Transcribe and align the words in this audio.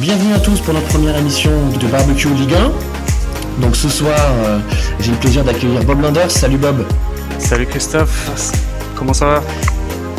Bienvenue 0.00 0.32
à 0.32 0.38
tous 0.38 0.58
pour 0.60 0.72
notre 0.72 0.88
première 0.88 1.14
émission 1.18 1.50
de 1.78 1.86
Barbecue 1.86 2.30
Ligue 2.30 2.54
1. 2.54 3.60
Donc 3.60 3.76
ce 3.76 3.90
soir, 3.90 4.16
euh, 4.18 4.58
j'ai 4.98 5.10
le 5.10 5.18
plaisir 5.18 5.44
d'accueillir 5.44 5.84
Bob 5.84 6.00
Landers. 6.00 6.30
Salut 6.30 6.56
Bob. 6.56 6.86
Salut 7.38 7.66
Christophe. 7.66 8.54
Comment 8.96 9.12
ça 9.12 9.26
va? 9.26 9.42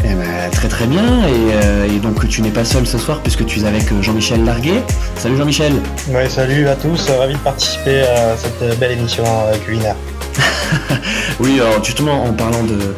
Eh 0.04 0.14
ben, 0.16 0.50
très 0.52 0.68
très 0.68 0.86
bien, 0.86 1.04
euh, 1.04 1.86
et, 1.86 2.00
donc 2.00 2.28
tu 2.28 2.42
n'es 2.42 2.50
pas 2.50 2.66
seul 2.66 2.88
ce 2.88 2.98
soir 2.98 3.20
puisque 3.22 3.46
tu 3.46 3.60
es 3.60 3.66
avec 3.66 3.92
euh, 3.92 4.02
Jean-Michel 4.02 4.44
Larguet. 4.44 4.84
Salut 5.16 5.38
Jean-Michel. 5.38 5.74
Ouais, 6.10 6.28
salut 6.28 6.68
à 6.68 6.76
tous, 6.76 7.10
ravi 7.10 7.34
de 7.34 7.40
participer 7.40 8.02
à 8.02 8.36
cette 8.36 8.80
belle 8.80 8.92
émission 8.92 9.24
culinaire. 9.66 9.96
oui, 11.40 11.60
alors 11.60 11.84
justement, 11.84 12.24
en 12.24 12.34
parlant 12.34 12.64
de, 12.64 12.96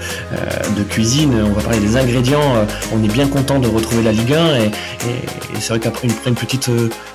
de, 0.78 0.84
cuisine, 0.84 1.44
on 1.44 1.54
va 1.54 1.62
parler 1.62 1.80
des 1.80 1.98
ingrédients. 1.98 2.66
On 2.94 3.04
est 3.04 3.12
bien 3.12 3.28
content 3.28 3.60
de 3.60 3.68
retrouver 3.68 4.04
la 4.04 4.12
Ligue 4.12 4.34
1 4.34 4.56
et, 4.56 4.72
c'est 5.60 5.70
vrai 5.70 5.80
qu'après 5.80 6.08
une, 6.08 6.14
une, 6.28 6.36
petite 6.36 6.70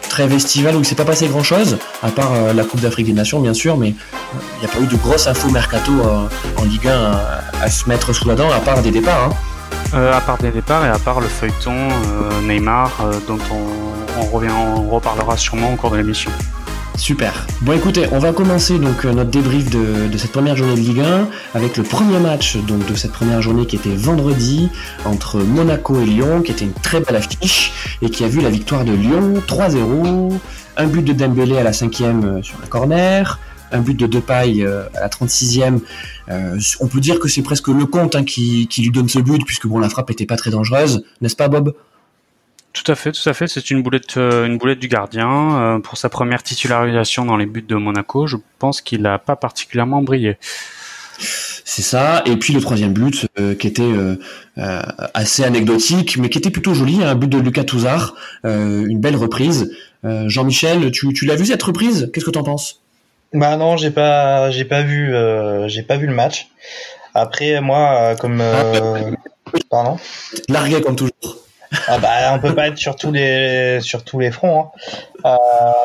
trêve 0.09 0.33
estivale 0.33 0.75
où 0.75 0.81
il 0.81 0.85
s'est 0.85 0.97
pas 0.97 1.05
passé 1.05 1.29
grand 1.29 1.45
chose, 1.45 1.79
à 2.03 2.11
part 2.11 2.53
la 2.53 2.65
Coupe 2.65 2.81
d'Afrique 2.81 3.07
des 3.07 3.13
Nations, 3.13 3.41
bien 3.41 3.55
sûr, 3.55 3.77
mais 3.77 3.91
il 3.91 4.59
n'y 4.61 4.67
a 4.67 4.69
pas 4.69 4.81
eu 4.81 4.87
de 4.87 4.97
grosse 4.97 5.29
info 5.29 5.49
mercato 5.51 5.93
en 6.57 6.65
Ligue 6.65 6.89
1 6.89 7.63
à, 7.63 7.71
se 7.71 7.89
mettre 7.89 8.13
sous 8.13 8.27
la 8.27 8.35
dent, 8.35 8.51
à 8.51 8.59
part 8.59 8.83
des 8.83 8.91
départs. 8.91 9.31
Hein. 9.31 9.48
Euh, 9.95 10.13
à 10.13 10.21
part 10.21 10.37
des 10.37 10.51
départs 10.51 10.85
et 10.85 10.89
à 10.91 10.99
part 10.99 11.19
le 11.19 11.29
feuilleton 11.29 11.73
euh, 11.73 12.43
Neymar, 12.43 12.93
euh, 13.01 13.13
dont 13.27 13.39
on, 13.51 14.89
reparlera 14.91 15.37
sûrement 15.37 15.73
au 15.73 15.77
cours 15.77 15.91
de 15.93 15.97
l'émission. 15.97 16.31
Super. 16.97 17.47
Bon 17.63 17.73
écoutez, 17.73 18.07
on 18.13 18.19
va 18.19 18.33
commencer 18.33 18.79
donc 18.79 19.05
notre 19.05 19.31
débrief 19.31 19.71
de, 19.71 20.15
cette 20.19 20.33
première 20.33 20.57
journée 20.57 20.75
de 20.75 20.81
Ligue 20.81 21.01
1 21.01 21.29
avec 21.55 21.77
le 21.77 21.85
premier 21.85 22.19
match 22.19 22.57
donc 22.57 22.85
de 22.87 22.95
cette 22.95 23.13
première 23.13 23.41
journée 23.41 23.65
qui 23.65 23.77
était 23.77 23.95
vendredi 23.95 24.69
entre 25.07 25.39
Monaco 25.39 26.01
et 26.01 26.05
Lyon, 26.05 26.43
qui 26.43 26.51
était 26.51 26.65
une 26.65 26.73
très 26.73 27.01
belle 27.01 27.17
affiche 27.17 27.73
et 28.03 28.11
qui 28.11 28.25
a 28.25 28.29
vu 28.29 28.41
la 28.41 28.51
victoire 28.51 28.85
de 28.85 28.93
Lyon 28.93 29.35
3-0, 29.47 30.33
un 30.77 30.87
but 30.87 31.03
de 31.03 31.13
Dembélé 31.13 31.57
à 31.59 31.63
la 31.63 31.73
cinquième 31.73 32.43
sur 32.43 32.59
la 32.61 32.67
corner, 32.67 33.39
un 33.73 33.81
but 33.81 33.95
de 33.95 34.07
Depay 34.07 34.63
euh, 34.63 34.85
à 34.95 35.01
la 35.01 35.09
36e. 35.09 35.81
Euh, 36.29 36.59
on 36.81 36.89
peut 36.89 37.01
dire 37.01 37.19
que 37.19 37.29
c'est 37.29 37.43
presque 37.43 37.69
le 37.69 37.87
compte 37.87 38.17
hein, 38.17 38.25
qui, 38.25 38.69
lui 38.79 38.91
donne 38.91 39.09
ce 39.09 39.19
but, 39.19 39.45
puisque 39.45 39.67
bon, 39.67 39.79
la 39.79 39.89
frappe 39.89 40.11
était 40.11 40.27
pas 40.27 40.37
très 40.37 40.51
dangereuse, 40.51 41.05
n'est-ce 41.21 41.37
pas, 41.37 41.49
Bob? 41.49 41.75
Tout 42.73 42.91
à 42.93 42.95
fait, 42.95 43.13
tout 43.13 43.29
à 43.29 43.33
fait. 43.33 43.49
C'est 43.49 43.71
une 43.71 43.83
boulette, 43.83 44.17
euh, 44.17 44.47
une 44.47 44.59
boulette 44.59 44.79
du 44.79 44.89
gardien 44.89 45.81
pour 45.83 45.97
sa 45.97 46.09
première 46.09 46.43
titularisation 46.43 47.25
dans 47.25 47.37
les 47.37 47.47
buts 47.47 47.65
de 47.67 47.75
Monaco. 47.75 48.27
Je 48.27 48.37
pense 48.59 48.83
qu'il 48.83 49.03
n'a 49.03 49.19
pas 49.19 49.37
particulièrement 49.37 50.03
brillé. 50.03 50.37
C'est 51.19 51.83
ça. 51.83 52.23
Et 52.27 52.37
puis 52.37 52.53
le 52.53 52.61
troisième 52.61 52.93
but 52.93 53.27
qui 53.59 53.67
était 53.67 53.91
assez 55.15 55.43
anecdotique, 55.43 56.19
mais 56.19 56.29
qui 56.29 56.39
était 56.39 56.51
plutôt 56.51 56.75
joli, 56.75 57.03
un 57.03 57.17
but 57.17 57.29
de 57.29 57.39
Lucas 57.39 57.65
Touzard, 57.65 58.15
une 58.45 59.01
belle 59.01 59.17
reprise. 59.17 59.73
Jean-Michel, 60.05 60.93
tu, 60.93 61.13
tu 61.13 61.25
l'as 61.25 61.37
vu 61.37 61.47
cette 61.47 61.63
reprise? 61.63 62.11
Qu'est-ce 62.13 62.27
que 62.27 62.31
tu 62.31 62.39
en 62.39 62.45
penses? 62.45 62.83
Bah 63.33 63.57
non, 63.57 63.77
j'ai 63.77 63.91
pas, 63.91 64.51
j'ai 64.51 64.65
pas 64.65 64.83
vu, 64.83 65.15
euh, 65.15 65.69
j'ai 65.69 65.83
pas 65.83 65.97
vu 65.97 66.07
le 66.07 66.15
match. 66.15 66.49
Après, 67.15 67.61
moi, 67.61 67.99
euh, 68.01 68.17
comme, 68.17 68.41
euh, 68.41 69.11
pardon? 69.71 69.97
Largué 70.49 70.81
comme 70.81 70.97
toujours. 70.97 71.13
Ah 71.87 71.99
bah, 71.99 72.33
on 72.33 72.39
peut 72.39 72.55
pas 72.55 72.69
être 72.69 72.79
sur 72.79 72.97
tous 72.97 73.13
les, 73.13 73.81
sur 73.83 74.03
tous 74.05 74.19
les 74.21 74.31
fronts. 74.31 74.71
Hein. 75.25 75.37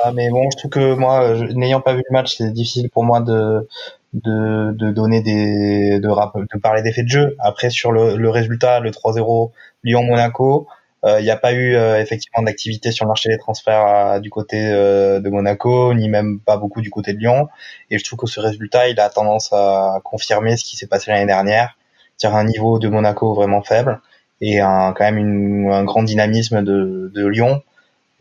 Euh, 0.08 0.12
mais 0.14 0.30
bon, 0.30 0.50
je 0.52 0.58
trouve 0.58 0.72
que 0.72 0.94
moi, 0.94 1.36
n'ayant 1.54 1.82
pas 1.82 1.94
vu 1.94 2.04
le 2.08 2.14
match, 2.14 2.36
c'est 2.38 2.52
difficile 2.54 2.90
pour 2.90 3.04
moi 3.04 3.20
de, 3.20 3.68
de, 4.14 4.72
de 4.72 4.92
donner 4.92 5.22
des, 5.22 6.00
de, 6.00 6.08
de 6.08 6.60
parler 6.62 6.82
des 6.84 6.94
faits 6.94 7.06
de 7.06 7.10
jeu. 7.10 7.36
Après, 7.40 7.70
sur 7.70 7.92
le, 7.92 8.16
le 8.16 8.30
résultat, 8.30 8.80
le 8.80 8.92
3-0 8.92 9.52
Lyon-Monaco, 9.84 10.68
il 11.06 11.09
euh, 11.09 11.22
n'y 11.22 11.30
a 11.30 11.36
pas 11.36 11.52
eu 11.52 11.76
euh, 11.76 12.00
effectivement 12.00 12.44
d'activité 12.44 12.92
sur 12.92 13.04
le 13.04 13.09
marché 13.09 13.28
des 13.28 13.38
transferts 13.38 13.86
euh, 13.86 14.20
du 14.20 14.30
côté 14.30 14.58
de 14.72 15.30
Monaco, 15.30 15.94
ni 15.94 16.08
même 16.08 16.40
pas 16.40 16.56
beaucoup 16.56 16.82
du 16.82 16.90
côté 16.90 17.14
de 17.14 17.20
Lyon. 17.20 17.50
Et 17.90 17.98
je 17.98 18.04
trouve 18.06 18.20
que 18.20 18.28
ce 18.28 18.40
résultat, 18.40 18.88
il 18.88 19.00
a 19.00 19.09
tendance 19.09 19.52
à 19.52 20.00
confirmer 20.03 20.56
ce 20.56 20.64
qui 20.64 20.78
s'est 20.78 20.88
passé 20.88 21.12
l'année 21.12 21.25
dernière, 21.25 21.78
c'est-à-dire 22.16 22.38
un 22.38 22.46
niveau 22.46 22.80
de 22.80 22.88
Monaco 22.88 23.34
vraiment 23.34 23.62
faible 23.62 24.00
et 24.40 24.62
un, 24.62 24.94
quand 24.94 25.03
même 25.03 25.18
une, 25.18 25.72
un 25.72 25.84
grand 25.84 26.03
dynamisme 26.03 26.64
de, 26.64 27.12
de 27.14 27.28
Lyon. 27.28 27.62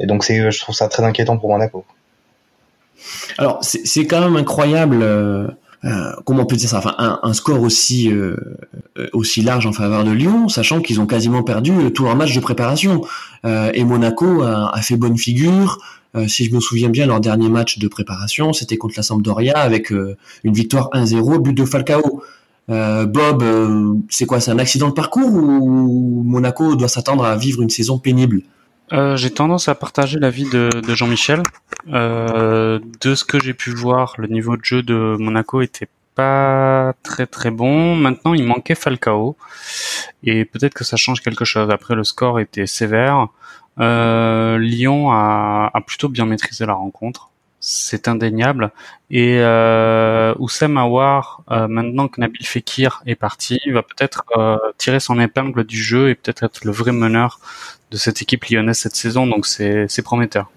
Et 0.00 0.06
donc 0.06 0.24
c'est, 0.24 0.50
je 0.50 0.60
trouve 0.60 0.74
ça 0.74 0.88
très 0.88 1.04
inquiétant 1.04 1.38
pour 1.38 1.50
Monaco. 1.50 1.84
Alors 3.38 3.60
c'est 3.62 4.06
quand 4.06 4.20
même 4.20 4.36
incroyable 4.36 5.56
euh, 5.84 6.12
comment 6.24 6.42
on 6.42 6.46
peut 6.46 6.56
dire 6.56 6.68
ça? 6.68 6.78
Enfin 6.78 6.94
un, 6.98 7.32
score 7.32 7.60
aussi 7.60 8.10
euh, 8.12 8.36
aussi 9.12 9.42
large 9.42 9.66
en 9.66 9.72
faveur 9.72 10.04
de 10.04 10.12
Lyon 10.12 10.48
sachant 10.48 10.80
qu'ils 10.80 11.00
ont 11.00 11.06
quasiment 11.06 11.42
perdu 11.42 11.72
tout 11.92 12.04
leur 12.04 12.14
match 12.16 12.34
de 12.34 12.40
préparation. 12.40 13.02
Euh, 13.44 13.70
et 13.74 13.84
Monaco 13.84 14.42
a, 14.42 14.74
a, 14.74 14.82
fait 14.82 14.96
bonne 14.96 15.18
figure. 15.18 15.78
Si 16.28 16.44
je 16.44 16.54
me 16.54 16.60
souviens 16.60 16.90
bien 16.90 17.06
leur 17.06 17.20
dernier 17.20 17.48
match 17.48 17.78
de 17.78 17.88
préparation 17.88 18.52
c'était 18.52 18.76
contre 18.76 18.94
la 18.98 19.02
Sampdoria 19.02 19.56
avec 19.56 19.90
une 19.90 20.52
victoire 20.52 20.90
1-0 20.92 21.40
but 21.40 21.54
de 21.54 21.64
Falcao. 21.64 22.22
Bob 22.68 23.44
c'est 24.10 24.26
quoi? 24.26 24.38
C'est 24.38 24.50
un 24.50 24.58
accident 24.58 24.88
de 24.88 24.92
parcours 24.92 25.32
ou 25.32 26.22
Monaco 26.22 26.76
doit 26.76 26.88
s'attendre 26.88 27.24
à 27.24 27.34
vivre 27.36 27.62
une 27.62 27.70
saison 27.70 27.98
pénible? 27.98 28.42
Euh, 28.92 29.16
j'ai 29.16 29.30
tendance 29.30 29.68
à 29.68 29.74
partager 29.74 30.18
l'avis 30.18 30.48
de, 30.50 30.68
de 30.86 30.94
Jean-Michel. 30.94 31.42
Euh, 31.88 32.78
de 33.00 33.14
ce 33.14 33.24
que 33.24 33.40
j'ai 33.40 33.54
pu 33.54 33.70
voir, 33.70 34.14
le 34.18 34.28
niveau 34.28 34.56
de 34.56 34.64
jeu 34.64 34.82
de 34.82 35.16
Monaco 35.18 35.60
était 35.62 35.88
pas 36.14 36.92
très 37.02 37.26
très 37.26 37.50
bon. 37.50 37.96
Maintenant, 37.96 38.34
il 38.34 38.44
manquait 38.44 38.74
Falcao 38.74 39.36
et 40.22 40.44
peut-être 40.44 40.74
que 40.74 40.84
ça 40.84 40.96
change 40.96 41.20
quelque 41.22 41.44
chose. 41.44 41.70
Après, 41.70 41.94
le 41.94 42.04
score 42.04 42.38
était 42.40 42.66
sévère. 42.66 43.28
Euh, 43.80 44.58
Lyon 44.58 45.10
a, 45.10 45.70
a, 45.72 45.80
plutôt 45.80 46.08
bien 46.08 46.26
maîtrisé 46.26 46.66
la 46.66 46.74
rencontre. 46.74 47.31
C'est 47.64 48.08
indéniable. 48.08 48.72
Et 49.10 49.38
euh, 49.38 50.34
Oussem 50.40 50.76
Aouar, 50.76 51.42
euh, 51.50 51.68
maintenant 51.68 52.08
que 52.08 52.20
Nabil 52.20 52.44
Fekir 52.44 53.02
est 53.06 53.14
parti, 53.14 53.60
va 53.70 53.82
peut-être 53.82 54.24
euh, 54.36 54.58
tirer 54.78 54.98
son 54.98 55.20
épingle 55.20 55.64
du 55.64 55.80
jeu 55.80 56.10
et 56.10 56.16
peut-être 56.16 56.42
être 56.42 56.64
le 56.64 56.72
vrai 56.72 56.90
meneur 56.90 57.38
de 57.92 57.96
cette 57.96 58.20
équipe 58.20 58.44
lyonnaise 58.46 58.78
cette 58.78 58.96
saison, 58.96 59.26
donc 59.26 59.46
c'est 59.46 60.02
prometteur. 60.02 60.50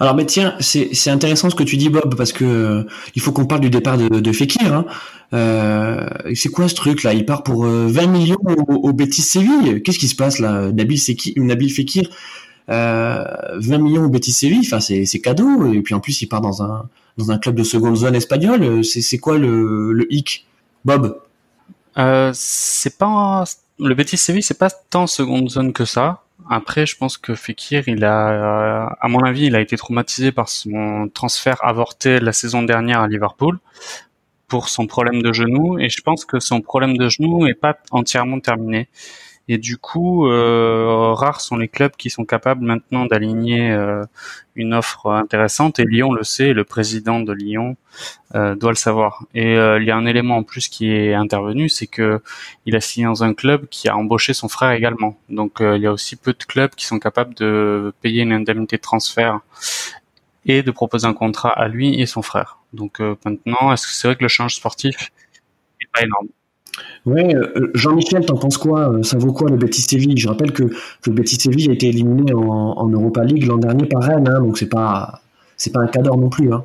Alors 0.00 0.14
mais 0.14 0.26
tiens, 0.26 0.54
c'est 0.60 1.10
intéressant 1.10 1.50
ce 1.50 1.54
que 1.54 1.62
tu 1.62 1.76
dis 1.76 1.88
Bob 1.88 2.16
parce 2.16 2.32
que 2.32 2.44
euh, 2.44 2.82
il 3.14 3.22
faut 3.22 3.32
qu'on 3.32 3.46
parle 3.46 3.60
du 3.60 3.70
départ 3.70 3.98
de, 3.98 4.08
de 4.08 4.32
Fekir. 4.32 4.72
Hein. 4.72 4.86
Euh, 5.34 6.08
c'est 6.34 6.48
quoi 6.48 6.68
ce 6.68 6.74
truc 6.74 7.02
là? 7.02 7.12
Il 7.12 7.26
part 7.26 7.42
pour 7.42 7.64
20 7.64 7.68
euh, 7.68 8.06
millions 8.06 8.38
au, 8.44 8.74
au 8.74 8.92
Betis 8.92 9.22
Séville? 9.22 9.82
Qu'est-ce 9.82 9.98
qui 9.98 10.08
se 10.08 10.16
passe 10.16 10.38
là? 10.38 10.72
Nabil, 10.72 10.98
Nabil 11.36 11.70
Fekir, 11.72 12.08
20 12.68 13.78
millions 13.78 14.04
au 14.04 14.08
Betis 14.08 14.32
Séville. 14.32 14.62
Enfin 14.64 14.80
c'est 14.80 15.20
cadeau. 15.20 15.72
Et 15.72 15.80
puis 15.82 15.94
en 15.94 16.00
plus 16.00 16.22
il 16.22 16.26
part 16.26 16.40
dans 16.40 16.62
un 16.62 16.88
dans 17.16 17.32
un 17.32 17.38
club 17.38 17.56
de 17.56 17.64
seconde 17.64 17.96
zone 17.96 18.14
espagnole. 18.14 18.84
C'est 18.84 19.18
quoi 19.18 19.38
le, 19.38 19.92
le 19.92 20.12
hic, 20.12 20.46
Bob? 20.84 21.20
C'est 22.32 22.98
pas 22.98 23.44
le 23.80 23.94
Betis 23.94 24.16
Séville, 24.16 24.42
c'est 24.42 24.58
pas 24.58 24.70
tant 24.70 25.06
seconde 25.06 25.50
zone 25.50 25.72
que 25.72 25.84
ça. 25.84 26.22
Après, 26.50 26.86
je 26.86 26.96
pense 26.96 27.18
que 27.18 27.34
Fekir, 27.34 27.88
il 27.88 28.04
a, 28.04 28.86
à 29.00 29.08
mon 29.08 29.20
avis, 29.20 29.46
il 29.46 29.54
a 29.54 29.60
été 29.60 29.76
traumatisé 29.76 30.32
par 30.32 30.48
son 30.48 31.10
transfert 31.12 31.58
avorté 31.62 32.20
la 32.20 32.32
saison 32.32 32.62
dernière 32.62 33.00
à 33.00 33.08
Liverpool 33.08 33.58
pour 34.46 34.68
son 34.70 34.86
problème 34.86 35.20
de 35.20 35.32
genou, 35.32 35.78
et 35.78 35.90
je 35.90 36.00
pense 36.00 36.24
que 36.24 36.40
son 36.40 36.62
problème 36.62 36.96
de 36.96 37.08
genou 37.08 37.46
est 37.46 37.54
pas 37.54 37.76
entièrement 37.90 38.40
terminé. 38.40 38.88
Et 39.48 39.56
du 39.56 39.78
coup, 39.78 40.26
euh, 40.26 41.14
rares 41.14 41.40
sont 41.40 41.56
les 41.56 41.68
clubs 41.68 41.92
qui 41.96 42.10
sont 42.10 42.26
capables 42.26 42.64
maintenant 42.64 43.06
d'aligner 43.06 43.70
euh, 43.70 44.04
une 44.56 44.74
offre 44.74 45.10
intéressante. 45.10 45.78
Et 45.78 45.84
Lyon 45.84 46.12
le 46.12 46.22
sait, 46.22 46.52
le 46.52 46.64
président 46.64 47.20
de 47.20 47.32
Lyon 47.32 47.76
euh, 48.34 48.54
doit 48.54 48.70
le 48.70 48.76
savoir. 48.76 49.24
Et 49.34 49.54
il 49.54 49.84
y 49.84 49.90
a 49.90 49.96
un 49.96 50.04
élément 50.06 50.36
en 50.36 50.42
plus 50.42 50.68
qui 50.68 50.90
est 50.92 51.14
intervenu, 51.14 51.70
c'est 51.70 51.86
que 51.86 52.22
il 52.66 52.76
a 52.76 52.80
signé 52.80 53.06
dans 53.06 53.24
un 53.24 53.32
club 53.32 53.66
qui 53.68 53.88
a 53.88 53.96
embauché 53.96 54.34
son 54.34 54.48
frère 54.48 54.72
également. 54.72 55.16
Donc 55.30 55.58
il 55.60 55.80
y 55.80 55.86
a 55.86 55.92
aussi 55.92 56.16
peu 56.16 56.34
de 56.34 56.44
clubs 56.44 56.70
qui 56.74 56.84
sont 56.84 56.98
capables 56.98 57.34
de 57.34 57.92
payer 58.02 58.22
une 58.22 58.32
indemnité 58.32 58.76
de 58.76 58.82
transfert 58.82 59.40
et 60.44 60.62
de 60.62 60.70
proposer 60.70 61.06
un 61.06 61.14
contrat 61.14 61.50
à 61.50 61.68
lui 61.68 62.00
et 62.00 62.06
son 62.06 62.22
frère. 62.22 62.58
Donc 62.74 63.00
maintenant, 63.00 63.72
est-ce 63.72 63.86
que 63.86 63.92
c'est 63.92 64.08
vrai 64.08 64.16
que 64.16 64.24
le 64.24 64.28
change 64.28 64.56
sportif 64.56 65.10
n'est 65.80 65.88
pas 65.92 66.02
énorme? 66.02 66.28
Ouais, 67.06 67.34
euh, 67.34 67.70
Jean-Michel, 67.74 68.24
t'en 68.24 68.36
penses 68.36 68.58
quoi 68.58 68.92
euh, 68.92 69.02
Ça 69.02 69.18
vaut 69.18 69.32
quoi 69.32 69.48
le 69.48 69.56
Betis 69.56 69.86
Je 70.16 70.28
rappelle 70.28 70.52
que, 70.52 70.64
le 70.64 71.12
Betis 71.12 71.36
Séville 71.36 71.70
a 71.70 71.72
été 71.72 71.88
éliminé 71.88 72.32
en, 72.34 72.88
Europa 72.88 73.24
League 73.24 73.46
l'an 73.46 73.58
dernier 73.58 73.86
par 73.86 74.02
Rennes, 74.02 74.28
hein, 74.28 74.40
donc 74.40 74.58
c'est 74.58 74.68
pas 74.68 75.20
pas 75.72 75.80
un 75.80 75.86
cadre 75.88 76.16
non 76.16 76.28
plus. 76.28 76.52
Hein. 76.52 76.64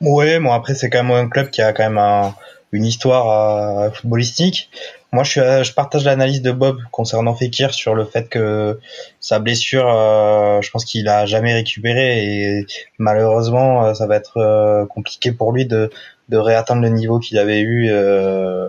Ouais, 0.00 0.38
bon 0.38 0.52
après 0.52 0.74
c'est 0.74 0.90
quand 0.90 1.02
même 1.02 1.12
un 1.12 1.28
club 1.28 1.50
qui 1.50 1.60
a 1.60 1.72
quand 1.72 1.90
même 1.90 2.32
une 2.72 2.84
histoire 2.84 3.80
euh, 3.80 3.90
footballistique. 3.90 4.70
Moi, 5.12 5.24
je, 5.24 5.62
je 5.62 5.72
partage 5.72 6.04
l'analyse 6.04 6.42
de 6.42 6.52
Bob 6.52 6.80
concernant 6.90 7.34
Fekir 7.34 7.72
sur 7.72 7.94
le 7.94 8.04
fait 8.04 8.28
que 8.28 8.78
sa 9.20 9.38
blessure, 9.38 9.88
je 9.88 10.70
pense 10.70 10.84
qu'il 10.84 11.08
a 11.08 11.24
jamais 11.24 11.54
récupéré 11.54 12.58
et 12.58 12.66
malheureusement, 12.98 13.94
ça 13.94 14.06
va 14.06 14.16
être 14.16 14.86
compliqué 14.90 15.32
pour 15.32 15.52
lui 15.52 15.64
de, 15.64 15.90
de 16.28 16.36
réatteindre 16.36 16.82
le 16.82 16.88
niveau 16.88 17.18
qu'il 17.18 17.38
avait 17.38 17.60
eu 17.60 17.88
euh, 17.90 18.68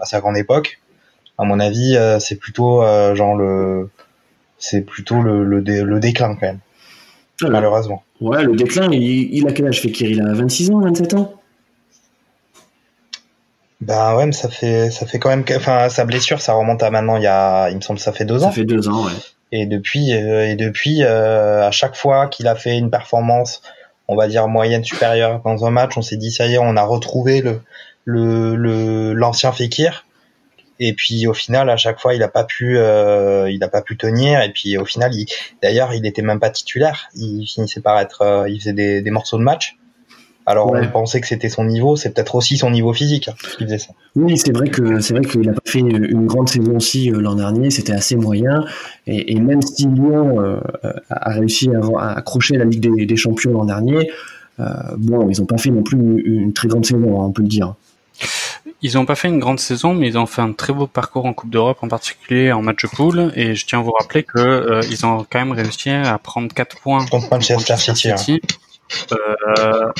à 0.00 0.04
sa 0.04 0.20
grande 0.20 0.36
époque. 0.36 0.80
À 1.38 1.44
mon 1.44 1.58
avis, 1.58 1.96
euh, 1.96 2.18
c'est 2.18 2.36
plutôt 2.36 2.82
euh, 2.82 3.14
genre 3.14 3.34
le 3.34 3.88
c'est 4.58 4.82
plutôt 4.82 5.20
le, 5.22 5.44
le, 5.44 5.60
le, 5.60 6.00
déclin 6.00 6.36
quand 6.36 6.46
même. 6.46 6.60
malheureusement. 7.42 8.04
Ouais, 8.20 8.44
le 8.44 8.54
déclin, 8.54 8.88
il, 8.92 9.48
a 9.48 9.52
quel 9.52 9.66
âge 9.66 9.80
Fekir? 9.80 10.08
Il 10.08 10.20
a 10.20 10.32
26 10.32 10.70
ans, 10.70 10.80
27 10.80 11.14
ans? 11.14 11.41
Bah 13.82 14.16
ouais, 14.16 14.26
mais 14.26 14.32
ça 14.32 14.48
fait 14.48 14.90
ça 14.90 15.06
fait 15.06 15.18
quand 15.18 15.28
même 15.28 15.44
enfin 15.56 15.88
sa 15.88 16.04
blessure 16.04 16.40
ça 16.40 16.52
remonte 16.52 16.84
à 16.84 16.90
maintenant 16.90 17.16
il 17.16 17.24
y 17.24 17.26
a 17.26 17.68
il 17.68 17.76
me 17.76 17.80
semble 17.80 17.98
ça 17.98 18.12
fait 18.12 18.24
deux 18.24 18.44
ans. 18.44 18.46
Ça 18.46 18.52
fait 18.52 18.64
deux 18.64 18.88
ans 18.88 19.06
ouais. 19.06 19.12
Et 19.50 19.66
depuis 19.66 20.14
euh, 20.14 20.46
et 20.46 20.54
depuis 20.54 21.02
euh, 21.02 21.66
à 21.66 21.72
chaque 21.72 21.96
fois 21.96 22.28
qu'il 22.28 22.46
a 22.46 22.54
fait 22.54 22.78
une 22.78 22.90
performance 22.90 23.60
on 24.06 24.14
va 24.14 24.28
dire 24.28 24.46
moyenne 24.46 24.84
supérieure 24.84 25.40
dans 25.44 25.64
un 25.64 25.70
match, 25.70 25.96
on 25.96 26.02
s'est 26.02 26.16
dit 26.16 26.30
ça 26.30 26.46
y 26.46 26.54
est, 26.54 26.58
on 26.58 26.76
a 26.76 26.84
retrouvé 26.84 27.40
le 27.40 27.60
le 28.04 29.14
l'ancien 29.14 29.50
Fekir. 29.50 30.06
Et 30.78 30.94
puis 30.94 31.26
au 31.26 31.34
final, 31.34 31.70
à 31.70 31.76
chaque 31.76 32.00
fois, 32.00 32.14
il 32.14 32.22
a 32.22 32.28
pas 32.28 32.44
pu, 32.44 32.76
euh, 32.76 33.48
il 33.50 33.62
a 33.62 33.68
pas 33.68 33.82
pu 33.82 33.96
tenir. 33.96 34.42
Et 34.42 34.50
puis 34.50 34.76
au 34.78 34.84
final, 34.84 35.12
d'ailleurs, 35.62 35.94
il 35.94 36.06
était 36.06 36.22
même 36.22 36.40
pas 36.40 36.50
titulaire. 36.50 37.08
Il 37.14 37.46
finissait 37.46 37.80
par 37.80 38.00
être, 38.00 38.22
euh, 38.22 38.48
il 38.48 38.58
faisait 38.58 38.72
des, 38.72 39.00
des, 39.00 39.10
morceaux 39.10 39.38
de 39.38 39.44
match. 39.44 39.76
Alors 40.46 40.72
on 40.72 40.88
pensait 40.88 41.20
que 41.20 41.26
c'était 41.26 41.48
son 41.48 41.64
niveau, 41.64 41.96
c'est 41.96 42.10
peut-être 42.10 42.34
aussi 42.34 42.56
son 42.56 42.70
niveau 42.70 42.92
physique 42.92 43.28
hein, 43.28 43.34
qui 43.56 43.64
faisait 43.64 43.78
ça. 43.78 43.92
Oui, 44.16 44.36
c'est 44.36 44.52
vrai 44.52 44.68
que 44.68 45.00
c'est 45.00 45.14
vrai 45.14 45.24
qu'il 45.24 45.48
a 45.48 45.52
pas 45.52 45.60
fait 45.64 45.78
une, 45.78 46.26
grande 46.26 46.48
saison 46.48 46.76
aussi 46.76 47.10
euh, 47.10 47.20
l'an 47.20 47.34
dernier, 47.34 47.70
c'était 47.70 47.92
assez 47.92 48.16
moyen. 48.16 48.64
Et, 49.06 49.34
et, 49.34 49.40
même 49.40 49.62
si 49.62 49.86
Lyon 49.86 50.40
euh, 50.40 50.58
a 51.10 51.30
réussi 51.30 51.70
à, 51.70 51.80
à, 51.98 52.18
accrocher 52.18 52.56
la 52.56 52.64
Ligue 52.64 52.80
des, 52.80 53.06
des 53.06 53.16
Champions 53.16 53.52
l'an 53.52 53.64
dernier, 53.64 54.10
euh, 54.60 54.64
bon, 54.96 55.28
ils 55.30 55.40
ont 55.40 55.46
pas 55.46 55.58
fait 55.58 55.70
non 55.70 55.82
plus 55.82 55.96
une, 55.96 56.18
une 56.18 56.52
très 56.52 56.68
grande 56.68 56.84
saison, 56.84 57.20
hein, 57.20 57.26
on 57.26 57.32
peut 57.32 57.42
le 57.42 57.48
dire. 57.48 57.74
Ils 58.84 58.94
n'ont 58.94 59.06
pas 59.06 59.14
fait 59.14 59.28
une 59.28 59.38
grande 59.38 59.60
saison, 59.60 59.94
mais 59.94 60.08
ils 60.08 60.18
ont 60.18 60.26
fait 60.26 60.42
un 60.42 60.52
très 60.52 60.72
beau 60.72 60.88
parcours 60.88 61.26
en 61.26 61.32
Coupe 61.32 61.50
d'Europe, 61.50 61.78
en 61.82 61.88
particulier 61.88 62.50
en 62.50 62.62
match 62.62 62.82
de 62.82 62.88
poule. 62.88 63.32
Et 63.36 63.54
je 63.54 63.64
tiens 63.64 63.78
à 63.78 63.82
vous 63.82 63.92
rappeler 63.92 64.24
que 64.24 64.38
euh, 64.38 64.80
ils 64.90 65.06
ont 65.06 65.24
quand 65.30 65.38
même 65.38 65.52
réussi 65.52 65.90
à 65.90 66.18
prendre 66.18 66.52
4 66.52 66.80
points 66.80 67.06
contre 67.06 67.28
Manchester 67.30 67.76
City. 67.76 68.40
Euh, 69.12 69.92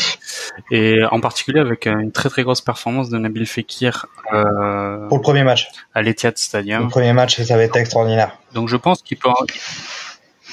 et 0.71 1.03
en 1.11 1.21
particulier 1.21 1.61
avec 1.61 1.87
une 1.87 2.13
très 2.13 2.29
très 2.29 2.43
grosse 2.43 2.61
performance 2.61 3.09
de 3.09 3.17
Nabil 3.17 3.47
Fekir 3.47 4.07
euh, 4.35 5.09
pour 5.09 5.17
le 5.17 5.23
premier 5.23 5.45
match 5.45 5.69
à 5.95 6.03
l'Etihad 6.03 6.37
Stadium. 6.37 6.83
Le 6.83 6.89
premier 6.89 7.13
match, 7.13 7.41
ça 7.41 7.57
va 7.57 7.63
être 7.63 7.77
extraordinaire. 7.77 8.39
Donc 8.53 8.69
je 8.69 8.77
pense 8.77 9.03
qu'il 9.03 9.17
peut. 9.17 9.31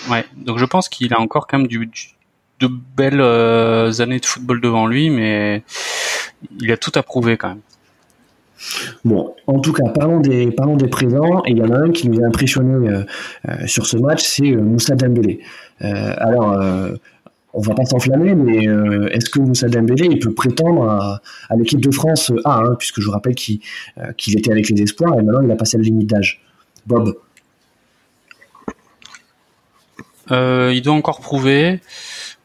Ouais. 0.10 0.26
Donc 0.38 0.58
je 0.58 0.66
pense 0.66 0.88
qu'il 0.88 1.14
a 1.14 1.20
encore 1.20 1.48
quand 1.48 1.58
même 1.58 1.68
du, 1.68 1.90
de 2.60 2.68
belles 2.68 3.22
euh, 3.22 3.92
années 4.02 4.20
de 4.20 4.26
football 4.26 4.62
devant 4.62 4.86
lui, 4.88 5.10
mais 5.10 5.64
il 6.60 6.72
a 6.72 6.78
tout 6.78 6.92
à 6.96 7.04
prouver 7.04 7.38
quand 7.38 7.50
même. 7.50 7.62
Bon, 9.06 9.34
en 9.48 9.60
tout 9.60 9.72
cas, 9.72 9.88
parlons 9.90 10.20
des, 10.20 10.52
parlons 10.52 10.76
des 10.76 10.90
présents. 10.90 11.42
Et 11.46 11.52
il 11.52 11.58
y 11.58 11.62
en 11.62 11.72
a 11.72 11.78
un 11.78 11.92
qui 11.92 12.10
nous 12.10 12.22
a 12.22 12.28
impressionné 12.28 12.90
euh, 12.90 13.04
euh, 13.48 13.68
sur 13.68 13.86
ce 13.86 13.96
match, 13.96 14.22
c'est 14.24 14.52
Moussa 14.52 14.96
Dembélé. 14.96 15.40
alors, 15.80 16.60
on 17.54 17.62
va 17.62 17.74
pas 17.74 17.86
s'enflammer, 17.86 18.36
mais 18.36 18.66
est-ce 19.12 19.30
que 19.30 19.40
Moussa 19.40 19.68
Dembélé 19.68 20.08
il 20.12 20.20
peut 20.20 20.34
prétendre 20.34 20.84
à, 20.88 21.56
l'équipe 21.56 21.82
de 21.82 21.92
France 21.92 22.32
A, 22.46 22.60
hein, 22.60 22.76
puisque 22.78 23.02
je 23.02 23.10
rappelle 23.10 23.34
qu'il 23.36 23.60
était 24.38 24.52
avec 24.52 24.70
les 24.70 24.82
espoirs 24.84 25.18
et 25.18 25.24
maintenant 25.24 25.42
il 25.42 25.52
a 25.52 25.56
passé 25.56 25.78
la 25.78 25.84
limite 25.84 26.10
d'âge. 26.10 26.42
Bob. 26.86 27.16
il 30.30 30.82
doit 30.84 30.94
encore 30.94 31.22
prouver. 31.22 31.80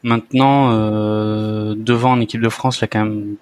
Maintenant, 0.05 0.69
euh, 0.71 1.73
devant 1.75 2.11
en 2.11 2.21
équipe 2.21 2.39
de 2.39 2.49
France, 2.49 2.77
il 2.77 2.81
y 2.81 2.83
a 2.83 2.87
quand 2.87 3.05
même 3.05 3.37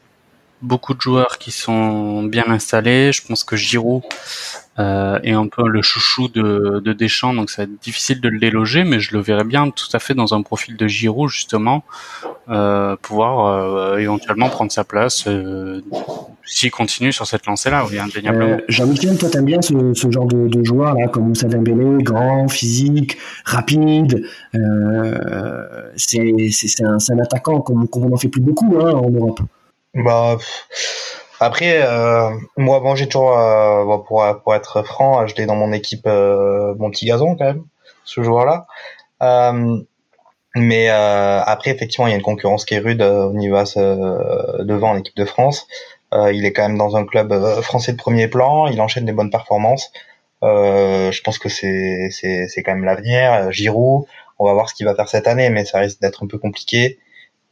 beaucoup 0.61 0.93
de 0.93 1.01
joueurs 1.01 1.37
qui 1.37 1.51
sont 1.51 2.23
bien 2.23 2.45
installés. 2.47 3.11
Je 3.11 3.21
pense 3.21 3.43
que 3.43 3.57
Giroud 3.57 4.01
euh, 4.79 5.19
est 5.23 5.33
un 5.33 5.47
peu 5.47 5.67
le 5.67 5.81
chouchou 5.81 6.27
de, 6.27 6.81
de 6.83 6.93
Deschamps, 6.93 7.33
donc 7.33 7.49
ça 7.49 7.61
va 7.61 7.71
être 7.71 7.81
difficile 7.81 8.21
de 8.21 8.29
le 8.29 8.39
déloger, 8.39 8.83
mais 8.83 8.99
je 8.99 9.13
le 9.15 9.21
verrais 9.21 9.43
bien 9.43 9.69
tout 9.69 9.87
à 9.93 9.99
fait 9.99 10.15
dans 10.15 10.33
un 10.33 10.41
profil 10.41 10.75
de 10.77 10.87
Giroud 10.87 11.29
justement, 11.29 11.83
euh, 12.49 12.95
pouvoir 13.01 13.45
euh, 13.45 13.97
éventuellement 13.97 14.49
prendre 14.49 14.71
sa 14.71 14.83
place 14.83 15.25
euh, 15.27 15.81
s'il 16.43 16.71
continue 16.71 17.13
sur 17.13 17.27
cette 17.27 17.45
lancée-là, 17.45 17.85
oui, 17.89 17.99
indéniablement. 17.99 18.55
Euh, 18.55 18.65
Jean-Michel, 18.67 19.17
toi 19.17 19.29
t'aimes 19.29 19.45
bien 19.45 19.61
ce, 19.61 19.93
ce, 19.93 20.09
genre 20.11 20.25
de, 20.25 20.47
de 20.47 20.63
joueur 20.63 20.95
là, 20.95 21.07
comme 21.07 21.27
Moussa 21.27 21.47
Dembélé, 21.47 22.01
grand, 22.01 22.47
physique, 22.47 23.17
rapide. 23.45 24.25
c'est 25.95 26.83
un, 26.83 26.97
un 26.97 27.19
attaquant 27.19 27.61
comme, 27.61 27.87
comme 27.87 28.05
on 28.05 28.13
en 28.13 28.17
fait 28.17 28.29
plus 28.29 28.41
beaucoup 28.41 28.75
hein, 28.79 28.91
en 28.91 29.09
Europe. 29.09 29.41
Bah. 29.93 30.37
Après, 31.43 31.81
euh, 31.83 32.29
moi, 32.55 32.79
bon, 32.79 32.95
j'ai 32.95 33.07
toujours, 33.07 33.37
euh, 33.37 33.97
pour, 34.07 34.25
pour 34.43 34.55
être 34.55 34.81
franc, 34.83 35.27
je 35.27 35.35
l'ai 35.35 35.45
dans 35.45 35.57
mon 35.57 35.73
équipe, 35.73 36.07
euh, 36.07 36.73
mon 36.79 36.89
petit 36.89 37.05
gazon 37.05 37.35
quand 37.35 37.43
même, 37.43 37.65
ce 38.05 38.23
joueur-là. 38.23 38.65
mais 40.55 40.87
après, 40.87 41.71
effectivement, 41.71 42.07
il 42.07 42.11
y 42.11 42.13
a 42.13 42.15
une 42.15 42.23
concurrence 42.23 42.63
qui 42.65 42.75
est 42.75 42.79
rude 42.79 43.01
au 43.01 43.33
niveau 43.33 43.57
devant 44.59 44.91
en 44.91 44.97
équipe 44.97 45.17
de 45.17 45.25
France. 45.25 45.67
il 46.13 46.45
est 46.45 46.53
quand 46.53 46.67
même 46.67 46.77
dans 46.77 46.95
un 46.95 47.05
club 47.05 47.33
français 47.61 47.91
de 47.93 47.97
premier 47.97 48.27
plan. 48.29 48.67
Il 48.67 48.79
enchaîne 48.81 49.05
des 49.05 49.13
bonnes 49.13 49.31
performances. 49.31 49.91
je 50.41 51.21
pense 51.23 51.39
que 51.39 51.49
c'est 51.49 52.09
c'est 52.11 52.47
c'est 52.47 52.63
quand 52.63 52.73
même 52.75 52.85
l'avenir. 52.85 53.51
Giroud, 53.51 54.05
on 54.39 54.45
va 54.45 54.53
voir 54.53 54.69
ce 54.69 54.75
qu'il 54.75 54.85
va 54.85 54.95
faire 54.95 55.09
cette 55.09 55.27
année, 55.27 55.49
mais 55.49 55.65
ça 55.65 55.79
risque 55.79 55.99
d'être 56.01 56.23
un 56.23 56.27
peu 56.27 56.37
compliqué. 56.37 56.99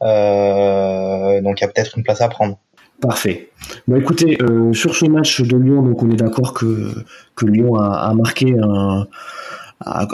donc 0.00 1.54
il 1.60 1.62
y 1.62 1.64
a 1.64 1.68
peut-être 1.68 1.98
une 1.98 2.04
place 2.04 2.20
à 2.22 2.28
prendre. 2.28 2.56
Parfait. 3.02 3.50
Bon, 3.88 3.96
écoutez, 3.96 4.40
euh, 4.40 4.72
sur 4.72 4.94
ce 4.94 5.06
match 5.06 5.40
de 5.40 5.56
Lyon, 5.56 5.82
donc 5.82 6.00
on 6.04 6.10
est 6.10 6.16
d'accord 6.16 6.54
que, 6.54 7.04
Lyon 7.42 7.74
a, 7.74 8.14
marqué 8.14 8.54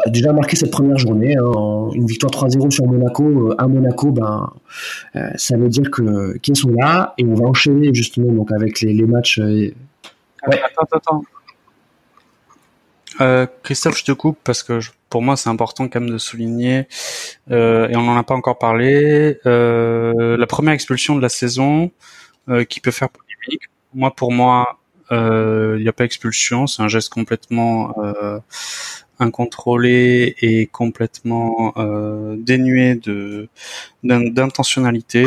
déjà 0.06 0.32
marqué 0.32 0.56
cette 0.56 0.70
première 0.70 0.96
journée, 0.96 1.36
hein, 1.36 1.90
une 1.92 2.06
victoire 2.06 2.32
3-0 2.32 2.70
sur 2.70 2.86
Monaco. 2.86 3.24
Euh, 3.24 3.54
à 3.58 3.68
Monaco, 3.68 4.10
ben, 4.10 4.50
euh, 5.16 5.28
ça 5.36 5.58
veut 5.58 5.68
dire 5.68 5.90
que 5.90 6.38
qu'ils 6.38 6.56
sont 6.56 6.70
là 6.70 7.12
et 7.18 7.26
on 7.26 7.34
va 7.34 7.44
enchaîner 7.44 7.92
justement 7.92 8.32
donc 8.32 8.50
avec 8.52 8.80
les, 8.80 8.94
matchs. 9.02 9.38
Attends, 10.42 10.56
attends, 10.80 11.22
attends. 13.20 13.48
Christophe, 13.62 13.98
je 13.98 14.04
te 14.04 14.12
coupe 14.12 14.38
parce 14.44 14.62
que 14.62 14.78
pour 15.10 15.20
moi 15.20 15.36
c'est 15.36 15.50
important 15.50 15.88
quand 15.88 16.00
même 16.00 16.08
de 16.08 16.16
souligner 16.16 16.86
et 17.50 17.96
on 17.96 18.02
n'en 18.02 18.16
a 18.16 18.22
pas 18.22 18.34
encore 18.34 18.56
parlé. 18.56 19.36
la 19.44 20.46
première 20.46 20.72
expulsion 20.72 21.16
de 21.16 21.20
la 21.20 21.28
saison. 21.28 21.90
Euh, 22.48 22.64
qui 22.64 22.80
peut 22.80 22.90
faire 22.90 23.10
polémique. 23.10 23.68
Moi, 23.92 24.14
pour 24.14 24.32
moi, 24.32 24.78
euh, 25.12 25.76
il 25.78 25.82
n'y 25.82 25.88
a 25.88 25.92
pas 25.92 26.04
expulsion, 26.04 26.66
c'est 26.66 26.82
un 26.82 26.88
geste 26.88 27.10
complètement 27.10 27.94
euh, 27.98 28.38
incontrôlé 29.18 30.34
et 30.40 30.66
complètement 30.66 31.74
euh, 31.76 32.36
dénué 32.38 32.94
de 32.94 33.48
d'intentionnalité. 34.02 35.26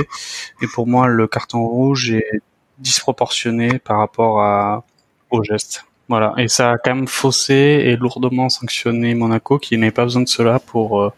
Et 0.64 0.68
pour 0.74 0.88
moi, 0.88 1.08
le 1.08 1.28
carton 1.28 1.66
rouge 1.68 2.12
est 2.12 2.42
disproportionné 2.80 3.78
par 3.78 4.00
rapport 4.00 4.42
à 4.42 4.84
au 5.30 5.44
geste. 5.44 5.86
Voilà, 6.10 6.34
et 6.38 6.48
ça 6.48 6.72
a 6.72 6.78
quand 6.78 6.96
même 6.96 7.08
faussé 7.08 7.54
et 7.54 7.96
lourdement 7.98 8.50
sanctionné 8.50 9.14
Monaco, 9.14 9.60
qui 9.60 9.78
n'avait 9.78 9.92
pas 9.92 10.04
besoin 10.04 10.24
de 10.24 10.28
cela 10.28 10.60
pour 10.60 11.14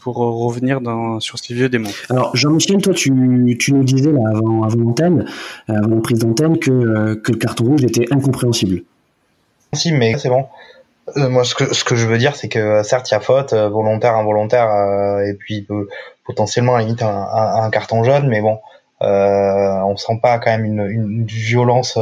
pour 0.00 0.16
revenir 0.16 0.80
dans, 0.80 1.20
sur 1.20 1.38
ces 1.38 1.54
vieux 1.54 1.68
démons. 1.68 1.90
Alors 2.08 2.34
Jean-Michel, 2.34 2.80
toi 2.82 2.94
tu, 2.94 3.10
tu, 3.58 3.72
nous 3.72 3.84
disais 3.84 4.12
là, 4.12 4.20
avant, 4.28 4.62
avant 4.62 4.80
l'antenne, 4.80 5.26
euh, 5.68 5.74
avant 5.74 5.94
la 5.96 6.00
prise 6.00 6.18
d'antenne, 6.20 6.58
que, 6.58 6.70
euh, 6.70 7.14
que 7.16 7.32
le 7.32 7.38
carton 7.38 7.64
rouge 7.64 7.84
était 7.84 8.06
incompréhensible. 8.10 8.82
Si, 9.72 9.92
mais 9.92 10.18
c'est 10.18 10.28
bon. 10.28 10.46
Euh, 11.16 11.28
moi, 11.28 11.44
ce 11.44 11.54
que, 11.54 11.72
ce 11.74 11.84
que 11.84 11.96
je 11.96 12.06
veux 12.06 12.18
dire, 12.18 12.36
c'est 12.36 12.48
que 12.48 12.82
certes, 12.82 13.10
il 13.10 13.14
y 13.14 13.16
a 13.16 13.20
faute, 13.20 13.52
volontaire, 13.52 14.16
involontaire, 14.16 14.68
et 15.26 15.34
puis 15.34 15.66
potentiellement 16.24 16.74
à 16.74 16.78
la 16.78 16.84
limite 16.84 17.02
un, 17.02 17.26
un, 17.62 17.70
carton 17.70 18.04
jaune, 18.04 18.28
mais 18.28 18.40
bon, 18.40 18.58
euh, 19.02 19.80
on 19.84 19.96
sent 19.96 20.18
pas 20.22 20.38
quand 20.38 20.50
même 20.50 20.64
une, 20.64 20.86
une 20.86 21.24
violence 21.24 21.98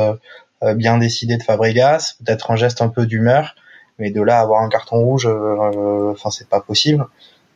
bien 0.75 0.99
décidée 0.99 1.37
de 1.37 1.43
Fabregas, 1.43 2.17
peut-être 2.25 2.50
un 2.50 2.57
geste 2.57 2.83
un 2.83 2.88
peu 2.88 3.07
d'humeur, 3.07 3.55
mais 3.99 4.11
de 4.11 4.21
là 4.21 4.40
avoir 4.40 4.62
un 4.62 4.69
carton 4.69 4.97
rouge, 4.97 5.26
enfin 5.26 6.31
c'est 6.31 6.49
pas 6.49 6.61
possible. 6.61 7.07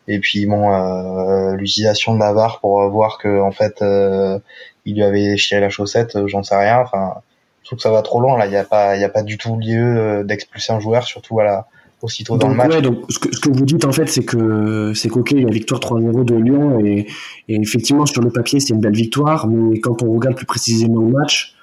Et 0.09 0.18
puis 0.18 0.47
bon, 0.47 0.73
euh, 0.73 1.54
l'utilisation 1.56 2.14
de 2.14 2.18
Navarre 2.18 2.61
pour 2.61 2.88
voir 2.88 3.18
que 3.18 3.40
en 3.40 3.52
fait 3.52 3.82
euh, 3.82 4.38
il 4.85 4.97
lui 4.97 5.02
avait 5.02 5.37
chié 5.37 5.61
la 5.61 5.68
chaussette, 5.68 6.16
euh, 6.16 6.26
j'en 6.26 6.42
sais 6.42 6.56
rien. 6.56 6.80
Enfin, 6.80 7.14
je 7.62 7.68
trouve 7.68 7.76
que 7.76 7.82
ça 7.82 7.90
va 7.90 8.02
trop 8.02 8.21
loin 8.21 8.38
là. 8.38 8.47
Il 8.47 8.50
n'y 8.50 8.56
a 8.56 8.64
pas, 8.64 8.97
il 8.97 9.00
y 9.00 9.04
a 9.04 9.09
pas 9.09 9.23
du 9.23 9.38
tout 9.38 9.56
lieu 9.56 10.25
d'expulser 10.25 10.73
un 10.73 10.80
joueur, 10.80 11.04
surtout 11.04 11.35
voilà 11.35 11.66
aussitôt 12.02 12.37
dans 12.37 12.49
le 12.49 12.54
match. 12.54 12.82
donc 12.82 13.04
ce 13.09 13.21
que, 13.21 13.32
ce 13.32 13.38
que, 13.38 13.49
vous 13.49 13.64
dites 13.64 13.85
en 13.85 13.92
fait, 13.92 14.09
c'est 14.09 14.25
que 14.25 14.92
c'est 14.92 15.09
qu'ok, 15.09 15.30
il 15.30 15.42
y 15.42 15.47
a 15.47 15.50
victoire 15.50 15.80
3-0 15.80 16.25
de 16.25 16.35
Lyon 16.35 16.85
et, 16.85 17.06
et, 17.49 17.54
effectivement 17.61 18.06
sur 18.06 18.23
le 18.23 18.30
papier 18.30 18.59
c'est 18.59 18.75
une 18.75 18.80
belle 18.80 18.97
victoire, 18.97 19.47
mais 19.47 19.78
quand 19.78 20.02
on 20.02 20.12
regarde 20.12 20.35
plus 20.35 20.47
précisément 20.47 21.00
le 21.00 21.12
match, 21.12 21.54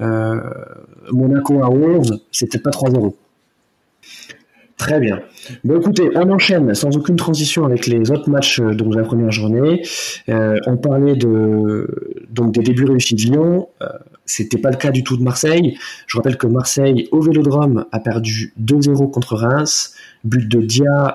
euh, 0.00 0.40
Monaco 1.12 1.62
à 1.62 1.70
11, 1.70 2.24
c'était 2.30 2.58
pas 2.58 2.70
3-0. 2.70 3.14
Très 4.80 4.98
bien. 4.98 5.20
Bon, 5.62 5.78
écoutez, 5.78 6.08
on 6.14 6.30
enchaîne 6.30 6.74
sans 6.74 6.96
aucune 6.96 7.16
transition 7.16 7.66
avec 7.66 7.86
les 7.86 8.10
autres 8.10 8.30
matchs 8.30 8.60
euh, 8.60 8.74
de 8.74 8.96
la 8.96 9.02
première 9.02 9.30
journée. 9.30 9.82
Euh, 10.30 10.56
on 10.66 10.78
parlait 10.78 11.16
de 11.16 12.16
donc 12.30 12.52
des 12.52 12.62
débuts 12.62 12.86
réussis 12.86 13.14
de 13.14 13.20
Lyon. 13.20 13.68
Euh, 13.82 13.88
c'était 14.24 14.56
pas 14.56 14.70
le 14.70 14.78
cas 14.78 14.90
du 14.90 15.04
tout 15.04 15.18
de 15.18 15.22
Marseille. 15.22 15.76
Je 16.06 16.16
rappelle 16.16 16.38
que 16.38 16.46
Marseille 16.46 17.08
au 17.12 17.20
Vélodrome 17.20 17.84
a 17.92 18.00
perdu 18.00 18.54
2-0 18.58 19.10
contre 19.10 19.36
Reims. 19.36 19.94
But 20.24 20.48
de 20.48 20.62
Dia 20.62 21.14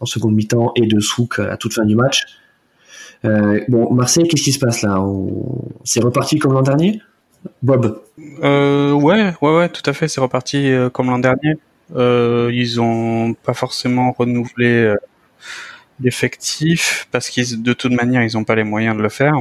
en 0.00 0.04
seconde 0.04 0.34
mi-temps 0.34 0.72
et 0.76 0.86
de 0.86 1.00
Souk 1.00 1.38
à 1.38 1.56
toute 1.56 1.72
fin 1.72 1.86
du 1.86 1.96
match. 1.96 2.26
bon, 3.24 3.90
Marseille, 3.92 4.28
qu'est-ce 4.28 4.42
qui 4.42 4.52
se 4.52 4.58
passe 4.58 4.82
là? 4.82 5.02
C'est 5.84 6.02
reparti 6.02 6.38
comme 6.38 6.52
l'an 6.52 6.62
dernier, 6.62 7.00
Bob? 7.62 8.02
Ouais, 8.42 9.32
ouais, 9.40 9.56
ouais, 9.56 9.68
tout 9.70 9.82
à 9.88 9.94
fait. 9.94 10.08
C'est 10.08 10.20
reparti 10.20 10.70
comme 10.92 11.06
l'an 11.06 11.18
dernier. 11.18 11.56
Euh, 11.94 12.50
ils 12.52 12.80
ont 12.80 13.34
pas 13.34 13.54
forcément 13.54 14.12
renouvelé 14.12 14.66
euh, 14.66 14.96
l'effectif 16.00 17.06
parce 17.10 17.28
qu'ils 17.28 17.62
de 17.62 17.72
toute 17.72 17.92
manière 17.92 18.22
ils 18.22 18.34
n'ont 18.34 18.44
pas 18.44 18.54
les 18.54 18.64
moyens 18.64 18.96
de 18.96 19.02
le 19.02 19.08
faire. 19.08 19.34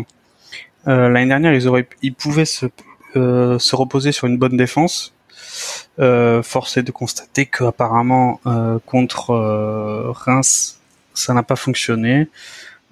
Euh, 0.87 1.09
L'année 1.09 1.27
dernière 1.27 1.53
ils 1.53 1.67
auraient 1.67 1.87
ils 2.01 2.13
pouvaient 2.13 2.45
se 2.45 2.65
euh, 3.15 3.59
se 3.59 3.75
reposer 3.75 4.11
sur 4.11 4.27
une 4.27 4.37
bonne 4.37 4.57
défense. 4.57 5.13
Euh, 5.99 6.41
force 6.43 6.77
est 6.77 6.83
de 6.83 6.91
constater 6.91 7.45
qu'apparemment 7.45 8.39
euh, 8.45 8.79
contre 8.85 9.33
Reims 10.25 10.79
ça 11.13 11.33
n'a 11.33 11.43
pas 11.43 11.55
fonctionné. 11.57 12.29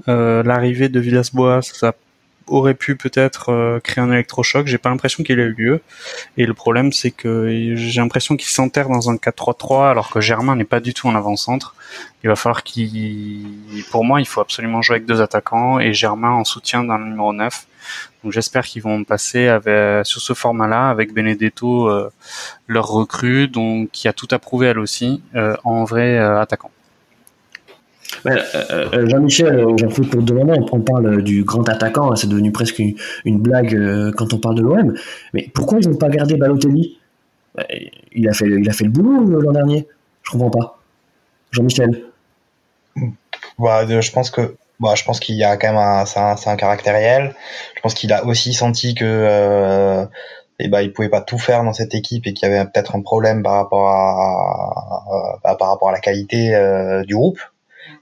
L'arrivée 0.07 0.89
de 0.89 0.99
Villas-Boas 0.99 1.61
ça 1.61 1.93
aurait 2.49 2.73
pu 2.73 2.95
peut-être 2.95 3.51
euh, 3.51 3.79
créer 3.79 4.03
un 4.03 4.11
électrochoc. 4.11 4.67
J'ai 4.67 4.77
pas 4.77 4.89
l'impression 4.89 5.23
qu'il 5.23 5.39
ait 5.39 5.43
eu 5.43 5.53
lieu. 5.53 5.81
Et 6.37 6.45
le 6.45 6.53
problème, 6.53 6.91
c'est 6.91 7.11
que 7.11 7.75
j'ai 7.75 8.01
l'impression 8.01 8.35
qu'il 8.35 8.49
s'enterre 8.49 8.89
dans 8.89 9.09
un 9.09 9.15
4-3-3 9.15 9.89
alors 9.89 10.09
que 10.09 10.21
Germain 10.21 10.55
n'est 10.55 10.65
pas 10.65 10.79
du 10.79 10.93
tout 10.93 11.07
en 11.07 11.15
avant-centre. 11.15 11.75
Il 12.23 12.29
va 12.29 12.35
falloir 12.35 12.63
qu'il, 12.63 13.45
pour 13.91 14.03
moi, 14.03 14.19
il 14.19 14.27
faut 14.27 14.41
absolument 14.41 14.81
jouer 14.81 14.97
avec 14.97 15.05
deux 15.05 15.21
attaquants 15.21 15.79
et 15.79 15.93
Germain 15.93 16.31
en 16.31 16.43
soutien 16.43 16.83
dans 16.83 16.97
le 16.97 17.05
numéro 17.05 17.33
9. 17.33 17.67
Donc 18.23 18.33
j'espère 18.33 18.65
qu'ils 18.65 18.81
vont 18.81 19.03
passer 19.03 19.47
avec, 19.47 20.05
sur 20.05 20.21
ce 20.21 20.33
format-là 20.33 20.89
avec 20.89 21.13
Benedetto, 21.13 21.89
euh, 21.89 22.11
leur 22.67 22.87
recrue, 22.87 23.47
donc 23.47 23.91
qui 23.91 24.07
a 24.07 24.13
tout 24.13 24.27
approuvé 24.31 24.67
elle 24.67 24.79
aussi, 24.79 25.23
euh, 25.35 25.55
en 25.63 25.85
vrai 25.85 26.17
attaquant. 26.17 26.71
Euh, 28.25 28.37
euh, 28.93 29.07
Jean-Michel, 29.07 29.65
j'en 29.77 29.89
fous 29.89 30.03
pour 30.03 30.21
moments, 30.21 30.67
on 30.71 30.81
parle 30.81 31.23
du 31.23 31.43
grand 31.43 31.67
attaquant, 31.69 32.11
hein, 32.11 32.15
c'est 32.15 32.27
devenu 32.27 32.51
presque 32.51 32.79
une, 32.79 33.39
blague 33.39 33.73
euh, 33.75 34.11
quand 34.15 34.33
on 34.33 34.39
parle 34.39 34.55
de 34.55 34.61
l'OM. 34.61 34.93
Mais 35.33 35.49
pourquoi 35.53 35.79
ils 35.81 35.87
n'ont 35.87 35.97
pas 35.97 36.09
gardé 36.09 36.35
Balotelli? 36.35 36.97
Il 38.13 38.29
a, 38.29 38.33
fait, 38.33 38.47
il 38.47 38.69
a 38.69 38.73
fait 38.73 38.85
le 38.85 38.91
boulot 38.91 39.41
l'an 39.41 39.51
dernier. 39.51 39.87
Je 40.23 40.31
comprends 40.31 40.49
pas. 40.49 40.79
Jean-Michel. 41.51 42.03
Bah, 43.57 43.85
je 43.87 44.11
pense 44.11 44.31
que 44.31 44.55
bah, 44.79 44.93
je 44.95 45.03
pense 45.03 45.19
qu'il 45.19 45.35
y 45.35 45.43
a 45.43 45.57
quand 45.57 45.67
même 45.67 45.77
un, 45.77 46.05
c'est 46.05 46.19
un, 46.19 46.35
un, 46.45 46.55
caractère 46.55 46.93
réel. 46.93 47.35
Je 47.75 47.81
pense 47.81 47.93
qu'il 47.93 48.13
a 48.13 48.25
aussi 48.25 48.53
senti 48.53 48.95
que 48.95 49.03
euh, 49.05 50.05
eh 50.59 50.69
bah, 50.69 50.83
il 50.83 50.93
pouvait 50.93 51.09
pas 51.09 51.21
tout 51.21 51.37
faire 51.37 51.63
dans 51.63 51.73
cette 51.73 51.95
équipe 51.95 52.27
et 52.27 52.33
qu'il 52.33 52.47
y 52.47 52.51
avait 52.51 52.63
peut-être 52.63 52.95
un 52.95 53.01
problème 53.01 53.43
par 53.43 53.55
rapport 53.55 53.89
à, 53.89 55.55
par 55.57 55.69
rapport 55.69 55.89
à 55.89 55.91
la 55.91 55.99
qualité 55.99 56.53
du 57.05 57.15
groupe. 57.15 57.39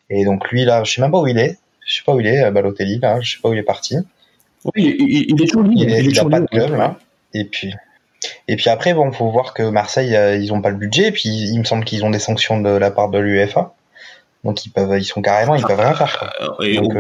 Et 0.10 0.26
donc 0.26 0.50
lui 0.50 0.66
là, 0.66 0.84
je 0.84 0.92
sais 0.92 1.02
même 1.02 1.12
pas 1.12 1.20
où 1.20 1.28
il 1.28 1.38
est. 1.38 1.58
Je 1.86 1.96
sais 1.96 2.04
pas 2.06 2.14
où 2.14 2.20
il 2.20 2.28
est, 2.28 2.44
euh, 2.44 2.52
Balotelli 2.52 3.00
là. 3.00 3.20
Je 3.22 3.34
sais 3.34 3.40
pas 3.42 3.50
où 3.50 3.54
il 3.54 3.60
est 3.60 3.64
parti. 3.64 3.98
Oui, 4.76 4.96
il, 5.00 5.42
est 5.42 5.46
toujours 5.48 5.64
libre. 5.64 5.82
Il, 5.82 5.94
est, 5.94 6.04
il, 6.04 6.20
a 6.20 6.26
pas 6.26 6.40
de 6.40 6.46
club 6.46 6.76
là. 6.76 6.98
Et 7.34 7.46
puis 7.46 7.74
et 8.48 8.56
puis 8.56 8.70
après 8.70 8.94
bon, 8.94 9.12
faut 9.12 9.30
voir 9.30 9.54
que 9.54 9.64
Marseille 9.64 10.16
euh, 10.16 10.36
ils 10.36 10.52
ont 10.54 10.62
pas 10.62 10.70
le 10.70 10.76
budget. 10.76 11.08
Et 11.08 11.12
puis 11.12 11.30
il 11.30 11.60
me 11.60 11.64
semble 11.64 11.84
qu'ils 11.84 12.04
ont 12.06 12.10
des 12.10 12.20
sanctions 12.20 12.60
de 12.60 12.70
la 12.70 12.92
part 12.92 13.10
de 13.10 13.20
l'UEFA. 13.20 13.74
Donc 14.44 14.66
ils 14.66 14.70
peuvent, 14.70 14.98
ils 14.98 15.06
sont 15.06 15.22
carrément, 15.22 15.56
ils 15.56 15.64
peuvent 15.64 15.80
rien 15.80 15.94
faire. 15.94 16.20
Quoi. 16.20 16.66
Euh, 16.66 16.76
donc 16.76 16.96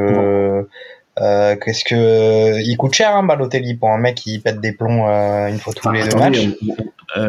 euh, 1.19 1.55
qu'est-ce 1.55 1.83
que 1.83 2.61
il 2.61 2.77
coûte 2.77 2.93
cher 2.93 3.15
hein, 3.15 3.23
Balotelli 3.23 3.75
pour 3.75 3.89
un 3.89 3.97
mec 3.97 4.15
qui 4.15 4.39
pète 4.39 4.59
des 4.59 4.71
plombs 4.71 5.07
une 5.47 5.57
fois 5.57 5.73
tous 5.73 5.91
les 5.91 6.07
deux 6.07 6.17
matchs. 6.17 6.47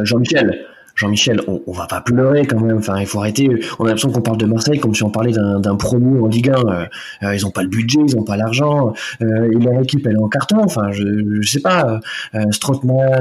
Jean-Michel, 0.02 0.66
Jean-Michel, 0.98 1.40
on, 1.46 1.72
va 1.72 1.86
pas 1.86 2.00
pleurer 2.00 2.44
quand 2.44 2.58
même. 2.58 2.78
Enfin, 2.78 2.98
il 2.98 3.06
faut 3.06 3.20
arrêter. 3.20 3.48
On 3.78 3.84
a 3.84 3.88
l'impression 3.88 4.10
qu'on 4.10 4.20
parle 4.20 4.38
de 4.38 4.46
Marseille 4.46 4.80
comme 4.80 4.96
si 4.96 5.04
on 5.04 5.10
parlait 5.10 5.30
d'un 5.32 5.76
promu 5.76 6.20
en 6.20 6.26
Ligue 6.26 6.50
1. 6.50 6.54
Euh, 6.54 6.86
euh, 7.22 7.34
ils 7.36 7.46
ont 7.46 7.52
pas 7.52 7.62
le 7.62 7.68
budget, 7.68 8.00
ils 8.04 8.16
ont 8.16 8.24
pas 8.24 8.36
l'argent. 8.36 8.92
Euh, 9.22 9.48
et 9.48 9.54
leur 9.54 9.80
équipe, 9.80 10.04
elle 10.08 10.14
est 10.14 10.20
en 10.20 10.28
carton. 10.28 10.58
Enfin, 10.58 10.90
je, 10.90 11.04
je 11.40 11.48
sais 11.48 11.60
pas. 11.60 12.00
Euh, 12.34 12.44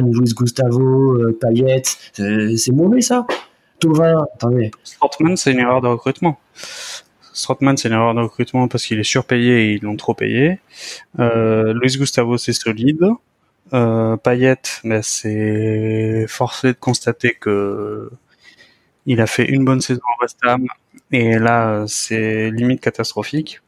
Luis 0.02 0.34
Gustavo, 0.36 1.22
euh, 1.22 1.38
Payet, 1.40 1.84
c'est 2.14 2.72
mauvais 2.72 3.02
ça. 3.02 3.28
Tovin, 3.80 4.26
attendez. 4.34 4.72
Strootman, 4.84 5.38
c'est 5.38 5.52
une 5.52 5.60
erreur 5.60 5.82
de 5.82 5.88
recrutement. 5.88 6.40
Strootman, 7.34 7.78
c'est 7.78 7.90
une 7.90 7.94
erreur 7.94 8.16
de 8.16 8.22
recrutement 8.22 8.68
parce 8.68 8.88
qu'il 8.88 8.98
est 8.98 9.04
surpayé 9.04 9.66
et 9.66 9.74
ils 9.74 9.84
l'ont 9.84 9.98
trop 9.98 10.16
payé. 10.16 10.60
Luis 11.20 11.96
Gustavo, 11.96 12.40
c'est 12.40 12.54
solide. 12.54 13.06
Euh, 13.74 14.16
Payet, 14.18 14.62
mais 14.84 15.02
c'est 15.02 16.26
forcé 16.28 16.68
de 16.70 16.78
constater 16.78 17.34
que 17.34 18.10
il 19.06 19.20
a 19.20 19.28
fait 19.28 19.46
une 19.46 19.66
bonne 19.66 19.82
saison 19.82 20.02
en 20.18 20.22
West 20.22 20.38
Ham 20.44 20.66
et 21.12 21.38
là 21.38 21.84
c'est 21.88 22.50
limite 22.50 22.82
catastrophique. 22.82 23.62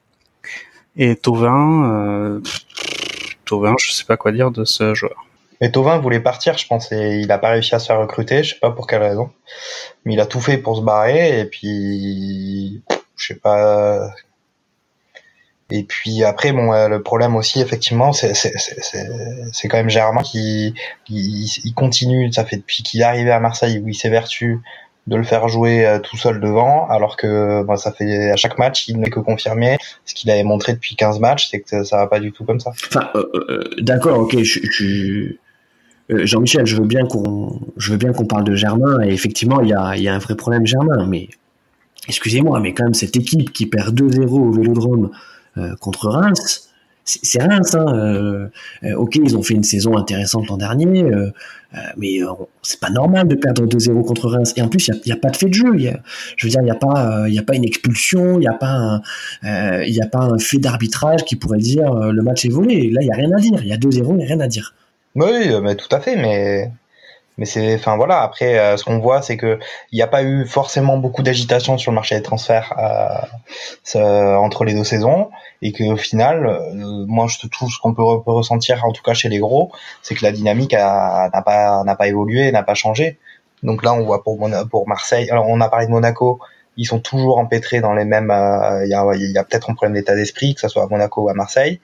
Et 0.95 1.15
Tovin, 1.15 1.91
euh, 1.91 2.41
Tovin, 3.45 3.75
je 3.77 3.91
sais 3.91 4.05
pas 4.05 4.17
quoi 4.17 4.31
dire 4.31 4.51
de 4.51 4.63
ce 4.63 4.93
joueur. 4.93 5.25
Et 5.61 5.71
Tovin 5.71 5.97
voulait 5.97 6.21
partir, 6.21 6.57
je 6.57 6.65
pense, 6.67 6.91
et 6.91 7.19
il 7.19 7.31
a 7.31 7.37
pas 7.37 7.49
réussi 7.49 7.75
à 7.75 7.79
se 7.79 7.87
faire 7.87 7.99
recruter, 7.99 8.43
je 8.43 8.53
sais 8.53 8.59
pas 8.59 8.71
pour 8.71 8.87
quelle 8.87 9.01
raison. 9.03 9.29
Mais 10.05 10.13
il 10.13 10.19
a 10.19 10.25
tout 10.25 10.39
fait 10.39 10.57
pour 10.57 10.77
se 10.77 10.81
barrer, 10.81 11.41
et 11.41 11.45
puis, 11.45 12.81
je 13.17 13.27
sais 13.27 13.39
pas 13.39 14.09
et 15.71 15.83
puis 15.83 16.23
après, 16.23 16.51
bon, 16.51 16.73
euh, 16.73 16.87
le 16.87 17.01
problème 17.01 17.35
aussi, 17.35 17.61
effectivement, 17.61 18.11
c'est 18.11 18.33
c'est 18.33 19.67
quand 19.67 19.77
même 19.77 19.89
Germain 19.89 20.23
qui 20.23 20.73
il, 21.09 21.73
continue. 21.75 22.31
Ça 22.33 22.43
fait 22.43 22.57
depuis 22.57 22.81
qu'il 22.81 23.01
est 23.01 23.03
arrivé 23.03 23.31
à 23.31 23.39
Marseille 23.39 23.79
où 23.83 23.87
il 23.87 23.93
s'évertue 23.95 24.59
de 25.05 25.15
le 25.15 25.23
faire 25.23 25.47
jouer 25.47 25.85
euh, 25.85 25.99
tout 25.99 26.17
seul 26.17 26.39
devant, 26.39 26.87
alors 26.87 27.17
que 27.17 27.63
bon, 27.63 27.75
ça 27.75 27.91
fait 27.91 28.31
à 28.31 28.35
chaque 28.35 28.57
match, 28.57 28.87
il 28.87 28.99
n'est 28.99 29.09
que 29.09 29.19
confirmé. 29.19 29.77
Ce 30.05 30.15
qu'il 30.15 30.29
avait 30.31 30.43
montré 30.43 30.73
depuis 30.73 30.95
15 30.95 31.19
matchs, 31.19 31.49
c'est 31.49 31.61
que 31.61 31.83
ça 31.83 31.97
va 31.97 32.07
pas 32.07 32.19
du 32.19 32.31
tout 32.31 32.45
comme 32.45 32.59
ça. 32.59 32.71
Enfin, 32.71 33.09
euh, 33.15 33.69
d'accord, 33.79 34.19
ok, 34.19 34.41
je, 34.41 34.59
je... 34.71 35.35
Jean-Michel, 36.25 36.65
je 36.65 36.75
veux 36.75 36.87
bien 36.87 37.05
qu'on, 37.05 37.59
je 37.77 37.91
veux 37.91 37.97
bien 37.97 38.11
qu'on 38.11 38.25
parle 38.25 38.43
de 38.43 38.55
Germain. 38.55 39.01
Et 39.03 39.09
effectivement, 39.09 39.61
il 39.61 39.69
y 39.69 39.73
a, 39.73 39.95
y 39.95 40.07
a 40.07 40.15
un 40.15 40.19
vrai 40.19 40.35
problème 40.35 40.65
Germain. 40.65 41.05
Mais 41.07 41.29
excusez-moi, 42.07 42.59
mais 42.59 42.73
quand 42.73 42.85
même 42.85 42.95
cette 42.95 43.15
équipe 43.15 43.53
qui 43.53 43.67
perd 43.67 43.99
2-0 43.99 44.27
au 44.27 44.51
Vélodrome 44.51 45.11
contre 45.79 46.09
Reims, 46.09 46.69
c'est 47.23 47.41
Reims. 47.41 47.75
Hein. 47.75 47.85
Euh, 47.93 48.47
euh, 48.83 48.95
ok, 48.95 49.15
ils 49.15 49.35
ont 49.37 49.43
fait 49.43 49.53
une 49.53 49.63
saison 49.63 49.97
intéressante 49.97 50.47
l'an 50.47 50.57
dernier, 50.57 51.03
mais 51.97 52.19
c'est 52.61 52.79
pas 52.79 52.89
normal 52.89 53.27
de 53.27 53.35
perdre 53.35 53.65
2-0 53.65 54.03
contre 54.03 54.29
Reims. 54.29 54.53
Et 54.55 54.61
en 54.61 54.67
plus, 54.67 54.87
il 54.87 55.01
n'y 55.05 55.11
a, 55.11 55.17
pas 55.17 55.29
de 55.29 55.37
fait 55.37 55.47
de 55.47 55.53
jeu. 55.53 55.71
je 56.35 56.45
veux 56.45 56.51
dire, 56.51 56.61
il 56.61 56.65
n'y 56.65 56.71
a 56.71 56.75
pas, 56.75 57.25
a 57.25 57.43
pas 57.43 57.55
une 57.55 57.65
expulsion, 57.65 58.35
il 58.35 58.41
n'y 58.41 58.47
a 58.47 58.53
pas, 58.53 59.01
a 59.43 60.07
pas 60.11 60.19
un 60.19 60.39
fait 60.39 60.59
d'arbitrage 60.59 61.23
qui 61.25 61.35
pourrait 61.35 61.59
dire 61.59 61.93
le 61.93 62.21
match 62.21 62.45
est 62.45 62.49
volé. 62.49 62.89
Là, 62.91 63.01
il 63.01 63.07
y 63.07 63.11
a 63.11 63.15
rien 63.15 63.31
à 63.35 63.39
dire. 63.39 63.59
Il 63.61 63.67
y 63.67 63.73
a 63.73 63.77
2-0, 63.77 64.11
il 64.11 64.17
n'y 64.17 64.23
a 64.23 64.27
rien 64.27 64.39
à 64.39 64.47
dire. 64.47 64.73
Oui, 65.15 65.49
mais 65.61 65.75
tout 65.75 65.93
à 65.93 65.99
fait, 65.99 66.15
mais 66.15 66.71
mais 67.39 67.45
c'est, 67.45 67.75
enfin 67.75 67.95
voilà. 67.95 68.21
Après, 68.21 68.59
euh, 68.59 68.75
ce 68.75 68.83
qu'on 68.83 68.99
voit, 68.99 69.21
c'est 69.21 69.37
que 69.37 69.59
il 69.93 69.95
n'y 69.95 70.01
a 70.01 70.07
pas 70.07 70.23
eu 70.23 70.45
forcément 70.45 70.97
beaucoup 70.97 71.23
d'agitation 71.23 71.77
sur 71.77 71.91
le 71.91 71.95
marché 71.95 72.15
des 72.15 72.21
transferts 72.21 72.73
euh, 73.95 74.35
entre 74.35 74.65
les 74.65 74.73
deux 74.73 74.83
saisons, 74.83 75.29
et 75.61 75.71
qu'au 75.71 75.95
final, 75.95 76.45
euh, 76.45 77.05
moi 77.07 77.27
je 77.29 77.47
trouve 77.47 77.71
ce 77.71 77.79
qu'on 77.79 77.93
peut, 77.93 78.03
ressentir, 78.03 78.83
en 78.85 78.91
tout 78.91 79.01
cas 79.03 79.13
chez 79.13 79.29
les 79.29 79.39
gros, 79.39 79.71
c'est 80.01 80.15
que 80.15 80.23
la 80.25 80.33
dynamique 80.33 80.73
n'a 80.73 81.41
pas 81.45 81.83
n'a 81.85 81.95
pas 81.95 82.07
évolué, 82.07 82.51
n'a 82.51 82.63
pas 82.63 82.75
changé. 82.75 83.17
Donc 83.63 83.83
là, 83.83 83.93
on 83.93 84.03
voit 84.03 84.21
pour 84.23 84.37
pour 84.69 84.87
Marseille. 84.89 85.29
Alors, 85.31 85.47
on 85.47 85.61
a 85.61 85.69
parlé 85.69 85.85
de 85.87 85.91
Monaco. 85.91 86.39
Ils 86.77 86.85
sont 86.85 86.99
toujours 86.99 87.39
empêtrés 87.39 87.81
dans 87.81 87.93
les 87.93 88.05
mêmes. 88.05 88.31
Il 88.85 88.89
y 88.89 88.93
a, 88.93 89.05
y 89.15 89.37
a 89.37 89.43
peut-être 89.43 89.69
un 89.69 89.75
problème 89.75 89.95
d'état 89.95 90.15
d'esprit, 90.15 90.55
que 90.55 90.61
ce 90.61 90.67
soit 90.67 90.83
à 90.83 90.87
Monaco 90.87 91.23
ou 91.23 91.29
à 91.29 91.33
Marseille. 91.33 91.79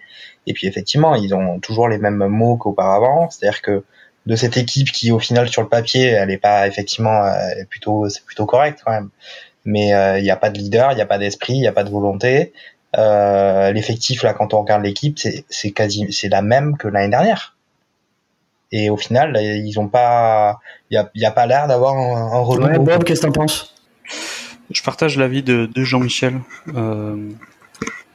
Et 0.47 0.53
puis 0.53 0.67
effectivement, 0.67 1.15
ils 1.15 1.33
ont 1.33 1.59
toujours 1.59 1.87
les 1.87 1.97
mêmes 1.97 2.27
mots 2.27 2.57
qu'auparavant. 2.57 3.29
C'est-à-dire 3.29 3.61
que 3.61 3.83
de 4.25 4.35
cette 4.35 4.57
équipe 4.57 4.91
qui 4.91 5.11
au 5.11 5.19
final 5.19 5.47
sur 5.49 5.61
le 5.61 5.67
papier 5.67 6.05
elle 6.07 6.31
est 6.31 6.37
pas 6.37 6.67
effectivement 6.67 7.23
euh, 7.23 7.63
plutôt 7.69 8.09
c'est 8.09 8.25
plutôt 8.25 8.45
correct 8.45 8.81
quand 8.83 8.91
même. 8.91 9.09
Mais 9.65 9.93
euh, 9.93 10.17
il 10.19 10.23
n'y 10.23 10.31
a 10.31 10.35
pas 10.35 10.49
de 10.49 10.57
leader 10.57 10.91
il 10.91 10.95
n'y 10.95 11.01
a 11.01 11.05
pas 11.05 11.17
d'esprit 11.17 11.53
il 11.53 11.61
n'y 11.61 11.67
a 11.67 11.71
pas 11.71 11.83
de 11.83 11.89
volonté. 11.89 12.53
Euh, 12.97 13.71
l'effectif 13.71 14.23
là 14.23 14.33
quand 14.33 14.53
on 14.53 14.61
regarde 14.61 14.83
l'équipe 14.83 15.19
c'est 15.19 15.45
c'est 15.49 15.71
quasi 15.71 16.11
c'est 16.11 16.29
la 16.29 16.41
même 16.41 16.77
que 16.77 16.87
l'année 16.87 17.09
dernière. 17.09 17.55
Et 18.71 18.89
au 18.89 18.97
final 18.97 19.37
ils 19.37 19.79
ont 19.79 19.87
pas 19.87 20.59
il 20.89 20.95
y 20.95 20.97
a, 20.97 21.09
y 21.15 21.25
a 21.25 21.31
pas 21.31 21.45
l'air 21.45 21.67
d'avoir 21.67 21.95
un, 21.95 22.37
un 22.37 22.39
renouveau 22.39 22.81
Bob 22.81 23.03
qu'est-ce 23.03 23.21
que 23.21 23.27
t'en 23.27 23.31
penses? 23.31 23.75
Je 24.71 24.81
partage 24.81 25.17
l'avis 25.17 25.43
de, 25.43 25.67
de 25.67 25.83
Jean-Michel 25.83 26.39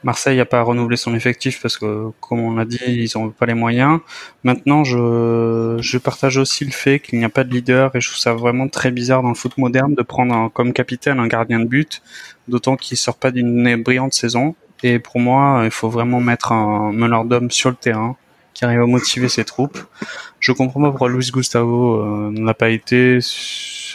Marseille 0.02 0.38
n'a 0.38 0.46
pas 0.46 0.62
renouvelé 0.62 0.96
son 0.96 1.14
effectif 1.14 1.60
parce 1.60 1.76
que, 1.76 2.10
comme 2.20 2.40
on 2.40 2.54
l'a 2.54 2.64
dit, 2.64 2.78
ils 2.86 3.10
n'ont 3.18 3.30
pas 3.30 3.46
les 3.46 3.54
moyens. 3.54 4.00
Maintenant, 4.44 4.82
je, 4.84 5.76
je 5.80 5.98
partage 5.98 6.38
aussi 6.38 6.64
le 6.64 6.70
fait 6.70 7.00
qu'il 7.00 7.18
n'y 7.18 7.24
a 7.24 7.28
pas 7.28 7.44
de 7.44 7.52
leader 7.52 7.94
et 7.94 8.00
je 8.00 8.08
trouve 8.08 8.18
ça 8.18 8.32
vraiment 8.32 8.68
très 8.68 8.90
bizarre 8.90 9.22
dans 9.22 9.28
le 9.28 9.34
foot 9.34 9.58
moderne 9.58 9.94
de 9.94 10.02
prendre 10.02 10.50
comme 10.52 10.72
capitaine 10.72 11.20
un 11.20 11.26
gardien 11.26 11.60
de 11.60 11.66
but, 11.66 12.02
d'autant 12.48 12.76
qu'il 12.76 12.96
sort 12.96 13.16
pas 13.16 13.30
d'une 13.30 13.82
brillante 13.82 14.14
saison. 14.14 14.54
Et 14.82 14.98
pour 14.98 15.20
moi, 15.20 15.62
il 15.64 15.70
faut 15.70 15.90
vraiment 15.90 16.20
mettre 16.20 16.52
un 16.52 16.92
meneur 16.92 17.24
d'homme 17.26 17.50
sur 17.50 17.68
le 17.68 17.76
terrain 17.76 18.16
qui 18.54 18.64
arrive 18.64 18.80
à 18.80 18.86
motiver 18.86 19.28
ses 19.28 19.44
troupes. 19.44 19.78
Je 20.38 20.52
comprends 20.52 20.80
pas 20.80 20.88
pourquoi 20.88 21.08
Luis 21.10 21.30
Gustavo 21.32 22.00
euh, 22.00 22.30
n'a 22.30 22.54
pas 22.54 22.70
été 22.70 23.18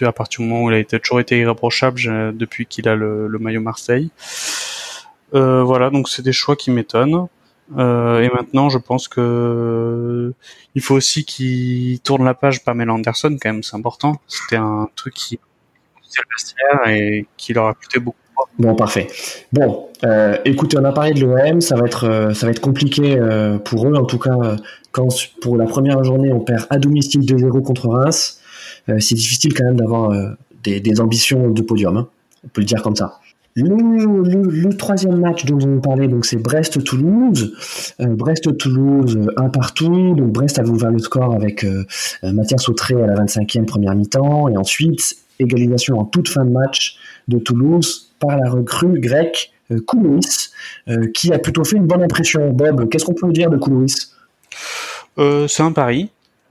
à 0.01 0.11
partir 0.11 0.41
du 0.41 0.47
moment 0.47 0.63
où 0.65 0.71
il 0.71 0.75
a 0.75 0.79
été, 0.79 0.99
toujours 0.99 1.19
été 1.19 1.39
irréprochable 1.39 1.99
depuis 2.35 2.65
qu'il 2.65 2.87
a 2.87 2.95
le, 2.95 3.27
le 3.27 3.39
maillot 3.39 3.61
Marseille. 3.61 4.11
Euh, 5.33 5.63
voilà, 5.63 5.89
donc 5.89 6.09
c'est 6.09 6.21
des 6.21 6.33
choix 6.33 6.55
qui 6.55 6.71
m'étonnent. 6.71 7.27
Euh, 7.77 8.21
et 8.21 8.29
maintenant, 8.29 8.69
je 8.69 8.77
pense 8.77 9.07
que 9.07 10.33
il 10.75 10.81
faut 10.81 10.95
aussi 10.95 11.25
qu'il 11.25 11.99
tourne 12.01 12.23
la 12.23 12.35
page 12.35 12.63
Pamela 12.63 12.93
Anderson, 12.93 13.35
quand 13.41 13.49
même, 13.49 13.63
c'est 13.63 13.75
important. 13.75 14.21
C'était 14.27 14.57
un 14.57 14.87
truc 14.95 15.13
qui 15.15 15.39
le 16.17 16.91
et 16.91 17.25
qui 17.35 17.53
leur 17.53 17.67
a 17.67 17.73
coûté 17.73 17.99
beaucoup. 17.99 18.17
Bon, 18.59 18.75
parfait. 18.75 19.07
Bon, 19.51 19.89
euh, 20.05 20.37
écoutez, 20.45 20.77
on 20.77 20.85
a 20.85 20.93
parlé 20.93 21.13
de 21.13 21.25
l'OM, 21.25 21.59
ça 21.59 21.75
va 21.75 21.85
être, 21.87 22.31
ça 22.33 22.45
va 22.45 22.51
être 22.51 22.61
compliqué 22.61 23.17
pour 23.65 23.87
eux, 23.87 23.95
en 23.95 24.05
tout 24.05 24.19
cas, 24.19 24.55
quand 24.91 25.09
pour 25.41 25.57
la 25.57 25.65
première 25.65 26.03
journée, 26.03 26.31
on 26.31 26.39
perd 26.39 26.67
à 26.69 26.77
domicile 26.77 27.21
2-0 27.21 27.63
contre 27.63 27.89
Reims. 27.89 28.39
c'est 28.87 29.15
difficile 29.15 29.53
quand 29.53 29.65
même 29.65 29.77
d'avoir 29.77 30.11
des, 30.63 30.79
des, 30.79 31.01
ambitions 31.01 31.49
de 31.49 31.61
podium, 31.61 31.97
hein. 31.97 32.07
on 32.45 32.47
peut 32.49 32.61
le 32.61 32.67
dire 32.67 32.81
comme 32.81 32.95
ça. 32.95 33.19
Le, 33.57 34.75
troisième 34.75 35.17
match 35.17 35.45
dont 35.45 35.59
on 35.65 35.79
parlait, 35.79 36.09
donc 36.09 36.25
c'est 36.25 36.35
Brest-Toulouse. 36.37 37.53
Euh, 38.01 38.07
Brest-Toulouse, 38.07 39.17
un 39.37 39.49
partout. 39.49 40.13
Donc 40.15 40.33
Brest 40.33 40.59
avait 40.59 40.69
ouvert 40.69 40.91
le 40.91 40.99
score 40.99 41.33
avec 41.33 41.63
euh, 41.63 41.85
Mathias 42.23 42.67
Autré 42.67 43.01
à 43.01 43.07
la 43.07 43.15
25e 43.15 43.65
première 43.65 43.95
mi-temps. 43.95 44.49
Et 44.49 44.57
ensuite, 44.57 45.15
égalisation 45.39 45.99
en 45.99 46.03
toute 46.03 46.27
fin 46.27 46.43
de 46.43 46.51
match 46.51 46.97
de 47.29 47.37
Toulouse 47.37 48.11
par 48.19 48.37
la 48.37 48.49
recrue 48.49 48.99
grecque 48.99 49.51
euh, 49.71 49.79
Koulouis, 49.79 50.49
euh, 50.89 51.07
qui 51.13 51.31
a 51.31 51.39
plutôt 51.39 51.63
fait 51.63 51.77
une 51.77 51.87
bonne 51.87 52.03
impression. 52.03 52.51
Bob, 52.51 52.89
qu'est-ce 52.89 53.05
qu'on 53.05 53.13
peut 53.13 53.31
dire 53.31 53.49
de 53.49 53.57
Koulouis? 53.57 53.93
C'est 55.47 55.63
un 55.63 55.71
pari 55.71 56.09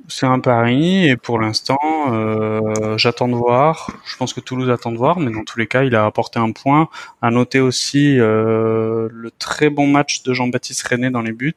c'est 0.09 0.27
un 0.27 0.39
pari 0.39 1.09
et 1.09 1.17
pour 1.17 1.39
l'instant, 1.39 1.79
euh, 2.11 2.99
j'attends 2.99 3.29
de 3.29 3.35
voir. 3.35 3.91
Je 4.05 4.17
pense 4.17 4.35
que 4.35 4.41
Toulouse 4.41 4.69
attend 4.71 4.93
de 4.93 4.99
voir, 4.99 5.19
mais 5.19 5.31
dans 5.31 5.45
tous 5.45 5.59
les 5.59 5.67
cas, 5.67 5.85
il 5.85 5.95
a 5.95 6.05
apporté 6.05 6.39
un 6.39 6.53
point. 6.53 6.89
À 7.23 7.31
noter 7.31 7.61
aussi 7.61 8.19
euh, 8.19 9.09
le 9.11 9.31
très 9.31 9.71
bon 9.71 9.87
match 9.87 10.23
de 10.23 10.35
Jean-Baptiste 10.35 10.87
René 10.87 11.11
dans 11.11 11.23
les 11.23 11.33
buts, 11.33 11.55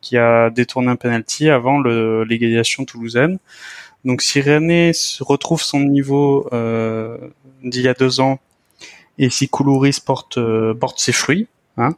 qui 0.00 0.16
a 0.16 0.50
détourné 0.50 0.88
un 0.88 0.96
penalty 0.96 1.50
avant 1.50 1.80
l'égalisation 1.80 2.84
toulousaine. 2.84 3.38
Donc 4.04 4.22
si 4.22 4.40
René 4.40 4.92
retrouve 5.20 5.60
son 5.60 5.80
niveau 5.80 6.48
euh, 6.52 7.18
d'il 7.64 7.82
y 7.82 7.88
a 7.88 7.94
deux 7.94 8.20
ans 8.20 8.38
et 9.18 9.28
si 9.28 9.48
Koulouris 9.48 9.98
porte, 10.04 10.38
euh, 10.38 10.72
porte 10.72 11.00
ses 11.00 11.12
fruits, 11.12 11.48
hein, 11.76 11.96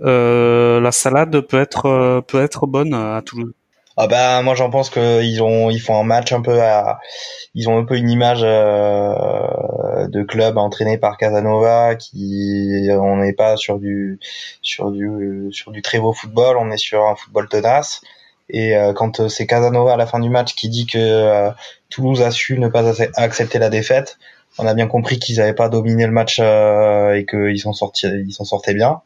la 0.00 0.90
salade 0.90 1.40
peut 1.42 1.60
être 1.60 2.24
peut 2.26 2.40
être 2.40 2.66
bonne 2.66 2.92
à 2.92 3.22
Toulouse. 3.24 3.52
Ah 3.96 4.06
bah 4.06 4.40
moi 4.42 4.54
j'en 4.54 4.70
pense 4.70 4.88
qu'ils 4.88 5.42
ont 5.42 5.68
ils 5.68 5.80
font 5.80 6.00
un 6.00 6.04
match 6.04 6.32
un 6.32 6.40
peu 6.40 6.62
à 6.62 6.98
ils 7.54 7.68
ont 7.68 7.76
un 7.78 7.84
peu 7.84 7.96
une 7.96 8.08
image 8.08 8.40
euh, 8.42 10.08
de 10.08 10.22
club 10.22 10.56
entraîné 10.56 10.96
par 10.96 11.18
Casanova 11.18 11.94
qui 11.96 12.88
on 12.90 13.16
n'est 13.18 13.34
pas 13.34 13.56
sur 13.58 13.78
du 13.78 14.18
sur 14.62 14.90
du 14.90 15.48
sur 15.52 15.72
du 15.72 15.82
très 15.82 15.98
beau 15.98 16.14
football 16.14 16.56
on 16.58 16.70
est 16.70 16.78
sur 16.78 17.06
un 17.06 17.16
football 17.16 17.48
tenace. 17.48 18.00
Et 18.48 18.76
euh, 18.76 18.92
quand 18.94 19.28
c'est 19.28 19.46
Casanova 19.46 19.94
à 19.94 19.96
la 19.96 20.06
fin 20.06 20.20
du 20.20 20.30
match 20.30 20.54
qui 20.54 20.68
dit 20.70 20.86
que 20.86 20.98
euh, 20.98 21.50
Toulouse 21.90 22.22
a 22.22 22.30
su 22.30 22.58
ne 22.58 22.68
pas 22.68 22.84
accepter 23.16 23.58
la 23.58 23.68
défaite 23.68 24.18
on 24.58 24.66
a 24.66 24.74
bien 24.74 24.86
compris 24.86 25.18
qu'ils 25.18 25.36
n'avaient 25.38 25.54
pas 25.54 25.68
dominé 25.68 26.06
le 26.06 26.12
match 26.12 26.38
et 26.40 27.26
qu'ils 27.28 27.60
s'en 27.60 27.72
sortaient 27.74 28.22
ils 28.26 28.32
s'en 28.32 28.44
sortaient 28.44 28.74
bien. 28.74 29.02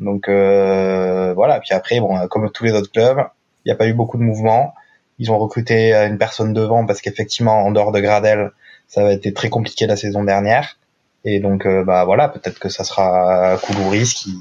Donc 0.00 0.28
voilà. 0.28 1.60
Puis 1.60 1.74
après 1.74 2.00
bon 2.00 2.26
comme 2.28 2.50
tous 2.52 2.64
les 2.64 2.72
autres 2.72 2.90
clubs 2.92 3.24
il 3.64 3.68
n'y 3.68 3.72
a 3.72 3.76
pas 3.76 3.86
eu 3.86 3.92
beaucoup 3.92 4.18
de 4.18 4.22
mouvements. 4.22 4.74
Ils 5.18 5.30
ont 5.30 5.38
recruté 5.38 5.92
une 5.92 6.18
personne 6.18 6.52
devant 6.52 6.86
parce 6.86 7.00
qu'effectivement, 7.00 7.64
en 7.64 7.70
dehors 7.70 7.92
de 7.92 8.00
Gradel, 8.00 8.50
ça 8.88 9.04
va 9.04 9.12
être 9.12 9.34
très 9.34 9.50
compliqué 9.50 9.86
la 9.86 9.96
saison 9.96 10.24
dernière. 10.24 10.76
Et 11.24 11.38
donc, 11.38 11.66
euh, 11.66 11.84
bah 11.84 12.04
voilà, 12.04 12.28
peut-être 12.28 12.58
que 12.58 12.68
ça 12.68 12.82
sera 12.82 13.56
Koulouris 13.62 14.12
qui 14.16 14.36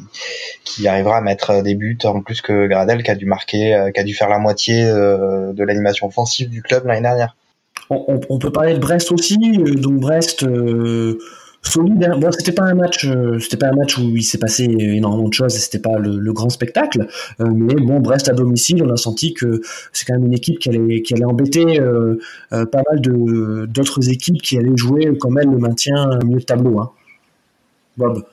qui 0.64 0.88
arrivera 0.88 1.18
à 1.18 1.22
mettre 1.22 1.62
des 1.62 1.76
buts 1.76 1.98
en 2.04 2.22
plus 2.22 2.42
que 2.42 2.68
Gradel 2.68 3.04
qui 3.04 3.12
a 3.12 3.16
dû 3.16 3.26
marquer, 3.26 3.76
euh, 3.76 3.92
qui 3.92 4.00
a 4.00 4.04
dû 4.04 4.16
faire 4.16 4.30
la 4.30 4.40
moitié 4.40 4.86
euh, 4.86 5.54
de 5.54 5.64
l'animation 5.64 6.08
offensive 6.08 6.50
du 6.50 6.64
club 6.64 6.86
l'année 6.86 7.02
dernière. 7.02 7.36
On, 7.90 8.22
on, 8.30 8.40
peut 8.40 8.52
parler 8.52 8.74
de 8.74 8.80
Brest 8.80 9.12
aussi. 9.12 9.38
Donc 9.38 10.00
Brest, 10.00 10.46
solide. 11.62 12.04
Hein. 12.04 12.18
Bon, 12.18 12.32
c'était 12.32 12.52
pas 12.52 12.64
un 12.64 12.74
match, 12.74 13.06
euh, 13.06 13.40
c'était 13.40 13.58
pas 13.58 13.68
un 13.68 13.76
match 13.76 13.98
où 13.98 14.16
il 14.16 14.24
s'est 14.24 14.38
passé 14.38 14.64
énormément 14.64 15.28
de 15.28 15.34
choses 15.34 15.56
et 15.56 15.60
c'était 15.60 15.80
pas 15.80 15.98
le, 15.98 16.34
grand 16.34 16.50
spectacle. 16.50 17.08
Euh, 17.40 17.50
mais 17.54 17.76
bon, 17.76 18.00
Brest 18.00 18.30
à 18.30 18.34
domicile, 18.34 18.84
on 18.84 18.90
a 18.92 18.98
senti 18.98 19.34
que 19.34 19.62
c'est 19.94 20.06
quand 20.06 20.14
même 20.14 20.26
une 20.26 20.34
équipe 20.34 20.60
qui 20.60 20.70
allait, 20.70 21.02
qui 21.02 21.14
allait 21.14 21.26
embêter 21.26 21.80
euh, 21.80 22.18
pas 22.50 22.82
mal 22.90 23.02
de 23.02 23.66
d'autres 23.66 24.10
équipes 24.10 24.42
qui 24.42 24.58
allaient 24.58 24.78
jouer 24.78 25.12
quand 25.20 25.32
même 25.32 25.52
le 25.52 25.58
maintien 25.58 26.20
milieu 26.26 26.40
de 26.40 26.46
tableau. 26.46 26.80
Hein. 26.80 26.92
Bob. 27.98 28.24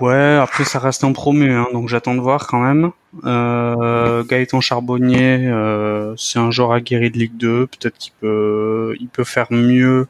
Ouais, 0.00 0.38
après 0.42 0.64
ça 0.64 0.78
reste 0.78 1.04
en 1.04 1.12
promu, 1.12 1.52
hein, 1.52 1.68
donc 1.72 1.88
j'attends 1.88 2.14
de 2.14 2.20
voir 2.20 2.46
quand 2.46 2.60
même. 2.60 2.90
Euh, 3.24 4.24
Gaëtan 4.24 4.60
Charbonnier, 4.60 5.46
euh, 5.46 6.14
c'est 6.16 6.38
un 6.38 6.50
joueur 6.50 6.72
aguerri 6.72 7.10
de 7.10 7.18
Ligue 7.18 7.36
2, 7.36 7.66
peut-être 7.68 7.96
qu'il 7.96 8.12
peut, 8.20 8.96
il 8.98 9.08
peut 9.08 9.24
faire 9.24 9.46
mieux 9.50 10.08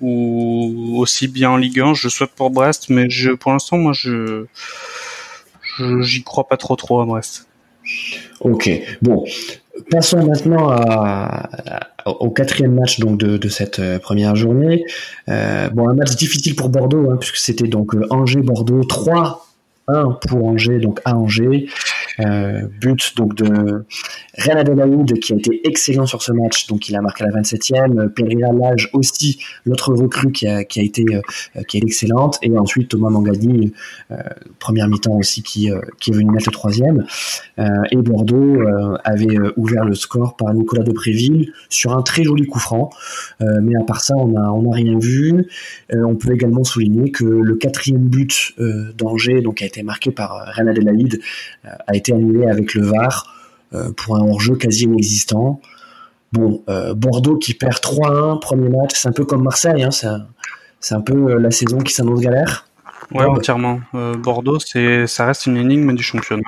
ou 0.00 0.96
aussi 0.98 1.28
bien 1.28 1.50
en 1.50 1.56
Ligue 1.56 1.80
1. 1.80 1.94
Je 1.94 2.08
souhaite 2.08 2.32
pour 2.32 2.50
Brest, 2.50 2.88
mais 2.88 3.08
je, 3.08 3.30
pour 3.30 3.52
l'instant, 3.52 3.78
moi, 3.78 3.92
je, 3.92 4.46
j'y 6.00 6.24
crois 6.24 6.48
pas 6.48 6.56
trop 6.56 6.74
trop 6.74 7.00
à 7.00 7.06
Brest. 7.06 7.46
Ok, 8.40 8.70
bon, 9.02 9.24
Passons 9.90 10.24
maintenant 10.24 10.70
au 12.06 12.30
quatrième 12.30 12.74
match 12.74 13.00
donc 13.00 13.18
de, 13.18 13.48
cette 13.48 13.78
euh, 13.78 13.98
première 13.98 14.36
journée. 14.36 14.84
Euh, 15.28 15.68
bon, 15.70 15.88
un 15.88 15.94
match 15.94 16.14
difficile 16.16 16.54
pour 16.54 16.68
Bordeaux, 16.68 17.10
hein, 17.10 17.16
puisque 17.18 17.36
c'était 17.36 17.66
donc 17.66 17.94
euh, 17.94 18.06
Angers-Bordeaux 18.10 18.84
3 18.84 19.46
1 19.86 20.18
pour 20.28 20.44
Angers, 20.46 20.78
donc 20.78 21.00
à 21.04 21.16
Angers. 21.16 21.66
Euh, 22.20 22.68
but 22.80 23.14
donc 23.16 23.34
de 23.34 23.84
René 24.38 24.60
Adelaide 24.60 25.18
qui 25.20 25.32
a 25.32 25.36
été 25.36 25.60
excellent 25.66 26.06
sur 26.06 26.22
ce 26.22 26.32
match, 26.32 26.66
donc 26.66 26.88
il 26.88 26.96
a 26.96 27.00
marqué 27.00 27.24
la 27.24 27.30
27e. 27.30 28.08
Pereira 28.10 28.52
Lage 28.52 28.88
aussi, 28.92 29.40
l'autre 29.64 29.94
recrue 29.94 30.32
qui 30.32 30.46
a, 30.46 30.64
qui 30.64 30.80
a 30.80 30.82
été 30.82 31.04
euh, 31.56 31.62
qui 31.68 31.78
est 31.78 31.84
excellente. 31.84 32.38
Et 32.42 32.56
ensuite 32.56 32.88
Thomas 32.88 33.10
Mangadi, 33.10 33.72
euh, 34.10 34.16
première 34.58 34.88
mi-temps 34.88 35.16
aussi 35.16 35.42
qui, 35.42 35.70
euh, 35.70 35.80
qui 36.00 36.10
est 36.10 36.14
venu 36.14 36.30
mettre 36.30 36.48
le 36.48 36.52
troisième. 36.52 37.04
et 37.58 37.96
Bordeaux 37.96 38.60
avait 39.04 39.38
ouvert 39.56 39.84
le 39.84 39.94
score 39.94 40.36
par 40.36 40.52
Nicolas 40.52 40.82
Depréville 40.82 41.52
sur 41.68 41.96
un 41.96 42.02
très 42.02 42.24
joli 42.24 42.46
coup 42.46 42.58
franc. 42.58 42.90
mais 43.40 43.74
à 43.80 43.84
part 43.84 44.00
ça, 44.00 44.14
on 44.16 44.36
a 44.36 44.50
on 44.50 44.70
a 44.70 44.74
rien 44.74 44.98
vu. 44.98 45.46
on 45.92 46.16
peut 46.16 46.32
également 46.32 46.64
souligner 46.64 47.10
que 47.10 47.24
le 47.24 47.54
quatrième 47.54 48.08
but 48.08 48.54
d'Angers, 48.96 49.40
donc 49.40 49.62
a 49.62 49.66
été 49.66 49.82
marqué 49.82 50.10
par 50.10 50.52
René 50.56 50.70
Adelaide, 50.70 51.20
a 51.64 51.96
été 51.96 52.03
annulé 52.12 52.46
avec 52.46 52.74
le 52.74 52.84
VAR 52.84 53.34
euh, 53.74 53.90
pour 53.96 54.16
un 54.16 54.20
hors-jeu 54.20 54.56
quasi 54.56 54.84
inexistant. 54.84 55.60
Bon, 56.32 56.62
euh, 56.68 56.94
Bordeaux 56.94 57.36
qui 57.36 57.54
perd 57.54 57.78
3-1, 57.78 58.40
premier 58.40 58.68
match, 58.68 58.92
c'est 58.94 59.08
un 59.08 59.12
peu 59.12 59.24
comme 59.24 59.42
Marseille, 59.42 59.82
hein, 59.82 59.90
c'est 59.90 60.94
un 60.94 61.00
peu 61.00 61.14
euh, 61.14 61.38
la 61.38 61.50
saison 61.50 61.78
qui 61.78 61.92
s'annonce 61.92 62.20
galère. 62.20 62.66
Ouais, 63.12 63.24
entièrement. 63.24 63.80
Bordeaux, 64.18 64.58
c'est, 64.58 65.06
ça 65.06 65.26
reste 65.26 65.46
une 65.46 65.58
énigme 65.58 65.94
du 65.94 66.02
championnat. 66.02 66.42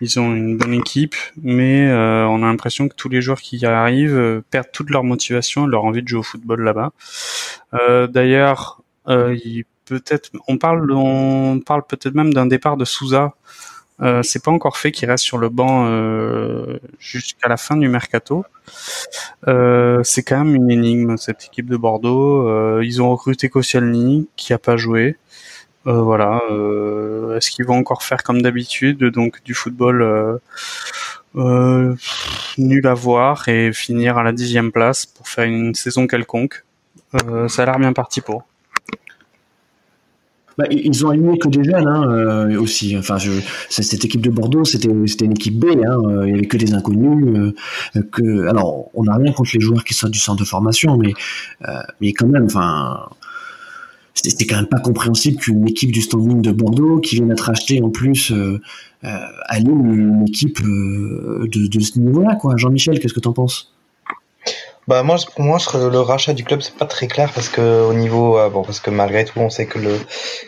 Ils 0.00 0.18
ont 0.18 0.34
une 0.34 0.58
bonne 0.58 0.74
équipe, 0.74 1.14
mais 1.40 1.88
on 1.88 2.42
a 2.42 2.46
l'impression 2.46 2.88
que 2.88 2.96
tous 2.96 3.08
les 3.08 3.22
joueurs 3.22 3.40
qui 3.40 3.58
y 3.58 3.64
arrivent 3.64 4.42
perdent 4.50 4.72
toute 4.72 4.90
leur 4.90 5.04
motivation, 5.04 5.66
leur 5.66 5.84
envie 5.84 6.02
de 6.02 6.08
jouer 6.08 6.18
au 6.18 6.24
football 6.24 6.62
là-bas. 6.62 6.90
d'ailleurs, 8.08 8.82
peut-être, 9.06 10.30
on 10.48 10.58
parle, 10.58 10.90
on 10.90 11.60
parle 11.64 11.86
peut-être 11.86 12.14
même 12.14 12.34
d'un 12.34 12.46
départ 12.46 12.76
de 12.76 12.84
Souza 12.84 13.34
euh, 14.02 14.22
c'est 14.22 14.42
pas 14.42 14.50
encore 14.50 14.76
fait 14.76 14.90
qu'il 14.90 15.08
reste 15.08 15.24
sur 15.24 15.38
le 15.38 15.48
banc 15.48 15.86
euh, 15.86 16.78
jusqu'à 16.98 17.48
la 17.48 17.56
fin 17.56 17.76
du 17.76 17.88
mercato. 17.88 18.44
Euh, 19.46 20.02
c'est 20.02 20.22
quand 20.22 20.44
même 20.44 20.54
une 20.54 20.70
énigme 20.70 21.16
cette 21.16 21.44
équipe 21.44 21.68
de 21.68 21.76
Bordeaux. 21.76 22.80
Ils 22.80 23.02
ont 23.02 23.10
recruté 23.10 23.48
Koscielny 23.48 24.28
qui 24.36 24.52
a 24.52 24.58
pas 24.58 24.76
joué. 24.76 25.16
Voilà. 25.84 26.40
Est-ce 27.36 27.50
qu'ils 27.50 27.66
vont 27.66 27.76
encore 27.76 28.02
faire 28.02 28.22
comme 28.22 28.42
d'habitude, 28.42 29.04
donc 29.04 29.42
du 29.44 29.54
football 29.54 30.40
nul 31.34 32.86
à 32.86 32.94
voir 32.94 33.48
et 33.48 33.72
finir 33.72 34.18
à 34.18 34.22
la 34.22 34.32
dixième 34.32 34.72
place 34.72 35.06
pour 35.06 35.28
faire 35.28 35.44
une 35.44 35.74
saison 35.74 36.06
quelconque? 36.06 36.64
Ça 37.48 37.62
a 37.62 37.66
l'air 37.66 37.78
bien 37.78 37.92
parti 37.92 38.20
pour. 38.20 38.44
Bah, 40.56 40.64
ils 40.70 41.04
ont 41.04 41.10
aligné 41.10 41.38
que 41.38 41.48
des 41.48 41.64
jeunes 41.64 41.88
hein, 41.88 42.08
euh, 42.08 42.60
aussi. 42.60 42.96
Enfin, 42.96 43.16
cette 43.68 44.04
équipe 44.04 44.20
de 44.20 44.30
Bordeaux, 44.30 44.64
c'était 44.64 44.88
une 44.88 45.32
équipe 45.32 45.58
B. 45.58 45.66
Hein, 45.84 45.98
euh, 46.06 46.28
il 46.28 46.32
y 46.32 46.34
avait 46.38 46.46
que 46.46 46.56
des 46.56 46.74
inconnus. 46.74 47.52
Euh, 47.96 48.48
alors, 48.48 48.90
on 48.94 49.04
n'a 49.04 49.16
rien 49.16 49.32
contre 49.32 49.50
les 49.54 49.60
joueurs 49.60 49.84
qui 49.84 49.94
sortent 49.94 50.12
du 50.12 50.18
centre 50.18 50.40
de 50.40 50.46
formation, 50.46 50.96
mais 50.96 52.12
quand 52.12 52.28
même, 52.28 52.44
enfin, 52.44 53.08
c'était 54.14 54.46
quand 54.46 54.56
même 54.56 54.68
pas 54.68 54.78
compréhensible 54.78 55.38
qu'une 55.38 55.68
équipe 55.68 55.90
du 55.90 56.00
standing 56.00 56.40
de 56.40 56.52
Bordeaux, 56.52 57.00
qui 57.00 57.16
vient 57.16 57.26
d'être 57.26 57.50
achetée 57.50 57.82
en 57.82 57.90
plus, 57.90 58.32
euh, 58.32 58.60
aligne 59.46 59.92
une 59.92 60.28
équipe 60.28 60.62
de, 60.62 61.46
de 61.48 61.80
ce 61.80 61.98
niveau-là, 61.98 62.36
quoi. 62.36 62.56
Jean-Michel, 62.56 63.00
qu'est-ce 63.00 63.14
que 63.14 63.20
t'en 63.20 63.32
penses? 63.32 63.74
Bah 64.86 65.02
moi, 65.02 65.16
pour 65.34 65.44
moi, 65.44 65.58
le 65.74 66.00
rachat 66.00 66.34
du 66.34 66.44
club, 66.44 66.60
c'est 66.60 66.76
pas 66.76 66.84
très 66.84 67.06
clair 67.06 67.30
parce 67.34 67.48
que 67.48 67.86
au 67.88 67.94
niveau, 67.94 68.38
euh, 68.38 68.50
bon, 68.50 68.62
parce 68.62 68.80
que 68.80 68.90
malgré 68.90 69.24
tout, 69.24 69.38
on 69.38 69.48
sait 69.48 69.66
que 69.66 69.78
le 69.78 69.98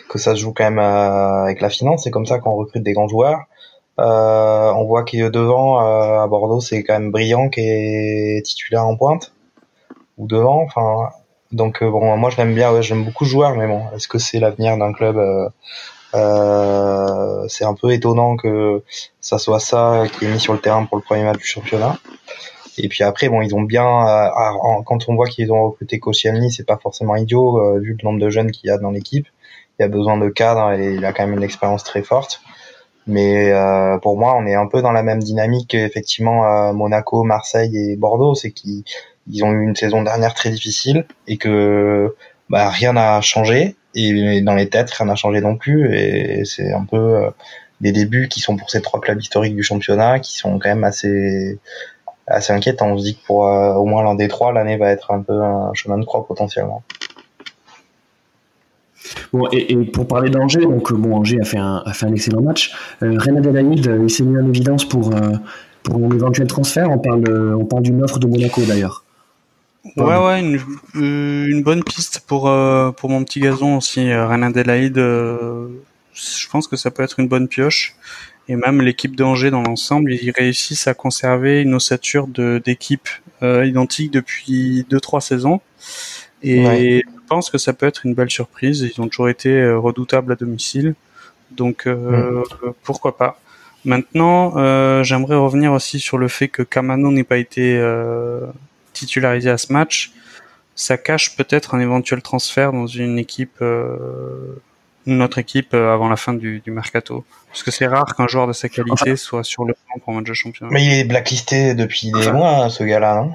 que 0.09 0.19
ça 0.19 0.35
se 0.35 0.41
joue 0.41 0.53
quand 0.53 0.63
même 0.63 0.79
euh, 0.79 1.43
avec 1.43 1.59
la 1.61 1.69
finance. 1.69 2.03
C'est 2.03 2.11
comme 2.11 2.27
ça 2.27 2.37
qu'on 2.39 2.55
recrute 2.55 2.83
des 2.83 2.93
grands 2.93 3.07
joueurs. 3.07 3.41
Euh, 3.99 4.71
on 4.73 4.85
voit 4.85 5.03
qu'il 5.03 5.31
devant 5.31 5.81
euh, 5.81 6.21
à 6.21 6.27
Bordeaux, 6.27 6.61
c'est 6.61 6.83
quand 6.83 6.93
même 6.93 7.09
brillant 7.11 7.49
qui 7.49 7.61
est 7.61 8.45
titulaire 8.45 8.85
en 8.85 8.95
pointe 8.95 9.33
ou 10.17 10.27
devant. 10.27 10.61
Enfin, 10.63 11.09
donc 11.51 11.83
bon, 11.83 12.17
moi, 12.17 12.29
je 12.29 12.37
l'aime 12.37 12.53
bien. 12.53 12.71
Ouais, 12.71 12.83
j'aime 12.83 13.05
beaucoup 13.05 13.25
ce 13.25 13.31
joueur, 13.31 13.55
mais 13.55 13.67
bon, 13.67 13.81
est-ce 13.95 14.07
que 14.07 14.19
c'est 14.19 14.39
l'avenir 14.39 14.77
d'un 14.77 14.93
club 14.93 15.17
C'est 17.49 17.65
un 17.65 17.73
peu 17.73 17.91
étonnant 17.91 18.37
que 18.37 18.83
ça 19.19 19.39
soit 19.39 19.59
ça 19.59 20.03
qui 20.13 20.25
est 20.25 20.29
mis 20.29 20.39
sur 20.39 20.53
le 20.53 20.59
terrain 20.59 20.85
pour 20.85 20.97
le 20.97 21.03
premier 21.03 21.23
match 21.23 21.37
du 21.39 21.45
championnat. 21.45 21.97
Et 22.77 22.89
puis 22.89 23.03
après, 23.03 23.29
bon, 23.29 23.41
ils 23.41 23.55
ont 23.55 23.61
bien, 23.61 23.85
euh, 23.85 24.81
quand 24.85 25.09
on 25.09 25.15
voit 25.15 25.27
qu'ils 25.27 25.51
ont 25.51 25.63
recruté 25.63 25.99
Koscielny, 25.99 26.51
c'est 26.51 26.65
pas 26.65 26.77
forcément 26.77 27.15
idiot 27.15 27.57
euh, 27.57 27.79
vu 27.79 27.97
le 27.99 28.05
nombre 28.05 28.19
de 28.19 28.29
jeunes 28.29 28.51
qu'il 28.51 28.67
y 28.67 28.71
a 28.71 28.77
dans 28.77 28.91
l'équipe. 28.91 29.27
Il 29.79 29.83
y 29.83 29.85
a 29.85 29.89
besoin 29.89 30.17
de 30.17 30.29
cadres 30.29 30.71
et 30.73 30.93
il 30.93 31.05
a 31.05 31.13
quand 31.13 31.25
même 31.25 31.37
une 31.37 31.43
expérience 31.43 31.83
très 31.83 32.03
forte. 32.03 32.41
Mais 33.07 33.51
euh, 33.51 33.97
pour 33.99 34.17
moi, 34.17 34.35
on 34.35 34.45
est 34.45 34.55
un 34.55 34.67
peu 34.67 34.81
dans 34.81 34.91
la 34.91 35.01
même 35.01 35.23
dynamique 35.23 35.69
qu'effectivement 35.69 36.73
Monaco, 36.73 37.23
Marseille 37.23 37.75
et 37.77 37.95
Bordeaux, 37.95 38.35
c'est 38.35 38.51
qu'ils 38.51 38.83
ils 39.29 39.43
ont 39.43 39.51
eu 39.51 39.63
une 39.63 39.75
saison 39.75 40.03
dernière 40.03 40.33
très 40.33 40.49
difficile 40.49 41.05
et 41.27 41.37
que 41.37 42.15
bah, 42.49 42.69
rien 42.69 42.93
n'a 42.93 43.21
changé 43.21 43.75
et 43.93 44.41
dans 44.41 44.55
les 44.55 44.69
têtes 44.69 44.89
rien 44.91 45.07
n'a 45.07 45.15
changé 45.15 45.41
non 45.41 45.55
plus 45.55 45.95
et 45.95 46.43
c'est 46.45 46.71
un 46.71 46.85
peu 46.85 47.29
des 47.81 47.91
débuts 47.91 48.27
qui 48.29 48.39
sont 48.39 48.57
pour 48.57 48.69
ces 48.69 48.81
trois 48.81 48.99
clubs 48.99 49.19
historiques 49.19 49.55
du 49.55 49.63
championnat 49.63 50.19
qui 50.19 50.35
sont 50.35 50.59
quand 50.59 50.69
même 50.69 50.83
assez 50.83 51.59
assez 52.27 52.53
inquiétant. 52.53 52.87
On 52.87 52.97
se 52.97 53.03
dit 53.03 53.15
que 53.15 53.25
pour 53.25 53.47
euh, 53.47 53.73
au 53.73 53.85
moins 53.85 54.03
l'un 54.03 54.15
des 54.15 54.27
trois, 54.27 54.51
l'année 54.51 54.77
va 54.77 54.89
être 54.89 55.11
un 55.11 55.21
peu 55.21 55.41
un 55.41 55.73
chemin 55.73 55.97
de 55.97 56.05
croix 56.05 56.25
potentiellement. 56.27 56.83
Bon, 59.31 59.47
et, 59.51 59.75
pour 59.85 60.07
parler 60.07 60.29
d'Angers, 60.29 60.61
donc 60.61 60.91
bon, 60.93 61.15
Angers 61.15 61.39
a 61.41 61.45
fait 61.45 61.57
un, 61.57 61.81
a 61.85 61.93
fait 61.93 62.05
un 62.05 62.13
excellent 62.13 62.41
match. 62.41 62.73
Euh, 63.01 63.17
René 63.17 63.39
Adelaide, 63.39 63.99
il 64.03 64.09
s'est 64.09 64.23
mis 64.23 64.37
en 64.37 64.47
évidence 64.47 64.85
pour, 64.85 65.15
euh, 65.15 65.31
pour 65.83 65.95
un 65.95 66.11
éventuel 66.11 66.47
transfert. 66.47 66.91
On 66.91 66.99
parle, 66.99 67.23
on 67.55 67.65
parle 67.65 67.83
d'une 67.83 68.03
offre 68.03 68.19
de 68.19 68.27
Monaco 68.27 68.61
d'ailleurs. 68.65 69.03
Ouais, 69.95 70.17
ouais, 70.17 70.41
une, 70.41 70.59
une, 70.95 71.63
bonne 71.63 71.81
piste 71.81 72.19
pour, 72.27 72.51
pour 72.97 73.09
mon 73.09 73.23
petit 73.23 73.39
gazon 73.39 73.77
aussi. 73.77 74.13
René 74.13 74.47
Adelaide, 74.47 74.97
je 74.97 76.49
pense 76.51 76.67
que 76.67 76.75
ça 76.75 76.91
peut 76.91 77.03
être 77.03 77.21
une 77.21 77.29
bonne 77.29 77.47
pioche 77.47 77.95
et 78.47 78.55
même 78.55 78.81
l'équipe 78.81 79.15
d'Angers 79.15 79.51
dans 79.51 79.61
l'ensemble, 79.61 80.13
ils 80.13 80.31
réussissent 80.31 80.87
à 80.87 80.93
conserver 80.93 81.61
une 81.61 81.73
ossature 81.73 82.27
de 82.27 82.61
d'équipe 82.63 83.09
euh, 83.43 83.65
identique 83.65 84.11
depuis 84.11 84.85
deux 84.89 84.99
trois 84.99 85.21
saisons. 85.21 85.61
Et 86.43 87.03
je 87.05 87.27
pense 87.27 87.49
que 87.49 87.57
ça 87.57 87.73
peut 87.73 87.87
être 87.87 88.05
une 88.05 88.13
belle 88.13 88.29
surprise. 88.29 88.81
Ils 88.81 89.01
ont 89.01 89.07
toujours 89.07 89.29
été 89.29 89.49
euh, 89.49 89.77
redoutables 89.77 90.31
à 90.31 90.35
domicile, 90.35 90.95
donc 91.51 91.87
euh, 91.87 92.43
pourquoi 92.83 93.17
pas. 93.17 93.39
Maintenant, 93.85 94.53
euh, 94.57 95.03
j'aimerais 95.03 95.35
revenir 95.35 95.71
aussi 95.71 95.99
sur 95.99 96.17
le 96.17 96.27
fait 96.27 96.47
que 96.47 96.61
Kamano 96.61 97.11
n'ait 97.11 97.23
pas 97.23 97.37
été 97.37 97.77
euh, 97.77 98.45
titularisé 98.93 99.49
à 99.49 99.57
ce 99.57 99.71
match. 99.71 100.11
Ça 100.75 100.97
cache 100.97 101.35
peut-être 101.35 101.73
un 101.73 101.79
éventuel 101.79 102.21
transfert 102.21 102.71
dans 102.71 102.87
une 102.87 103.17
équipe 103.17 103.63
notre 105.07 105.37
équipe 105.37 105.73
euh, 105.73 105.93
avant 105.93 106.09
la 106.09 106.17
fin 106.17 106.33
du, 106.33 106.59
du 106.59 106.71
mercato 106.71 107.25
Parce 107.49 107.63
que 107.63 107.71
c'est 107.71 107.87
rare 107.87 108.15
qu'un 108.15 108.27
joueur 108.27 108.47
de 108.47 108.53
sa 108.53 108.69
qualité 108.69 109.15
soit 109.15 109.43
sur 109.43 109.65
le 109.65 109.73
plan 109.73 109.99
pour 110.03 110.13
un 110.13 110.17
match 110.17 110.27
de 110.27 110.33
championnat. 110.33 110.71
Mais 110.71 110.85
il 110.85 110.93
est 110.93 111.03
blacklisté 111.03 111.73
depuis 111.73 112.11
des 112.11 112.31
mois, 112.31 112.65
hein, 112.65 112.69
ce 112.69 112.83
gars-là. 112.83 113.19
Hein. 113.19 113.31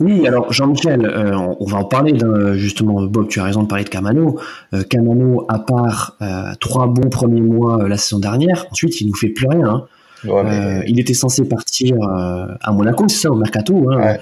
oui, 0.00 0.26
alors 0.26 0.52
Jean-Michel, 0.52 1.06
euh, 1.06 1.36
on 1.36 1.66
va 1.66 1.78
en 1.78 1.84
parler 1.84 2.18
justement. 2.54 3.02
Bob, 3.02 3.28
tu 3.28 3.40
as 3.40 3.44
raison 3.44 3.62
de 3.62 3.68
parler 3.68 3.84
de 3.84 3.88
Camano. 3.88 4.38
Euh, 4.72 4.82
Camano, 4.82 5.46
à 5.48 5.60
part 5.60 6.16
euh, 6.20 6.52
trois 6.60 6.86
bons 6.86 7.08
premiers 7.08 7.40
mois 7.40 7.88
la 7.88 7.96
saison 7.96 8.18
dernière, 8.18 8.66
ensuite 8.70 9.00
il 9.00 9.06
nous 9.06 9.14
fait 9.14 9.30
plus 9.30 9.46
rien. 9.46 9.66
Hein. 9.66 9.86
Ouais, 10.24 10.84
il 10.86 10.98
était 11.00 11.14
censé 11.14 11.44
partir 11.44 11.96
à 12.02 12.72
Monaco, 12.72 13.04
c'est 13.08 13.16
ça, 13.16 13.30
au 13.30 13.36
mercato. 13.36 13.90
Hein. 13.90 14.16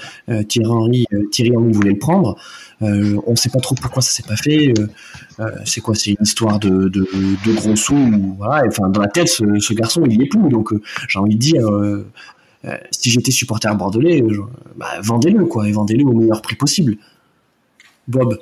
Thierry 0.44 0.68
Henry, 0.68 1.06
Thierry 1.30 1.56
Henry 1.56 1.72
voulait 1.72 1.92
le 1.92 1.98
prendre. 1.98 2.36
Euh, 2.82 3.20
on 3.26 3.32
ne 3.32 3.36
sait 3.36 3.48
pas 3.48 3.60
trop 3.60 3.74
pourquoi 3.74 4.02
ça 4.02 4.10
s'est 4.10 4.28
pas 4.28 4.36
fait. 4.36 4.72
Euh, 4.78 4.88
euh, 5.40 5.50
c'est 5.64 5.80
quoi 5.80 5.94
C'est 5.94 6.10
une 6.10 6.22
histoire 6.22 6.58
de, 6.58 6.88
de, 6.88 7.54
gros 7.54 7.76
sous. 7.76 8.34
Voilà. 8.38 8.64
Enfin, 8.66 8.88
dans 8.88 9.00
la 9.00 9.08
tête, 9.08 9.28
ce, 9.28 9.74
garçon, 9.74 10.04
il 10.08 10.22
est 10.22 10.30
tout. 10.30 10.48
Donc, 10.48 10.72
j'ai 11.08 11.18
envie 11.18 11.34
de 11.34 11.40
dire, 11.40 11.66
si 12.90 13.10
j'étais 13.10 13.30
supporter 13.30 13.74
bordelais, 13.76 14.22
bah, 14.76 14.86
vendez-le, 15.02 15.44
quoi, 15.46 15.68
et 15.68 15.72
vendez-le 15.72 16.04
au 16.04 16.12
meilleur 16.12 16.42
prix 16.42 16.56
possible. 16.56 16.96
Bob. 18.08 18.38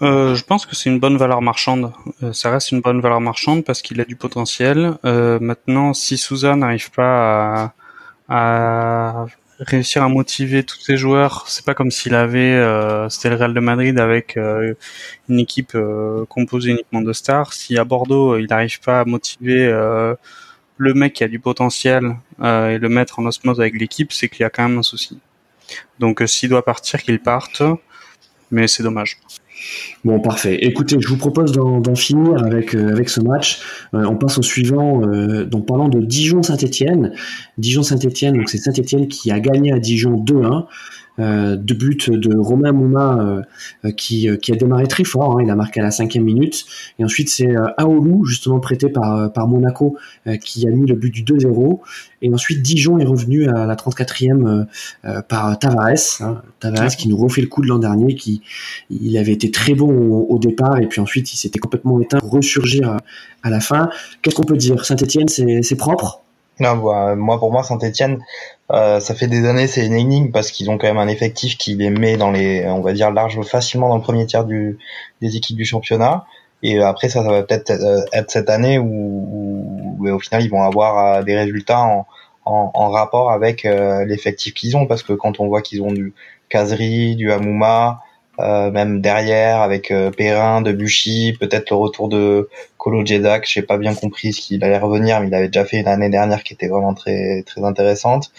Je 0.00 0.42
pense 0.42 0.66
que 0.66 0.76
c'est 0.76 0.90
une 0.90 0.98
bonne 0.98 1.16
valeur 1.16 1.42
marchande. 1.42 1.92
ça 2.32 2.50
reste 2.50 2.72
une 2.72 2.80
bonne 2.80 3.00
valeur 3.00 3.20
marchande 3.20 3.64
parce 3.64 3.82
qu'il 3.82 4.00
a 4.00 4.04
du 4.04 4.16
potentiel. 4.16 4.98
maintenant, 5.04 5.94
si 5.94 6.18
Souza 6.18 6.56
n'arrive 6.56 6.90
pas 6.90 7.74
à 8.28 9.26
réussir 9.60 10.02
à 10.02 10.08
motiver 10.08 10.64
tous 10.64 10.80
ses 10.80 10.96
joueurs. 10.96 11.44
C'est 11.48 11.64
pas 11.64 11.74
comme 11.74 11.90
s'il 11.90 12.14
avait, 12.14 12.52
euh, 12.52 13.08
c'était 13.08 13.30
le 13.30 13.36
Real 13.36 13.54
de 13.54 13.60
Madrid 13.60 13.98
avec 13.98 14.36
euh, 14.36 14.74
une 15.28 15.40
équipe 15.40 15.72
euh, 15.74 16.24
composée 16.26 16.70
uniquement 16.70 17.00
de 17.02 17.12
stars. 17.12 17.52
Si 17.52 17.78
à 17.78 17.84
Bordeaux 17.84 18.36
il 18.36 18.46
n'arrive 18.48 18.80
pas 18.80 19.00
à 19.00 19.04
motiver 19.04 19.66
le 20.78 20.92
mec 20.92 21.14
qui 21.14 21.24
a 21.24 21.28
du 21.28 21.40
potentiel 21.40 22.16
et 22.42 22.78
le 22.78 22.88
mettre 22.88 23.18
en 23.18 23.26
osmose 23.26 23.60
avec 23.60 23.74
l'équipe, 23.74 24.12
c'est 24.12 24.28
qu'il 24.28 24.40
y 24.40 24.44
a 24.44 24.50
quand 24.50 24.68
même 24.68 24.78
un 24.78 24.82
souci. 24.82 25.18
Donc 25.98 26.22
s'il 26.26 26.50
doit 26.50 26.64
partir, 26.64 27.02
qu'il 27.02 27.20
parte, 27.20 27.62
mais 28.50 28.68
c'est 28.68 28.82
dommage. 28.82 29.18
Bon, 30.04 30.20
parfait. 30.20 30.58
Écoutez, 30.62 30.96
je 31.00 31.08
vous 31.08 31.16
propose 31.16 31.52
d'en 31.52 31.94
finir 31.94 32.44
avec, 32.44 32.74
euh, 32.74 32.92
avec 32.92 33.08
ce 33.08 33.20
match. 33.20 33.60
Euh, 33.94 34.04
on 34.04 34.16
passe 34.16 34.38
au 34.38 34.42
suivant, 34.42 35.02
euh, 35.02 35.44
donc 35.44 35.66
parlant 35.66 35.88
de 35.88 36.00
Dijon-Saint-Etienne. 36.00 37.12
Dijon-Saint-Etienne, 37.58 38.42
c'est 38.46 38.58
Saint-Etienne 38.58 39.08
qui 39.08 39.30
a 39.30 39.40
gagné 39.40 39.72
à 39.72 39.78
Dijon 39.78 40.16
2-1. 40.16 40.66
Euh, 41.18 41.56
deux 41.56 41.74
buts 41.74 41.98
de 42.08 42.36
Romain 42.36 42.72
Mouma 42.72 43.44
euh, 43.84 43.90
qui, 43.92 44.28
qui, 44.42 44.52
a 44.52 44.56
démarré 44.56 44.86
très 44.86 45.04
fort. 45.04 45.38
Hein, 45.38 45.42
il 45.44 45.50
a 45.50 45.56
marqué 45.56 45.80
à 45.80 45.82
la 45.82 45.90
cinquième 45.90 46.24
minute. 46.24 46.64
Et 46.98 47.04
ensuite, 47.04 47.28
c'est 47.28 47.54
Aoulou, 47.78 48.24
justement 48.24 48.60
prêté 48.60 48.88
par, 48.88 49.32
par 49.32 49.48
Monaco, 49.48 49.96
qui 50.40 50.66
a 50.66 50.70
mis 50.70 50.86
le 50.86 50.94
but 50.94 51.10
du 51.10 51.22
2-0. 51.22 51.80
Et 52.22 52.32
ensuite, 52.32 52.62
Dijon 52.62 52.98
est 52.98 53.04
revenu 53.04 53.48
à 53.48 53.66
la 53.66 53.74
34e 53.74 54.66
par 55.28 55.58
Tavares. 55.58 56.20
Hein, 56.20 56.42
Tavares 56.60 56.96
qui 56.96 57.08
nous 57.08 57.16
refait 57.16 57.42
le 57.42 57.48
coup 57.48 57.62
de 57.62 57.68
l'an 57.68 57.78
dernier, 57.78 58.14
qui 58.14 58.42
il 58.90 59.16
avait 59.18 59.32
été 59.32 59.50
très 59.50 59.74
bon 59.74 59.88
au, 59.88 60.38
départ 60.38 60.78
et 60.80 60.86
puis 60.86 61.00
ensuite 61.00 61.32
il 61.32 61.36
s'était 61.36 61.58
complètement 61.58 62.00
éteint 62.00 62.18
pour 62.18 62.30
ressurgir 62.30 62.96
à, 63.42 63.50
la 63.50 63.60
fin. 63.60 63.88
Qu'est-ce 64.22 64.34
qu'on 64.34 64.44
peut 64.44 64.56
dire? 64.56 64.84
Saint-Etienne, 64.84 65.28
c'est 65.28 65.76
propre 65.76 66.25
non, 66.60 66.76
bah, 66.76 67.14
moi 67.16 67.38
pour 67.38 67.52
moi 67.52 67.62
Saint-Etienne, 67.62 68.22
euh, 68.72 68.98
ça 69.00 69.14
fait 69.14 69.26
des 69.26 69.46
années 69.46 69.66
c'est 69.66 69.84
une 69.84 69.94
énigme 69.94 70.30
parce 70.32 70.50
qu'ils 70.50 70.70
ont 70.70 70.78
quand 70.78 70.86
même 70.86 70.98
un 70.98 71.08
effectif 71.08 71.58
qui 71.58 71.74
les 71.74 71.90
met 71.90 72.16
dans 72.16 72.30
les, 72.30 72.66
on 72.66 72.80
va 72.80 72.92
dire 72.92 73.10
large 73.10 73.40
facilement 73.42 73.88
dans 73.88 73.96
le 73.96 74.02
premier 74.02 74.26
tiers 74.26 74.44
des 74.44 74.76
équipes 75.20 75.56
du 75.56 75.64
championnat. 75.64 76.24
Et 76.62 76.80
après 76.80 77.08
ça, 77.08 77.22
ça 77.22 77.30
va 77.30 77.42
peut-être 77.42 77.70
être 78.12 78.30
cette 78.30 78.48
année 78.48 78.78
où, 78.78 79.98
au 80.00 80.18
final 80.18 80.42
ils 80.42 80.50
vont 80.50 80.62
avoir 80.62 81.18
euh, 81.18 81.22
des 81.22 81.36
résultats 81.36 81.80
en, 81.80 82.06
en, 82.46 82.90
rapport 82.90 83.30
avec 83.32 83.64
euh, 83.64 84.04
l'effectif 84.04 84.54
qu'ils 84.54 84.76
ont 84.76 84.86
parce 84.86 85.02
que 85.02 85.12
quand 85.12 85.40
on 85.40 85.48
voit 85.48 85.62
qu'ils 85.62 85.82
ont 85.82 85.92
du 85.92 86.14
Kazri, 86.48 87.16
du 87.16 87.32
Hamouma, 87.32 88.02
euh, 88.38 88.70
même 88.70 89.00
derrière 89.00 89.60
avec 89.60 89.90
euh, 89.90 90.10
Perrin, 90.10 90.60
Debuchy, 90.60 91.36
peut-être 91.38 91.70
le 91.70 91.76
retour 91.76 92.08
de 92.08 92.48
Kolo 92.76 93.04
Jedak, 93.04 93.46
j'ai 93.46 93.62
pas 93.62 93.78
bien 93.78 93.94
compris 93.94 94.32
ce 94.32 94.40
qu'il 94.40 94.62
allait 94.62 94.78
revenir, 94.78 95.20
mais 95.20 95.28
il 95.28 95.34
avait 95.34 95.48
déjà 95.48 95.64
fait 95.64 95.80
une 95.80 95.88
année 95.88 96.10
dernière 96.10 96.42
qui 96.42 96.52
était 96.52 96.68
vraiment 96.68 96.94
très 96.94 97.42
très 97.46 97.64
intéressante. 97.64 98.30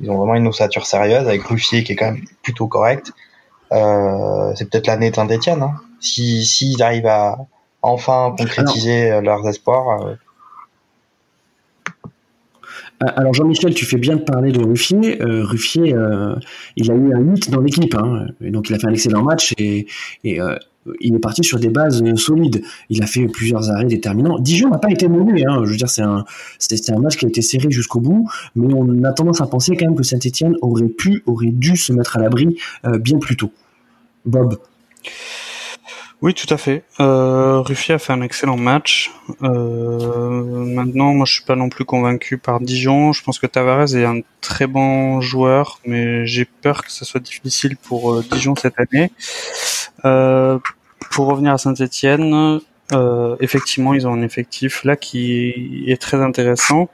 Ils 0.00 0.10
ont 0.10 0.16
vraiment 0.16 0.34
une 0.34 0.48
ossature 0.48 0.86
sérieuse 0.86 1.26
avec 1.28 1.42
Ruffier 1.42 1.84
qui 1.84 1.92
est 1.92 1.96
quand 1.96 2.12
même 2.12 2.24
plutôt 2.42 2.66
correct. 2.66 3.12
Euh, 3.72 4.52
c'est 4.56 4.68
peut-être 4.68 4.86
l'année 4.86 5.10
de 5.10 5.14
Saint-Etienne. 5.16 5.62
Hein. 5.62 5.74
Si 6.00 6.44
s'ils 6.44 6.82
arrivent 6.82 7.06
à 7.06 7.38
enfin 7.82 8.34
concrétiser 8.36 9.20
leurs 9.20 9.46
espoirs, 9.48 10.02
euh, 10.02 10.10
euh, 10.10 10.16
alors 13.16 13.34
Jean-Michel, 13.34 13.74
tu 13.74 13.84
fais 13.84 13.96
bien 13.96 14.16
de 14.16 14.22
parler 14.22 14.52
de 14.52 14.62
Ruffier. 14.62 15.22
Euh, 15.22 15.44
Ruffier, 15.44 15.94
euh, 15.94 16.34
il 16.76 16.90
a 16.90 16.94
eu 16.94 17.14
un 17.14 17.34
hit 17.34 17.50
dans 17.50 17.60
l'équipe, 17.60 17.94
hein. 17.94 18.26
donc 18.40 18.70
il 18.70 18.74
a 18.74 18.78
fait 18.78 18.86
un 18.86 18.92
excellent 18.92 19.22
match 19.22 19.54
et, 19.58 19.86
il 21.00 21.14
est 21.14 21.18
parti 21.18 21.42
sur 21.42 21.58
des 21.58 21.70
bases 21.70 22.04
solides. 22.16 22.62
Il 22.90 23.02
a 23.02 23.06
fait 23.06 23.26
plusieurs 23.26 23.70
arrêts 23.70 23.86
déterminants. 23.86 24.38
Dijon 24.38 24.68
n'a 24.68 24.76
pas 24.76 24.90
été 24.90 25.08
mauvais. 25.08 25.42
Hein. 25.48 25.62
Je 25.64 25.70
veux 25.70 25.76
dire, 25.76 25.88
c'est 25.88 26.02
un, 26.02 26.24
un 26.26 26.98
match 26.98 27.16
qui 27.16 27.24
a 27.24 27.28
été 27.28 27.40
serré 27.40 27.70
jusqu'au 27.70 28.00
bout, 28.00 28.28
mais 28.54 28.74
on 28.74 29.02
a 29.04 29.12
tendance 29.12 29.40
à 29.40 29.46
penser 29.46 29.76
quand 29.76 29.86
même 29.86 29.96
que 29.96 30.02
Saint-Etienne 30.02 30.56
aurait 30.60 30.88
pu, 30.88 31.22
aurait 31.24 31.52
dû 31.52 31.78
se 31.78 31.94
mettre 31.94 32.18
à 32.18 32.20
l'abri 32.20 32.58
bien 33.00 33.18
plus 33.18 33.36
tôt. 33.36 33.50
Bob. 34.26 34.58
Oui, 36.24 36.32
tout 36.32 36.46
à 36.54 36.56
fait. 36.56 36.84
Euh, 37.00 37.62
a 37.62 37.98
fait 37.98 38.12
un 38.14 38.22
excellent 38.22 38.56
match. 38.56 39.10
Euh, 39.42 40.64
maintenant, 40.64 41.12
moi, 41.12 41.26
je 41.26 41.34
suis 41.34 41.44
pas 41.44 41.54
non 41.54 41.68
plus 41.68 41.84
convaincu 41.84 42.38
par 42.38 42.60
Dijon. 42.60 43.12
Je 43.12 43.22
pense 43.22 43.38
que 43.38 43.46
Tavares 43.46 43.94
est 43.94 44.06
un 44.06 44.20
très 44.40 44.66
bon 44.66 45.20
joueur, 45.20 45.80
mais 45.84 46.24
j'ai 46.26 46.46
peur 46.46 46.82
que 46.82 46.90
ce 46.90 47.04
soit 47.04 47.20
difficile 47.20 47.76
pour 47.76 48.14
euh, 48.14 48.24
Dijon 48.32 48.56
cette 48.56 48.80
année. 48.80 49.12
Euh, 50.06 50.58
pour 51.10 51.26
revenir 51.26 51.52
à 51.52 51.58
Saint-Étienne, 51.58 52.58
euh, 52.94 53.36
effectivement, 53.40 53.92
ils 53.92 54.06
ont 54.06 54.14
un 54.14 54.22
effectif 54.22 54.82
là 54.84 54.96
qui 54.96 55.84
est 55.88 56.00
très 56.00 56.22
intéressant. 56.22 56.88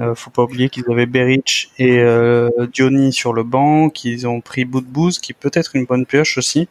Euh, 0.00 0.14
faut 0.14 0.30
pas 0.30 0.44
oublier 0.44 0.70
qu'ils 0.70 0.90
avaient 0.90 1.04
Beric 1.04 1.72
et 1.78 2.02
Diony 2.72 3.12
sur 3.12 3.34
le 3.34 3.42
banc, 3.42 3.90
qu'ils 3.90 4.26
ont 4.26 4.40
pris 4.40 4.64
Boudbouz, 4.64 5.18
qui 5.18 5.34
peut 5.34 5.50
être 5.52 5.76
une 5.76 5.84
bonne 5.84 6.06
pioche 6.06 6.38
aussi. 6.38 6.68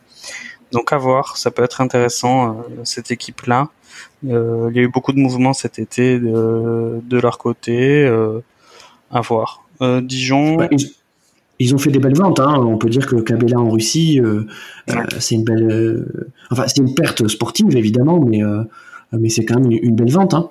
Donc 0.75 0.91
à 0.91 0.97
voir, 0.97 1.38
ça 1.38 1.51
peut 1.51 1.63
être 1.63 1.79
intéressant 1.79 2.49
euh, 2.49 2.53
cette 2.83 3.09
équipe-là. 3.09 3.69
Euh, 4.27 4.67
il 4.69 4.75
y 4.75 4.79
a 4.79 4.83
eu 4.83 4.89
beaucoup 4.89 5.13
de 5.13 5.19
mouvements 5.19 5.53
cet 5.53 5.79
été 5.79 6.19
de, 6.19 6.99
de 7.01 7.17
leur 7.17 7.38
côté. 7.38 8.05
Euh, 8.05 8.41
à 9.09 9.21
voir. 9.21 9.63
Dijon. 10.01 10.57
ils, 11.59 11.75
ont 11.75 11.77
fait 11.77 11.91
des 11.91 11.99
belles 11.99 12.17
ventes. 12.17 12.41
Hein. 12.41 12.55
On 12.57 12.77
peut 12.77 12.89
dire 12.89 13.07
que 13.07 13.15
Cabella 13.15 13.57
en 13.57 13.69
Russie, 13.69 14.19
c'est 15.19 15.35
une 15.35 15.45
belle. 15.45 16.05
enfin, 16.51 16.67
c'est 16.67 16.77
une 16.77 16.93
perte 16.93 17.25
sportive 17.27 17.75
évidemment, 17.77 18.19
mais 18.19 18.41
mais 19.13 19.29
c'est 19.29 19.45
quand 19.45 19.59
même 19.59 19.71
une, 19.71 19.95
belle 19.95 20.11
vente. 20.11 20.33
Hein. 20.33 20.49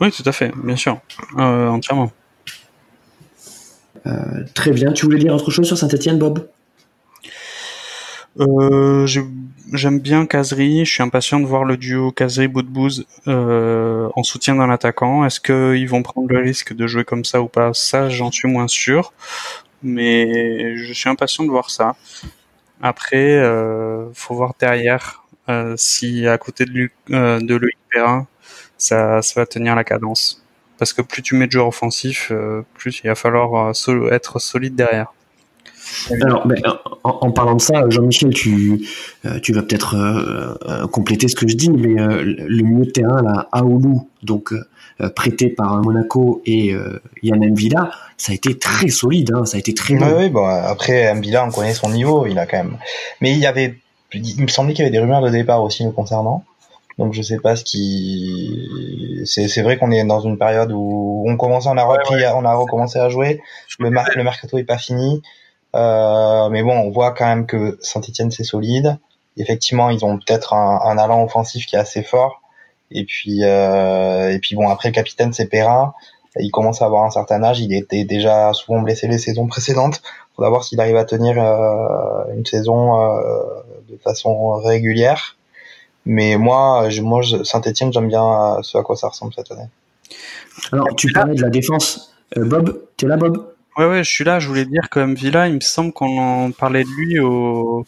Oui, 0.00 0.10
tout 0.10 0.22
à 0.26 0.32
fait, 0.32 0.52
bien 0.64 0.76
sûr, 0.76 0.98
entièrement. 1.36 2.10
très 4.54 4.72
bien. 4.72 4.92
Tu 4.92 5.04
voulais 5.04 5.18
dire 5.18 5.34
autre 5.34 5.50
chose 5.50 5.66
sur 5.66 5.76
Saint-Etienne, 5.76 6.18
Bob? 6.18 6.48
Euh, 8.40 9.06
J'aime 9.72 9.98
bien 10.00 10.26
Kazri. 10.26 10.84
Je 10.84 10.90
suis 10.92 11.02
impatient 11.02 11.40
de 11.40 11.46
voir 11.46 11.64
le 11.64 11.76
duo 11.76 12.12
Kazri-Boudbouz 12.12 13.06
euh, 13.28 14.08
en 14.14 14.22
soutien 14.22 14.56
d'un 14.56 14.70
attaquant. 14.70 15.24
Est-ce 15.24 15.40
qu'ils 15.40 15.88
vont 15.88 16.02
prendre 16.02 16.28
le 16.28 16.38
risque 16.38 16.74
de 16.74 16.86
jouer 16.86 17.04
comme 17.04 17.24
ça 17.24 17.40
ou 17.42 17.48
pas? 17.48 17.72
Ça, 17.74 18.08
j'en 18.08 18.30
suis 18.30 18.48
moins 18.48 18.68
sûr. 18.68 19.12
Mais 19.82 20.76
je 20.76 20.92
suis 20.92 21.08
impatient 21.10 21.44
de 21.44 21.50
voir 21.50 21.70
ça. 21.70 21.96
Après, 22.82 23.38
euh, 23.38 24.12
faut 24.14 24.34
voir 24.34 24.54
derrière 24.60 25.24
euh, 25.48 25.74
si 25.76 26.26
à 26.28 26.38
côté 26.38 26.64
de, 26.66 26.70
lui, 26.72 26.90
euh, 27.10 27.40
de 27.40 27.60
Perrin, 27.90 28.26
ça, 28.78 29.22
ça 29.22 29.40
va 29.40 29.46
tenir 29.46 29.74
la 29.76 29.84
cadence. 29.84 30.44
Parce 30.78 30.92
que 30.92 31.02
plus 31.02 31.22
tu 31.22 31.36
mets 31.36 31.46
de 31.46 31.52
joueurs 31.52 31.68
offensifs, 31.68 32.30
euh, 32.32 32.62
plus 32.74 33.00
il 33.04 33.08
va 33.08 33.14
falloir 33.14 33.72
euh, 33.88 34.10
être 34.10 34.38
solide 34.40 34.74
derrière. 34.74 35.12
Alors, 36.10 36.46
ben, 36.46 36.60
en, 37.02 37.30
parlant 37.30 37.56
de 37.56 37.60
ça, 37.60 37.88
Jean-Michel, 37.88 38.30
tu, 38.30 38.86
euh, 39.24 39.38
tu 39.40 39.52
vas 39.52 39.62
peut-être 39.62 39.96
euh, 39.96 40.54
euh, 40.68 40.86
compléter 40.86 41.28
ce 41.28 41.36
que 41.36 41.48
je 41.48 41.56
dis, 41.56 41.70
mais 41.70 41.94
le 41.96 42.62
milieu 42.62 42.84
de 42.84 42.90
terrain, 42.90 43.22
là, 43.22 43.48
Aoulou, 43.52 44.08
donc 44.22 44.52
prêté 45.16 45.48
par 45.48 45.82
Monaco 45.82 46.40
et 46.46 46.74
Yann 47.22 47.54
Villa, 47.54 47.90
ça 48.16 48.32
a 48.32 48.34
été 48.34 48.58
très 48.58 48.88
solide, 48.88 49.32
hein, 49.34 49.44
ça 49.44 49.56
a 49.56 49.60
été 49.60 49.74
très 49.74 49.94
bon. 49.94 50.06
Oui, 50.16 50.28
bon, 50.28 50.46
après, 50.46 51.18
Villa, 51.20 51.44
on 51.44 51.50
connaît 51.50 51.74
son 51.74 51.90
niveau, 51.90 52.26
il 52.26 52.38
a 52.38 52.46
quand 52.46 52.58
même. 52.58 52.78
Mais 53.20 53.32
il 53.32 53.38
y 53.38 53.46
avait, 53.46 53.76
il 54.12 54.42
me 54.42 54.48
semblait 54.48 54.72
qu'il 54.72 54.84
y 54.84 54.86
avait 54.86 54.96
des 54.96 55.00
rumeurs 55.00 55.22
de 55.22 55.30
départ 55.30 55.62
aussi 55.62 55.84
nous 55.84 55.92
concernant. 55.92 56.44
Donc 56.98 57.12
je 57.12 57.22
sais 57.22 57.38
pas 57.38 57.56
ce 57.56 57.64
qui. 57.64 59.22
C'est 59.24 59.62
vrai 59.62 59.76
qu'on 59.78 59.90
est 59.90 60.04
dans 60.04 60.20
une 60.20 60.38
période 60.38 60.70
où 60.72 61.24
on 61.26 61.36
commence, 61.36 61.66
on 61.66 61.76
a 61.76 61.82
repris, 61.82 62.22
on 62.36 62.44
a 62.44 62.54
recommencé 62.54 63.00
à 63.00 63.08
jouer. 63.08 63.40
Le, 63.80 63.90
le 63.90 64.22
mercato 64.22 64.58
est 64.58 64.64
pas 64.64 64.78
fini. 64.78 65.20
Euh, 65.74 66.48
mais 66.50 66.62
bon, 66.62 66.76
on 66.76 66.90
voit 66.90 67.12
quand 67.12 67.26
même 67.26 67.46
que 67.46 67.78
Saint-Etienne 67.80 68.30
c'est 68.30 68.44
solide. 68.44 68.98
Effectivement, 69.36 69.90
ils 69.90 70.04
ont 70.04 70.18
peut-être 70.18 70.54
un, 70.54 70.80
un, 70.84 70.98
allant 70.98 71.24
offensif 71.24 71.66
qui 71.66 71.76
est 71.76 71.78
assez 71.78 72.02
fort. 72.02 72.42
Et 72.90 73.04
puis, 73.04 73.40
euh, 73.42 74.30
et 74.30 74.38
puis 74.38 74.54
bon, 74.54 74.68
après 74.68 74.90
le 74.90 74.94
capitaine 74.94 75.32
c'est 75.32 75.46
Perrin. 75.46 75.94
Il 76.40 76.50
commence 76.50 76.82
à 76.82 76.86
avoir 76.86 77.04
un 77.04 77.10
certain 77.10 77.42
âge. 77.44 77.60
Il 77.60 77.72
était 77.72 78.04
déjà 78.04 78.52
souvent 78.52 78.80
blessé 78.80 79.06
les 79.06 79.18
saisons 79.18 79.46
précédentes. 79.46 80.02
Faudra 80.34 80.50
voir 80.50 80.64
s'il 80.64 80.80
arrive 80.80 80.96
à 80.96 81.04
tenir 81.04 81.40
euh, 81.40 82.34
une 82.36 82.44
saison 82.44 83.00
euh, 83.00 83.44
de 83.88 83.96
façon 83.98 84.56
régulière. 84.56 85.36
Mais 86.06 86.36
moi, 86.36 86.88
je, 86.90 87.02
moi, 87.02 87.22
Saint-Etienne, 87.44 87.92
j'aime 87.92 88.08
bien 88.08 88.58
ce 88.62 88.76
à 88.76 88.82
quoi 88.82 88.96
ça 88.96 89.08
ressemble 89.08 89.32
cette 89.32 89.50
année. 89.52 89.68
Alors, 90.72 90.88
tu 90.96 91.12
parlais 91.12 91.34
de 91.34 91.42
la 91.42 91.50
défense. 91.50 92.14
Euh, 92.36 92.44
Bob, 92.44 92.80
t'es 92.96 93.06
là, 93.06 93.16
Bob? 93.16 93.53
Ouais, 93.76 93.86
ouais, 93.86 94.04
je 94.04 94.10
suis 94.10 94.24
là. 94.24 94.38
Je 94.38 94.48
voulais 94.48 94.64
dire 94.64 94.88
que 94.88 95.00
Villa, 95.14 95.48
il 95.48 95.54
me 95.54 95.60
semble 95.60 95.92
qu'on 95.92 96.18
en 96.18 96.50
parlait 96.52 96.84
de 96.84 96.88
lui 96.96 97.18
au, 97.18 97.84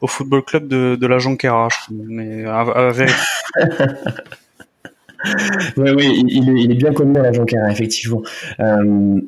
au 0.00 0.06
football 0.06 0.42
club 0.44 0.68
de, 0.68 0.96
de 1.00 1.06
la 1.06 1.18
Jonquera. 1.18 1.68
Mais 1.90 2.44
à, 2.44 2.60
à 2.60 2.92
oui, 2.92 3.06
oui, 5.96 6.24
il, 6.28 6.70
est, 6.70 6.74
bien 6.74 6.92
connu 6.92 7.18
à 7.18 7.22
la 7.22 7.32
Jonquera, 7.32 7.70
effectivement. 7.70 8.22
Euh, 8.60 9.20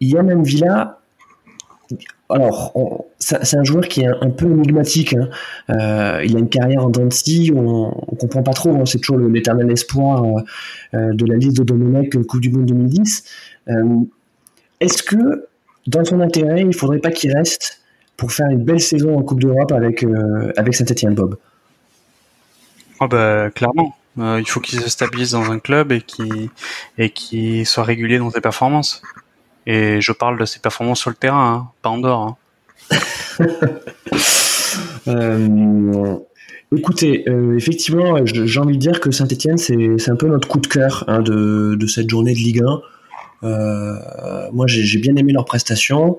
Yann 0.00 0.42
Villa, 0.42 1.00
alors, 2.30 2.72
c'est 3.18 3.56
un 3.56 3.64
joueur 3.64 3.86
qui 3.86 4.00
est 4.00 4.06
un, 4.06 4.30
peu 4.30 4.46
énigmatique. 4.46 5.14
Hein. 5.14 5.28
Euh, 5.68 6.24
il 6.24 6.34
a 6.36 6.38
une 6.38 6.48
carrière 6.48 6.86
en 6.86 6.88
Dancy, 6.88 7.52
on, 7.54 7.94
on 8.08 8.16
comprend 8.16 8.42
pas 8.42 8.54
trop. 8.54 8.74
Hein. 8.74 8.86
c'est 8.86 9.00
toujours 9.00 9.18
l'éternel 9.28 9.70
espoir 9.70 10.24
euh, 10.94 11.12
de 11.12 11.26
la 11.26 11.36
liste 11.36 11.58
de 11.58 11.64
Domenech 11.64 12.16
Coupe 12.26 12.40
du 12.40 12.50
Monde 12.50 12.66
2010. 12.66 13.24
Est-ce 14.82 15.04
que, 15.04 15.46
dans 15.86 16.04
son 16.04 16.20
intérêt, 16.20 16.62
il 16.62 16.66
ne 16.66 16.72
faudrait 16.72 16.98
pas 16.98 17.12
qu'il 17.12 17.32
reste 17.32 17.80
pour 18.16 18.32
faire 18.32 18.48
une 18.48 18.64
belle 18.64 18.80
saison 18.80 19.16
en 19.16 19.22
Coupe 19.22 19.40
d'Europe 19.40 19.70
avec, 19.70 20.02
euh, 20.02 20.52
avec 20.56 20.74
Saint-Etienne, 20.74 21.14
Bob? 21.14 21.36
Oh 22.98 23.06
bah, 23.06 23.48
Clairement. 23.54 23.96
Euh, 24.18 24.40
il 24.40 24.46
faut 24.46 24.58
qu'il 24.58 24.80
se 24.80 24.90
stabilise 24.90 25.30
dans 25.30 25.52
un 25.52 25.60
club 25.60 25.92
et 25.92 26.00
qu'il 26.00 26.50
et 26.98 27.64
soit 27.64 27.84
régulier 27.84 28.18
dans 28.18 28.30
ses 28.30 28.40
performances. 28.40 29.02
Et 29.66 30.00
je 30.00 30.10
parle 30.10 30.36
de 30.36 30.44
ses 30.44 30.58
performances 30.58 30.98
sur 30.98 31.10
le 31.10 31.16
terrain, 31.16 31.54
hein, 31.54 31.68
pas 31.80 31.88
en 31.88 31.98
dehors. 31.98 32.36
Hein. 32.90 32.96
Euh, 35.08 36.14
écoutez, 36.74 37.26
effectivement, 37.56 38.24
j'ai 38.24 38.60
envie 38.60 38.76
de 38.76 38.80
dire 38.80 39.00
que 39.00 39.10
Saint-Etienne, 39.10 39.58
c'est 39.58 40.08
un 40.08 40.16
peu 40.16 40.28
notre 40.28 40.48
coup 40.48 40.60
de 40.60 40.66
cœur 40.66 41.04
hein, 41.08 41.20
de, 41.20 41.74
de, 41.74 41.86
cette 41.86 42.08
journée 42.08 42.32
de 42.32 42.38
Ligue 42.38 42.62
1. 42.62 42.80
Euh, 43.44 44.48
moi, 44.52 44.66
j'ai 44.66 44.98
bien 44.98 45.16
aimé 45.16 45.32
leur 45.32 45.44
prestation. 45.44 46.16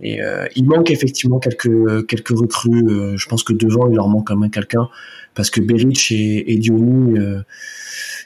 Et 0.00 0.22
euh, 0.22 0.46
il 0.56 0.64
manque 0.66 0.90
effectivement 0.90 1.38
quelques 1.38 2.06
quelques 2.06 2.36
recrues. 2.36 2.84
Euh, 2.88 3.16
je 3.16 3.28
pense 3.28 3.42
que 3.42 3.52
devant, 3.52 3.88
il 3.88 3.96
leur 3.96 4.08
manque 4.08 4.28
quand 4.28 4.36
même 4.36 4.50
quelqu'un. 4.50 4.88
Parce 5.34 5.50
que 5.50 5.60
Beric 5.60 6.12
et, 6.12 6.52
et 6.52 6.56
Diony 6.58 7.18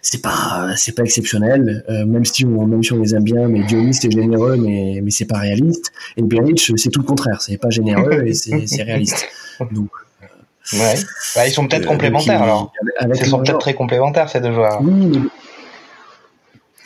c'est 0.02 0.22
pas 0.22 0.74
c'est 0.76 0.94
pas 0.94 1.02
exceptionnel. 1.02 1.84
Même 1.88 2.24
si 2.24 2.44
on 2.44 2.66
même 2.66 2.82
si 2.82 2.92
on 2.92 3.00
les 3.00 3.14
aime 3.14 3.24
bien 3.24 3.48
mais 3.48 3.64
Diony 3.64 3.94
c'est 3.94 4.10
généreux 4.10 4.56
mais 4.58 5.00
mais 5.02 5.10
c'est 5.10 5.24
pas 5.24 5.38
réaliste. 5.38 5.90
Et 6.18 6.22
Beric 6.22 6.60
c'est 6.76 6.90
tout 6.90 7.00
le 7.00 7.06
contraire. 7.06 7.40
C'est 7.40 7.56
pas 7.56 7.70
généreux 7.70 8.26
et 8.26 8.34
c'est 8.34 8.82
réaliste. 8.82 9.26
Donc 9.72 9.88
ouais. 10.74 10.94
Bah, 11.34 11.48
ils 11.48 11.52
sont 11.52 11.66
peut-être 11.66 11.86
complémentaires 11.86 12.42
alors. 12.42 12.72
ils 13.02 13.24
sont 13.24 13.38
peut-être 13.38 13.58
très 13.58 13.72
complémentaires 13.72 14.28
ces 14.28 14.40
deux 14.40 14.52
joueurs. 14.52 14.82
Oui 14.82 15.18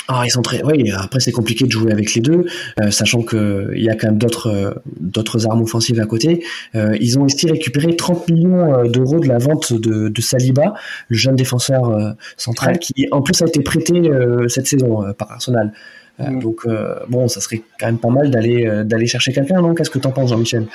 ah, 0.08 0.22
ils 0.24 0.30
sont 0.30 0.42
très. 0.42 0.62
Oui, 0.64 0.90
après 0.96 1.20
c'est 1.20 1.32
compliqué 1.32 1.64
de 1.64 1.70
jouer 1.70 1.92
avec 1.92 2.14
les 2.14 2.20
deux, 2.20 2.46
euh, 2.80 2.90
sachant 2.90 3.22
que 3.22 3.70
il 3.74 3.82
y 3.82 3.88
a 3.88 3.94
quand 3.94 4.08
même 4.08 4.18
d'autres 4.18 4.48
euh, 4.48 4.74
d'autres 4.98 5.46
armes 5.46 5.62
offensives 5.62 6.00
à 6.00 6.06
côté. 6.06 6.44
Euh, 6.74 6.96
ils 7.00 7.18
ont 7.18 7.22
aussi 7.22 7.48
récupéré 7.48 7.94
30 7.94 8.28
millions 8.28 8.84
d'euros 8.88 9.20
de 9.20 9.28
la 9.28 9.38
vente 9.38 9.72
de, 9.72 10.08
de 10.08 10.20
Saliba, 10.20 10.74
le 11.08 11.16
jeune 11.16 11.36
défenseur 11.36 12.16
central, 12.36 12.78
qui 12.78 13.06
en 13.12 13.22
plus 13.22 13.40
a 13.42 13.46
été 13.46 13.60
prêté 13.60 14.10
cette 14.48 14.66
saison 14.66 15.12
par 15.16 15.32
Arsenal. 15.32 15.72
Mm. 16.18 16.40
Donc 16.40 16.66
bon, 17.08 17.28
ça 17.28 17.40
serait 17.40 17.62
quand 17.78 17.86
même 17.86 17.98
pas 17.98 18.10
mal 18.10 18.30
d'aller 18.30 18.68
d'aller 18.84 19.06
chercher 19.06 19.32
quelqu'un, 19.32 19.60
non? 19.60 19.74
Qu'est-ce 19.74 19.90
que 19.90 19.98
t'en 19.98 20.10
penses, 20.10 20.30
Jean-Michel? 20.30 20.66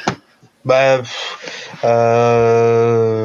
Bah 0.64 1.02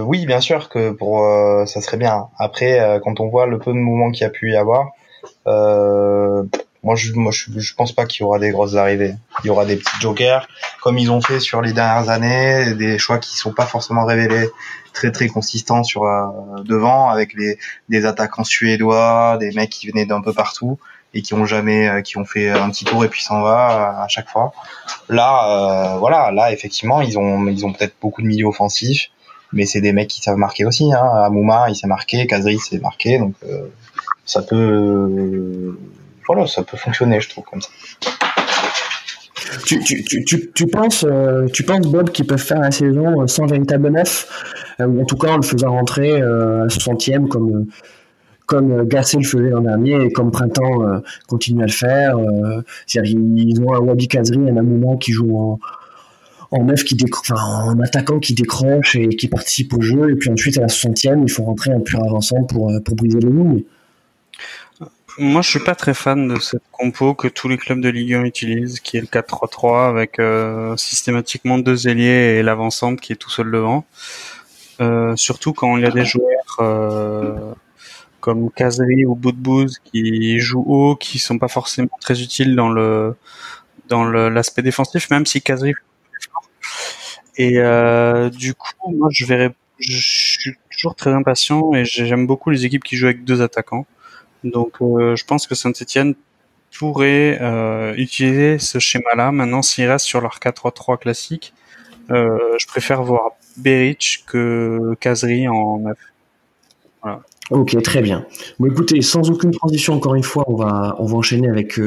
oui, 0.04 0.26
bien 0.26 0.40
sûr 0.40 0.68
que 0.68 0.90
pour 0.90 1.24
ça 1.66 1.80
serait 1.80 1.96
bien. 1.96 2.26
Après, 2.38 3.00
quand 3.04 3.20
on 3.20 3.28
voit 3.28 3.46
le 3.46 3.58
peu 3.58 3.72
de 3.72 3.78
mouvement 3.78 4.10
qu'il 4.10 4.22
y 4.22 4.26
a 4.26 4.30
pu 4.30 4.52
y 4.52 4.56
avoir, 4.56 4.90
euh, 5.46 6.44
moi, 6.82 6.96
je, 6.96 7.12
moi, 7.12 7.32
je, 7.32 7.74
pense 7.74 7.92
pas 7.92 8.06
qu'il 8.06 8.22
y 8.22 8.24
aura 8.24 8.38
des 8.38 8.50
grosses 8.50 8.74
arrivées. 8.74 9.14
Il 9.44 9.46
y 9.46 9.50
aura 9.50 9.64
des 9.64 9.76
petits 9.76 10.00
jokers, 10.00 10.48
comme 10.82 10.98
ils 10.98 11.10
ont 11.10 11.20
fait 11.20 11.38
sur 11.38 11.60
les 11.60 11.72
dernières 11.72 12.08
années, 12.10 12.74
des 12.74 12.98
choix 12.98 13.18
qui 13.18 13.36
sont 13.36 13.52
pas 13.52 13.66
forcément 13.66 14.04
révélés 14.04 14.48
très 14.92 15.12
très 15.12 15.28
consistants 15.28 15.84
sur 15.84 16.04
euh, 16.04 16.26
devant, 16.64 17.08
avec 17.08 17.34
les 17.34 17.58
des 17.88 18.04
attaquants 18.04 18.44
suédois, 18.44 19.36
des 19.38 19.52
mecs 19.52 19.70
qui 19.70 19.88
venaient 19.88 20.06
d'un 20.06 20.20
peu 20.20 20.32
partout 20.32 20.78
et 21.14 21.22
qui 21.22 21.34
ont 21.34 21.44
jamais, 21.46 21.88
euh, 21.88 22.00
qui 22.00 22.18
ont 22.18 22.24
fait 22.24 22.50
un 22.50 22.70
petit 22.70 22.84
tour 22.84 23.04
et 23.04 23.08
puis 23.08 23.22
s'en 23.22 23.42
va 23.42 24.02
à 24.02 24.08
chaque 24.08 24.28
fois. 24.28 24.52
Là, 25.08 25.96
voilà, 25.98 26.32
là 26.32 26.52
effectivement, 26.52 27.00
ils 27.00 27.16
ont 27.16 27.46
ils 27.46 27.64
ont 27.64 27.72
peut-être 27.72 27.94
beaucoup 28.00 28.22
de 28.22 28.26
milieux 28.26 28.46
offensifs. 28.46 29.10
mais 29.52 29.66
c'est 29.66 29.80
des 29.80 29.92
mecs 29.92 30.08
qui 30.08 30.20
savent 30.20 30.36
marquer 30.36 30.64
aussi. 30.64 30.92
Hein. 30.92 31.10
Amouma, 31.24 31.66
il 31.68 31.76
s'est 31.76 31.86
marqué, 31.86 32.26
Kazri 32.26 32.58
s'est 32.58 32.78
marqué, 32.80 33.18
donc 33.18 33.34
ça 34.24 34.42
peut, 34.42 35.76
voilà, 36.26 36.46
ça 36.46 36.62
peut 36.62 36.76
fonctionner, 36.76 37.20
je 37.20 37.28
trouve 37.28 37.44
comme 37.44 37.60
ça. 37.60 37.68
Tu, 39.66 39.80
tu, 39.80 40.04
tu, 40.04 40.50
tu, 40.52 40.66
penses, 40.66 41.04
tu 41.52 41.62
penses 41.62 41.86
Bob 41.86 42.10
qu'ils 42.10 42.26
peuvent 42.26 42.38
faire 42.38 42.60
la 42.60 42.70
saison 42.70 43.26
sans 43.26 43.46
véritable 43.46 43.90
neuf, 43.90 44.74
ou 44.80 45.02
en 45.02 45.04
tout 45.04 45.16
cas 45.16 45.32
en 45.32 45.36
le 45.36 45.42
faisant 45.42 45.70
rentrer 45.72 46.20
à 46.22 46.66
60e 46.66 47.28
comme 47.28 47.66
comme 48.52 48.72
euh, 48.72 48.84
le 48.84 49.24
faisait 49.24 49.50
l'an 49.50 49.62
dernier 49.62 50.04
et 50.04 50.12
comme 50.12 50.30
Printemps 50.30 50.86
euh, 50.86 50.98
continue 51.26 51.62
à 51.62 51.66
le 51.66 51.72
faire. 51.72 52.18
Euh, 52.18 52.62
ils 52.94 53.60
ont 53.62 53.74
un 53.74 53.78
Wabi 53.78 54.08
Kazri, 54.08 54.38
un 54.38 54.56
Amouma 54.56 54.96
qui 54.98 55.12
joue 55.12 55.36
en, 55.38 55.58
en 56.50 56.64
neuf, 56.64 56.84
qui 56.84 56.96
en 57.30 57.80
attaquant 57.80 58.18
qui 58.18 58.34
décroche 58.34 58.96
et 58.96 59.08
qui 59.08 59.28
participe 59.28 59.72
au 59.74 59.80
jeu. 59.80 60.10
Et 60.10 60.16
puis 60.16 60.30
ensuite, 60.30 60.58
à 60.58 60.62
la 60.62 60.66
60e, 60.66 61.22
il 61.22 61.30
faut 61.30 61.44
rentrer 61.44 61.72
un 61.72 61.80
pur 61.80 62.04
avançant 62.04 62.44
pour, 62.44 62.70
pour 62.84 62.94
briser 62.94 63.20
les 63.20 63.30
lignes. 63.30 63.62
Moi, 65.18 65.42
je 65.42 65.50
suis 65.50 65.60
pas 65.60 65.74
très 65.74 65.92
fan 65.92 66.26
de 66.26 66.38
cette 66.40 66.62
compo 66.72 67.14
que 67.14 67.28
tous 67.28 67.46
les 67.46 67.58
clubs 67.58 67.80
de 67.80 67.88
Ligue 67.90 68.14
1 68.14 68.24
utilisent, 68.24 68.80
qui 68.80 68.96
est 68.96 69.00
le 69.00 69.06
4-3-3 69.06 69.88
avec 69.88 70.20
systématiquement 70.78 71.58
deux 71.58 71.86
ailiers 71.86 72.38
et 72.38 72.42
l'avancante 72.42 73.00
qui 73.00 73.12
est 73.12 73.16
tout 73.16 73.28
seul 73.28 73.50
devant. 73.50 73.84
surtout 75.16 75.52
quand 75.52 75.76
il 75.76 75.82
y 75.82 75.86
a 75.86 75.90
des 75.90 76.06
joueurs 76.06 77.54
comme 78.20 78.50
Kazri 78.52 79.04
ou 79.04 79.14
Boudbouz 79.14 79.80
qui 79.84 80.38
jouent 80.38 80.64
haut, 80.66 80.96
qui 80.96 81.18
sont 81.18 81.38
pas 81.38 81.48
forcément 81.48 81.98
très 82.00 82.22
utiles 82.22 82.56
dans 82.56 82.70
le 82.70 83.14
dans 83.88 84.04
l'aspect 84.04 84.62
défensif, 84.62 85.10
même 85.10 85.26
si 85.26 85.42
Kazri 85.42 85.74
et 87.36 87.58
euh, 87.58 88.30
du 88.30 88.54
coup, 88.54 88.72
moi, 88.94 89.08
je 89.10 89.24
verrais, 89.24 89.54
je 89.78 89.96
suis 89.96 90.52
toujours 90.70 90.94
très 90.94 91.10
impatient 91.10 91.74
et 91.74 91.84
j'aime 91.84 92.26
beaucoup 92.26 92.50
les 92.50 92.64
équipes 92.66 92.84
qui 92.84 92.96
jouent 92.96 93.06
avec 93.06 93.24
deux 93.24 93.42
attaquants. 93.42 93.86
Donc, 94.44 94.74
euh, 94.80 95.16
je 95.16 95.24
pense 95.24 95.46
que 95.46 95.54
Saint-Etienne 95.54 96.14
pourrait 96.76 97.38
euh, 97.40 97.94
utiliser 97.96 98.58
ce 98.58 98.78
schéma-là. 98.78 99.32
Maintenant, 99.32 99.62
s'ils 99.62 99.86
restent 99.86 100.06
sur 100.06 100.20
leur 100.20 100.38
4-3-3 100.38 100.98
classique, 100.98 101.52
euh, 102.10 102.38
je 102.58 102.66
préfère 102.66 103.02
voir 103.02 103.32
Beric 103.56 104.24
que 104.26 104.94
Kazri 105.00 105.48
en 105.48 105.78
neuf. 105.78 105.98
Voilà. 107.02 107.20
Ok, 107.50 107.80
très 107.82 108.00
bien. 108.00 108.24
Bon, 108.58 108.70
écoutez, 108.70 109.02
sans 109.02 109.28
aucune 109.30 109.50
transition, 109.50 109.94
encore 109.94 110.14
une 110.14 110.22
fois, 110.22 110.44
on 110.46 110.56
va, 110.56 110.96
on 110.98 111.04
va 111.04 111.16
enchaîner 111.16 111.48
avec 111.50 111.78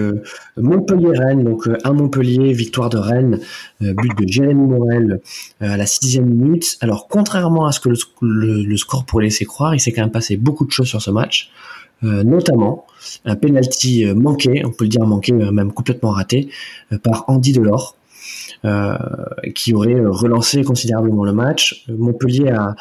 Montpellier-Rennes. 0.58 1.44
Donc, 1.44 1.68
un 1.84 1.94
Montpellier, 1.94 2.54
victoire 2.54 2.89
de 2.89 2.98
Rennes, 2.98 3.39
but 3.80 4.15
de 4.20 4.28
Jérémy 4.28 4.68
Morel 4.68 5.22
à 5.62 5.78
la 5.78 5.86
sixième 5.88 6.26
minute. 6.26 6.78
Alors, 6.82 7.08
contrairement 7.08 7.65
à 7.65 7.72
ce 7.72 7.80
que 7.80 7.89
le, 8.22 8.78
score 8.78 9.06
pourrait 9.06 9.24
laisser 9.24 9.46
croire, 9.46 9.74
il 9.74 9.80
s'est 9.80 9.91
quand 9.91 10.04
même 10.04 10.12
passé 10.12 10.36
beaucoup 10.38 10.65
de 10.65 10.72
choses 10.72 10.88
sur 10.88 11.02
ce 11.02 11.10
match, 11.10 11.50
notamment 12.01 12.86
un 13.25 13.36
penalty 13.36 14.05
manqué, 14.13 14.63
on 14.65 14.71
peut 14.71 14.86
le 14.86 14.89
dire 14.89 15.05
manqué, 15.05 15.31
même 15.31 15.71
complètement 15.71 16.12
raté, 16.12 16.49
par 17.03 17.25
Andy 17.27 17.53
Delors. 17.53 17.95
qui 19.53 19.73
aurait 19.73 20.01
relancé 20.05 20.63
considérablement 20.63 21.23
le 21.23 21.34
match. 21.34 21.86
Montpellier 21.88 22.49
a, 22.49 22.75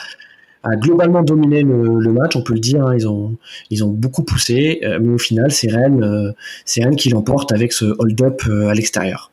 globalement 0.76 1.22
dominé 1.22 1.62
le, 1.62 2.12
match, 2.12 2.36
on 2.36 2.42
peut 2.42 2.54
le 2.54 2.60
dire. 2.60 2.86
Hein. 2.86 2.94
ils 2.96 3.06
ont 3.08 3.36
ils 3.70 3.84
ont 3.84 3.90
beaucoup 3.90 4.22
poussé, 4.22 4.80
euh, 4.82 4.98
mais 5.00 5.14
au 5.14 5.18
final, 5.18 5.50
c'est 5.52 5.70
Rennes, 5.70 6.02
euh, 6.02 6.32
Rennes 6.76 6.96
qui 6.96 7.10
l'emporte 7.10 7.52
avec 7.52 7.72
ce 7.72 7.84
hold-up 7.98 8.42
euh, 8.48 8.68
à 8.68 8.74
l'extérieur. 8.74 9.30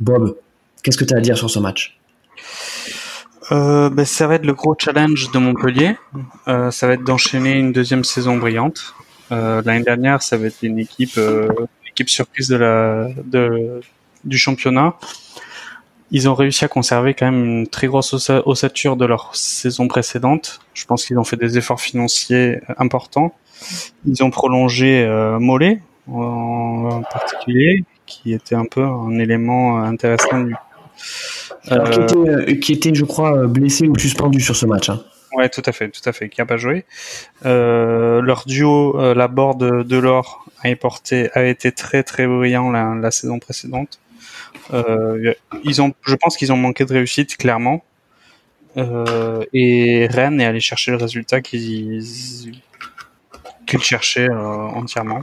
Bob, 0.00 0.36
qu'est-ce 0.82 0.96
que 0.96 1.04
tu 1.04 1.14
as 1.14 1.18
à 1.18 1.20
dire 1.20 1.36
sur 1.36 1.50
ce 1.50 1.58
match? 1.58 1.98
Ben, 3.50 4.04
ça 4.04 4.28
va 4.28 4.36
être 4.36 4.46
le 4.46 4.54
gros 4.54 4.76
challenge 4.78 5.32
de 5.32 5.38
Montpellier. 5.38 5.96
ça 6.46 6.86
va 6.86 6.92
être 6.92 7.02
d'enchaîner 7.02 7.58
une 7.58 7.72
deuxième 7.72 8.04
saison 8.04 8.36
brillante. 8.36 8.94
L'année 9.30 9.84
dernière, 9.84 10.22
ça 10.22 10.36
va 10.36 10.46
être 10.46 10.62
une 10.62 10.78
équipe, 10.78 11.18
équipe 11.86 12.10
surprise 12.10 12.48
de 12.48 12.56
la, 12.56 13.08
de, 13.24 13.80
du 14.24 14.38
championnat 14.38 14.96
ils 16.12 16.28
ont 16.28 16.34
réussi 16.34 16.64
à 16.64 16.68
conserver 16.68 17.14
quand 17.14 17.30
même 17.30 17.44
une 17.44 17.66
très 17.66 17.86
grosse 17.86 18.30
ossature 18.44 18.96
de 18.96 19.04
leur 19.04 19.34
saison 19.34 19.86
précédente. 19.86 20.60
Je 20.74 20.84
pense 20.84 21.04
qu'ils 21.04 21.18
ont 21.18 21.24
fait 21.24 21.36
des 21.36 21.56
efforts 21.56 21.80
financiers 21.80 22.60
importants. 22.78 23.32
Ils 24.06 24.22
ont 24.24 24.30
prolongé 24.30 25.04
euh, 25.04 25.38
Mollet 25.38 25.80
en 26.08 27.02
particulier, 27.12 27.84
qui 28.06 28.32
était 28.32 28.56
un 28.56 28.64
peu 28.64 28.82
un 28.82 29.16
élément 29.18 29.80
intéressant. 29.80 30.46
Euh, 31.70 31.90
qui, 31.90 32.00
était, 32.00 32.16
euh, 32.16 32.54
qui, 32.56 32.72
était, 32.72 32.94
je 32.94 33.04
crois, 33.04 33.46
blessé 33.46 33.86
ou 33.86 33.96
suspendu 33.96 34.40
sur 34.40 34.56
ce 34.56 34.66
match. 34.66 34.88
Hein. 34.88 35.00
Ouais, 35.32 35.48
tout 35.48 35.62
à 35.64 35.72
fait, 35.72 35.88
tout 35.90 36.06
à 36.08 36.12
fait, 36.12 36.28
qui 36.28 36.40
a 36.40 36.46
pas 36.46 36.56
joué. 36.56 36.84
Euh, 37.44 38.20
leur 38.20 38.44
duo, 38.46 39.00
euh, 39.00 39.14
la 39.14 39.28
board 39.28 39.86
de 39.86 39.96
l'or, 39.96 40.44
a, 40.62 40.68
été 40.68 41.72
très 41.72 42.02
très 42.02 42.26
brillant 42.26 42.70
la, 42.70 43.10
saison 43.10 43.38
précédente. 43.38 44.00
Euh, 44.72 45.34
je 45.64 46.14
pense 46.16 46.36
qu'ils 46.36 46.52
ont 46.52 46.56
manqué 46.56 46.84
de 46.84 46.92
réussite 46.92 47.36
clairement. 47.36 47.84
Et 48.76 50.08
Rennes 50.10 50.40
est 50.40 50.44
allé 50.44 50.60
chercher 50.60 50.90
le 50.90 50.96
résultat 50.96 51.40
qu'ils 51.40 52.02
qu'ils 53.70 53.82
cherchaient 53.82 54.28
euh, 54.30 54.36
entièrement. 54.36 55.22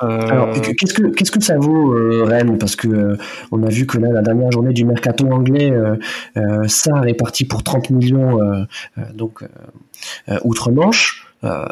Alors, 0.00 0.52
qu'est-ce 0.52 1.30
que 1.30 1.42
ça 1.42 1.56
vaut 1.56 1.94
Rennes? 2.24 2.58
Parce 2.58 2.76
que 2.76 3.16
on 3.52 3.62
a 3.62 3.68
vu 3.68 3.86
que 3.86 3.98
là, 3.98 4.08
la 4.12 4.22
dernière 4.22 4.50
journée 4.50 4.72
du 4.72 4.84
mercato 4.84 5.26
anglais, 5.30 5.72
ça 6.66 6.90
est 7.06 7.14
parti 7.14 7.44
pour 7.44 7.62
30 7.62 7.90
millions, 7.90 8.38
donc 9.14 9.44
outre-Manche. 10.42 11.24
Euh, 11.44 11.64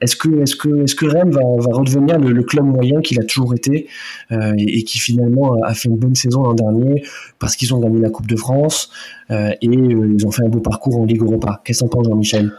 est-ce 0.00 0.16
que, 0.16 1.06
Rennes 1.06 1.30
va, 1.30 1.40
redevenir 1.40 2.18
le, 2.18 2.42
club 2.42 2.64
moyen 2.64 3.00
qu'il 3.00 3.18
a 3.20 3.24
toujours 3.24 3.54
été 3.54 3.88
euh, 4.32 4.52
et, 4.58 4.84
qui 4.84 4.98
finalement 4.98 5.62
a 5.62 5.74
fait 5.74 5.88
une 5.88 5.96
bonne 5.96 6.14
saison 6.14 6.42
l'an 6.42 6.54
dernier 6.54 7.04
parce 7.38 7.56
qu'ils 7.56 7.72
ont 7.74 7.80
gagné 7.80 8.00
la 8.00 8.10
Coupe 8.10 8.26
de 8.26 8.36
France 8.36 8.90
euh, 9.30 9.50
et 9.50 9.66
ils 9.66 10.26
ont 10.26 10.30
fait 10.30 10.44
un 10.44 10.48
beau 10.48 10.60
parcours 10.60 11.00
en 11.00 11.04
Ligue 11.04 11.22
Europa? 11.22 11.62
Qu'est-ce 11.64 11.84
que 11.84 11.88
t'en 11.88 11.96
penses, 11.98 12.08
Jean-Michel? 12.08 12.52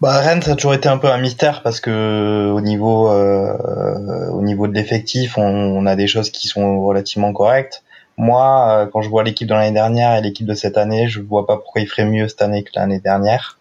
Bah, 0.00 0.18
Rennes, 0.18 0.42
ça 0.42 0.52
a 0.52 0.54
toujours 0.54 0.74
été 0.74 0.88
un 0.88 0.98
peu 0.98 1.08
un 1.08 1.18
mystère 1.18 1.62
parce 1.62 1.80
que 1.80 2.50
au 2.52 2.60
niveau, 2.60 3.10
au 3.10 4.42
niveau 4.42 4.68
de 4.68 4.72
l'effectif, 4.72 5.38
on, 5.38 5.86
a 5.86 5.96
des 5.96 6.06
choses 6.06 6.30
qui 6.30 6.48
sont 6.48 6.82
relativement 6.82 7.32
correctes. 7.32 7.82
Moi, 8.16 8.88
quand 8.92 9.00
je 9.02 9.08
vois 9.08 9.22
l'équipe 9.24 9.48
de 9.48 9.54
l'année 9.54 9.72
dernière 9.72 10.16
et 10.16 10.20
l'équipe 10.20 10.46
de 10.46 10.54
cette 10.54 10.76
année, 10.76 11.08
je 11.08 11.20
vois 11.20 11.46
pas 11.46 11.56
pourquoi 11.56 11.80
ils 11.80 11.88
feraient 11.88 12.04
mieux 12.04 12.28
cette 12.28 12.42
année 12.42 12.64
que 12.64 12.70
l'année 12.74 13.00
dernière. 13.00 13.58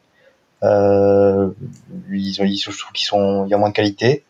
Euh, 0.63 1.50
ils 2.12 2.41
ont, 2.41 2.45
ils, 2.45 2.58
je 2.58 2.78
trouve 2.78 2.91
qu'ils 2.93 3.06
sont, 3.06 3.45
il 3.45 3.50
y 3.50 3.54
a 3.54 3.58
moins 3.58 3.69
de 3.69 3.73
qualité. 3.73 4.23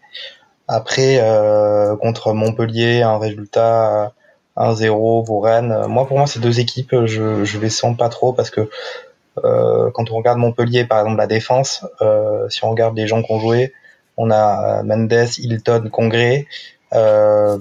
Après, 0.67 1.19
euh, 1.21 1.95
contre 1.95 2.33
Montpellier, 2.33 3.01
un 3.01 3.17
résultat 3.17 4.13
1-0 4.57 5.25
pour 5.25 5.45
Rennes. 5.45 5.85
Moi, 5.87 6.05
pour 6.07 6.17
moi, 6.17 6.27
ces 6.27 6.39
deux 6.39 6.59
équipes, 6.59 7.05
je, 7.05 7.45
je 7.45 7.59
les 7.59 7.69
sens 7.69 7.95
pas 7.95 8.09
trop 8.09 8.33
parce 8.33 8.49
que 8.49 8.61
euh, 8.61 8.67
quand 9.43 10.11
on 10.11 10.15
regarde 10.15 10.37
Montpellier, 10.39 10.85
par 10.85 10.99
exemple, 10.99 11.17
la 11.17 11.27
défense, 11.27 11.85
euh, 12.01 12.47
si 12.49 12.63
on 12.63 12.71
regarde 12.71 12.97
les 12.97 13.07
gens 13.07 13.21
qui 13.21 13.31
ont 13.31 13.39
joué, 13.39 13.73
on 14.17 14.31
a 14.31 14.83
Mendes, 14.83 15.29
Hilton, 15.37 15.89
Congré. 15.91 16.47
Euh, 16.93 17.57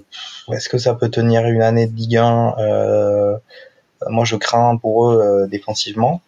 Est-ce 0.52 0.68
que 0.68 0.78
ça 0.78 0.94
peut 0.94 1.10
tenir 1.10 1.46
une 1.46 1.62
année 1.62 1.86
de 1.86 1.94
Ligue 1.94 2.16
1 2.16 2.54
euh, 2.58 3.36
Moi, 4.08 4.24
je 4.24 4.36
crains 4.36 4.76
pour 4.76 5.10
eux 5.10 5.20
euh, 5.22 5.46
défensivement. 5.46 6.22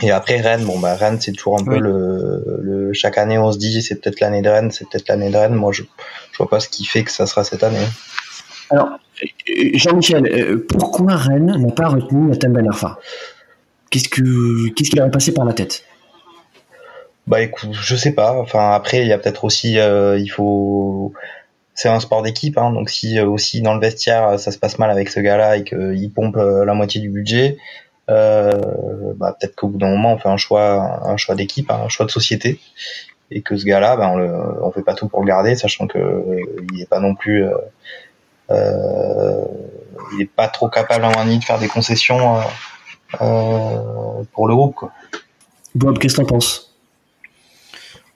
Et 0.00 0.12
après 0.12 0.40
Rennes, 0.40 0.64
bon 0.64 0.78
bah 0.78 0.94
Rennes 0.94 1.20
c'est 1.20 1.32
toujours 1.32 1.60
un 1.60 1.64
peu 1.64 1.76
le, 1.76 2.60
le, 2.62 2.92
chaque 2.92 3.18
année 3.18 3.36
on 3.36 3.50
se 3.50 3.58
dit 3.58 3.82
c'est 3.82 3.96
peut-être 3.96 4.20
l'année 4.20 4.42
de 4.42 4.48
Rennes, 4.48 4.70
c'est 4.70 4.88
peut-être 4.88 5.08
l'année 5.08 5.28
de 5.28 5.36
Rennes. 5.36 5.54
Moi 5.54 5.72
je 5.72 5.82
je 6.30 6.38
vois 6.38 6.48
pas 6.48 6.60
ce 6.60 6.68
qui 6.68 6.84
fait 6.84 7.02
que 7.02 7.10
ça 7.10 7.26
sera 7.26 7.42
cette 7.42 7.64
année. 7.64 7.84
Alors 8.70 8.90
Jean-Michel, 9.74 10.26
euh, 10.26 10.64
pourquoi 10.68 11.16
Rennes 11.16 11.52
n'a 11.58 11.72
pas 11.72 11.88
retenu 11.88 12.28
Nathan 12.28 12.50
Ben 12.50 12.68
Arfa? 12.68 13.00
Qu'est-ce 13.90 14.08
que 14.08 14.68
qu'est-ce 14.74 14.90
qui 14.90 14.96
leur 14.96 15.10
passé 15.10 15.32
par 15.32 15.44
la 15.44 15.52
tête? 15.52 15.84
Bah 17.26 17.40
écoute, 17.42 17.70
je 17.72 17.96
sais 17.96 18.12
pas. 18.12 18.32
Enfin 18.32 18.72
après 18.72 19.02
il 19.02 19.08
y 19.08 19.12
a 19.12 19.18
peut-être 19.18 19.44
aussi 19.44 19.78
euh, 19.78 20.18
il 20.18 20.28
faut 20.28 21.12
c'est 21.74 21.88
un 21.88 22.00
sport 22.00 22.22
d'équipe, 22.22 22.58
hein, 22.58 22.72
donc 22.72 22.90
si 22.90 23.18
euh, 23.18 23.26
aussi 23.26 23.62
dans 23.62 23.74
le 23.74 23.80
vestiaire 23.80 24.38
ça 24.38 24.50
se 24.50 24.58
passe 24.58 24.78
mal 24.78 24.90
avec 24.90 25.08
ce 25.10 25.20
gars-là 25.20 25.56
et 25.56 25.64
qu'il 25.64 26.10
pompe 26.12 26.36
la 26.36 26.74
moitié 26.74 27.00
du 27.00 27.08
budget, 27.08 27.56
euh, 28.10 28.52
bah, 29.16 29.36
peut-être 29.38 29.54
qu'au 29.54 29.68
bout 29.68 29.78
d'un 29.78 29.90
moment 29.90 30.14
on 30.14 30.18
fait 30.18 30.28
un 30.28 30.36
choix, 30.36 31.00
un 31.06 31.16
choix 31.16 31.34
d'équipe, 31.34 31.70
un 31.70 31.88
choix 31.88 32.06
de 32.06 32.10
société, 32.10 32.58
et 33.30 33.42
que 33.42 33.56
ce 33.56 33.64
gars-là, 33.64 33.96
ben, 33.96 34.08
on, 34.08 34.16
le, 34.16 34.72
fait 34.72 34.82
pas 34.82 34.94
tout 34.94 35.08
pour 35.08 35.20
le 35.20 35.26
garder, 35.26 35.54
sachant 35.54 35.86
que 35.86 35.98
euh, 35.98 36.40
il 36.72 36.80
est 36.80 36.88
pas 36.88 37.00
non 37.00 37.14
plus, 37.14 37.44
euh, 37.44 37.54
euh, 38.50 39.44
il 40.14 40.22
est 40.22 40.30
pas 40.30 40.48
trop 40.48 40.68
capable 40.68 41.04
en 41.04 41.26
de 41.26 41.44
faire 41.44 41.58
des 41.58 41.68
concessions 41.68 42.38
euh, 42.38 42.42
pour 43.18 44.48
le 44.48 44.54
groupe. 44.54 44.74
Quoi. 44.74 44.92
Bob, 45.74 45.98
qu'est-ce 45.98 46.16
que 46.16 46.22
t'en 46.22 46.26
penses? 46.26 46.68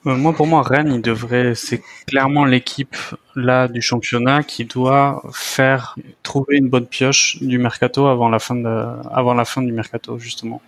Euh, 0.07 0.16
moi, 0.16 0.32
pour 0.32 0.49
moi, 0.49 0.62
Rennes, 0.62 0.93
il 0.93 1.01
devrait, 1.01 1.55
c'est 1.55 1.80
clairement 2.07 2.45
l'équipe 2.45 2.97
là 3.36 3.68
du 3.68 3.80
championnat 3.80 4.43
qui 4.43 4.64
doit 4.64 5.22
faire 5.32 5.97
trouver 6.24 6.57
une 6.57 6.68
bonne 6.68 6.86
pioche 6.86 7.38
du 7.40 7.59
mercato 7.59 8.07
avant 8.07 8.28
la 8.28 8.40
fin 8.40 8.57
de, 8.57 8.86
avant 9.12 9.34
la 9.34 9.45
fin 9.45 9.62
du 9.62 9.70
mercato 9.70 10.18
justement. 10.18 10.61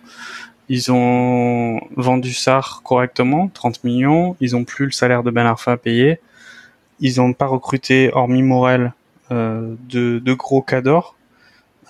Ils 0.69 0.91
ont 0.91 1.79
vendu 1.95 2.33
Sar 2.33 2.81
correctement, 2.83 3.49
30 3.49 3.83
millions. 3.83 4.35
Ils 4.39 4.55
ont 4.55 4.63
plus 4.63 4.85
le 4.85 4.91
salaire 4.91 5.21
de 5.21 5.31
Ben 5.31 5.45
Arfa 5.45 5.73
à 5.73 5.77
payer. 5.77 6.19
Ils 7.01 7.17
n'ont 7.17 7.33
pas 7.33 7.45
recruté, 7.45 8.09
hormis 8.13 8.41
Morel, 8.41 8.93
euh, 9.31 9.75
de, 9.89 10.19
de 10.19 10.33
gros 10.33 10.61
cadors. 10.61 11.14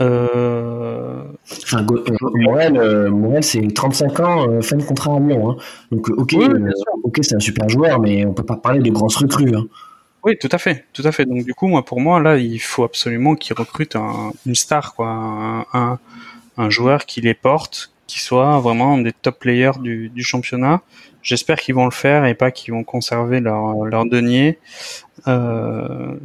Euh... 0.01 1.23
Enfin, 1.63 1.85
Morel, 2.33 2.77
euh, 2.77 3.09
Morel 3.09 3.43
c'est 3.43 3.61
35 3.61 4.19
ans, 4.19 4.49
euh, 4.49 4.61
fin 4.61 4.77
de 4.77 4.83
contrat 4.83 5.15
à 5.15 5.19
Lyon. 5.19 5.51
Hein. 5.51 5.55
Donc, 5.91 6.09
ok, 6.09 6.35
ok, 7.03 7.19
c'est 7.21 7.35
un 7.35 7.39
super 7.39 7.69
joueur, 7.69 7.99
mais 7.99 8.25
on 8.25 8.33
peut 8.33 8.43
pas 8.43 8.57
parler 8.57 8.81
de 8.81 8.89
grosses 8.89 9.17
recrues. 9.17 9.55
Hein. 9.55 9.65
Oui, 10.23 10.37
tout 10.39 10.49
à 10.51 10.57
fait, 10.57 10.85
tout 10.91 11.03
à 11.05 11.11
fait. 11.11 11.25
Donc 11.25 11.45
du 11.45 11.53
coup, 11.53 11.67
moi, 11.67 11.85
pour 11.85 12.01
moi, 12.01 12.19
là, 12.19 12.37
il 12.37 12.59
faut 12.59 12.83
absolument 12.83 13.35
qu'ils 13.35 13.55
recrutent 13.55 13.95
une 14.45 14.55
star, 14.55 14.95
quoi, 14.95 15.07
un, 15.07 15.99
un, 16.57 16.69
joueur 16.69 17.05
qui 17.05 17.21
les 17.21 17.35
porte, 17.35 17.91
qui 18.07 18.19
soit 18.19 18.59
vraiment 18.59 18.97
des 18.97 19.13
top 19.13 19.39
players 19.39 19.79
du, 19.79 20.09
du 20.09 20.23
championnat. 20.23 20.81
J'espère 21.21 21.59
qu'ils 21.59 21.73
vont 21.73 21.85
le 21.85 21.91
faire 21.91 22.25
et 22.25 22.35
pas 22.35 22.51
qu'ils 22.51 22.73
vont 22.73 22.83
conserver 22.83 23.39
leur, 23.39 23.83
leur 23.85 24.05
denier. 24.05 24.59
Euh, 25.27 26.15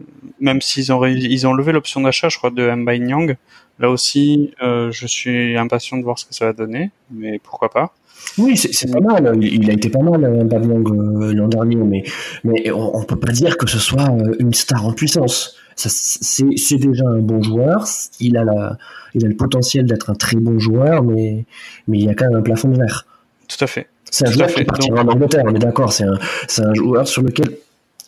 même 0.40 0.60
s'ils 0.60 0.92
ont 0.92 1.04
ils 1.06 1.46
ont 1.46 1.54
levé 1.54 1.72
l'option 1.72 2.02
d'achat, 2.02 2.28
je 2.28 2.36
crois, 2.36 2.50
de 2.50 2.70
Mbai 2.70 2.98
Nyang. 2.98 3.36
Là 3.78 3.88
aussi, 3.88 4.52
euh, 4.62 4.92
je 4.92 5.06
suis 5.06 5.56
impatient 5.56 5.96
de 5.96 6.02
voir 6.02 6.18
ce 6.18 6.26
que 6.26 6.34
ça 6.34 6.44
va 6.44 6.52
donner, 6.52 6.90
mais 7.10 7.38
pourquoi 7.38 7.70
pas. 7.70 7.94
Oui, 8.38 8.56
c'est 8.56 8.90
pas 8.90 9.00
mal. 9.00 9.38
Il 9.42 9.68
a 9.70 9.72
été 9.72 9.88
pas 9.90 10.00
mal, 10.00 10.24
euh, 10.24 10.44
Babylon 10.44 10.84
euh, 10.86 11.32
l'an 11.34 11.48
dernier, 11.48 11.76
mais, 11.76 12.04
mais 12.44 12.70
on, 12.70 13.00
ne 13.00 13.04
peut 13.04 13.18
pas 13.18 13.32
dire 13.32 13.56
que 13.56 13.66
ce 13.66 13.78
soit 13.78 14.10
euh, 14.10 14.34
une 14.38 14.54
star 14.54 14.86
en 14.86 14.92
puissance. 14.92 15.56
C'est 15.76 16.76
déjà 16.76 17.06
un 17.06 17.20
bon 17.20 17.42
joueur. 17.42 17.86
Il 18.20 18.36
a, 18.36 18.44
la, 18.44 18.76
il 19.14 19.24
a 19.24 19.28
le 19.28 19.36
potentiel 19.36 19.86
d'être 19.86 20.10
un 20.10 20.14
très 20.14 20.36
bon 20.36 20.58
joueur, 20.58 21.02
mais, 21.02 21.44
mais 21.88 21.98
il 21.98 22.04
y 22.04 22.08
a 22.08 22.14
quand 22.14 22.26
même 22.26 22.36
un 22.36 22.42
plafond 22.42 22.68
de 22.68 22.78
verre. 22.78 23.06
Tout 23.48 23.64
à 23.64 23.66
fait. 23.66 23.88
C'est 24.10 24.28
un 24.28 24.30
joueur 24.30 24.48
qui 24.48 24.64
partira 24.64 25.02
en 25.02 25.08
Angleterre, 25.08 25.44
on 25.46 25.54
est 25.54 25.58
d'accord. 25.58 25.92
C'est 25.92 26.04
un, 26.04 26.18
un 26.64 26.74
joueur 26.74 27.08
sur 27.08 27.22
lequel 27.22 27.56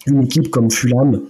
une 0.07 0.25
équipe 0.25 0.51
comme 0.51 0.71
Fulham 0.71 1.21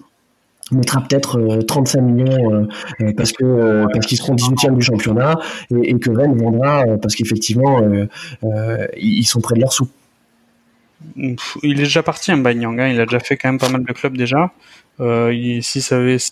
mettra 0.73 1.01
peut-être 1.01 1.63
35 1.67 1.99
euh, 1.99 2.03
millions 2.03 2.53
euh, 2.53 2.67
euh, 3.01 3.13
parce 3.17 3.33
que 3.33 3.87
parce 3.93 4.07
qu'ils 4.07 4.19
seront 4.19 4.35
18e 4.35 4.77
du 4.77 4.83
championnat 4.83 5.39
et, 5.71 5.99
que 5.99 6.11
Rennes 6.11 6.37
vendra 6.37 6.85
parce 7.01 7.15
qu'effectivement 7.15 7.81
ils 8.97 9.27
sont 9.27 9.41
près 9.41 9.55
de 9.55 9.61
leur 9.61 9.73
sous. 9.73 9.89
Il 11.17 11.81
est 11.81 11.85
déjà 11.85 12.03
parti, 12.03 12.31
un 12.31 12.45
hein, 12.45 12.55
Nyang, 12.55 12.79
hein. 12.81 12.89
il 12.89 13.01
a 13.01 13.07
déjà 13.07 13.19
fait 13.19 13.37
quand 13.37 13.49
même 13.49 13.59
pas 13.59 13.69
mal 13.69 13.83
de 13.85 13.93
clubs 13.93 14.17
déjà. 14.17 14.53
si 14.99 15.85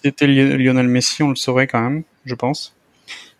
été 0.04 0.26
Lionel 0.26 0.88
Messi, 0.88 1.22
on 1.22 1.30
le 1.30 1.36
saurait 1.36 1.66
quand 1.66 1.80
même, 1.80 2.02
je 2.24 2.34
pense. 2.34 2.74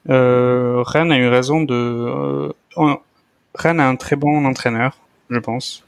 Rennes 0.06 1.12
a 1.12 1.18
eu 1.18 1.28
raison 1.28 1.62
de. 1.62 2.52
Rennes 3.54 3.80
a 3.80 3.88
un 3.88 3.96
très 3.96 4.16
bon 4.16 4.44
entraîneur, 4.44 4.98
je 5.30 5.38
pense. 5.38 5.84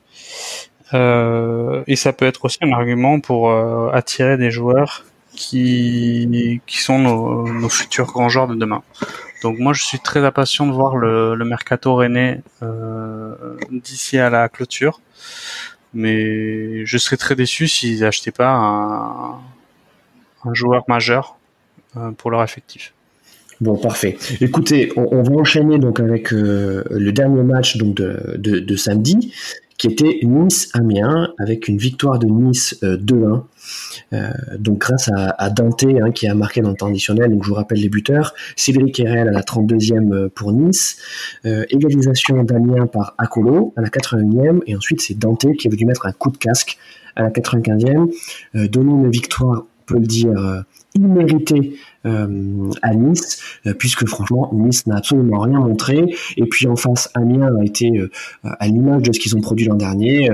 Euh, 0.95 1.83
et 1.87 1.97
ça 1.97 2.13
peut 2.13 2.27
être 2.27 2.45
aussi 2.45 2.59
un 2.63 2.73
argument 2.73 3.21
pour 3.21 3.51
euh, 3.51 3.91
attirer 3.93 4.37
des 4.37 4.51
joueurs 4.51 5.05
qui, 5.35 6.61
qui 6.67 6.79
sont 6.79 6.99
nos, 6.99 7.69
futurs 7.69 8.07
grands 8.07 8.29
joueurs 8.29 8.49
de 8.49 8.55
demain. 8.55 8.83
Donc 9.43 9.59
moi 9.59 9.73
je 9.73 9.83
suis 9.83 9.99
très 9.99 10.21
impatient 10.25 10.67
de 10.67 10.73
voir 10.73 10.97
le, 10.97 11.37
mercato 11.45 11.95
rennais 11.95 12.43
euh, 12.63 13.35
d'ici 13.71 14.19
à 14.19 14.29
la 14.31 14.49
clôture, 14.49 15.01
mais 15.95 16.85
je 16.85 16.99
serais 16.99 17.17
très 17.17 17.35
déçu 17.35 17.67
s'ils 17.67 18.01
n'achetaient 18.01 18.31
pas 18.31 18.53
un, 18.53 19.41
joueur 20.53 20.85
majeur 20.89 21.37
pour 22.19 22.31
leur 22.31 22.43
effectif. 22.43 22.93
Bon, 23.61 23.77
parfait. 23.77 24.19
Écoutez, 24.41 24.93
on, 24.97 25.23
va 25.23 25.33
enchaîner 25.35 25.79
donc 25.79 26.01
avec 26.01 26.33
le 26.33 27.11
dernier 27.11 27.43
match 27.43 27.77
donc 27.77 27.95
de, 27.95 28.37
de 28.37 28.77
samedi 28.77 29.33
qui 29.83 29.89
était 29.89 30.21
Nice-Amiens, 30.23 31.35
avec 31.41 31.67
une 31.67 31.77
victoire 31.77 32.21
de 32.21 32.29
Nice 32.29 32.79
2-1. 32.85 32.85
Euh, 32.85 33.41
euh, 34.13 34.31
donc 34.57 34.79
grâce 34.79 35.11
à, 35.13 35.51
Dante 35.51 35.83
hein, 35.83 36.13
qui 36.13 36.29
a 36.29 36.37
marqué 36.37 36.61
dans 36.61 36.71
le 36.71 36.77
temps 36.77 36.87
additionnel, 36.87 37.33
donc 37.33 37.43
je 37.43 37.49
vous 37.49 37.57
rappelle 37.57 37.81
les 37.81 37.89
buteurs, 37.89 38.33
Cédric 38.55 39.01
Herrel 39.01 39.27
à 39.27 39.33
la 39.33 39.41
32e 39.41 40.13
euh, 40.13 40.29
pour 40.33 40.53
Nice, 40.53 40.99
égalisation 41.45 42.45
d'Amiens 42.45 42.87
par 42.87 43.17
Akolo 43.19 43.75
à 43.77 43.81
la 43.81 43.89
81e, 43.89 44.61
et 44.69 44.77
ensuite 44.77 45.01
c'est 45.01 45.19
Dante 45.19 45.53
qui 45.59 45.67
a 45.67 45.71
voulu 45.71 45.85
mettre 45.85 46.07
un 46.07 46.13
coup 46.13 46.31
de 46.31 46.37
casque 46.37 46.79
à 47.17 47.25
la 47.25 47.31
95e, 47.31 48.69
donner 48.69 48.93
une 48.93 49.11
victoire, 49.11 49.65
on 49.65 49.85
peut 49.87 49.99
le 49.99 50.07
dire, 50.07 50.63
immérité 50.95 51.55
euh, 51.57 51.77
à 52.05 52.95
Nice, 52.95 53.41
euh, 53.67 53.75
puisque 53.75 54.07
franchement 54.07 54.51
Nice 54.53 54.87
n'a 54.87 54.97
absolument 54.97 55.41
rien 55.41 55.61
montré. 55.61 56.05
Et 56.37 56.47
puis 56.47 56.67
en 56.67 56.77
face, 56.77 57.11
Amiens 57.15 57.51
a 57.61 57.65
été 57.65 57.91
euh, 57.99 58.11
à 58.43 58.67
l'image 58.67 59.03
de 59.03 59.13
ce 59.13 59.21
qu'ils 59.21 59.37
ont 59.37 59.41
produit 59.41 59.67
l'an 59.67 59.77
dernier, 59.77 60.29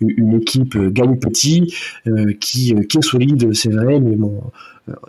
une 0.00 0.34
équipe 0.34 0.76
gagne 0.76 1.16
petit, 1.16 1.74
qui, 2.40 2.74
qui 2.74 2.98
est 2.98 3.02
solide, 3.02 3.54
c'est 3.54 3.70
vrai, 3.70 4.00
mais 4.00 4.16
bon, 4.16 4.42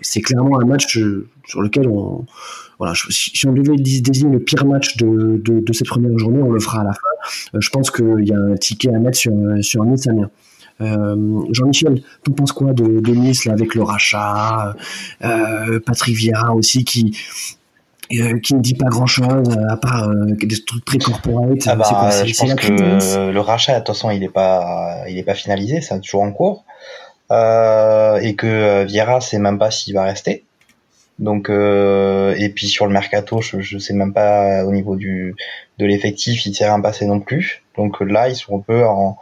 c'est 0.02 0.22
clairement 0.22 0.60
un 0.60 0.66
match 0.66 1.00
sur 1.46 1.62
lequel 1.62 1.88
on 1.88 2.26
voilà, 2.78 2.94
si 3.10 3.48
on 3.48 3.54
devait 3.54 3.78
désigner 3.78 4.34
le 4.34 4.40
pire 4.40 4.66
match 4.66 4.98
de, 4.98 5.38
de, 5.38 5.62
de, 5.62 5.74
cette 5.74 5.88
première 5.88 6.18
journée, 6.18 6.42
on 6.42 6.52
le 6.52 6.60
fera 6.60 6.82
à 6.82 6.84
la 6.84 6.92
fin. 6.92 7.60
je 7.60 7.70
pense 7.70 7.90
qu'il 7.90 8.28
y 8.28 8.34
a 8.34 8.38
un 8.38 8.56
ticket 8.56 8.94
à 8.94 9.00
mettre 9.00 9.18
sur, 9.18 9.32
sur 9.62 9.86
Nice 9.86 10.08
Amiens. 10.08 10.30
Euh, 10.82 11.44
Jean-Michel, 11.52 12.02
tu 12.24 12.32
penses 12.32 12.52
quoi 12.52 12.74
de, 12.74 13.12
Nice 13.12 13.46
là, 13.46 13.54
avec 13.54 13.76
le 13.76 13.84
rachat 13.84 14.76
euh, 15.24 15.80
Patrick 15.80 16.16
Vieira 16.16 16.54
aussi 16.54 16.84
qui, 16.84 17.18
euh, 18.12 18.40
qui 18.40 18.56
ne 18.56 18.60
dit 18.60 18.76
pas 18.76 18.88
grand 18.88 19.06
chose 19.06 19.58
à 19.70 19.78
part 19.78 20.10
des 20.10 20.66
trucs 20.66 20.84
très 20.84 20.98
corporate. 20.98 21.68
Ah 21.68 21.76
bah, 21.76 22.26
je 22.26 22.38
pense 22.38 22.56
que 22.56 23.32
le 23.32 23.40
rachat, 23.40 23.74
de 23.74 23.78
toute 23.80 23.96
façon, 23.96 24.10
il 24.12 24.20
n'est 24.20 24.30
pas, 24.30 25.06
il 25.08 25.18
est 25.18 25.24
pas 25.24 25.36
finalisé, 25.36 25.82
c'est 25.82 26.00
toujours 26.02 26.24
en 26.24 26.32
cours. 26.32 26.66
et 27.32 28.36
que 28.36 28.84
Vieira 28.84 29.22
sait 29.22 29.40
même 29.40 29.58
pas 29.58 29.72
s'il 29.72 29.94
va 29.94 30.04
rester. 30.04 30.44
Donc 31.20 31.50
et 31.50 32.50
puis 32.54 32.68
sur 32.68 32.86
le 32.86 32.92
mercato, 32.92 33.40
je, 33.40 33.62
je 33.62 33.78
sais 33.78 33.94
même 33.94 34.12
pas 34.12 34.66
au 34.66 34.74
niveau 34.74 34.98
du 34.98 35.36
de 35.80 35.86
l'effectif, 35.86 36.46
il 36.46 36.54
s'est 36.54 36.66
rien 36.66 36.82
passé 36.82 37.06
non 37.06 37.22
plus. 37.22 37.64
Donc 37.78 38.00
là, 38.02 38.30
ils 38.30 38.36
sont 38.36 38.58
un 38.58 38.62
peu 38.62 38.86
en 38.86 39.18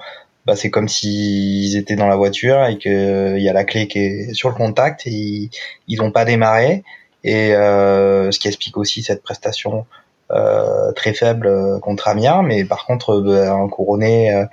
bah, 0.46 0.56
c'est 0.56 0.70
comme 0.70 0.88
s'ils 0.88 1.78
étaient 1.78 1.96
dans 1.96 2.08
la 2.08 2.16
voiture 2.16 2.66
et 2.66 2.78
qu'il 2.78 2.92
euh, 2.92 3.40
y 3.40 3.50
a 3.50 3.54
la 3.54 3.64
clé 3.64 3.88
qui 3.88 4.00
est 4.00 4.34
sur 4.34 4.50
le 4.50 4.56
contact 4.56 5.08
et 5.08 5.50
ils 5.88 5.98
n'ont 5.98 6.12
pas 6.12 6.26
démarré. 6.26 6.84
Et 7.24 7.56
euh, 7.56 8.32
ce 8.32 8.40
qui 8.40 8.48
explique 8.50 8.76
aussi 8.78 9.02
cette 9.02 9.24
prestation 9.24 9.86
euh, 10.32 10.92
très 10.94 11.14
faible 11.14 11.48
euh, 11.48 11.80
contre 11.80 12.08
Amiens, 12.08 12.42
mais 12.42 12.66
par 12.66 12.86
contre 12.86 13.14
un 13.14 13.68
couronné 13.70 14.34
euh, 14.34 14.46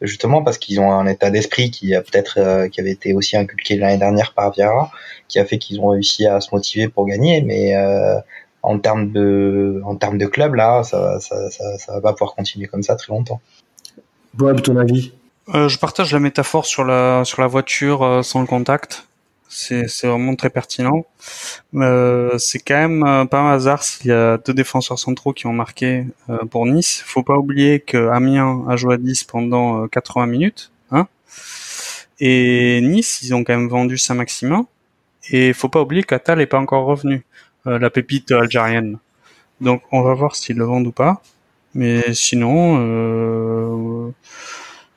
justement 0.00 0.42
parce 0.42 0.58
qu'ils 0.58 0.80
ont 0.80 0.90
un 0.90 1.06
état 1.06 1.30
d'esprit 1.30 1.70
qui 1.70 1.94
a 1.94 2.02
peut-être 2.02 2.68
qui 2.68 2.80
avait 2.80 2.90
été 2.90 3.12
aussi 3.12 3.36
inculqué 3.36 3.76
l'année 3.76 3.98
dernière 3.98 4.32
par 4.34 4.52
Viera, 4.52 4.90
qui 5.28 5.38
a 5.38 5.44
fait 5.44 5.58
qu'ils 5.58 5.80
ont 5.80 5.88
réussi 5.88 6.26
à 6.26 6.40
se 6.40 6.48
motiver 6.52 6.88
pour 6.88 7.06
gagner. 7.06 7.40
Mais 7.42 7.74
en 8.62 8.78
termes 8.78 9.12
de 9.12 9.80
en 9.84 9.96
termes 9.96 10.18
de 10.18 10.26
club 10.26 10.54
là, 10.54 10.82
ça, 10.84 11.18
ça, 11.20 11.50
ça, 11.50 11.78
ça 11.78 11.92
va 11.94 12.00
pas 12.00 12.12
pouvoir 12.12 12.34
continuer 12.34 12.66
comme 12.66 12.82
ça 12.82 12.96
très 12.96 13.12
longtemps. 13.12 13.40
Bob, 14.34 14.62
ton 14.62 14.76
avis? 14.76 15.12
Euh, 15.54 15.68
je 15.68 15.78
partage 15.78 16.12
la 16.12 16.20
métaphore 16.20 16.66
sur 16.66 16.84
la 16.84 17.24
sur 17.24 17.40
la 17.40 17.46
voiture 17.46 18.02
euh, 18.02 18.22
sans 18.22 18.44
contact. 18.46 19.08
C'est 19.48 19.88
c'est 19.88 20.06
vraiment 20.06 20.34
très 20.36 20.50
pertinent. 20.50 21.06
Euh, 21.74 22.36
c'est 22.38 22.58
quand 22.58 22.76
même 22.76 23.02
euh, 23.02 23.24
pas 23.24 23.40
un 23.40 23.52
hasard 23.54 23.82
s'il 23.82 24.08
y 24.08 24.12
a 24.12 24.36
deux 24.38 24.52
défenseurs 24.52 24.98
centraux 24.98 25.32
qui 25.32 25.46
ont 25.46 25.52
marqué 25.52 26.06
pour 26.50 26.66
Nice. 26.66 27.02
Faut 27.06 27.22
pas 27.22 27.36
oublier 27.36 27.80
que 27.80 28.08
Amiens 28.10 28.64
a 28.68 28.76
joué 28.76 28.94
à 28.94 28.98
10 28.98 29.24
pendant 29.24 29.88
80 29.88 30.26
minutes, 30.26 30.70
hein. 30.90 31.06
Et 32.20 32.80
Nice, 32.82 33.20
ils 33.22 33.34
ont 33.34 33.44
quand 33.44 33.56
même 33.56 33.68
vendu 33.68 33.96
Saint-Maximin. 33.96 34.66
Et 35.30 35.52
faut 35.52 35.68
pas 35.68 35.80
oublier 35.80 36.02
qu'Atal 36.04 36.40
est 36.40 36.46
pas 36.46 36.58
encore 36.58 36.86
revenu, 36.86 37.24
la 37.64 37.90
pépite 37.90 38.32
algérienne. 38.32 38.98
Donc 39.60 39.82
on 39.92 40.02
va 40.02 40.14
voir 40.14 40.36
s'ils 40.36 40.56
le 40.56 40.64
vendent 40.64 40.86
ou 40.88 40.92
pas. 40.92 41.22
Mais 41.74 42.12
sinon, 42.14 42.78
euh, 42.80 44.10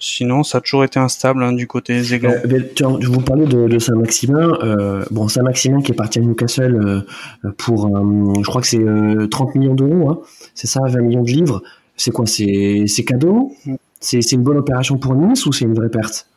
Sinon, 0.04 0.42
ça 0.42 0.58
a 0.58 0.62
toujours 0.62 0.84
été 0.84 0.98
instable 0.98 1.44
hein, 1.44 1.54
du 1.54 1.68
côté 1.68 2.02
Zégan. 2.02 2.32
Euh, 2.32 2.98
vous 3.04 3.22
parlez 3.22 3.46
de, 3.46 3.68
de 3.68 3.78
Saint-Maximin. 3.78 4.52
Euh, 4.64 5.06
bon, 5.12 5.28
Saint-Maximin 5.28 5.84
qui 5.84 5.92
est 5.92 5.96
parti 5.96 6.18
à 6.18 6.24
Newcastle 6.24 7.06
euh, 7.46 7.52
pour, 7.52 7.88
je 7.88 8.48
crois 8.48 8.62
que 8.62 8.68
c'est 8.68 8.84
30 9.30 9.54
millions 9.54 9.76
d'euros. 9.76 10.10
Hein. 10.10 10.20
C'est 10.56 10.66
ça, 10.66 10.80
20 10.84 11.02
millions 11.02 11.22
de 11.22 11.30
livres. 11.30 11.62
C'est 11.96 12.10
quoi 12.10 12.26
C'est 12.26 13.06
cadeau? 13.06 13.56
C'est 14.00 14.32
une 14.32 14.42
bonne 14.42 14.58
opération 14.58 14.98
pour 14.98 15.14
Nice 15.14 15.46
ou 15.46 15.54
c'est 15.54 15.66
une 15.66 15.76
vraie 15.76 15.90
perte? 15.90 16.28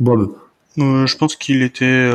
Bob 0.00 0.34
Je 0.78 1.16
pense 1.18 1.36
qu'il 1.36 1.60
était... 1.60 2.10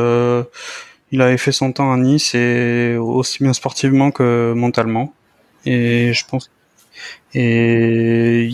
il 1.11 1.21
avait 1.21 1.37
fait 1.37 1.51
son 1.51 1.71
temps 1.71 1.93
à 1.93 1.97
Nice 1.97 2.33
et 2.33 2.97
aussi 2.99 3.43
bien 3.43 3.53
sportivement 3.53 4.09
que 4.09 4.53
mentalement. 4.53 5.13
Et 5.67 6.13
je 6.13 6.25
pense... 6.25 6.49
Et 7.33 8.49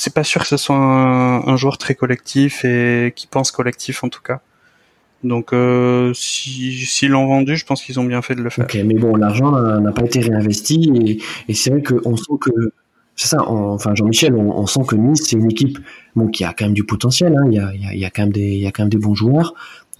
c'est 0.00 0.14
pas 0.14 0.24
sûr 0.24 0.40
que 0.40 0.48
ce 0.48 0.56
soit 0.56 0.76
un, 0.76 1.56
joueur 1.56 1.76
très 1.76 1.94
collectif 1.94 2.64
et 2.64 3.12
qui 3.14 3.26
pense 3.26 3.50
collectif 3.50 4.02
en 4.02 4.08
tout 4.08 4.22
cas. 4.22 4.40
Donc, 5.24 5.52
euh, 5.52 6.14
s'ils 6.14 6.86
si, 6.86 7.06
l'ont 7.06 7.26
vendu, 7.26 7.54
je 7.54 7.66
pense 7.66 7.82
qu'ils 7.82 8.00
ont 8.00 8.04
bien 8.04 8.22
fait 8.22 8.34
de 8.34 8.40
le 8.40 8.48
faire. 8.48 8.64
Ok, 8.64 8.78
mais 8.82 8.94
bon, 8.94 9.14
l'argent 9.14 9.50
n'a 9.52 9.92
pas 9.92 10.06
été 10.06 10.20
réinvesti 10.20 11.20
et, 11.48 11.52
c'est 11.52 11.68
vrai 11.68 11.82
qu'on 11.82 12.16
sent 12.16 12.32
que 12.40 12.50
c'est 13.14 13.28
ça, 13.28 13.46
enfin 13.46 13.94
Jean-Michel, 13.94 14.34
on, 14.34 14.66
sent 14.66 14.80
que 14.88 14.96
Nice 14.96 15.26
c'est 15.26 15.36
une 15.36 15.50
équipe 15.50 15.78
bon 16.16 16.28
qui 16.28 16.44
a 16.44 16.54
quand 16.54 16.64
même 16.64 16.72
du 16.72 16.84
potentiel, 16.84 17.36
hein, 17.36 17.44
il, 17.50 17.98
y 17.98 18.04
a, 18.06 18.10
quand 18.10 18.22
même 18.22 18.32
des 18.32 18.52
il 18.52 18.60
y 18.60 18.66
a 18.66 18.72
quand 18.72 18.84
même 18.84 18.88
des 18.88 18.96
bons 18.96 19.14
joueurs, 19.14 19.52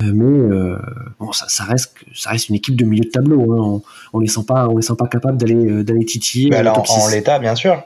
mais 0.02 0.24
euh, 0.24 0.78
bon 1.18 1.32
ça, 1.32 1.46
ça, 1.48 1.64
reste 1.64 1.94
ça 2.14 2.30
reste 2.30 2.48
une 2.48 2.56
équipe 2.56 2.76
de 2.76 2.84
milieu 2.84 3.04
de 3.04 3.10
tableau, 3.10 3.52
hein, 3.52 3.58
on, 3.58 3.82
on 4.12 4.18
les 4.18 4.28
sent 4.28 4.44
pas 4.46 4.68
on 4.68 4.76
les 4.76 4.82
sent 4.82 4.94
pas 4.98 5.06
capables 5.06 5.36
d'aller 5.36 5.54
euh, 5.54 5.84
d'aller 5.84 6.04
titiller. 6.04 6.50
Bah, 6.50 6.58
alors, 6.58 6.84
en, 6.90 7.08
l'état 7.08 7.38
bien 7.38 7.54
sûr. 7.54 7.82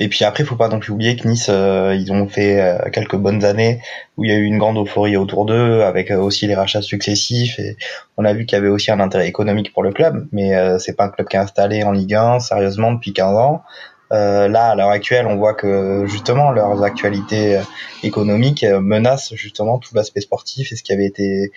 Et 0.00 0.08
puis 0.08 0.24
après, 0.24 0.44
il 0.44 0.46
faut 0.46 0.54
pas 0.54 0.68
non 0.68 0.78
plus 0.78 0.92
oublier 0.92 1.16
que 1.16 1.26
Nice, 1.26 1.48
ils 1.48 2.12
ont 2.12 2.28
fait 2.28 2.78
quelques 2.92 3.16
bonnes 3.16 3.44
années 3.44 3.80
où 4.16 4.24
il 4.24 4.30
y 4.30 4.32
a 4.32 4.36
eu 4.36 4.44
une 4.44 4.56
grande 4.56 4.78
euphorie 4.78 5.16
autour 5.16 5.44
d'eux, 5.44 5.80
avec 5.82 6.12
aussi 6.12 6.46
les 6.46 6.54
rachats 6.54 6.82
successifs. 6.82 7.58
Et 7.58 7.76
on 8.16 8.24
a 8.24 8.32
vu 8.32 8.46
qu'il 8.46 8.56
y 8.56 8.60
avait 8.60 8.68
aussi 8.68 8.92
un 8.92 9.00
intérêt 9.00 9.26
économique 9.26 9.72
pour 9.72 9.82
le 9.82 9.90
club, 9.90 10.28
mais 10.30 10.52
c'est 10.78 10.96
pas 10.96 11.06
un 11.06 11.08
club 11.08 11.26
qui 11.26 11.34
est 11.34 11.40
installé 11.40 11.82
en 11.82 11.90
Ligue 11.90 12.14
1 12.14 12.38
sérieusement 12.38 12.92
depuis 12.92 13.12
15 13.12 13.36
ans. 13.36 13.64
Euh, 14.12 14.48
là, 14.48 14.70
à 14.70 14.74
l'heure 14.74 14.88
actuelle, 14.88 15.26
on 15.26 15.36
voit 15.36 15.54
que 15.54 16.04
justement 16.06 16.50
leurs 16.50 16.82
actualités 16.82 17.56
euh, 17.56 17.62
économiques 18.02 18.64
euh, 18.64 18.80
menacent 18.80 19.34
justement 19.34 19.78
tout 19.78 19.94
l'aspect 19.94 20.20
sportif 20.20 20.72
et 20.72 20.76
ce 20.76 20.82
qui 20.82 20.92
avait 20.92 21.06
été 21.06 21.52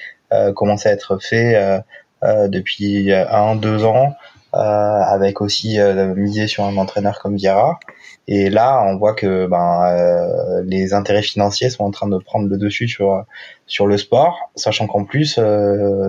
commencé 0.55 0.87
à 0.87 0.93
être 0.93 1.17
fait 1.21 1.83
depuis 2.23 3.11
un, 3.11 3.57
deux 3.57 3.83
ans, 3.83 4.15
avec 4.53 5.41
aussi 5.41 5.77
miser 6.15 6.47
sur 6.47 6.63
un 6.63 6.77
entraîneur 6.77 7.19
comme 7.19 7.35
Vieira. 7.35 7.81
Et 8.27 8.49
là, 8.49 8.83
on 8.87 8.97
voit 8.97 9.13
que 9.13 9.47
ben, 9.47 10.63
les 10.65 10.93
intérêts 10.93 11.23
financiers 11.23 11.69
sont 11.69 11.83
en 11.83 11.91
train 11.91 12.07
de 12.07 12.17
prendre 12.17 12.47
le 12.47 12.57
dessus 12.57 12.87
sur 12.87 13.25
sur 13.67 13.87
le 13.87 13.97
sport, 13.97 14.51
sachant 14.55 14.87
qu'en 14.87 15.05
plus 15.05 15.39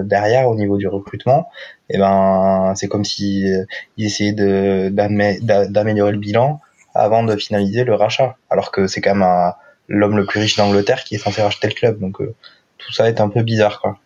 derrière, 0.04 0.48
au 0.48 0.54
niveau 0.54 0.76
du 0.76 0.86
recrutement, 0.88 1.48
eh 1.92 1.98
ben 1.98 2.72
c'est 2.74 2.88
comme 2.88 3.04
si 3.04 3.52
euh, 3.52 3.64
ils 3.96 4.06
essayaient 4.06 4.32
de 4.32 4.88
d'améliorer 4.90 6.12
le 6.12 6.18
bilan 6.18 6.60
avant 6.94 7.22
de 7.22 7.36
finaliser 7.36 7.84
le 7.84 7.94
rachat. 7.94 8.36
Alors 8.50 8.72
que 8.72 8.86
c'est 8.86 9.00
quand 9.00 9.14
même 9.14 9.52
l'homme 9.88 10.16
le 10.16 10.24
plus 10.24 10.40
riche 10.40 10.56
d'Angleterre 10.56 11.04
qui 11.04 11.16
est 11.16 11.18
censé 11.18 11.42
racheter 11.42 11.68
le 11.68 11.74
club. 11.74 12.00
Donc 12.00 12.20
euh, 12.20 12.34
tout 12.78 12.92
ça 12.92 13.08
est 13.08 13.20
un 13.20 13.28
peu 13.28 13.42
bizarre 13.42 13.80
quoi. 13.80 13.98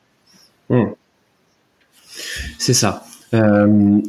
Hmm. 0.68 0.90
c'est 2.58 2.74
ça 2.74 3.04
euh, 3.36 4.00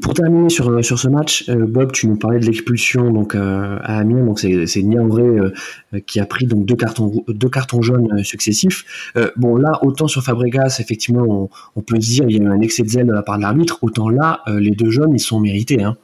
pour 0.00 0.14
terminer 0.14 0.48
sur, 0.50 0.84
sur 0.84 0.98
ce 0.98 1.08
match, 1.08 1.48
euh, 1.48 1.66
Bob, 1.66 1.92
tu 1.92 2.06
nous 2.06 2.16
parlais 2.16 2.38
de 2.38 2.46
l'expulsion 2.46 3.10
donc 3.10 3.34
euh, 3.34 3.78
à 3.82 3.98
Amiens, 3.98 4.24
donc 4.24 4.38
c'est 4.38 4.66
c'est 4.66 4.82
Niangré 4.82 5.22
euh, 5.22 5.52
qui 6.06 6.20
a 6.20 6.26
pris 6.26 6.46
donc 6.46 6.64
deux 6.64 6.76
cartons 6.76 7.24
deux 7.28 7.48
cartons 7.48 7.82
jaunes 7.82 8.22
successifs. 8.24 9.12
bon 9.36 9.56
là, 9.56 9.78
autant 9.82 10.08
sur 10.08 10.22
Fabregas, 10.22 10.78
effectivement, 10.80 11.24
on, 11.28 11.50
on, 11.76 11.82
peut 11.82 11.98
dire 11.98 12.24
il 12.28 12.36
y 12.36 12.40
a 12.40 12.44
eu 12.44 12.48
un 12.48 12.60
excès 12.60 12.82
de 12.82 12.88
zèle 12.88 13.06
de 13.06 13.12
la 13.12 13.22
part 13.22 13.36
de 13.36 13.42
l'arbitre, 13.42 13.78
autant 13.82 14.08
là, 14.08 14.42
les 14.46 14.70
deux 14.70 14.90
jaunes 14.90 15.12
ils 15.14 15.20
sont 15.20 15.40
mérités. 15.40 15.82
Hein. 15.82 15.96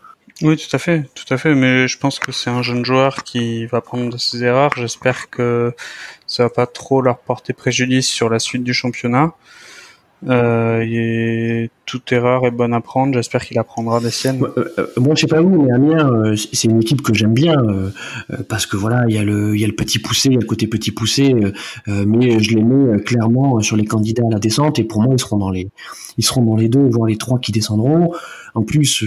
Oui, 0.42 0.56
tout 0.56 0.74
à 0.74 0.78
fait, 0.78 1.08
tout 1.14 1.32
à 1.32 1.36
fait. 1.38 1.54
Mais 1.54 1.86
je 1.86 1.96
pense 1.96 2.18
que 2.18 2.32
c'est 2.32 2.50
un 2.50 2.62
jeune 2.62 2.84
joueur 2.84 3.22
qui 3.22 3.66
va 3.66 3.80
prendre 3.80 4.10
de 4.12 4.18
ses 4.18 4.42
erreurs. 4.42 4.72
J'espère 4.76 5.30
que 5.30 5.72
ça 6.26 6.44
va 6.44 6.50
pas 6.50 6.66
trop 6.66 7.00
leur 7.02 7.18
porter 7.18 7.52
préjudice 7.52 8.08
sur 8.08 8.28
la 8.28 8.40
suite 8.40 8.64
du 8.64 8.74
championnat. 8.74 9.32
Euh, 10.28 11.66
toute 11.86 12.12
erreur 12.12 12.46
est 12.46 12.50
bonne 12.50 12.72
à 12.74 12.80
prendre. 12.80 13.14
J'espère 13.14 13.44
qu'il 13.44 13.58
apprendra 13.58 14.00
des 14.00 14.10
siennes. 14.10 14.42
Euh, 14.42 14.64
euh, 14.78 14.86
bon, 14.96 15.14
je 15.14 15.22
sais 15.22 15.26
pas 15.26 15.40
vous, 15.40 15.62
mais 15.62 15.72
Amiens, 15.72 16.10
euh, 16.10 16.36
c'est 16.36 16.68
une 16.68 16.80
équipe 16.80 17.02
que 17.02 17.14
j'aime 17.14 17.34
bien 17.34 17.56
parce 18.48 18.66
que 18.66 18.76
voilà, 18.76 19.04
il 19.08 19.14
y 19.14 19.18
a 19.18 19.24
le, 19.24 19.56
y 19.56 19.64
a 19.64 19.66
le 19.66 19.74
petit 19.74 19.98
poussé, 19.98 20.28
il 20.28 20.34
y 20.34 20.36
a 20.36 20.40
le 20.40 20.46
côté 20.46 20.66
petit 20.66 20.90
poussé, 20.90 21.34
mais 21.86 22.40
je 22.40 22.56
les 22.56 22.62
mets 22.62 23.00
clairement 23.02 23.60
sur 23.60 23.76
les 23.76 23.84
candidats 23.84 24.24
à 24.26 24.30
la 24.30 24.38
descente 24.38 24.78
et 24.78 24.84
pour 24.84 25.02
moi, 25.02 25.14
ils 25.14 25.20
seront 25.20 25.36
dans 25.36 25.50
les, 25.50 25.68
ils 26.16 26.24
seront 26.24 26.42
dans 26.42 26.56
les 26.56 26.68
deux, 26.68 26.88
voire 26.88 27.08
les 27.08 27.16
trois 27.16 27.38
qui 27.38 27.52
descendront. 27.52 28.12
En 28.54 28.62
plus, 28.62 29.04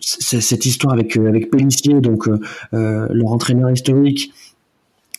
cette 0.00 0.66
histoire 0.66 0.92
avec 0.92 1.16
avec 1.16 1.50
Pellissier, 1.50 2.00
donc 2.00 2.28
leur 2.72 3.32
entraîneur 3.32 3.70
historique 3.70 4.32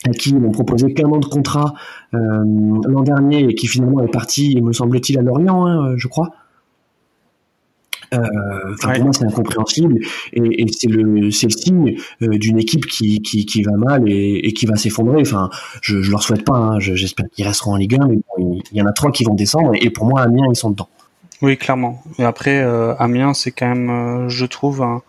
à 0.08 0.12
qui 0.12 0.32
ils 0.32 0.40
m'ont 0.40 0.52
proposé 0.52 0.94
clairement 0.94 1.18
de 1.18 1.26
contrat 1.26 1.74
euh, 2.14 2.20
l'an 2.88 3.02
dernier 3.02 3.44
et 3.44 3.56
qui 3.56 3.68
finalement 3.68 4.02
est 4.02 4.12
parti, 4.12 4.60
me 4.62 4.74
semble-t-il, 4.74 5.18
à 5.20 5.22
Lorient, 5.22 5.66
hein, 5.66 5.94
je 5.98 6.08
crois. 6.08 6.30
Euh, 8.14 8.20
Pour 8.82 9.04
moi, 9.04 9.12
c'est 9.12 9.26
incompréhensible 9.26 10.00
et, 10.32 10.64
et 10.64 10.66
c'est 10.72 10.88
le, 10.88 11.30
c'est 11.30 11.48
le 11.48 11.52
signe 11.52 11.96
euh, 12.22 12.38
d'une 12.38 12.58
équipe 12.58 12.86
qui, 12.86 13.22
qui, 13.22 13.46
qui, 13.46 13.64
va 13.64 13.74
mal 13.74 14.10
et, 14.10 14.48
et 14.48 14.54
qui 14.54 14.66
va 14.66 14.78
s'effondrer. 14.78 15.22
Enfin, 15.22 15.50
je, 15.82 16.02
je 16.02 16.12
leur 16.12 16.24
souhaite 16.24 16.46
pas. 16.46 16.56
Hein, 16.56 16.80
j'espère 16.80 17.26
qu'ils 17.30 17.46
resteront 17.46 17.74
en 17.74 17.76
Ligue 17.76 17.98
1, 18.00 18.08
mais 18.08 18.20
il 18.72 18.78
y 18.78 18.82
en 18.82 18.86
a 18.86 18.94
trois 18.94 19.12
qui 19.12 19.26
vont 19.26 19.34
descendre 19.34 19.72
et 19.74 19.90
pour 19.90 20.06
moi, 20.06 20.22
Amiens, 20.22 20.46
ils 20.50 20.56
sont 20.56 20.70
dedans. 20.70 20.88
Oui, 21.42 21.58
clairement. 21.58 22.02
Et 22.18 22.24
après, 22.24 22.62
euh, 22.62 22.96
Amiens, 22.96 23.34
c'est 23.34 23.52
quand 23.52 23.68
même, 23.68 23.90
euh, 23.90 24.30
je 24.30 24.46
trouve, 24.46 24.82
un, 24.82 25.04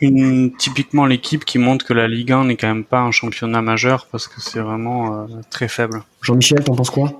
une, 0.00 0.52
typiquement 0.56 1.06
l'équipe 1.06 1.44
qui 1.44 1.58
montre 1.58 1.84
que 1.84 1.92
la 1.92 2.08
Ligue 2.08 2.32
1 2.32 2.44
n'est 2.44 2.56
quand 2.56 2.68
même 2.68 2.84
pas 2.84 3.00
un 3.00 3.10
championnat 3.10 3.62
majeur 3.62 4.06
parce 4.10 4.28
que 4.28 4.40
c'est 4.40 4.58
vraiment 4.58 5.22
euh, 5.22 5.26
très 5.50 5.68
faible. 5.68 6.02
Jean-Michel, 6.22 6.64
t'en 6.64 6.74
penses 6.74 6.90
quoi? 6.90 7.12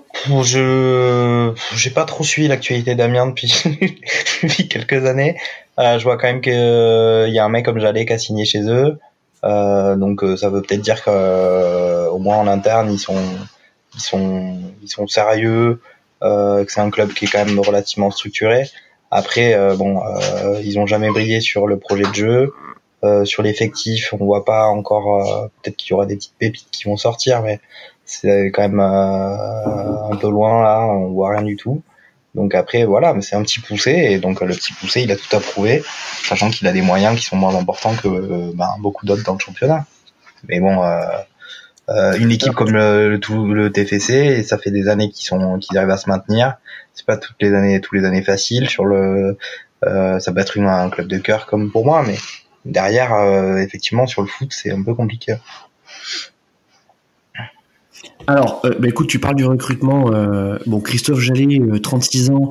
Je 0.43 1.53
j'ai 1.75 1.91
pas 1.91 2.05
trop 2.05 2.25
suivi 2.25 2.49
l'actualité 2.49 2.95
d'Amiens 2.95 3.27
depuis, 3.29 3.53
depuis 4.43 4.69
quelques 4.69 5.05
années. 5.05 5.37
Euh, 5.79 5.99
je 5.99 6.05
vois 6.05 6.17
quand 6.17 6.27
même 6.27 6.41
que 6.41 7.27
il 7.29 7.35
y 7.35 7.39
a 7.39 7.45
un 7.45 7.49
mec 7.49 7.65
comme 7.65 7.79
Jallet 7.79 8.07
qui 8.07 8.13
a 8.13 8.19
signé 8.19 8.45
chez 8.45 8.63
eux. 8.63 8.99
Euh, 9.45 9.97
donc 9.97 10.23
euh, 10.23 10.37
ça 10.37 10.49
veut 10.49 10.63
peut-être 10.63 10.81
dire 10.81 11.05
que 11.05 11.11
euh, 11.11 12.09
au 12.09 12.19
moins 12.19 12.39
en 12.39 12.47
interne 12.47 12.91
ils 12.91 12.99
sont 12.99 13.23
ils 13.95 14.01
sont 14.01 14.59
ils 14.83 14.89
sont 14.89 15.07
sérieux, 15.07 15.81
que 16.21 16.67
c'est 16.69 16.81
un 16.81 16.91
club 16.91 17.13
qui 17.13 17.27
est 17.27 17.29
quand 17.29 17.45
même 17.45 17.61
relativement 17.61 18.11
structuré. 18.11 18.65
Après, 19.11 19.55
euh, 19.55 19.77
bon, 19.77 20.03
euh, 20.05 20.61
ils 20.65 20.79
ont 20.79 20.87
jamais 20.87 21.11
brillé 21.11 21.41
sur 21.41 21.67
le 21.67 21.79
projet 21.79 22.05
de 22.05 22.15
jeu. 22.15 22.55
Euh, 23.05 23.25
sur 23.25 23.43
l'effectif, 23.43 24.13
on 24.13 24.25
voit 24.25 24.45
pas 24.45 24.67
encore. 24.67 25.51
Peut-être 25.63 25.77
qu'il 25.77 25.91
y 25.91 25.95
aura 25.95 26.07
des 26.07 26.17
petites 26.17 26.37
pépites 26.39 26.69
qui 26.71 26.85
vont 26.85 26.97
sortir, 26.97 27.43
mais 27.43 27.61
c'est 28.05 28.47
quand 28.47 28.63
même 28.63 28.81
un 28.81 30.17
peu 30.21 30.31
loin 30.31 30.63
là. 30.63 30.87
On 30.87 31.09
voit 31.09 31.31
rien 31.31 31.43
du 31.43 31.57
tout. 31.57 31.83
Donc 32.35 32.55
après, 32.55 32.85
voilà, 32.85 33.15
mais 33.15 33.23
c'est 33.23 33.35
un 33.35 33.43
petit 33.43 33.61
poussé, 33.61 33.91
et 33.93 34.19
donc 34.19 34.43
le 34.43 34.55
petit 34.55 34.75
poussé, 34.75 35.01
il 35.03 35.11
a 35.11 35.17
tout 35.17 35.35
approuvé, 35.35 35.83
sachant 36.23 36.51
qu'il 36.51 36.67
a 36.67 36.73
des 36.73 36.83
moyens 36.83 37.19
qui 37.19 37.25
sont 37.25 37.37
moins 37.37 37.55
importants 37.55 37.95
que 37.95 38.53
ben, 38.55 38.69
beaucoup 38.81 39.07
d'autres 39.07 39.25
dans 39.25 39.33
le 39.33 39.39
championnat. 39.39 39.87
Mais 40.47 40.61
bon, 40.61 40.83
euh, 41.89 42.17
une 42.19 42.33
équipe 42.33 42.53
comme 42.53 42.73
le, 42.73 43.11
le, 43.11 43.55
le 43.55 43.73
TFC, 43.73 44.15
et 44.15 44.43
ça 44.43 44.59
fait 44.59 44.71
des 44.71 44.89
années 44.89 45.11
qu'ils 45.11 45.27
sont, 45.27 45.59
qu'ils 45.59 45.79
arrivent 45.79 45.91
à 45.91 45.97
se 45.97 46.09
maintenir. 46.09 46.57
C'est 46.95 47.07
pas 47.07 47.17
toutes 47.17 47.37
les 47.41 47.55
années, 47.55 47.81
tous 47.81 47.95
les 47.95 48.05
années 48.05 48.23
faciles. 48.23 48.69
Sur 48.69 48.85
le, 48.85 49.39
euh, 49.85 50.19
ça 50.19 50.33
peut 50.33 50.41
être 50.41 50.57
une, 50.57 50.67
un 50.67 50.91
club 50.91 51.07
de 51.07 51.19
cœur 51.19 51.47
comme 51.47 51.71
pour 51.71 51.85
moi, 51.85 52.03
mais 52.07 52.17
derrière, 52.67 53.15
euh, 53.15 53.57
effectivement, 53.59 54.07
sur 54.07 54.23
le 54.23 54.29
foot, 54.29 54.53
c'est 54.53 54.71
un 54.71 54.83
peu 54.83 54.95
compliqué. 54.95 55.37
Alors, 58.27 58.61
euh, 58.65 58.75
bah 58.79 58.89
écoute, 58.89 59.07
tu 59.07 59.21
parles 59.21 59.37
du 59.37 59.45
recrutement. 59.45 60.13
Euh, 60.13 60.59
bon, 60.67 60.81
Christophe 60.81 61.21
Jallet, 61.21 61.61
36 61.81 62.31
ans, 62.31 62.51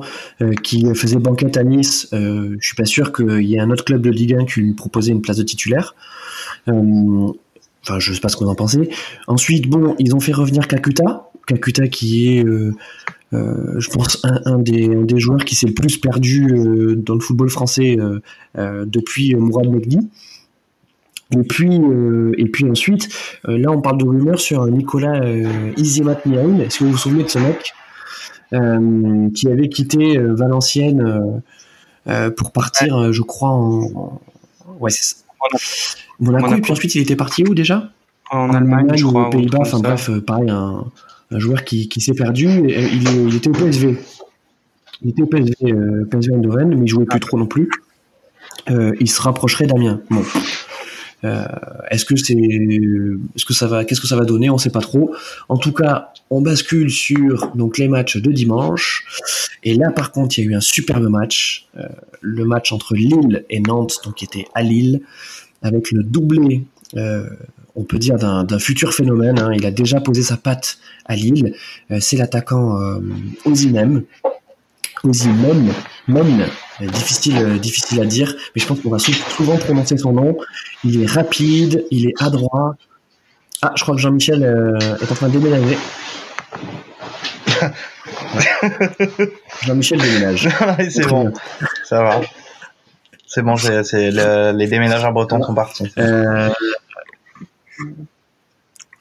qui 0.62 0.86
faisait 0.94 1.18
banquette 1.18 1.56
à 1.56 1.64
Nice. 1.64 2.08
je 2.12 2.56
suis 2.60 2.76
pas 2.76 2.86
sûr 2.86 3.12
qu'il 3.12 3.42
y 3.42 3.56
ait 3.56 3.60
un 3.60 3.70
autre 3.70 3.84
club 3.84 4.02
de 4.02 4.10
Ligue 4.10 4.34
1 4.34 4.46
qui 4.46 4.60
lui 4.60 4.74
proposait 4.74 5.12
une 5.12 5.22
place 5.22 5.36
de 5.36 5.42
titulaire. 5.42 5.94
Enfin, 6.66 7.98
je 7.98 8.12
sais 8.12 8.20
pas 8.20 8.28
ce 8.28 8.36
qu'on 8.36 8.48
en 8.48 8.54
pensait. 8.54 8.88
Ensuite, 9.26 9.68
bon, 9.68 9.94
ils 9.98 10.14
ont 10.14 10.20
fait 10.20 10.32
revenir 10.32 10.66
Kakuta. 10.66 11.30
Kakuta 11.46 11.88
qui 11.88 12.38
est, 12.38 12.44
euh, 13.32 13.36
euh, 13.36 13.80
je 13.80 13.90
pense, 13.90 14.24
un, 14.24 14.58
des, 14.58 14.88
des, 14.88 15.18
joueurs 15.18 15.44
qui 15.44 15.54
s'est 15.54 15.66
le 15.66 15.74
plus 15.74 15.98
perdu 15.98 16.46
euh, 16.52 16.94
dans 16.96 17.14
le 17.14 17.20
football 17.20 17.50
français 17.50 17.96
depuis 18.56 19.34
Mourad 19.34 19.68
Megdi. 19.68 19.98
Et 21.32 21.42
puis, 21.42 21.80
et 22.38 22.46
puis 22.46 22.70
ensuite, 22.70 23.08
là, 23.44 23.72
on 23.72 23.80
parle 23.80 23.98
de 23.98 24.04
rumeurs 24.04 24.38
sur 24.38 24.64
Nicolas 24.66 25.20
Niaoun. 25.76 26.60
Est-ce 26.60 26.78
que 26.78 26.84
vous 26.84 26.92
vous 26.92 26.96
souvenez 26.96 27.24
de 27.24 27.28
ce 27.28 27.38
mec 27.38 27.72
qui 29.34 29.48
avait 29.48 29.68
quitté 29.68 30.18
Valenciennes 30.18 31.42
pour 32.36 32.52
partir, 32.52 33.12
je 33.12 33.22
crois, 33.22 33.50
en. 33.50 34.20
Ouais, 34.78 34.90
c'est 34.90 35.02
ça. 35.02 35.26
Monaco, 36.20 36.54
et 36.54 36.60
puis 36.60 36.72
ensuite 36.72 36.94
il 36.94 37.02
était 37.02 37.16
parti 37.16 37.44
où 37.44 37.54
déjà? 37.54 37.90
En, 38.30 38.52
Allemagne, 38.52 38.90
je 38.94 39.04
crois, 39.04 39.28
aux 39.28 39.30
Pays-Bas, 39.30 39.58
enfin 39.60 39.78
bref, 39.78 40.10
euh, 40.10 40.20
pareil, 40.20 40.50
un, 40.50 40.84
un 41.30 41.38
joueur 41.38 41.64
qui, 41.64 41.88
s'est 42.00 42.14
perdu. 42.14 42.48
Euh, 42.48 42.88
il, 42.92 43.34
était 43.34 43.48
au 43.48 43.52
PSV. 43.52 43.98
Il 45.02 45.10
était 45.10 45.22
au 45.22 45.26
PSV, 45.26 45.54
euh, 45.64 46.04
PSV 46.10 46.34
Eindhoven, 46.34 46.68
mais 46.68 46.84
il 46.84 46.88
jouait 46.88 47.04
plus 47.04 47.20
trop 47.20 47.38
non 47.38 47.46
plus. 47.46 47.68
Euh, 48.70 48.92
il 49.00 49.10
se 49.10 49.20
rapprocherait 49.20 49.66
d'Amiens. 49.66 50.00
Bon. 50.10 50.22
Est-ce 51.90 52.04
que 52.04 52.14
c'est, 52.14 52.34
est-ce 52.34 53.44
que 53.44 53.52
ça 53.52 53.66
va, 53.66 53.84
qu'est-ce 53.84 54.00
que 54.00 54.06
ça 54.06 54.14
va 54.14 54.24
donner? 54.24 54.48
On 54.48 54.58
sait 54.58 54.70
pas 54.70 54.80
trop. 54.80 55.12
En 55.48 55.56
tout 55.56 55.72
cas, 55.72 56.12
on 56.30 56.40
bascule 56.40 56.88
sur 56.88 57.50
donc 57.56 57.78
les 57.78 57.88
matchs 57.88 58.18
de 58.18 58.30
dimanche. 58.30 59.04
Et 59.64 59.74
là, 59.74 59.90
par 59.90 60.12
contre, 60.12 60.38
il 60.38 60.44
y 60.44 60.46
a 60.46 60.50
eu 60.52 60.54
un 60.54 60.60
superbe 60.60 61.08
match, 61.08 61.66
le 62.20 62.44
match 62.44 62.70
entre 62.70 62.94
Lille 62.94 63.44
et 63.50 63.58
Nantes, 63.58 63.96
donc 64.04 64.14
qui 64.14 64.24
était 64.24 64.46
à 64.54 64.62
Lille 64.62 65.00
avec 65.62 65.90
le 65.90 66.04
doublé. 66.04 66.62
On 67.76 67.84
peut 67.84 67.98
dire 67.98 68.16
d'un 68.16 68.58
futur 68.58 68.92
phénomène. 68.92 69.38
Hein. 69.38 69.50
Il 69.54 69.64
a 69.66 69.70
déjà 69.70 70.00
posé 70.00 70.22
sa 70.22 70.36
patte 70.36 70.78
à 71.04 71.14
Lille. 71.14 71.54
c'est 72.00 72.16
l'attaquant 72.16 72.80
euh, 72.80 73.00
Ozimem. 73.44 74.02
Ozimem, 75.04 75.72
difficile, 76.80 77.60
difficile 77.60 78.00
à 78.00 78.06
dire, 78.06 78.34
mais 78.54 78.62
je 78.62 78.66
pense 78.66 78.80
qu'on 78.80 78.90
va 78.90 78.98
souvent 78.98 79.56
prononcer 79.56 79.98
son 79.98 80.12
nom. 80.12 80.36
Il 80.84 81.02
est 81.02 81.06
rapide, 81.06 81.84
il 81.90 82.08
est 82.08 82.14
adroit. 82.20 82.76
Ah, 83.62 83.72
je 83.76 83.82
crois 83.82 83.94
que 83.94 84.00
Jean-Michel 84.00 84.42
est 84.42 85.12
en 85.12 85.14
train 85.14 85.28
de 85.28 85.38
déménager. 85.38 85.76
Jean-Michel 89.62 90.00
déménage. 90.00 90.48
c'est 90.90 91.06
bon, 91.06 91.32
ça 91.84 92.02
va. 92.02 92.20
C'est 93.26 93.42
bon, 93.42 93.56
c'est, 93.56 94.10
les 94.52 94.66
déménageurs 94.66 95.12
bretons 95.12 95.42
sont 95.42 95.54
partis. 95.54 95.92
Euh, 95.98 96.48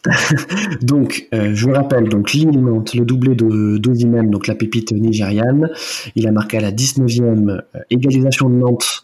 donc, 0.81 1.27
euh, 1.33 1.55
je 1.55 1.65
vous 1.65 1.73
rappelle, 1.73 2.09
donc 2.09 2.31
le 2.33 3.05
doublé 3.05 3.33
de 3.33 3.77
d'Ozimem, 3.77 4.29
donc 4.29 4.45
la 4.47 4.55
pépite 4.55 4.91
nigériane. 4.91 5.69
Il 6.15 6.27
a 6.27 6.31
marqué 6.31 6.57
à 6.57 6.61
la 6.61 6.71
19e 6.71 7.49
euh, 7.49 7.61
égalisation 7.89 8.49
de 8.49 8.55
Nantes 8.55 9.03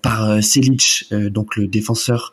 par 0.00 0.42
Selic, 0.42 1.12
donc 1.30 1.56
le 1.56 1.66
défenseur 1.66 2.32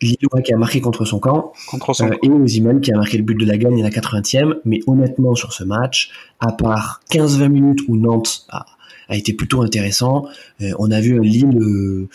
Lillois 0.00 0.40
qui 0.42 0.54
a 0.54 0.56
marqué 0.56 0.80
contre 0.80 1.04
son 1.04 1.18
camp, 1.18 1.52
contre 1.68 1.92
son 1.92 2.10
et 2.10 2.28
Ozimem 2.30 2.80
qui 2.80 2.90
a 2.90 2.96
marqué 2.96 3.18
le 3.18 3.22
but 3.22 3.34
de 3.34 3.44
la 3.44 3.58
gagne 3.58 3.80
à 3.80 3.82
la 3.82 3.90
80e. 3.90 4.54
Mais 4.64 4.80
honnêtement, 4.86 5.34
sur 5.34 5.52
ce 5.52 5.62
match, 5.62 6.10
à 6.40 6.52
part 6.52 7.02
15-20 7.10 7.48
minutes 7.48 7.80
où 7.86 7.98
Nantes 7.98 8.46
a, 8.48 8.64
a 9.10 9.16
été 9.16 9.34
plutôt 9.34 9.60
intéressant. 9.60 10.26
Euh, 10.62 10.72
on 10.78 10.90
a 10.90 11.00
vu 11.00 11.18
un 11.18 11.22
Lille 11.22 11.58
euh, 11.58 12.08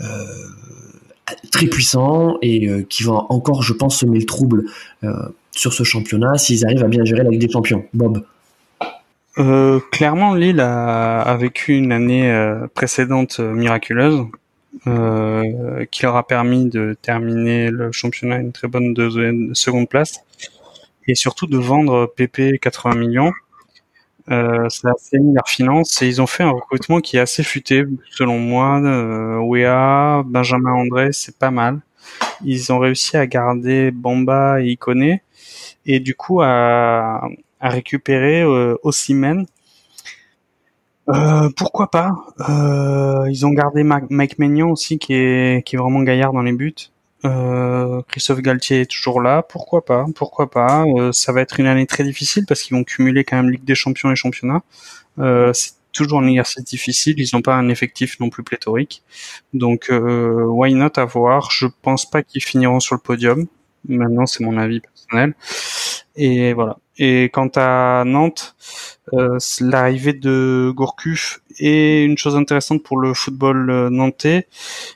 euh, 0.00 0.26
très 1.50 1.66
puissant 1.66 2.38
et 2.42 2.84
qui 2.88 3.02
va 3.02 3.26
encore, 3.28 3.62
je 3.62 3.72
pense, 3.72 4.00
semer 4.00 4.18
le 4.18 4.26
trouble 4.26 4.64
sur 5.50 5.72
ce 5.72 5.82
championnat 5.84 6.38
s'ils 6.38 6.64
arrivent 6.64 6.84
à 6.84 6.88
bien 6.88 7.04
gérer 7.04 7.22
la 7.22 7.30
Ligue 7.30 7.40
des 7.40 7.50
Champions. 7.50 7.84
Bob. 7.94 8.24
clairement, 9.90 10.34
Lille 10.34 10.60
a, 10.60 11.36
vécu 11.38 11.76
une 11.76 11.92
année 11.92 12.32
précédente 12.74 13.40
miraculeuse. 13.40 14.26
qui 14.84 16.02
leur 16.02 16.16
a 16.16 16.26
permis 16.26 16.66
de 16.66 16.96
terminer 17.02 17.70
le 17.70 17.92
championnat 17.92 18.36
à 18.36 18.38
une 18.38 18.52
très 18.52 18.68
bonne 18.68 18.94
seconde 19.54 19.88
place 19.88 20.20
et 21.06 21.14
surtout 21.14 21.46
de 21.46 21.58
vendre 21.58 22.12
PP 22.16 22.58
80 22.60 22.94
millions 22.96 23.32
euh, 24.30 24.68
ça 24.68 24.90
a 24.90 24.94
saigné 24.98 25.32
leurs 25.34 25.48
finances 25.48 26.00
et 26.02 26.06
ils 26.08 26.22
ont 26.22 26.26
fait 26.26 26.42
un 26.44 26.50
recrutement 26.50 27.00
qui 27.00 27.16
est 27.16 27.20
assez 27.20 27.42
futé 27.42 27.84
selon 28.10 28.38
moi. 28.38 28.80
Euh, 28.82 29.38
Wea, 29.40 30.22
Benjamin 30.26 30.72
André, 30.72 31.12
c'est 31.12 31.36
pas 31.38 31.50
mal. 31.50 31.80
Ils 32.44 32.72
ont 32.72 32.78
réussi 32.78 33.16
à 33.16 33.26
garder 33.26 33.90
Bamba 33.90 34.60
et 34.62 34.68
Ikoné 34.70 35.22
et 35.86 36.00
du 36.00 36.14
coup 36.14 36.40
à, 36.42 37.28
à 37.60 37.68
récupérer 37.70 38.42
euh, 38.42 38.76
Euh, 41.08 41.50
pourquoi 41.56 41.90
pas? 41.90 42.12
Euh, 42.48 43.26
Ils 43.30 43.44
ont 43.46 43.50
gardé 43.50 43.82
Mike 43.82 44.38
Maignan 44.38 44.70
aussi 44.70 44.98
qui 44.98 45.14
est 45.14 45.66
qui 45.66 45.76
est 45.76 45.78
vraiment 45.78 46.02
gaillard 46.02 46.32
dans 46.32 46.42
les 46.42 46.52
buts. 46.52 46.74
Euh, 47.24 48.02
Christophe 48.08 48.40
Galtier 48.40 48.82
est 48.82 48.90
toujours 48.90 49.20
là, 49.20 49.42
pourquoi 49.42 49.84
pas, 49.84 50.06
pourquoi 50.14 50.50
pas. 50.50 50.84
Euh, 50.96 51.12
ça 51.12 51.32
va 51.32 51.40
être 51.40 51.60
une 51.60 51.66
année 51.66 51.86
très 51.86 52.04
difficile 52.04 52.44
parce 52.46 52.62
qu'ils 52.62 52.76
vont 52.76 52.84
cumuler 52.84 53.24
quand 53.24 53.36
même 53.36 53.50
Ligue 53.50 53.64
des 53.64 53.74
Champions 53.74 54.10
et 54.10 54.16
Championnat. 54.16 54.62
Euh, 55.18 55.52
c'est 55.52 55.72
toujours 55.92 56.20
un 56.20 56.26
exercice 56.26 56.64
difficile, 56.64 57.14
ils 57.18 57.28
n'ont 57.34 57.42
pas 57.42 57.54
un 57.54 57.68
effectif 57.68 58.18
non 58.18 58.30
plus 58.30 58.42
pléthorique. 58.42 59.02
Donc 59.52 59.90
why 59.90 60.72
not 60.74 60.92
avoir? 60.96 61.50
Je 61.50 61.66
pense 61.82 62.08
pas 62.08 62.22
qu'ils 62.22 62.42
finiront 62.42 62.80
sur 62.80 62.94
le 62.94 63.00
podium. 63.00 63.46
Maintenant, 63.88 64.26
c'est 64.26 64.42
mon 64.44 64.56
avis 64.58 64.80
personnel. 64.80 65.34
Et 66.16 66.52
voilà. 66.52 66.78
Et 66.98 67.30
quant 67.32 67.50
à 67.56 68.04
Nantes, 68.04 68.54
euh, 69.14 69.38
l'arrivée 69.60 70.12
de 70.12 70.70
Gourcuff 70.74 71.40
est 71.58 72.04
une 72.04 72.18
chose 72.18 72.36
intéressante 72.36 72.82
pour 72.82 72.98
le 72.98 73.14
football 73.14 73.70
euh, 73.70 73.90
nantais. 73.90 74.46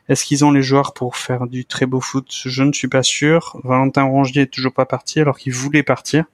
Est-ce 0.09 0.25
qu'ils 0.27 0.45
ont 0.45 0.51
les 0.53 0.63
joueurs 0.63 0.93
pour 0.93 1.17
faire 1.17 1.47
du 1.47 1.65
très 1.65 1.87
beau 1.87 2.01
foot? 2.01 2.27
Je 2.31 2.63
ne 2.63 2.73
suis 2.73 2.89
pas 2.89 3.03
sûr. 3.03 3.59
Valentin 3.65 4.03
Rongier 4.05 4.43
est 4.43 4.47
toujours 4.47 4.75
pas 4.75 4.85
parti 4.85 5.21
alors 5.21 5.39
qu'il 5.39 5.55
voulait 5.55 5.83
partir. 5.83 6.27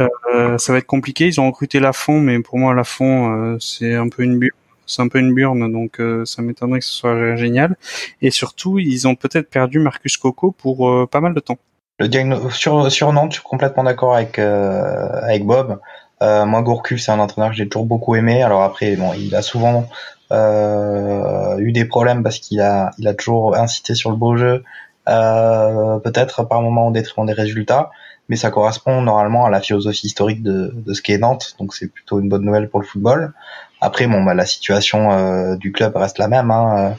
Euh, 0.00 0.58
ça 0.58 0.72
va 0.72 0.78
être 0.78 0.86
compliqué. 0.86 1.26
Ils 1.26 1.40
ont 1.40 1.46
recruté 1.48 1.80
Lafont, 1.80 2.20
mais 2.20 2.38
pour 2.40 2.58
moi 2.58 2.74
Lafont 2.74 3.54
euh, 3.54 3.56
c'est 3.60 3.94
un 3.94 4.08
peu 4.08 4.22
une. 4.22 4.48
C'est 4.86 5.02
un 5.02 5.08
peu 5.08 5.18
une 5.18 5.34
burne, 5.34 5.70
donc 5.70 6.00
euh, 6.00 6.24
ça 6.24 6.40
m'étonnerait 6.40 6.78
que 6.78 6.86
ce 6.86 6.94
soit 6.94 7.36
génial. 7.36 7.76
Et 8.22 8.30
surtout, 8.30 8.78
ils 8.78 9.06
ont 9.06 9.16
peut-être 9.16 9.50
perdu 9.50 9.80
Marcus 9.80 10.16
Coco 10.16 10.50
pour 10.50 11.06
pas 11.10 11.20
mal 11.20 11.34
de 11.34 11.40
temps. 11.40 11.58
Le 11.98 12.50
sur, 12.50 12.90
sur 12.92 13.12
Nantes, 13.12 13.32
je 13.32 13.38
suis 13.38 13.44
complètement 13.44 13.84
d'accord 13.84 14.14
avec, 14.14 14.38
avec 14.38 15.44
Bob. 15.44 15.78
Euh, 16.22 16.44
moi, 16.46 16.62
Gourcuff, 16.62 17.00
c'est 17.00 17.12
un 17.12 17.18
entraîneur 17.18 17.50
que 17.50 17.56
j'ai 17.56 17.68
toujours 17.68 17.86
beaucoup 17.86 18.16
aimé. 18.16 18.42
Alors 18.42 18.62
après, 18.62 18.96
bon, 18.96 19.12
il 19.14 19.34
a 19.34 19.42
souvent 19.42 19.88
euh, 20.32 21.56
eu 21.58 21.72
des 21.72 21.84
problèmes 21.84 22.22
parce 22.22 22.38
qu'il 22.38 22.60
a, 22.60 22.90
il 22.98 23.08
a 23.08 23.14
toujours 23.14 23.56
incité 23.56 23.94
sur 23.94 24.10
le 24.10 24.16
beau 24.16 24.36
jeu, 24.36 24.64
euh, 25.08 25.98
peut-être 26.00 26.44
par 26.44 26.60
moment 26.60 26.88
au 26.88 26.90
détriment 26.90 27.26
des 27.26 27.32
résultats, 27.32 27.90
mais 28.28 28.36
ça 28.36 28.50
correspond 28.50 29.00
normalement 29.00 29.46
à 29.46 29.50
la 29.50 29.60
philosophie 29.60 30.06
historique 30.06 30.42
de, 30.42 30.72
de 30.74 30.92
ce 30.92 31.02
qu'est 31.02 31.18
Nantes, 31.18 31.54
donc 31.58 31.74
c'est 31.74 31.88
plutôt 31.88 32.20
une 32.20 32.28
bonne 32.28 32.42
nouvelle 32.42 32.68
pour 32.68 32.80
le 32.80 32.86
football. 32.86 33.32
Après, 33.80 34.06
bon, 34.06 34.22
bah, 34.24 34.34
la 34.34 34.46
situation 34.46 35.12
euh, 35.12 35.56
du 35.56 35.72
club 35.72 35.96
reste 35.96 36.18
la 36.18 36.28
même. 36.28 36.50
Hein. 36.50 36.94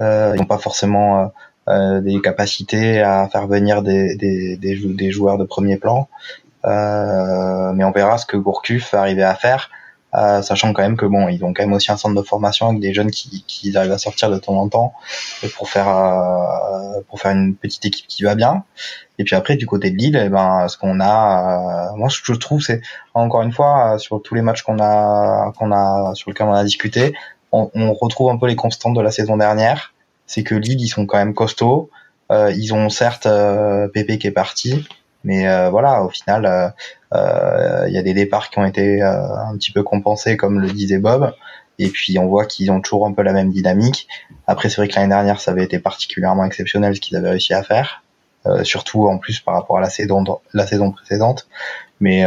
Euh, 0.00 0.32
ils 0.34 0.40
n'ont 0.40 0.46
pas 0.46 0.58
forcément 0.58 1.20
euh, 1.20 1.26
des 1.66 2.20
capacités 2.22 3.00
à 3.00 3.28
faire 3.28 3.46
venir 3.46 3.82
des, 3.82 4.16
des, 4.16 4.56
des, 4.56 4.76
des 4.76 5.10
joueurs 5.10 5.38
de 5.38 5.44
premier 5.44 5.76
plan. 5.76 6.08
Euh, 6.64 7.72
mais 7.72 7.84
on 7.84 7.90
verra 7.90 8.18
ce 8.18 8.26
que 8.26 8.36
Gourcuff 8.36 8.92
va 8.92 9.00
arriver 9.00 9.22
à 9.22 9.34
faire. 9.34 9.70
Euh, 10.14 10.42
sachant 10.42 10.72
quand 10.72 10.82
même 10.82 10.96
que 10.96 11.06
bon, 11.06 11.26
ils 11.28 11.44
ont 11.44 11.52
quand 11.52 11.64
même 11.64 11.72
aussi 11.72 11.90
un 11.90 11.96
centre 11.96 12.14
de 12.14 12.24
formation 12.24 12.68
avec 12.68 12.80
des 12.80 12.94
jeunes 12.94 13.10
qui, 13.10 13.42
qui 13.48 13.76
arrivent 13.76 13.90
à 13.90 13.98
sortir 13.98 14.30
de 14.30 14.38
temps 14.38 14.54
en 14.54 14.68
temps 14.68 14.94
pour 15.56 15.68
faire 15.68 15.88
euh, 15.88 17.00
pour 17.08 17.20
faire 17.20 17.32
une 17.32 17.56
petite 17.56 17.84
équipe 17.84 18.06
qui 18.06 18.22
va 18.22 18.36
bien. 18.36 18.62
Et 19.18 19.24
puis 19.24 19.34
après 19.34 19.56
du 19.56 19.66
côté 19.66 19.90
de 19.90 19.96
Lille, 19.96 20.20
eh 20.24 20.28
ben 20.28 20.68
ce 20.68 20.78
qu'on 20.78 21.00
a, 21.00 21.90
euh, 21.90 21.96
moi 21.96 22.08
ce 22.10 22.20
que 22.20 22.32
je 22.32 22.38
trouve 22.38 22.60
c'est 22.60 22.80
encore 23.12 23.42
une 23.42 23.52
fois 23.52 23.98
sur 23.98 24.22
tous 24.22 24.36
les 24.36 24.42
matchs 24.42 24.62
qu'on 24.62 24.78
a 24.80 25.52
qu'on 25.58 25.72
a 25.72 26.12
sur 26.14 26.30
lesquels 26.30 26.46
on 26.46 26.52
a 26.52 26.62
discuté, 26.62 27.12
on, 27.50 27.68
on, 27.74 27.92
retrouve 27.92 28.30
un 28.30 28.36
peu 28.36 28.46
les 28.46 28.56
constantes 28.56 28.94
de 28.94 29.00
la 29.00 29.10
saison 29.10 29.36
dernière. 29.36 29.93
C'est 30.26 30.42
que 30.42 30.54
Lille 30.54 30.80
ils 30.80 30.88
sont 30.88 31.06
quand 31.06 31.18
même 31.18 31.34
costauds. 31.34 31.90
Euh, 32.32 32.52
ils 32.56 32.72
ont 32.72 32.88
certes 32.88 33.28
Pépé 33.92 34.18
qui 34.18 34.26
est 34.26 34.32
parti, 34.32 34.86
mais 35.24 35.48
euh, 35.48 35.70
voilà, 35.70 36.04
au 36.04 36.10
final, 36.10 36.44
euh, 36.44 36.68
euh, 37.14 37.86
il 37.88 37.94
y 37.94 37.98
a 37.98 38.02
des 38.02 38.14
départs 38.14 38.50
qui 38.50 38.58
ont 38.58 38.64
été 38.64 39.02
un 39.02 39.56
petit 39.56 39.72
peu 39.72 39.82
compensés, 39.82 40.36
comme 40.36 40.60
le 40.60 40.70
disait 40.70 40.98
Bob. 40.98 41.34
Et 41.80 41.88
puis 41.88 42.18
on 42.20 42.28
voit 42.28 42.44
qu'ils 42.46 42.70
ont 42.70 42.80
toujours 42.80 43.06
un 43.06 43.12
peu 43.12 43.22
la 43.22 43.32
même 43.32 43.50
dynamique. 43.50 44.06
Après, 44.46 44.68
c'est 44.68 44.76
vrai 44.76 44.86
que 44.86 44.94
l'année 44.94 45.08
dernière, 45.08 45.40
ça 45.40 45.50
avait 45.50 45.64
été 45.64 45.80
particulièrement 45.80 46.44
exceptionnel 46.44 46.94
ce 46.94 47.00
qu'ils 47.00 47.16
avaient 47.16 47.30
réussi 47.30 47.52
à 47.52 47.64
faire, 47.64 48.04
surtout 48.62 49.08
en 49.08 49.18
plus 49.18 49.40
par 49.40 49.54
rapport 49.54 49.78
à 49.78 49.80
la 49.80 49.90
saison, 49.90 50.22
la 50.52 50.66
saison 50.68 50.92
précédente. 50.92 51.48
Mais 51.98 52.22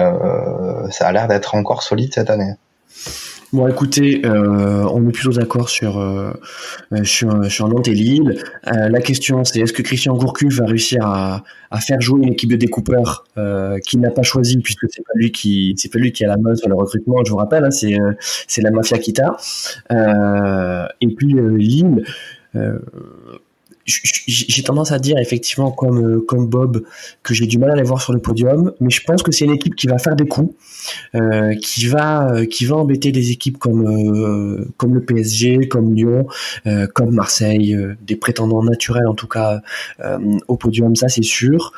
ça 0.89 1.07
a 1.07 1.11
l'air 1.13 1.29
d'être 1.29 1.55
encore 1.55 1.81
solide 1.81 2.13
cette 2.13 2.29
année. 2.29 2.55
Bon, 3.53 3.65
écoutez, 3.69 4.25
euh, 4.25 4.83
on 4.91 5.07
est 5.07 5.11
plutôt 5.13 5.31
d'accord 5.31 5.69
sur, 5.69 5.97
euh, 5.99 6.33
euh, 6.91 7.05
sur, 7.05 7.49
sur 7.49 7.69
Nantes 7.69 7.87
et 7.87 7.93
Lille. 7.93 8.43
la 8.65 8.99
question, 8.99 9.45
c'est 9.45 9.61
est-ce 9.61 9.71
que 9.71 9.81
Christian 9.81 10.17
Gourcuff 10.17 10.55
va 10.55 10.65
réussir 10.65 11.05
à, 11.05 11.43
faire 11.79 12.01
jouer 12.01 12.23
une 12.23 12.33
équipe 12.33 12.49
de 12.49 12.57
découpeurs 12.57 13.25
qu'il 13.85 14.01
n'a 14.01 14.11
pas 14.11 14.23
choisi 14.23 14.57
puisque 14.57 14.87
c'est 14.89 15.03
pas 15.03 15.13
lui 15.15 15.31
qui 15.31 15.75
c'est 15.77 15.91
pas 15.91 15.99
lui 15.99 16.11
qui 16.11 16.25
a 16.25 16.27
la 16.27 16.37
main 16.37 16.55
sur 16.55 16.67
le 16.67 16.75
recrutement. 16.75 17.23
Je 17.23 17.31
vous 17.31 17.37
rappelle, 17.37 17.63
hein, 17.63 17.71
c'est 17.71 17.97
c'est 18.47 18.61
la 18.61 18.71
mafia 18.71 18.97
Kita. 18.97 19.37
et 19.89 21.07
puis 21.15 21.35
Lille 21.57 22.03
j'ai 23.87 24.63
tendance 24.63 24.91
à 24.91 24.99
dire 24.99 25.17
effectivement 25.17 25.71
comme 25.71 26.03
euh, 26.03 26.19
comme 26.19 26.47
Bob 26.47 26.83
que 27.23 27.33
j'ai 27.33 27.47
du 27.47 27.57
mal 27.57 27.71
à 27.71 27.75
les 27.75 27.83
voir 27.83 28.01
sur 28.01 28.11
le 28.11 28.19
podium, 28.19 28.73
mais 28.81 28.89
je 28.89 29.01
pense 29.01 29.23
que 29.23 29.31
c'est 29.31 29.45
une 29.45 29.53
équipe 29.53 29.75
qui 29.75 29.87
va 29.87 29.97
faire 29.97 30.15
des 30.15 30.27
coups, 30.27 30.53
euh, 31.15 31.55
qui 31.55 31.85
va 31.87 32.33
euh, 32.33 32.45
qui 32.45 32.65
va 32.65 32.75
embêter 32.75 33.13
des 33.13 33.31
équipes 33.31 33.57
comme 33.57 34.67
comme 34.75 34.93
le 34.93 35.03
PSG, 35.03 35.69
comme 35.69 35.93
Lyon, 35.93 36.27
comme 36.93 37.13
Marseille, 37.13 37.77
des 38.05 38.17
prétendants 38.17 38.63
naturels 38.63 39.07
en 39.07 39.13
tout 39.13 39.27
cas 39.27 39.61
au 40.47 40.57
podium, 40.57 40.95
ça 40.95 41.07
c'est 41.07 41.23
sûr. 41.23 41.71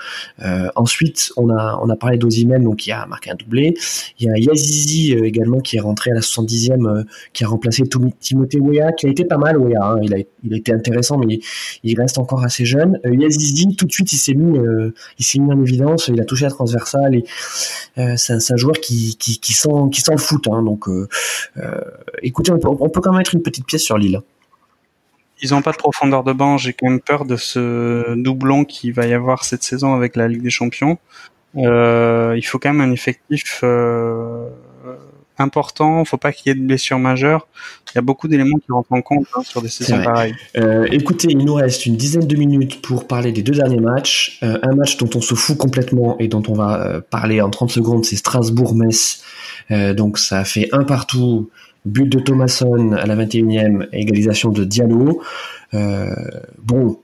ensuite, 0.75 1.31
on 1.37 1.49
a 1.49 1.79
on 1.81 1.89
a 1.89 1.95
parlé 1.95 2.17
d'Ozimène 2.17 2.63
donc 2.63 2.77
qui 2.77 2.91
a 2.91 3.05
marqué 3.05 3.29
un 3.29 3.35
doublé. 3.35 3.75
Il 4.19 4.27
y 4.27 4.29
a 4.29 4.37
Yazizi 4.37 5.13
également 5.13 5.59
qui 5.59 5.77
est 5.77 5.81
rentré 5.81 6.11
à 6.11 6.15
la 6.15 6.21
70e, 6.21 7.03
qui 7.33 7.43
a 7.43 7.47
remplacé 7.47 7.83
Timothée 8.19 8.59
Weah, 8.59 8.93
qui 8.93 9.05
a 9.05 9.09
été 9.09 9.25
pas 9.25 9.37
mal 9.37 9.57
Weah, 9.57 9.93
hein. 9.93 9.99
il 10.01 10.13
a 10.13 10.17
il 10.43 10.53
a 10.53 10.57
été 10.57 10.73
intéressant, 10.73 11.17
mais 11.17 11.39
il 11.83 11.98
reste 11.99 12.17
encore 12.17 12.43
assez 12.43 12.65
jeune. 12.65 12.99
Euh, 13.05 13.13
Yazizi, 13.13 13.75
tout 13.75 13.85
de 13.85 13.91
suite, 13.91 14.11
il 14.13 14.17
s'est 14.17 14.33
mis, 14.33 14.57
euh, 14.57 14.93
il 15.17 15.25
s'est 15.25 15.39
mis 15.39 15.51
en 15.51 15.61
évidence. 15.61 16.07
Il 16.07 16.19
a 16.21 16.25
touché 16.25 16.45
la 16.45 16.51
transversale 16.51 17.15
et 17.15 17.23
euh, 17.97 18.15
c'est 18.17 18.33
un, 18.33 18.57
joueur 18.57 18.75
qui, 18.79 19.17
qui, 19.17 19.39
qui, 19.39 19.53
sent, 19.53 19.69
qui 19.91 20.01
sent 20.01 20.13
le. 20.13 20.53
Hein, 20.53 20.63
donc, 20.63 20.87
écoutez, 22.21 22.51
on 22.51 22.89
peut, 22.89 23.01
quand 23.01 23.11
même 23.11 23.19
mettre 23.19 23.35
une 23.35 23.41
petite 23.41 23.65
pièce 23.65 23.83
sur 23.83 23.97
Lille. 23.97 24.21
ils 25.41 25.53
ont 25.53 25.61
pas 25.61 25.71
de 25.71 25.77
profondeur 25.77 26.23
de 26.23 26.33
banc. 26.33 26.57
J'ai 26.57 26.73
quand 26.73 26.89
même 26.89 27.01
peur 27.01 27.25
de 27.25 27.35
ce 27.35 28.15
doublon 28.15 28.65
qui 28.65 28.91
va 28.91 29.05
y 29.05 29.13
avoir 29.13 29.43
cette 29.43 29.63
saison 29.63 29.93
avec 29.93 30.15
la 30.15 30.27
Ligue 30.27 30.43
des 30.43 30.49
Champions. 30.49 30.97
Euh, 31.57 32.35
il 32.37 32.43
faut 32.43 32.59
quand 32.59 32.73
même 32.73 32.87
un 32.87 32.93
effectif 32.93 33.61
euh, 33.63 34.49
important. 35.41 36.03
Faut 36.05 36.17
pas 36.17 36.31
qu'il 36.31 36.49
y 36.49 36.51
ait 36.51 36.59
de 36.59 36.65
blessures 36.65 36.99
majeures. 36.99 37.47
Il 37.91 37.95
y 37.95 37.99
a 37.99 38.01
beaucoup 38.01 38.27
d'éléments 38.27 38.57
qui 38.57 38.71
rentrent 38.71 38.93
en 38.93 39.01
compte 39.01 39.27
hein, 39.35 39.41
sur 39.43 39.61
des 39.61 39.69
saisons 39.69 40.01
pareilles. 40.03 40.35
Euh, 40.57 40.87
écoutez, 40.91 41.27
il 41.29 41.39
nous 41.39 41.55
reste 41.55 41.85
une 41.85 41.95
dizaine 41.95 42.27
de 42.27 42.35
minutes 42.35 42.81
pour 42.81 43.07
parler 43.07 43.31
des 43.31 43.41
deux 43.41 43.53
derniers 43.53 43.79
matchs. 43.79 44.39
Euh, 44.43 44.59
un 44.61 44.75
match 44.75 44.97
dont 44.97 45.09
on 45.15 45.21
se 45.21 45.35
fout 45.35 45.57
complètement 45.57 46.17
et 46.19 46.27
dont 46.27 46.43
on 46.47 46.53
va 46.53 46.81
euh, 46.81 47.01
parler 47.01 47.41
en 47.41 47.49
30 47.49 47.71
secondes, 47.71 48.05
c'est 48.05 48.15
Strasbourg-Metz. 48.15 49.23
donc 49.95 50.17
ça 50.17 50.39
a 50.39 50.45
fait 50.45 50.69
un 50.71 50.83
partout. 50.83 51.49
But 51.85 52.09
de 52.09 52.19
Thomasson 52.19 52.91
à 52.91 53.05
la 53.05 53.15
21e, 53.15 53.87
égalisation 53.93 54.49
de 54.49 54.65
Diallo. 54.65 55.21
bon, 55.71 56.99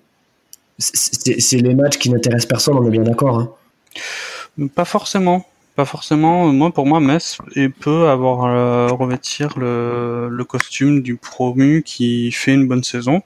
c'est 0.77 1.57
les 1.57 1.73
matchs 1.73 1.97
qui 1.97 2.09
n'intéressent 2.09 2.47
personne, 2.47 2.75
on 2.75 2.85
est 2.85 2.91
bien 2.91 3.03
d'accord. 3.03 3.39
Hein 3.39 4.67
Pas 4.75 4.83
forcément. 4.83 5.45
Pas 5.75 5.85
forcément. 5.85 6.51
Moi, 6.53 6.71
pour 6.71 6.85
moi, 6.85 6.99
Metz 6.99 7.37
peut 7.81 8.07
avoir 8.07 8.45
euh, 8.45 8.87
revêtir 8.87 9.57
le, 9.57 10.29
le, 10.29 10.43
costume 10.45 11.01
du 11.01 11.17
promu 11.17 11.83
qui 11.83 12.31
fait 12.31 12.53
une 12.53 12.67
bonne 12.67 12.83
saison. 12.83 13.21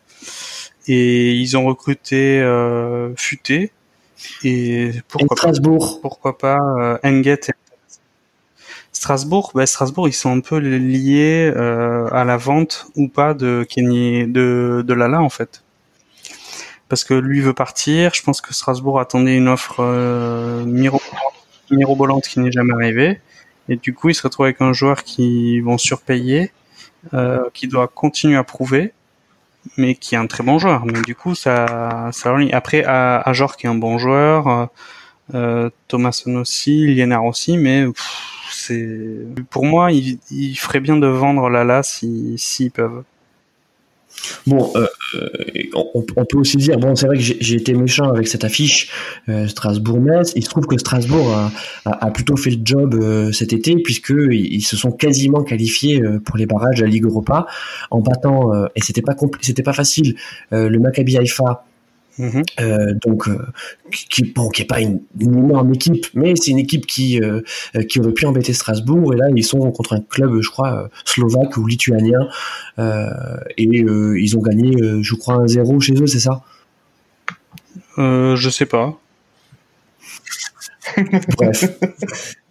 Et 0.88 1.34
ils 1.34 1.56
ont 1.58 1.66
recruté 1.66 2.40
euh, 2.40 3.14
Futé 3.16 3.72
et 4.44 4.92
pourquoi 5.08 5.38
Strasbourg. 5.38 5.96
Pas, 5.96 6.02
pourquoi 6.02 6.38
pas 6.38 6.60
euh, 6.80 6.98
Enget. 7.04 7.52
Strasbourg, 8.92 9.52
bah, 9.54 9.68
Strasbourg, 9.68 10.08
ils 10.08 10.14
sont 10.14 10.36
un 10.36 10.40
peu 10.40 10.58
liés 10.58 11.54
euh, 11.56 12.08
à 12.12 12.26
la 12.26 12.38
vente 12.38 12.88
ou 12.96 13.08
pas 13.08 13.34
de 13.36 13.66
Kenny, 13.70 14.26
de 14.28 14.84
de 14.86 14.94
Lala 14.94 15.22
en 15.22 15.30
fait 15.30 15.64
parce 16.90 17.04
que 17.04 17.14
lui 17.14 17.40
veut 17.40 17.54
partir. 17.54 18.14
Je 18.14 18.24
pense 18.24 18.42
que 18.42 18.54
Strasbourg 18.54 19.00
attendait 19.00 19.38
une 19.38 19.48
offre 19.48 19.78
euh, 19.80 20.66
mirobolante 21.76 22.28
qui 22.28 22.40
n'est 22.40 22.52
jamais 22.52 22.74
arrivée. 22.74 23.20
Et 23.68 23.76
du 23.76 23.94
coup, 23.94 24.10
il 24.10 24.16
se 24.16 24.24
retrouve 24.24 24.46
avec 24.46 24.62
un 24.62 24.74
joueur 24.74 25.04
qui 25.04 25.60
vont 25.62 25.78
surpayer, 25.78 26.52
euh, 27.14 27.44
qui 27.54 27.68
doit 27.68 27.88
continuer 27.88 28.36
à 28.36 28.44
prouver, 28.44 28.94
mais 29.78 29.96
qui 29.96 30.16
est 30.16 30.18
un 30.18 30.28
très 30.28 30.44
bon 30.44 30.58
joueur. 30.58 30.86
Mais 30.86 31.02
du 31.02 31.16
coup, 31.16 31.36
ça, 31.36 32.10
ça 32.12 32.36
après 32.54 32.84
à 32.86 33.32
qui 33.58 33.68
est 33.68 33.70
un 33.70 33.76
bon 33.76 33.98
joueur, 33.98 34.70
euh, 35.36 35.70
Thomason 35.88 36.36
aussi, 36.38 36.88
Lienard 36.88 37.26
aussi, 37.26 37.58
mais 37.58 37.86
c'est 38.52 39.18
pour 39.52 39.66
moi, 39.66 39.92
il, 39.92 40.18
il, 40.32 40.56
ferait 40.56 40.80
bien 40.80 40.98
de 40.98 41.08
vendre 41.08 41.50
Lala 41.50 41.84
si 41.84 42.34
s'ils 42.38 42.72
peuvent. 42.72 43.04
Bon, 44.48 44.72
euh, 44.76 44.88
euh, 45.16 45.30
on, 45.96 46.26
peut 46.26 46.38
aussi 46.38 46.58
dire, 46.58 46.78
bon, 46.78 46.96
c'est 46.96 47.08
vrai 47.08 47.18
que 47.18 47.24
j'ai 47.24 47.56
été 47.56 47.74
méchant 47.74 48.10
avec 48.10 48.28
cette 48.28 48.44
affiche 48.44 48.90
euh, 49.30 49.48
Strasbourg-Metz. 49.48 50.34
Il 50.36 50.44
se 50.44 50.50
trouve 50.50 50.66
que 50.66 50.78
Strasbourg 50.78 51.52
a, 51.86 52.12
plutôt 52.12 52.36
fait 52.36 52.52
le 52.52 52.60
job 52.64 53.32
cet 53.32 53.54
été 53.54 53.76
puisque 53.76 54.14
ils, 54.32 54.62
se 54.62 54.76
sont 54.78 54.92
quasiment 54.92 55.44
qualifiés 55.44 56.02
pour 56.26 56.38
les 56.38 56.46
barrages 56.46 56.80
de 56.80 56.86
la 56.86 56.90
Ligue 56.90 57.06
Europa 57.06 57.46
en 57.92 58.02
battant 58.02 58.52
et 58.76 58.82
c'était 58.82 59.02
pas 59.02 59.16
c'était 59.42 59.64
pas 59.64 59.74
facile 59.74 60.16
le 60.52 60.78
Maccabi 60.78 61.18
Haïfa 61.18 61.66
Mhm. 62.20 62.44
Euh, 62.60 62.94
donc, 63.02 63.30
euh, 63.30 63.48
qui, 63.92 64.24
bon, 64.24 64.50
qui 64.50 64.64
est 64.64 64.66
pas 64.66 64.82
une, 64.82 65.00
énorme 65.20 65.74
équipe, 65.74 66.06
mais 66.14 66.36
c'est 66.36 66.52
une 66.52 66.60
équipe 66.60 66.86
qui 66.86 67.22
euh, 67.22 67.42
qui 67.88 68.02
aurait 68.02 68.12
pu 68.12 68.26
embêter 68.26 68.52
Strasbourg. 68.52 69.14
Et 69.14 69.18
là, 69.18 69.28
ils 69.34 69.44
sont 69.44 69.60
contre 69.72 69.94
un 69.94 70.02
club, 70.02 70.42
je 70.42 70.50
crois, 70.50 70.90
slovaque 71.06 71.56
ou 71.56 71.66
lituanien, 71.66 72.28
et 72.78 73.64
ils 73.64 74.38
ont 74.38 74.42
gagné, 74.42 74.76
je 75.02 75.16
crois, 75.16 75.36
un 75.36 75.48
0 75.48 75.80
chez 75.80 75.94
eux, 75.94 76.08
c'est 76.08 76.20
ça? 76.20 76.44
Je 77.98 78.50
sais 78.50 78.66
pas. 78.66 79.00
Bref. 81.38 81.66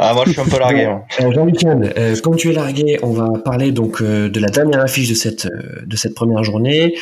Ah, 0.00 0.14
moi, 0.14 0.22
je 0.26 0.30
suis 0.30 0.40
un 0.40 0.44
peu 0.44 0.60
largué. 0.60 0.88
Jean-Michel, 1.18 1.92
euh, 1.98 2.16
comme 2.22 2.36
tu 2.36 2.50
es 2.50 2.52
largué, 2.52 3.00
on 3.02 3.10
va 3.10 3.30
parler 3.44 3.72
donc 3.72 4.00
euh, 4.00 4.28
de 4.28 4.38
la 4.38 4.48
dernière 4.48 4.80
affiche 4.80 5.08
de 5.08 5.14
cette 5.14 5.46
euh, 5.46 5.82
de 5.84 5.96
cette 5.96 6.14
première 6.14 6.44
journée, 6.44 6.94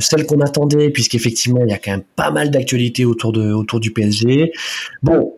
celle 0.00 0.24
qu'on 0.24 0.40
attendait, 0.40 0.88
puisqu'effectivement, 0.88 1.60
il 1.62 1.70
y 1.70 1.74
a 1.74 1.78
quand 1.78 1.90
même 1.90 2.04
pas 2.16 2.30
mal 2.30 2.50
d'actualités 2.50 3.04
autour 3.04 3.32
de 3.32 3.52
autour 3.52 3.80
du 3.80 3.92
PSG. 3.92 4.52
Bon, 5.02 5.34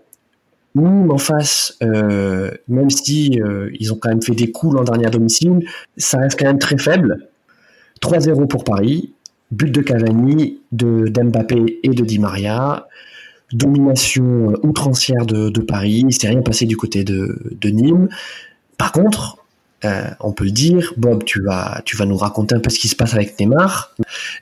nous 0.76 1.08
en 1.10 1.18
face, 1.18 1.76
même 1.80 2.90
si 2.90 3.40
ils 3.80 3.92
ont 3.92 3.96
quand 3.96 4.10
même 4.10 4.22
fait 4.22 4.34
des 4.34 4.52
coups 4.52 4.76
l'an 4.76 4.84
dernier 4.84 5.06
à 5.06 5.10
domicile, 5.10 5.66
ça 5.96 6.18
reste 6.18 6.38
quand 6.38 6.46
même 6.46 6.60
très 6.60 6.78
faible. 6.78 7.26
3-0 8.02 8.46
pour 8.46 8.62
Paris, 8.62 9.12
but 9.50 9.70
de 9.72 9.80
Cavani, 9.80 10.60
de 10.70 11.08
d'Mbappé 11.08 11.80
et 11.82 11.88
de 11.88 12.04
Di 12.04 12.20
Maria 12.20 12.86
domination 13.52 14.50
euh, 14.50 14.60
outrancière 14.62 15.26
de, 15.26 15.48
de 15.48 15.60
Paris, 15.60 16.04
il 16.06 16.12
s'est 16.12 16.28
rien 16.28 16.42
passé 16.42 16.66
du 16.66 16.76
côté 16.76 17.04
de, 17.04 17.38
de 17.50 17.68
Nîmes. 17.68 18.08
Par 18.76 18.92
contre, 18.92 19.38
euh, 19.84 20.10
on 20.20 20.32
peut 20.32 20.44
le 20.44 20.50
dire, 20.50 20.92
Bob, 20.96 21.24
tu 21.24 21.42
vas, 21.42 21.80
tu 21.84 21.96
vas 21.96 22.04
nous 22.04 22.16
raconter 22.16 22.54
un 22.54 22.60
peu 22.60 22.70
ce 22.70 22.78
qui 22.78 22.88
se 22.88 22.96
passe 22.96 23.14
avec 23.14 23.38
Neymar. 23.38 23.94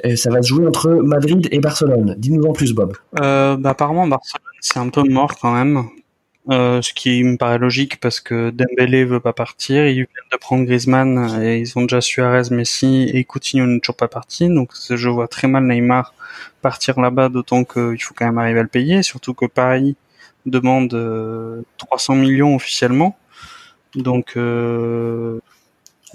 Euh, 0.04 0.16
ça 0.16 0.30
va 0.30 0.42
se 0.42 0.48
jouer 0.48 0.66
entre 0.66 0.90
Madrid 0.90 1.48
et 1.50 1.61
Barcelone. 1.61 2.16
Dis-nous 2.18 2.42
en 2.44 2.52
plus, 2.52 2.72
Bob. 2.72 2.94
Euh, 3.20 3.56
bah, 3.56 3.70
apparemment, 3.70 4.06
Barcelone, 4.06 4.42
c'est 4.61 4.78
un 4.78 4.88
peu 4.88 5.02
mort 5.09 5.38
quand 5.40 5.54
même. 5.54 5.84
Euh, 6.51 6.80
ce 6.80 6.94
qui 6.94 7.22
me 7.24 7.36
paraît 7.36 7.59
logique 7.59 8.01
parce 8.01 8.20
que 8.20 8.49
Dembélé 8.49 9.05
veut 9.05 9.20
pas 9.20 9.34
partir, 9.34 9.86
ils 9.86 9.94
viennent 9.96 10.30
de 10.32 10.36
prendre 10.38 10.64
Griezmann 10.64 11.42
et 11.42 11.59
ils 11.59 11.78
ont 11.78 11.82
déjà 11.82 12.01
Suarez, 12.01 12.44
Messi 12.51 13.11
et 13.12 13.22
Coutinho 13.24 13.66
n'est 13.66 13.80
toujours 13.80 13.96
pas 13.96 14.09
parti, 14.09 14.49
donc 14.49 14.72
je 14.88 15.09
vois 15.11 15.28
très 15.28 15.46
mal 15.46 15.64
Neymar 15.66 16.14
partir 16.62 16.99
là-bas, 17.01 17.28
d'autant 17.28 17.64
qu'il 17.64 18.03
faut 18.03 18.14
quand 18.14 18.24
même 18.24 18.38
arriver 18.38 18.61
à 18.61 18.62
le 18.62 18.68
payer, 18.68 19.03
surtout 19.03 19.34
que 19.34 19.44
Paris 19.44 19.96
demande 20.46 20.88
300 21.76 22.14
euh, 22.14 22.16
millions 22.16 22.57
officiellement, 22.57 23.18
donc 23.94 24.38
euh, 24.38 25.38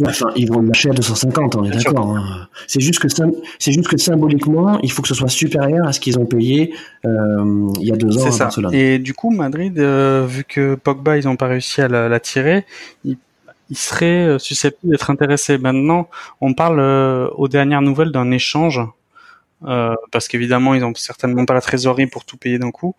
Enfin, 0.06 0.28
ils 0.36 0.52
vont 0.52 0.60
le 0.60 0.68
lâcher 0.68 0.90
à 0.90 0.94
250, 0.94 1.56
on 1.56 1.64
est 1.64 1.70
d'accord. 1.70 2.16
Hein. 2.16 2.48
C'est 2.68 2.80
juste 2.80 3.00
que 3.00 3.08
c'est 3.60 3.72
juste 3.72 3.88
que 3.88 3.98
symboliquement, 3.98 4.80
il 4.82 4.92
faut 4.92 5.02
que 5.02 5.08
ce 5.08 5.14
soit 5.14 5.30
supérieur 5.30 5.88
à 5.88 5.94
ce 5.94 6.00
qu'ils 6.00 6.18
ont 6.20 6.26
payé 6.26 6.74
euh, 7.06 7.72
il 7.80 7.88
y 7.88 7.92
a 7.92 7.96
deux 7.96 8.18
ans 8.18 8.28
à 8.28 8.32
ça. 8.32 8.46
Barcelone. 8.46 8.74
Et 8.74 9.00
du 9.00 9.14
coup, 9.14 9.32
Madrid, 9.32 9.78
euh, 9.80 10.26
vu 10.28 10.44
que 10.44 10.76
Pogba, 10.76 11.18
ils 11.18 11.26
n'ont 11.26 11.36
pas 11.36 11.48
réussi 11.48 11.82
à 11.82 11.88
la, 11.88 12.20
tirer, 12.20 12.66
ils, 13.04 13.18
ils, 13.70 13.78
seraient 13.78 14.28
euh, 14.28 14.40
susceptibles 14.40 14.92
d'être 14.92 15.10
intéressés. 15.10 15.58
Maintenant, 15.58 16.10
on 16.42 16.54
parle 16.54 16.80
aux 17.36 17.48
dernières 17.48 17.82
nouvelles 17.82 18.12
d'un 18.12 18.32
échange. 18.32 18.82
parce 19.62 20.28
qu'évidemment, 20.28 20.74
ils 20.74 20.84
ont 20.84 20.94
certainement 20.96 21.46
pas 21.46 21.54
la 21.54 21.62
trésorerie 21.62 22.08
pour 22.08 22.26
tout 22.26 22.38
payer 22.38 22.60
d'un 22.60 22.72
coup, 22.72 22.96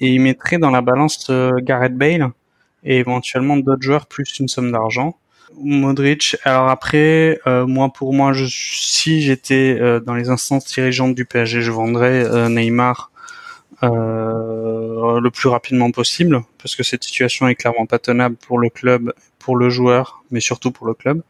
et 0.00 0.08
ils 0.08 0.20
mettraient 0.20 0.58
dans 0.58 0.70
la 0.70 0.82
balance 0.82 1.30
Gareth 1.62 1.96
Bale 1.96 2.30
et 2.84 2.98
éventuellement 2.98 3.56
d'autres 3.56 3.82
joueurs 3.82 4.06
plus 4.06 4.38
une 4.38 4.48
somme 4.48 4.72
d'argent. 4.72 5.16
Modric. 5.60 6.36
Alors 6.44 6.68
après, 6.68 7.40
euh, 7.46 7.66
moi 7.66 7.90
pour 7.92 8.12
moi, 8.12 8.32
je, 8.32 8.46
si 8.46 9.22
j'étais 9.22 9.78
euh, 9.80 10.00
dans 10.00 10.14
les 10.14 10.28
instances 10.28 10.66
dirigeantes 10.66 11.14
du 11.14 11.24
PSG, 11.24 11.62
je 11.62 11.70
vendrais 11.70 12.24
euh, 12.24 12.48
Neymar 12.48 13.10
le 13.84 15.28
plus 15.30 15.48
rapidement 15.48 15.90
possible, 15.90 16.42
parce 16.58 16.76
que 16.76 16.84
cette 16.84 17.02
situation 17.02 17.48
est 17.48 17.56
clairement 17.56 17.86
pas 17.86 17.98
tenable 17.98 18.36
pour 18.36 18.60
le 18.60 18.70
club, 18.70 19.12
pour 19.40 19.56
le 19.56 19.70
joueur, 19.70 20.22
mais 20.30 20.38
surtout 20.38 20.70
pour 20.70 20.86
le 20.86 20.94
club. 20.94 21.22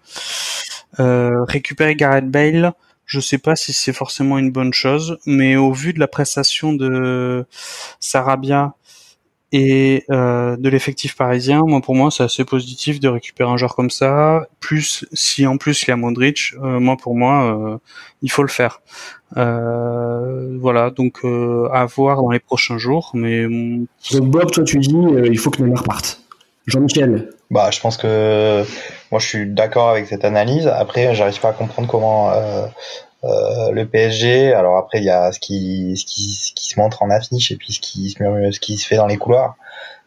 récupérer 0.98 1.96
Gareth 1.96 2.30
Bale, 2.30 2.74
je 3.06 3.20
sais 3.20 3.38
pas 3.38 3.56
si 3.56 3.72
c'est 3.72 3.94
forcément 3.94 4.36
une 4.38 4.50
bonne 4.50 4.74
chose, 4.74 5.18
mais 5.24 5.56
au 5.56 5.72
vu 5.72 5.94
de 5.94 5.98
la 5.98 6.08
prestation 6.08 6.74
de 6.74 7.46
Sarabia 8.00 8.74
et 9.53 10.05
euh, 10.11 10.57
de 10.57 10.68
l'effectif 10.70 11.14
parisien, 11.14 11.62
moi 11.66 11.82
pour 11.82 11.94
moi 11.94 12.11
c'est 12.11 12.22
assez 12.22 12.44
positif 12.44 13.00
de 13.00 13.09
récupérer 13.09 13.50
un 13.50 13.59
joueur 13.59 13.76
comme 13.76 13.90
ça. 13.90 14.46
Plus 14.61 15.05
si 15.12 15.46
en 15.46 15.59
plus 15.59 15.82
il 15.82 15.90
y 15.90 15.92
a 15.92 15.96
Modric, 15.96 16.55
euh, 16.62 16.80
moi 16.80 16.96
pour 16.96 17.14
moi 17.14 17.55
euh, 17.55 17.78
il 18.22 18.30
faut 18.30 18.42
le 18.42 18.48
faire. 18.48 18.80
Euh, 19.36 20.57
voilà 20.59 20.90
donc 20.90 21.18
euh, 21.24 21.68
à 21.70 21.84
voir 21.84 22.22
dans 22.22 22.30
les 22.30 22.40
prochains 22.40 22.78
jours. 22.78 23.11
Mais 23.12 23.44
donc 23.44 24.30
Bob, 24.30 24.50
toi 24.50 24.64
tu 24.64 24.78
dis 24.78 24.94
il 25.30 25.38
faut 25.38 25.50
que 25.50 25.62
Neymar 25.62 25.84
parte. 25.84 26.22
Jean-Michel. 26.66 27.30
Bah 27.50 27.70
je 27.70 27.80
pense 27.80 27.98
que 27.98 28.64
moi 29.11 29.20
je 29.20 29.26
suis 29.26 29.46
d'accord 29.46 29.90
avec 29.90 30.07
cette 30.07 30.24
analyse. 30.24 30.66
Après 30.66 31.14
j'arrive 31.14 31.40
pas 31.40 31.50
à 31.50 31.53
comprendre 31.53 31.88
comment 31.88 32.32
euh, 33.24 33.70
le 33.70 33.86
PSG, 33.86 34.52
alors 34.52 34.76
après 34.76 34.98
il 34.98 35.04
y 35.04 35.10
a 35.10 35.30
ce 35.32 35.38
qui, 35.38 35.96
ce 35.96 36.04
qui, 36.04 36.32
ce 36.32 36.52
qui 36.52 36.66
se 36.68 36.78
montre 36.80 37.02
en 37.02 37.10
affiche 37.10 37.52
et 37.52 37.56
puis 37.56 37.72
ce 37.72 37.80
qui 37.80 38.10
se 38.10 38.18
ce 38.18 38.60
qui 38.60 38.76
se 38.76 38.86
fait 38.86 38.96
dans 38.96 39.06
les 39.06 39.16
couloirs. 39.16 39.56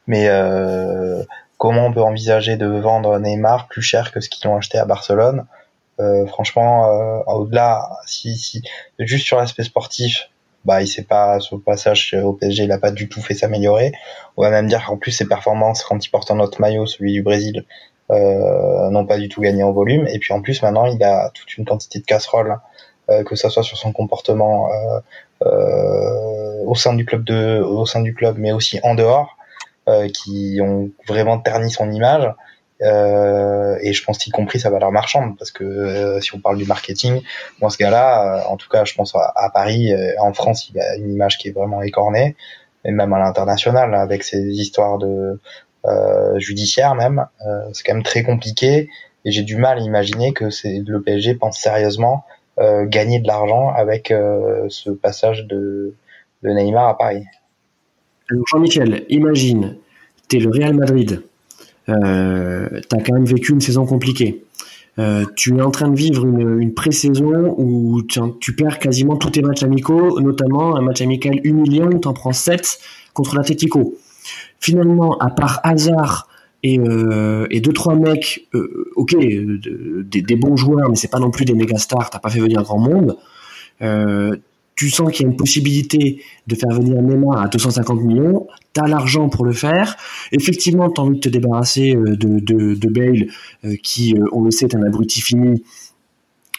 Mais 0.07 0.27
euh, 0.27 1.23
comment 1.57 1.87
on 1.87 1.93
peut 1.93 2.01
envisager 2.01 2.57
de 2.57 2.67
vendre 2.67 3.17
Neymar 3.19 3.67
plus 3.67 3.81
cher 3.81 4.11
que 4.11 4.19
ce 4.19 4.29
qu'ils 4.29 4.47
ont 4.49 4.57
acheté 4.57 4.77
à 4.77 4.85
Barcelone? 4.85 5.45
Euh, 5.99 6.27
Franchement, 6.27 6.89
euh, 6.89 7.23
au-delà, 7.27 7.89
si, 8.05 8.37
si 8.37 8.61
juste 8.99 9.25
sur 9.25 9.37
l'aspect 9.37 9.63
sportif, 9.63 10.29
bah 10.65 10.81
il 10.81 10.87
s'est 10.87 11.03
pas 11.03 11.39
sur 11.39 11.55
le 11.55 11.61
passage 11.61 12.15
au 12.21 12.33
PSG, 12.33 12.63
il 12.63 12.71
a 12.71 12.79
pas 12.79 12.91
du 12.91 13.07
tout 13.07 13.21
fait 13.21 13.35
s'améliorer. 13.35 13.93
On 14.35 14.41
va 14.41 14.49
même 14.49 14.67
dire 14.67 14.83
qu'en 14.85 14.97
plus 14.97 15.11
ses 15.11 15.27
performances 15.27 15.83
quand 15.83 16.03
il 16.03 16.09
porte 16.09 16.31
un 16.31 16.39
autre 16.39 16.59
maillot, 16.59 16.85
celui 16.87 17.13
du 17.13 17.21
Brésil, 17.21 17.65
euh, 18.11 18.89
n'ont 18.89 19.05
pas 19.05 19.17
du 19.17 19.29
tout 19.29 19.41
gagné 19.41 19.63
en 19.63 19.71
volume. 19.71 20.07
Et 20.07 20.19
puis 20.19 20.33
en 20.33 20.41
plus 20.41 20.61
maintenant 20.63 20.85
il 20.87 21.01
a 21.03 21.29
toute 21.33 21.57
une 21.57 21.65
quantité 21.65 21.99
de 21.99 22.05
casseroles 22.05 22.57
que 23.07 23.35
ce 23.35 23.49
soit 23.49 23.63
sur 23.63 23.77
son 23.77 23.91
comportement 23.91 24.69
au 25.41 26.75
sein 26.75 26.93
du 26.93 27.05
club 27.05 27.23
de, 27.23 27.61
au 27.61 27.85
sein 27.85 28.01
du 28.01 28.13
club, 28.13 28.37
mais 28.37 28.51
aussi 28.51 28.79
en 28.83 28.95
dehors, 28.95 29.37
qui 30.13 30.59
ont 30.61 30.89
vraiment 31.07 31.39
terni 31.39 31.71
son 31.71 31.91
image. 31.91 32.33
Euh, 32.81 33.77
et 33.81 33.93
je 33.93 34.03
pense 34.03 34.25
y 34.27 34.31
compris 34.31 34.59
sa 34.59 34.69
valeur 34.69 34.91
marchande 34.91 35.37
parce 35.37 35.51
que 35.51 35.63
euh, 35.63 36.19
si 36.19 36.35
on 36.35 36.39
parle 36.39 36.57
du 36.57 36.65
marketing, 36.65 37.21
moi 37.61 37.69
ce 37.69 37.77
gars-là, 37.77 38.39
euh, 38.39 38.49
en 38.49 38.57
tout 38.57 38.67
cas 38.67 38.83
je 38.83 38.93
pense 38.95 39.15
à, 39.15 39.31
à 39.35 39.49
Paris, 39.49 39.93
en 40.19 40.33
France, 40.33 40.69
il 40.69 40.79
a 40.79 40.95
une 40.95 41.11
image 41.11 41.37
qui 41.37 41.47
est 41.47 41.51
vraiment 41.51 41.81
écornée, 41.81 42.35
et 42.83 42.91
même 42.91 43.13
à 43.13 43.19
l'international 43.19 43.95
avec 43.95 44.23
ses 44.23 44.41
histoires 44.41 44.97
de 44.97 45.39
judiciaires 46.37 46.95
même, 46.95 47.27
c'est 47.73 47.83
quand 47.85 47.93
même 47.93 48.03
très 48.03 48.23
compliqué 48.23 48.89
et 49.23 49.31
j'ai 49.31 49.43
du 49.43 49.55
mal 49.55 49.77
à 49.77 49.81
imaginer 49.81 50.33
que 50.33 50.49
c'est 50.49 50.81
le 50.85 51.01
PSG 51.01 51.35
pense 51.35 51.59
sérieusement 51.59 52.25
gagner 52.57 53.19
de 53.19 53.27
l'argent 53.27 53.69
avec 53.69 54.07
ce 54.09 54.89
passage 54.89 55.45
de, 55.47 55.93
Neymar 56.43 56.89
à 56.89 56.97
Paris. 56.97 57.23
Jean-Michel, 58.29 59.05
imagine, 59.09 59.77
t'es 60.27 60.39
le 60.39 60.49
Real 60.49 60.73
Madrid, 60.73 61.21
euh, 61.89 62.67
tu 62.89 62.95
as 62.95 63.01
quand 63.01 63.13
même 63.13 63.25
vécu 63.25 63.51
une 63.51 63.61
saison 63.61 63.85
compliquée. 63.85 64.43
Euh, 64.97 65.25
tu 65.35 65.57
es 65.57 65.61
en 65.61 65.71
train 65.71 65.89
de 65.89 65.95
vivre 65.95 66.25
une, 66.25 66.61
une 66.61 66.73
pré-saison 66.73 67.53
où 67.57 68.01
tu, 68.03 68.19
tu, 68.39 68.55
perds 68.55 68.79
quasiment 68.79 69.17
tous 69.17 69.31
tes 69.31 69.41
matchs 69.41 69.63
amicaux, 69.63 70.19
notamment 70.21 70.77
un 70.77 70.81
match 70.81 71.01
amical 71.01 71.39
humiliant 71.43 71.87
où 71.87 71.99
tu 71.99 72.07
en 72.07 72.13
prends 72.13 72.31
7 72.31 72.79
contre 73.13 73.35
l'Atletico. 73.35 73.95
Finalement, 74.59 75.17
à 75.17 75.29
part 75.29 75.59
hasard 75.63 76.29
et, 76.65 76.79
euh, 76.79 77.45
et 77.51 77.61
deux 77.61 77.73
trois 77.73 77.95
mecs, 77.95 78.47
euh, 78.55 78.91
ok, 78.95 79.15
des, 79.15 80.21
des 80.21 80.35
bons 80.35 80.55
joueurs, 80.55 80.89
mais 80.89 80.95
c'est 80.95 81.11
pas 81.11 81.19
non 81.19 81.29
plus 81.29 81.45
des 81.45 81.53
méga 81.53 81.77
stars, 81.77 82.09
t'as 82.09 82.19
pas 82.19 82.29
fait 82.29 82.39
venir 82.39 82.63
grand 82.63 82.79
monde. 82.79 83.17
Euh, 83.83 84.35
tu 84.75 84.89
sens 84.89 85.11
qu'il 85.11 85.25
y 85.25 85.29
a 85.29 85.31
une 85.31 85.37
possibilité 85.37 86.21
de 86.47 86.55
faire 86.55 86.71
venir 86.71 87.01
Neymar 87.01 87.41
à 87.41 87.47
250 87.47 88.01
millions, 88.01 88.47
tu 88.73 88.81
as 88.81 88.87
l'argent 88.87 89.29
pour 89.29 89.45
le 89.45 89.53
faire. 89.53 89.95
Effectivement, 90.31 90.89
tu 90.89 90.99
as 90.99 91.03
envie 91.03 91.17
de 91.17 91.21
te 91.21 91.29
débarrasser 91.29 91.95
euh, 91.95 92.15
de, 92.17 92.39
de, 92.39 92.89
Bale, 92.89 93.27
euh, 93.63 93.75
qui, 93.81 94.15
euh, 94.15 94.25
on 94.33 94.41
le 94.41 94.51
sait, 94.51 94.65
est 94.65 94.75
un 94.75 94.83
abruti 94.83 95.21
fini. 95.21 95.63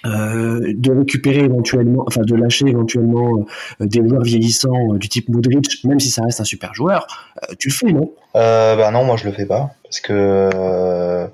de 0.04 0.98
récupérer 0.98 1.40
éventuellement, 1.40 2.04
enfin 2.06 2.22
de 2.22 2.36
lâcher 2.36 2.68
éventuellement 2.68 3.44
des 3.80 4.08
joueurs 4.08 4.22
vieillissants 4.22 4.94
du 4.94 5.08
type 5.08 5.28
Modric, 5.28 5.82
même 5.84 5.98
si 5.98 6.10
ça 6.10 6.22
reste 6.22 6.40
un 6.40 6.44
super 6.44 6.72
joueur, 6.74 7.06
tu 7.58 7.68
le 7.70 7.74
fais, 7.74 7.92
non? 7.92 8.12
Bah 8.32 8.90
non, 8.92 9.04
moi 9.04 9.16
je 9.16 9.24
le 9.24 9.32
fais 9.32 9.46
pas, 9.46 9.74
parce 9.88 10.00
que 10.00 11.28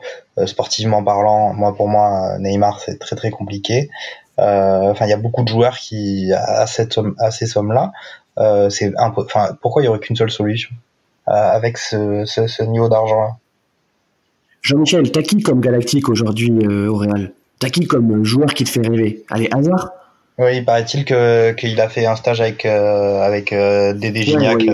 sportivement 0.47 1.03
parlant, 1.03 1.53
moi 1.55 1.75
pour 1.75 1.89
moi 1.89 2.39
Neymar 2.39 2.81
c'est 2.81 2.99
très 2.99 3.17
très 3.17 3.31
compliqué. 3.31 3.91
Euh, 4.39 4.91
enfin, 4.91 5.05
il 5.05 5.11
y 5.11 5.13
a 5.13 5.19
beaucoup 5.19 5.43
de 5.43 5.49
joueurs 5.49 5.77
qui, 5.77 6.33
à 6.33 6.67
cette 6.67 6.95
somme, 6.95 7.15
à 7.19 7.31
ces 7.31 7.47
sommes-là, 7.47 7.93
euh, 8.39 8.71
c'est 8.71 8.91
enfin, 8.99 9.57
pourquoi 9.61 9.83
il 9.83 9.85
y 9.85 9.89
aurait 9.89 9.99
qu'une 9.99 10.17
seule 10.17 10.31
solution 10.31 10.71
euh, 11.29 11.33
avec 11.33 11.77
ce, 11.77 12.25
ce, 12.25 12.47
ce 12.47 12.63
niveau 12.63 12.89
d'argent-là? 12.89 13.37
Jean-Michel, 14.63 15.13
t'as 15.13 15.23
qui 15.23 15.43
comme 15.43 15.61
Galactique 15.61 16.09
aujourd'hui 16.09 16.51
au 16.67 16.97
Real? 16.97 17.33
T'as 17.59 17.69
qui 17.69 17.87
comme 17.87 18.25
joueur 18.25 18.55
qui 18.55 18.65
te 18.65 18.71
fait 18.71 18.81
rêver? 18.81 19.23
Allez, 19.29 19.51
hasard. 19.53 19.91
Oui, 20.39 20.57
il 20.57 20.65
paraît-il 20.65 21.05
que 21.05 21.53
qu'il 21.53 21.79
a 21.79 21.91
fait 21.91 22.07
un 22.07 22.17
stage 22.17 22.41
avec 22.41 22.65
euh, 22.65 23.21
avec 23.21 23.53
euh, 23.53 23.93
Dédé 23.93 24.23
Gignac 24.23 24.57
ouais, 24.57 24.71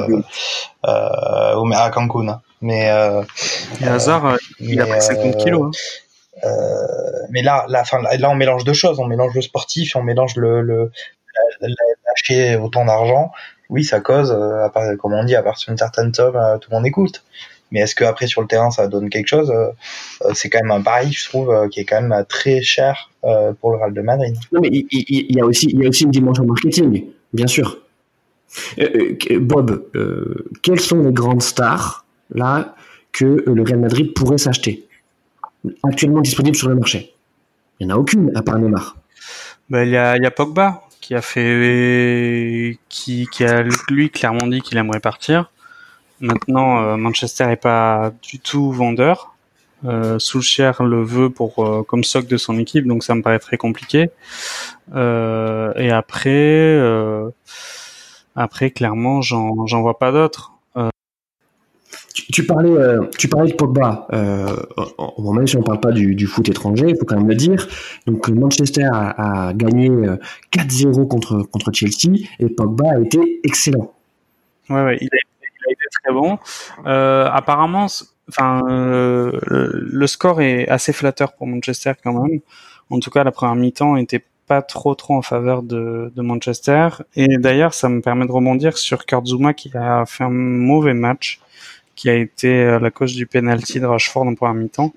euh, 0.87 1.72
à 1.72 1.91
Cancun. 1.91 2.41
Mais 2.61 2.90
euh, 2.90 3.22
hasard, 3.82 4.36
il 4.61 4.80
a 4.80 4.86
pris 4.86 5.00
50 5.00 5.36
kilos. 5.36 5.66
Hein. 5.66 5.70
Euh, 6.44 6.86
mais 7.30 7.42
là, 7.42 7.66
là, 7.68 7.84
fin, 7.84 8.00
là, 8.02 8.30
on 8.30 8.34
mélange 8.34 8.64
deux 8.64 8.72
choses. 8.72 8.98
On 8.98 9.06
mélange 9.06 9.34
le 9.34 9.42
sportif 9.42 9.94
et 9.94 9.98
on 9.98 10.02
mélange 10.02 10.36
le, 10.36 10.62
le 10.62 10.90
lâcher 12.06 12.56
autant 12.56 12.84
d'argent. 12.84 13.32
Oui, 13.70 13.84
ça 13.84 14.00
cause, 14.00 14.30
euh, 14.32 14.64
à 14.64 14.70
part, 14.70 14.84
comme 14.98 15.12
on 15.12 15.24
dit, 15.24 15.36
à 15.36 15.42
partir 15.42 15.68
d'une 15.68 15.78
certaine 15.78 16.12
somme, 16.14 16.36
euh, 16.36 16.59
tout 16.59 16.70
le 16.70 16.76
monde 16.76 16.86
écoute. 16.86 17.24
Mais 17.70 17.80
est-ce 17.80 17.94
que 17.94 18.04
après 18.04 18.26
sur 18.26 18.40
le 18.40 18.46
terrain 18.46 18.70
ça 18.70 18.88
donne 18.88 19.11
quelque 19.11 19.26
chose 19.26 19.52
C'est 20.32 20.48
quand 20.48 20.62
même 20.62 20.70
un 20.70 20.80
pari, 20.80 21.12
je 21.12 21.28
trouve, 21.28 21.68
qui 21.68 21.80
est 21.80 21.84
quand 21.84 22.00
même 22.00 22.24
très 22.26 22.62
cher 22.62 23.11
pour 23.61 23.72
le 23.72 23.76
Real 23.76 23.92
de 23.92 24.00
Madrid. 24.00 24.34
Non, 24.52 24.61
mais 24.62 24.70
il, 24.72 24.86
il, 24.90 25.36
y 25.36 25.38
a 25.38 25.44
aussi, 25.44 25.66
il 25.66 25.82
y 25.82 25.84
a 25.84 25.88
aussi 25.90 26.04
une 26.04 26.11
dimension 26.11 26.46
marketing, 26.46 27.04
bien 27.34 27.46
sûr. 27.46 27.82
Bob, 29.38 29.84
quelles 30.62 30.80
sont 30.80 31.02
les 31.02 31.12
grandes 31.12 31.42
stars 31.42 32.06
là 32.31 32.74
que 33.12 33.43
le 33.47 33.62
Real 33.62 33.79
Madrid 33.79 34.12
pourrait 34.14 34.39
s'acheter 34.39 34.87
actuellement 35.83 36.20
disponible 36.20 36.57
sur 36.57 36.68
le 36.68 36.74
marché 36.74 37.14
Il 37.81 37.87
n'y 37.87 37.93
en 37.93 37.97
a 37.97 37.99
aucune 37.99 38.37
à 38.37 38.43
part 38.43 38.59
Neymar. 38.59 38.97
Ben, 39.70 39.85
il, 39.85 39.91
y 39.91 39.97
a, 39.97 40.16
y 40.16 40.26
a 40.26 40.31
Pogba 40.31 40.83
qui 41.01 41.14
a 41.14 41.22
fait, 41.22 42.79
qui, 42.89 43.26
qui 43.33 43.45
a 43.45 43.62
lui 43.89 44.11
clairement 44.11 44.47
dit 44.47 44.61
qu'il 44.61 44.79
aimerait 44.79 45.01
partir. 45.01 45.51
Maintenant, 46.20 46.83
euh, 46.83 46.97
Manchester 46.97 47.45
est 47.51 47.57
pas 47.57 48.12
du 48.22 48.41
tout 48.41 48.72
vendeur. 48.72 49.35
Euh, 49.85 50.18
le 50.18 51.03
veut 51.03 51.31
pour 51.31 51.64
euh, 51.64 51.83
comme 51.85 52.03
socle 52.03 52.26
de 52.26 52.37
son 52.37 52.59
équipe, 52.59 52.87
donc 52.87 53.05
ça 53.05 53.14
me 53.14 53.22
paraît 53.22 53.39
très 53.39 53.57
compliqué. 53.57 54.11
Euh, 54.95 55.72
et 55.76 55.91
après, 55.91 56.31
euh, 56.31 57.31
clairement, 58.74 59.22
j'en 59.22 59.81
vois 59.81 59.99
pas 59.99 60.11
d'autres. 60.12 60.53
Tu, 62.31 62.45
parlais, 62.47 62.71
euh, 62.71 63.07
tu 63.19 63.29
parlais 63.29 63.51
de 63.51 63.57
Pogba. 63.57 64.07
Euh, 64.12 64.57
même 65.33 65.47
si 65.47 65.57
on 65.57 65.61
ne 65.61 65.64
parle 65.64 65.81
pas 65.81 65.93
du, 65.93 66.27
foot 66.27 66.49
étranger, 66.49 66.87
il 66.89 66.97
faut 66.97 67.05
quand 67.05 67.16
même 67.16 67.29
le 67.29 67.35
dire. 67.35 67.66
Donc 68.07 68.29
Manchester 68.29 68.89
a, 68.93 69.53
gagné 69.55 69.91
4-0 70.53 71.01
euh, 71.03 71.07
contre, 71.07 71.43
contre 71.43 71.71
Chelsea 71.73 72.27
et 72.39 72.49
Pogba 72.49 72.93
a 72.97 73.01
été 73.01 73.41
excellent. 73.45 73.93
Ouais, 74.71 74.99
il, 75.01 75.09
a, 75.12 75.71
été 75.71 75.83
très 76.03 76.12
bon. 76.12 76.39
Euh, 76.87 77.29
apparemment, 77.31 77.87
enfin, 78.29 78.62
euh, 78.69 79.39
le 79.43 80.07
score 80.07 80.41
est 80.41 80.69
assez 80.69 80.93
flatteur 80.93 81.33
pour 81.35 81.47
Manchester 81.47 81.93
quand 82.03 82.12
même. 82.12 82.41
En 82.91 83.01
tout 83.01 83.11
cas, 83.11 83.25
la 83.25 83.33
première 83.33 83.55
mi-temps 83.55 83.97
était 83.97 84.25
pas 84.47 84.62
trop 84.62 84.95
trop 84.95 85.14
en 85.14 85.23
faveur 85.23 85.62
de, 85.62 86.11
de 86.14 86.23
Manchester. 86.23 86.89
Et 87.16 87.37
d'ailleurs, 87.39 87.75
ça 87.75 87.89
me 87.89 88.01
permet 88.01 88.27
de 88.27 88.33
rebondir 88.33 88.77
sur 88.79 89.05
Kurt 89.05 89.27
Zuma 89.27 89.53
qui 89.55 89.71
a 89.77 90.05
fait 90.07 90.25
un 90.25 90.31
mauvais 90.31 90.95
match 90.95 91.41
qui 91.99 92.09
a 92.09 92.14
été 92.14 92.78
la 92.80 92.90
cause 92.92 93.14
du 93.16 93.26
penalty 93.26 93.80
de 93.80 93.86
Rashford 93.86 94.24
en 94.28 94.34
première 94.36 94.55
mi-temps 94.55 94.92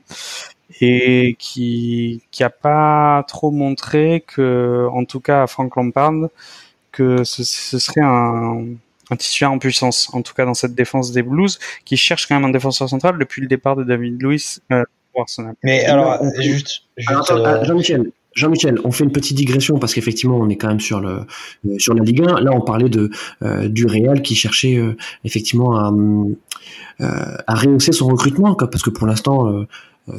et 0.81 1.35
qui 1.39 2.21
qui 2.29 2.43
a 2.43 2.51
pas 2.51 3.25
trop 3.27 3.49
montré 3.49 4.23
que, 4.27 4.87
en 4.91 5.03
tout 5.05 5.19
cas 5.19 5.41
à 5.41 5.47
Frank 5.47 5.75
Lampard, 5.75 6.29
que 6.91 7.23
ce, 7.23 7.43
ce 7.43 7.79
serait 7.79 8.01
un, 8.01 8.65
un 9.09 9.15
titulaire 9.15 9.51
en 9.51 9.57
puissance, 9.57 10.13
en 10.13 10.21
tout 10.21 10.35
cas 10.35 10.45
dans 10.45 10.53
cette 10.53 10.75
défense 10.75 11.11
des 11.11 11.23
Blues, 11.23 11.57
qui 11.85 11.97
cherche 11.97 12.27
quand 12.27 12.35
même 12.35 12.45
un 12.45 12.53
défenseur 12.53 12.87
central 12.87 13.17
depuis 13.17 13.41
le 13.41 13.47
départ 13.47 13.75
de 13.75 13.83
David 13.83 14.21
Lewis 14.21 14.59
euh, 14.71 14.83
pour 15.11 15.23
Arsenal. 15.23 15.55
Mais 15.63 15.83
alors, 15.85 16.23
juste, 16.39 16.83
juste 16.97 17.31
euh, 17.31 17.63
Jean-Michel, 17.65 18.11
Jean-Michel, 18.33 18.79
on 18.85 18.91
fait 18.91 19.03
une 19.03 19.11
petite 19.11 19.35
digression 19.35 19.77
parce 19.77 19.93
qu'effectivement, 19.93 20.37
on 20.37 20.47
est 20.49 20.55
quand 20.55 20.69
même 20.69 20.79
sur 20.79 21.01
le 21.01 21.21
euh, 21.65 21.79
sur 21.79 21.93
la 21.93 22.03
Ligue 22.03 22.21
1. 22.21 22.41
Là, 22.41 22.51
on 22.53 22.61
parlait 22.61 22.89
de 22.89 23.09
euh, 23.43 23.67
du 23.67 23.85
Real 23.85 24.21
qui 24.21 24.35
cherchait 24.35 24.77
euh, 24.77 24.95
effectivement 25.25 25.75
à, 25.75 25.91
rehausser 27.47 27.91
son 27.91 28.07
recrutement, 28.07 28.55
parce 28.55 28.83
que 28.83 28.89
pour 28.89 29.07
l'instant, 29.07 29.65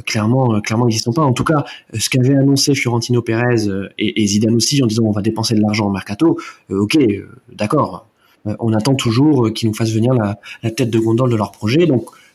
clairement, 0.04 0.60
clairement, 0.60 0.88
ils 0.88 1.00
pas. 1.14 1.22
En 1.22 1.32
tout 1.32 1.44
cas, 1.44 1.64
ce 1.96 2.10
qu'avait 2.10 2.34
annoncé 2.34 2.74
Fiorentino 2.74 3.22
Pérez 3.22 3.68
et, 3.98 4.26
Zidane 4.26 4.54
aussi 4.54 4.82
en 4.82 4.86
disant 4.86 5.04
on 5.04 5.12
va 5.12 5.22
dépenser 5.22 5.54
de 5.54 5.60
l'argent 5.60 5.86
en 5.86 5.90
mercato. 5.90 6.38
ok, 6.70 6.98
d'accord. 7.52 8.08
on 8.44 8.72
attend 8.72 8.94
toujours 8.94 9.52
qu'ils 9.52 9.68
nous 9.68 9.74
fassent 9.74 9.92
venir 9.92 10.12
la, 10.14 10.70
tête 10.72 10.90
de 10.90 10.98
gondole 10.98 11.30
de 11.30 11.36
leur 11.36 11.52
projet. 11.52 11.86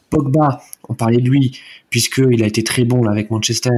Pogba, 0.09 0.61
on 0.89 0.93
parlait 0.93 1.21
de 1.21 1.29
lui, 1.29 1.59
puisqu'il 1.89 2.43
a 2.43 2.47
été 2.47 2.63
très 2.63 2.85
bon 2.85 3.07
avec 3.07 3.29
Manchester. 3.29 3.71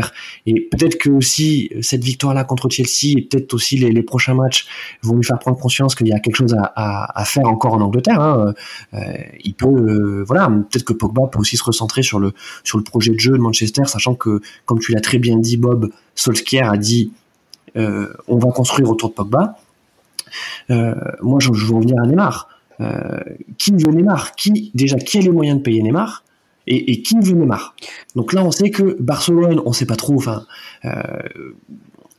Et 0.45 0.61
peut-être 0.61 0.97
que 0.97 1.09
aussi 1.09 1.71
cette 1.81 2.03
victoire-là 2.03 2.43
contre 2.43 2.69
Chelsea 2.69 3.17
et 3.17 3.21
peut-être 3.21 3.53
aussi 3.53 3.77
les, 3.77 4.03
prochains 4.03 4.35
matchs 4.35 4.67
vont 5.03 5.15
lui 5.15 5.23
faire 5.23 5.39
prendre 5.39 5.57
conscience 5.57 5.95
qu'il 5.95 6.07
y 6.07 6.13
a 6.13 6.19
quelque 6.19 6.35
chose 6.35 6.55
à, 6.75 7.23
faire 7.25 7.47
encore 7.47 7.73
en 7.73 7.81
Angleterre. 7.81 8.21
Hein. 8.21 8.53
Euh, 8.93 8.99
il 9.43 9.53
peut, 9.53 9.67
euh, 9.67 10.23
voilà, 10.25 10.47
peut-être 10.47 10.85
que 10.85 10.93
Pogba 10.93 11.27
peut 11.31 11.39
aussi 11.39 11.57
se 11.57 11.63
recentrer 11.63 12.01
sur 12.01 12.19
le 12.19 12.33
sur 12.63 12.77
le 12.77 12.83
projet 12.83 13.11
de 13.11 13.19
jeu 13.19 13.33
de 13.33 13.37
Manchester, 13.37 13.83
sachant 13.85 14.15
que, 14.15 14.41
comme 14.65 14.79
tu 14.79 14.91
l'as 14.93 15.01
très 15.01 15.17
bien 15.17 15.37
dit, 15.37 15.57
Bob 15.57 15.89
Solskjaer 16.15 16.69
a 16.69 16.77
dit, 16.77 17.11
euh, 17.75 18.13
on 18.27 18.37
va 18.37 18.51
construire 18.51 18.89
autour 18.89 19.09
de 19.09 19.15
Pogba. 19.15 19.57
Euh, 20.69 20.93
moi, 21.21 21.39
je, 21.39 21.53
je 21.53 21.65
veux 21.65 21.73
en 21.73 21.79
venir 21.79 21.95
à 22.01 22.07
Neymar. 22.07 22.49
Euh, 22.81 23.19
qui 23.57 23.71
veut 23.71 23.91
Neymar 23.91 24.35
Qui 24.35 24.71
déjà 24.73 24.97
qui 24.97 25.17
a 25.17 25.21
les 25.21 25.31
moyens 25.31 25.57
de 25.57 25.63
payer 25.63 25.81
Neymar 25.81 26.23
et, 26.71 27.01
qui 27.01 27.15
veut 27.19 27.33
Neymar 27.33 27.75
Donc 28.15 28.31
là, 28.31 28.43
on 28.43 28.51
sait 28.51 28.69
que 28.69 28.95
Barcelone, 29.01 29.59
on 29.65 29.73
sait 29.73 29.87
pas 29.87 29.95
trop. 29.95 30.13
Enfin, 30.15 30.45
euh, 30.85 30.93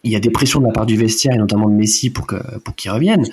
il 0.02 0.11
y 0.11 0.16
a 0.16 0.20
des 0.20 0.30
pressions 0.30 0.58
de 0.58 0.66
la 0.66 0.72
part 0.72 0.86
du 0.86 0.96
vestiaire 0.96 1.34
et 1.34 1.38
notamment 1.38 1.68
de 1.68 1.74
Messi 1.74 2.11
pour 2.11 2.26
que 2.26 2.58
pour 2.58 2.74
qu'il 2.74 2.90
revienne. 2.90 3.26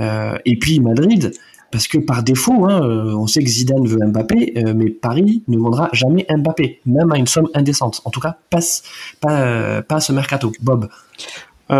Euh, 0.00 0.36
et 0.44 0.58
puis 0.58 0.80
Madrid, 0.80 1.32
parce 1.70 1.86
que 1.86 1.98
par 1.98 2.24
défaut, 2.24 2.66
hein, 2.68 2.80
on 3.14 3.28
sait 3.28 3.44
que 3.44 3.48
Zidane 3.48 3.86
veut 3.86 4.04
Mbappé, 4.04 4.64
mais 4.74 4.90
Paris 4.90 5.44
ne 5.46 5.58
vendra 5.58 5.90
jamais 5.92 6.26
Mbappé, 6.28 6.80
même 6.86 7.12
à 7.12 7.18
une 7.18 7.28
somme 7.28 7.48
indécente. 7.54 8.02
En 8.04 8.10
tout 8.10 8.20
cas, 8.20 8.38
pas 8.50 8.58
pas, 9.20 10.00
ce 10.00 10.12
mercato. 10.12 10.50
Bob. 10.60 10.88
Il 11.70 11.74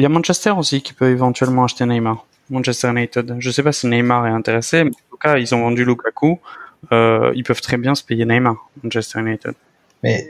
y 0.00 0.04
a 0.04 0.08
Manchester 0.08 0.50
aussi 0.50 0.82
qui 0.82 0.94
peut 0.94 1.10
éventuellement 1.10 1.62
acheter 1.62 1.86
Neymar. 1.86 2.26
Manchester 2.50 2.88
United. 2.90 3.36
Je 3.38 3.50
sais 3.50 3.62
pas 3.62 3.72
si 3.72 3.86
Neymar 3.86 4.26
est 4.26 4.30
intéressé, 4.30 4.84
mais 4.84 4.90
en 4.90 5.10
tout 5.10 5.16
cas, 5.20 5.38
ils 5.38 5.54
ont 5.54 5.60
vendu 5.60 5.84
Lukaku. 5.84 6.38
Euh, 6.92 7.32
ils 7.34 7.42
peuvent 7.42 7.60
très 7.60 7.76
bien 7.78 7.94
se 7.94 8.04
payer 8.04 8.24
Neymar, 8.24 8.56
Manchester 8.82 9.20
United. 9.20 9.54
Mais 10.02 10.26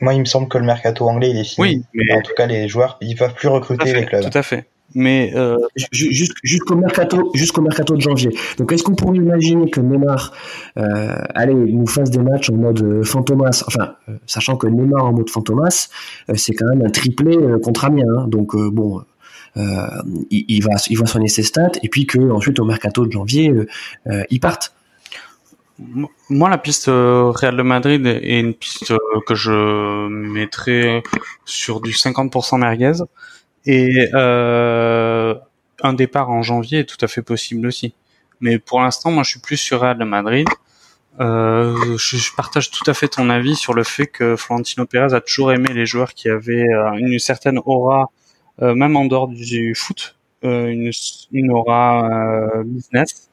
moi, 0.00 0.14
il 0.14 0.20
me 0.20 0.24
semble 0.24 0.48
que 0.48 0.58
le 0.58 0.64
mercato 0.64 1.08
anglais, 1.08 1.30
il 1.30 1.38
est 1.38 1.44
fini. 1.44 1.66
Oui, 1.66 1.82
mais 1.94 2.14
En 2.14 2.22
tout 2.22 2.32
cas, 2.36 2.46
les 2.46 2.68
joueurs, 2.68 2.96
ils 3.00 3.16
peuvent 3.16 3.34
plus 3.34 3.48
recruter 3.48 3.92
les 3.92 4.06
clubs. 4.06 4.30
Tout 4.30 4.38
à 4.38 4.42
fait. 4.42 4.66
Mais 4.94 5.30
euh, 5.36 5.56
Ju- 5.92 6.12
jus- 6.12 6.32
Jusqu'au 6.42 6.74
mercato, 6.74 7.30
jusqu'au 7.34 7.62
mercato 7.62 7.94
de 7.94 8.00
janvier. 8.00 8.30
Donc, 8.58 8.72
est-ce 8.72 8.82
qu'on 8.82 8.96
pourrait 8.96 9.18
imaginer 9.18 9.70
que 9.70 9.80
Neymar, 9.80 10.32
euh, 10.78 11.14
allez, 11.36 11.54
nous 11.54 11.86
fasse 11.86 12.10
des 12.10 12.18
matchs 12.18 12.50
en 12.50 12.54
mode 12.54 13.04
Fantomas, 13.04 13.62
enfin, 13.68 13.94
euh, 14.08 14.14
sachant 14.26 14.56
que 14.56 14.66
Neymar 14.66 15.04
en 15.04 15.12
mode 15.12 15.30
Fantomas, 15.30 15.88
euh, 16.28 16.34
c'est 16.36 16.54
quand 16.54 16.66
même 16.68 16.84
un 16.84 16.90
triplé 16.90 17.36
euh, 17.36 17.58
contre 17.60 17.84
Amiens. 17.84 18.04
hein. 18.18 18.26
donc, 18.26 18.54
euh, 18.56 18.68
bon, 18.70 18.98
euh, 18.98 19.02
il, 19.56 20.44
il 20.48 20.62
va, 20.62 20.74
il 20.88 20.98
va 20.98 21.06
soigner 21.06 21.28
ses 21.28 21.42
stats, 21.42 21.72
et 21.82 21.88
puis 21.88 22.06
que 22.06 22.18
ensuite 22.30 22.58
au 22.60 22.64
mercato 22.64 23.06
de 23.06 23.12
janvier, 23.12 23.50
euh, 23.50 23.66
euh, 24.08 24.24
il 24.30 24.40
parte. 24.40 24.74
moi, 26.28 26.48
la 26.48 26.58
piste 26.58 26.88
euh, 26.88 27.30
Real 27.30 27.56
de 27.56 27.62
Madrid 27.62 28.06
est 28.06 28.40
une 28.40 28.54
piste 28.54 28.90
euh, 28.90 28.98
que 29.26 29.34
je 29.34 30.08
mettrais 30.08 31.02
sur 31.44 31.80
du 31.80 31.92
50% 31.92 32.58
merguez. 32.58 33.02
Et 33.66 34.08
euh, 34.14 35.34
un 35.82 35.92
départ 35.92 36.30
en 36.30 36.42
janvier 36.42 36.80
est 36.80 36.84
tout 36.84 37.02
à 37.04 37.08
fait 37.08 37.22
possible 37.22 37.66
aussi. 37.66 37.94
Mais 38.40 38.58
pour 38.58 38.80
l'instant, 38.80 39.10
moi, 39.10 39.22
je 39.22 39.30
suis 39.30 39.40
plus 39.40 39.58
sur 39.58 39.80
Real 39.80 39.98
de 39.98 40.04
Madrid. 40.04 40.48
Euh, 41.20 41.98
je, 41.98 42.34
partage 42.34 42.70
tout 42.70 42.88
à 42.88 42.94
fait 42.94 43.08
ton 43.08 43.28
avis 43.28 43.56
sur 43.56 43.74
le 43.74 43.82
fait 43.82 44.06
que 44.06 44.36
Florentino 44.36 44.86
Pérez 44.86 45.12
a 45.12 45.20
toujours 45.20 45.52
aimé 45.52 45.68
les 45.74 45.84
joueurs 45.84 46.14
qui 46.14 46.28
avaient 46.30 46.66
euh, 46.72 46.92
une 46.92 47.18
certaine 47.18 47.58
aura, 47.66 48.02
euh, 48.02 48.04
même 48.60 48.96
en 48.96 49.04
dehors 49.06 49.28
du 49.28 49.74
foot, 49.74 50.16
euh, 50.44 50.66
une, 50.68 50.90
une 51.32 51.50
aura 51.50 52.08
euh, 52.54 52.62
business 52.64 53.28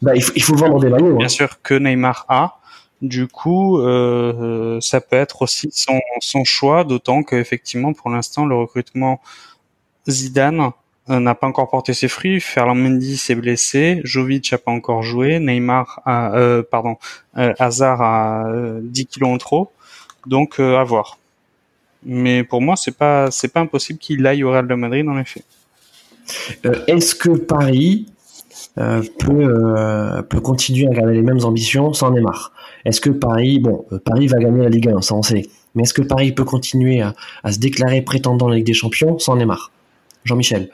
Bah, 0.00 0.12
il, 0.14 0.22
faut, 0.22 0.32
il 0.36 0.42
faut 0.42 0.54
vendre 0.56 0.80
des 0.80 0.88
maillots. 0.88 1.14
hein. 1.14 1.18
bien 1.18 1.28
sûr 1.28 1.60
que 1.62 1.74
Neymar 1.74 2.24
a. 2.28 2.58
Du 3.02 3.26
coup, 3.26 3.80
euh, 3.80 4.80
ça 4.80 5.00
peut 5.00 5.16
être 5.16 5.42
aussi 5.42 5.68
son, 5.72 5.98
son 6.20 6.44
choix, 6.44 6.84
d'autant 6.84 7.22
qu'effectivement, 7.24 7.92
pour 7.92 8.10
l'instant, 8.10 8.46
le 8.46 8.54
recrutement 8.54 9.20
Zidane 10.08 10.70
euh, 11.10 11.18
n'a 11.20 11.34
pas 11.34 11.46
encore 11.48 11.68
porté 11.68 11.94
ses 11.94 12.08
fruits. 12.08 12.40
Ferland 12.40 12.76
Mendy 12.78 13.16
s'est 13.16 13.34
blessé, 13.34 14.00
Jovic 14.04 14.52
n'a 14.52 14.58
pas 14.58 14.70
encore 14.70 15.02
joué, 15.02 15.38
Neymar 15.40 16.00
a, 16.04 16.34
euh, 16.36 16.62
pardon, 16.68 16.96
euh, 17.38 17.52
Hazard 17.58 18.02
a 18.02 18.46
euh, 18.48 18.80
10 18.82 19.06
kilos 19.06 19.30
en 19.30 19.38
trop, 19.38 19.72
donc 20.26 20.60
euh, 20.60 20.76
à 20.78 20.84
voir. 20.84 21.18
Mais 22.04 22.44
pour 22.44 22.60
moi, 22.60 22.76
c'est 22.76 22.96
pas 22.96 23.30
c'est 23.30 23.52
pas 23.52 23.60
impossible 23.60 23.98
qu'il 23.98 24.26
aille 24.26 24.42
au 24.44 24.50
Real 24.50 24.66
de 24.66 24.74
Madrid 24.74 25.08
en 25.08 25.18
effet. 25.18 25.42
Euh, 26.66 26.84
Est-ce 26.86 27.14
que 27.14 27.30
Paris 27.30 28.06
euh, 28.78 29.02
peut, 29.18 29.32
euh, 29.32 30.22
peut 30.22 30.40
continuer 30.40 30.86
à 30.88 30.90
garder 30.90 31.14
les 31.14 31.22
mêmes 31.22 31.44
ambitions 31.44 31.92
sans 31.92 32.10
Neymar? 32.12 32.52
Est-ce 32.84 33.00
que 33.00 33.10
Paris, 33.10 33.58
bon, 33.58 33.84
Paris 34.04 34.26
va 34.28 34.38
gagner 34.38 34.62
la 34.62 34.68
Ligue 34.68 34.88
1, 34.88 35.00
ça 35.02 35.14
on 35.14 35.22
sait, 35.22 35.46
mais 35.74 35.82
est-ce 35.84 35.94
que 35.94 36.02
Paris 36.02 36.32
peut 36.32 36.44
continuer 36.44 37.00
à, 37.02 37.14
à 37.44 37.52
se 37.52 37.58
déclarer 37.58 38.02
prétendant 38.02 38.46
à 38.46 38.50
la 38.50 38.56
Ligue 38.56 38.66
des 38.66 38.74
Champions 38.74 39.18
sans 39.18 39.36
Neymar? 39.36 39.70
Jean-Michel 40.24 40.70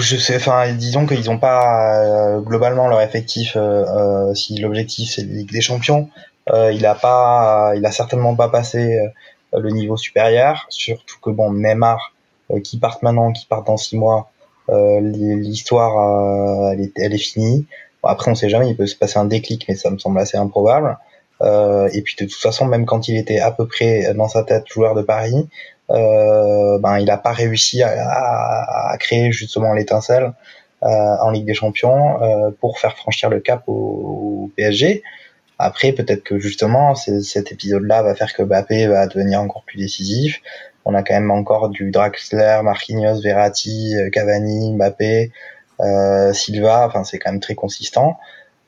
Je 0.00 0.16
sais, 0.16 0.36
enfin, 0.36 0.72
disons 0.72 1.06
qu'ils 1.06 1.26
n'ont 1.26 1.38
pas 1.38 2.02
euh, 2.36 2.40
globalement 2.40 2.88
leur 2.88 3.00
effectif. 3.00 3.54
euh, 3.56 3.84
euh, 4.30 4.34
si 4.34 4.58
l'objectif 4.58 5.10
c'est 5.14 5.22
la 5.22 5.32
Ligue 5.34 5.52
des 5.52 5.60
Champions, 5.60 6.08
euh, 6.52 6.72
il 6.72 6.84
a 6.86 6.94
pas, 6.94 7.72
il 7.76 7.84
a 7.84 7.90
certainement 7.92 8.34
pas 8.34 8.48
passé 8.48 8.78
euh, 8.98 9.08
le 9.52 9.70
niveau 9.70 9.96
supérieur. 9.96 10.66
Surtout 10.68 11.16
que 11.22 11.30
bon, 11.30 11.52
Neymar, 11.52 12.12
euh, 12.50 12.60
qui 12.60 12.78
parte 12.78 13.02
maintenant, 13.02 13.32
qui 13.32 13.46
part 13.46 13.64
dans 13.64 13.76
six 13.76 13.96
mois, 13.96 14.30
euh, 14.68 15.00
l'histoire, 15.00 15.98
euh, 15.98 16.72
elle, 16.72 16.80
est, 16.82 16.92
elle 16.96 17.14
est 17.14 17.18
finie. 17.18 17.66
Bon, 18.02 18.08
après, 18.08 18.30
on 18.30 18.34
sait 18.34 18.48
jamais, 18.48 18.68
il 18.70 18.76
peut 18.76 18.86
se 18.86 18.96
passer 18.96 19.18
un 19.18 19.24
déclic, 19.24 19.66
mais 19.68 19.74
ça 19.74 19.90
me 19.90 19.98
semble 19.98 20.18
assez 20.18 20.36
improbable. 20.36 20.98
Euh, 21.42 21.88
et 21.92 22.02
puis 22.02 22.16
de 22.18 22.26
toute 22.26 22.40
façon, 22.40 22.66
même 22.66 22.84
quand 22.84 23.08
il 23.08 23.16
était 23.16 23.40
à 23.40 23.50
peu 23.50 23.66
près 23.66 24.12
dans 24.14 24.28
sa 24.28 24.42
tête 24.42 24.64
joueur 24.68 24.94
de 24.94 25.02
Paris, 25.02 25.48
euh, 25.90 26.78
ben 26.78 26.98
il 26.98 27.06
n'a 27.06 27.16
pas 27.16 27.32
réussi 27.32 27.82
à, 27.82 27.88
à, 27.88 28.92
à 28.92 28.98
créer 28.98 29.32
justement 29.32 29.72
l'étincelle 29.72 30.32
euh, 30.82 30.86
en 30.86 31.30
Ligue 31.30 31.46
des 31.46 31.54
Champions 31.54 32.22
euh, 32.22 32.50
pour 32.60 32.78
faire 32.78 32.96
franchir 32.96 33.28
le 33.28 33.40
cap 33.40 33.64
au, 33.66 33.72
au 33.72 34.50
PSG. 34.56 35.02
Après, 35.62 35.92
peut-être 35.92 36.24
que 36.24 36.38
justement, 36.38 36.94
cet 36.94 37.52
épisode-là 37.52 38.02
va 38.02 38.14
faire 38.14 38.32
que 38.32 38.42
Mbappé 38.42 38.86
va 38.86 39.06
devenir 39.06 39.40
encore 39.40 39.62
plus 39.64 39.78
décisif. 39.78 40.40
On 40.86 40.94
a 40.94 41.02
quand 41.02 41.12
même 41.14 41.30
encore 41.30 41.68
du 41.68 41.90
Draxler, 41.90 42.60
Marquinhos, 42.64 43.20
Verratti, 43.20 43.94
euh, 43.96 44.08
Cavani, 44.08 44.72
Mbappé, 44.74 45.30
euh, 45.80 46.32
Silva. 46.32 46.86
Enfin, 46.86 47.04
c'est 47.04 47.18
quand 47.18 47.30
même 47.30 47.40
très 47.40 47.54
consistant. 47.54 48.18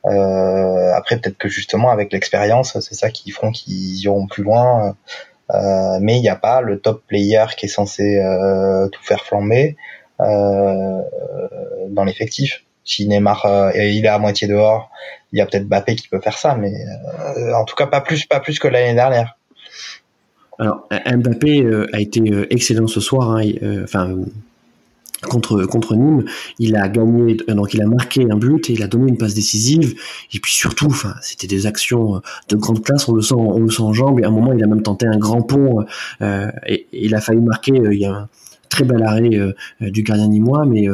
Euh, 0.05 0.93
après, 0.93 1.17
peut-être 1.17 1.37
que 1.37 1.49
justement, 1.49 1.89
avec 1.89 2.13
l'expérience, 2.13 2.79
c'est 2.79 2.95
ça 2.95 3.09
qui 3.09 3.31
feront 3.31 3.51
qu'ils 3.51 4.03
iront 4.03 4.27
plus 4.27 4.43
loin. 4.43 4.95
Euh, 5.51 5.97
mais 5.99 6.17
il 6.17 6.21
n'y 6.21 6.29
a 6.29 6.35
pas 6.35 6.61
le 6.61 6.79
top 6.79 7.03
player 7.07 7.45
qui 7.57 7.65
est 7.65 7.69
censé 7.69 8.19
euh, 8.19 8.87
tout 8.89 9.03
faire 9.03 9.25
flamber 9.25 9.75
euh, 10.21 11.01
dans 11.89 12.03
l'effectif. 12.03 12.63
Si 12.85 13.07
Neymar 13.07 13.45
euh, 13.45 13.71
il 13.75 14.05
est 14.05 14.09
à 14.09 14.19
moitié 14.19 14.47
dehors, 14.47 14.89
il 15.31 15.39
y 15.39 15.41
a 15.41 15.45
peut-être 15.45 15.67
Mbappé 15.67 15.95
qui 15.95 16.07
peut 16.09 16.19
faire 16.19 16.37
ça, 16.37 16.55
mais 16.55 16.73
euh, 17.37 17.53
en 17.53 17.65
tout 17.65 17.75
cas 17.75 17.87
pas 17.87 18.01
plus, 18.01 18.25
pas 18.25 18.39
plus 18.39 18.59
que 18.59 18.67
l'année 18.67 18.93
dernière. 18.93 19.37
Alors, 20.59 20.87
Mbappé 20.91 21.63
euh, 21.63 21.87
a 21.93 21.99
été 21.99 22.21
excellent 22.49 22.87
ce 22.87 22.99
soir, 22.99 23.31
hein, 23.31 23.43
enfin, 23.83 24.15
contre, 25.27 25.63
contre 25.65 25.95
Nîmes. 25.95 26.25
Il 26.59 26.75
a 26.75 26.87
gagné, 26.89 27.37
donc 27.47 27.73
il 27.73 27.81
a 27.81 27.87
marqué 27.87 28.25
un 28.29 28.35
but 28.35 28.69
et 28.69 28.73
il 28.73 28.83
a 28.83 28.87
donné 28.87 29.09
une 29.09 29.17
passe 29.17 29.33
décisive. 29.33 29.95
Et 30.33 30.39
puis 30.39 30.53
surtout, 30.53 30.87
enfin, 30.87 31.15
c'était 31.21 31.47
des 31.47 31.65
actions 31.65 32.21
de 32.49 32.55
grande 32.55 32.83
classe, 32.83 33.07
on 33.07 33.13
le 33.13 33.21
sent, 33.21 33.35
on 33.35 33.59
le 33.59 33.71
sent 33.71 33.81
en 33.81 33.93
jambes. 33.93 34.19
Et 34.19 34.25
à 34.25 34.27
un 34.27 34.31
moment, 34.31 34.53
il 34.53 34.63
a 34.63 34.67
même 34.67 34.83
tenté 34.83 35.07
un 35.07 35.17
grand 35.17 35.41
pont 35.41 35.85
et, 36.21 36.87
il 36.91 37.15
a 37.15 37.21
failli 37.21 37.41
marquer. 37.41 37.73
il 37.73 37.99
y 37.99 38.05
a 38.05 38.11
un 38.11 38.29
très 38.69 38.83
bel 38.83 39.01
arrêt 39.01 39.29
du 39.79 40.03
gardien 40.03 40.27
nîmois, 40.27 40.65
mais 40.65 40.87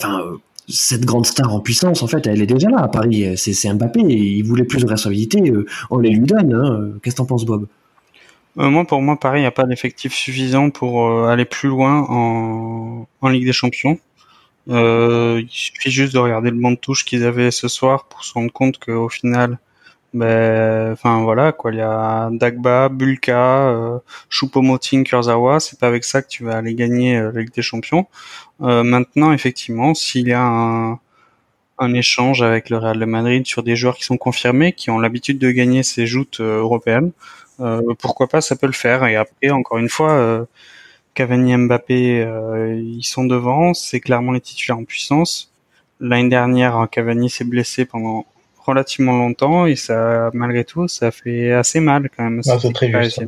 enfin. 0.00 0.20
euh, 0.20 0.36
cette 0.68 1.04
grande 1.04 1.26
star 1.26 1.52
en 1.52 1.58
puissance, 1.58 2.00
en 2.02 2.06
fait, 2.06 2.28
elle 2.28 2.40
est 2.40 2.46
déjà 2.46 2.68
là 2.70 2.78
à 2.78 2.88
Paris. 2.88 3.36
C'est 3.36 3.72
Mbappé. 3.72 4.00
Il 4.00 4.42
voulait 4.42 4.64
plus 4.64 4.78
de 4.84 4.86
responsabilité. 4.86 5.50
euh, 5.50 5.66
On 5.90 5.98
les 5.98 6.10
lui 6.10 6.26
donne. 6.26 6.54
Hein. 6.54 6.98
Qu'est-ce 7.02 7.16
que 7.16 7.22
t'en 7.22 7.26
penses, 7.26 7.44
Bob? 7.44 7.66
Euh, 8.58 8.70
moi, 8.70 8.84
pour 8.84 9.02
moi, 9.02 9.18
Paris 9.18 9.42
n'a 9.42 9.50
pas 9.50 9.64
d'effectif 9.64 10.14
suffisant 10.14 10.70
pour 10.70 11.26
aller 11.28 11.44
plus 11.44 11.68
loin 11.68 12.06
en, 12.08 13.28
Ligue 13.28 13.46
des 13.46 13.52
Champions. 13.52 13.98
Il 14.68 15.46
suffit 15.48 15.90
juste 15.90 16.14
de 16.14 16.18
regarder 16.18 16.50
le 16.50 16.56
banc 16.56 16.70
de 16.70 16.76
touche 16.76 17.04
qu'ils 17.04 17.24
avaient 17.24 17.50
ce 17.50 17.66
soir 17.66 18.04
pour 18.04 18.24
se 18.24 18.32
rendre 18.34 18.52
compte 18.52 18.78
qu'au 18.78 19.08
final, 19.08 19.58
ben, 20.12 20.92
enfin 20.92 21.22
voilà 21.22 21.52
quoi, 21.52 21.72
il 21.72 21.78
y 21.78 21.80
a 21.80 22.30
Dagba, 22.32 22.88
Bulka, 22.88 23.68
euh, 23.68 23.98
Choupo-Moting, 24.28 25.04
Kurzawa. 25.04 25.60
C'est 25.60 25.78
pas 25.78 25.86
avec 25.86 26.04
ça 26.04 26.22
que 26.22 26.28
tu 26.28 26.44
vas 26.44 26.56
aller 26.56 26.74
gagner 26.74 27.16
euh, 27.16 27.32
des 27.32 27.62
Champions. 27.62 28.06
Euh, 28.62 28.82
maintenant, 28.82 29.32
effectivement, 29.32 29.94
s'il 29.94 30.28
y 30.28 30.32
a 30.32 30.42
un, 30.42 30.98
un 31.78 31.94
échange 31.94 32.42
avec 32.42 32.70
le 32.70 32.78
Real 32.78 33.04
Madrid 33.06 33.46
sur 33.46 33.62
des 33.62 33.76
joueurs 33.76 33.96
qui 33.96 34.04
sont 34.04 34.18
confirmés, 34.18 34.72
qui 34.72 34.90
ont 34.90 34.98
l'habitude 34.98 35.38
de 35.38 35.50
gagner 35.50 35.82
ces 35.82 36.06
joutes 36.06 36.40
euh, 36.40 36.60
européennes, 36.60 37.12
euh, 37.60 37.94
pourquoi 37.98 38.28
pas, 38.28 38.40
ça 38.40 38.56
peut 38.56 38.66
le 38.66 38.72
faire. 38.72 39.04
Et 39.06 39.16
après, 39.16 39.50
encore 39.50 39.78
une 39.78 39.88
fois, 39.88 40.12
euh, 40.12 40.44
Cavani 41.14 41.56
Mbappé, 41.56 42.26
ils 42.78 43.04
sont 43.04 43.24
devant, 43.24 43.74
c'est 43.74 44.00
clairement 44.00 44.32
les 44.32 44.40
titulaires 44.40 44.78
en 44.78 44.84
puissance. 44.84 45.52
L'année 46.00 46.28
dernière, 46.30 46.88
Cavani 46.90 47.28
s'est 47.28 47.44
blessé 47.44 47.84
pendant 47.84 48.26
relativement 48.70 49.16
longtemps 49.16 49.66
et 49.66 49.76
ça, 49.76 50.30
malgré 50.32 50.64
tout, 50.64 50.88
ça 50.88 51.10
fait 51.10 51.52
assez 51.52 51.80
mal 51.80 52.08
quand 52.16 52.24
même. 52.24 52.42
Non, 52.46 52.58
c'est 52.58 52.72
très 52.72 53.04
juste. 53.04 53.22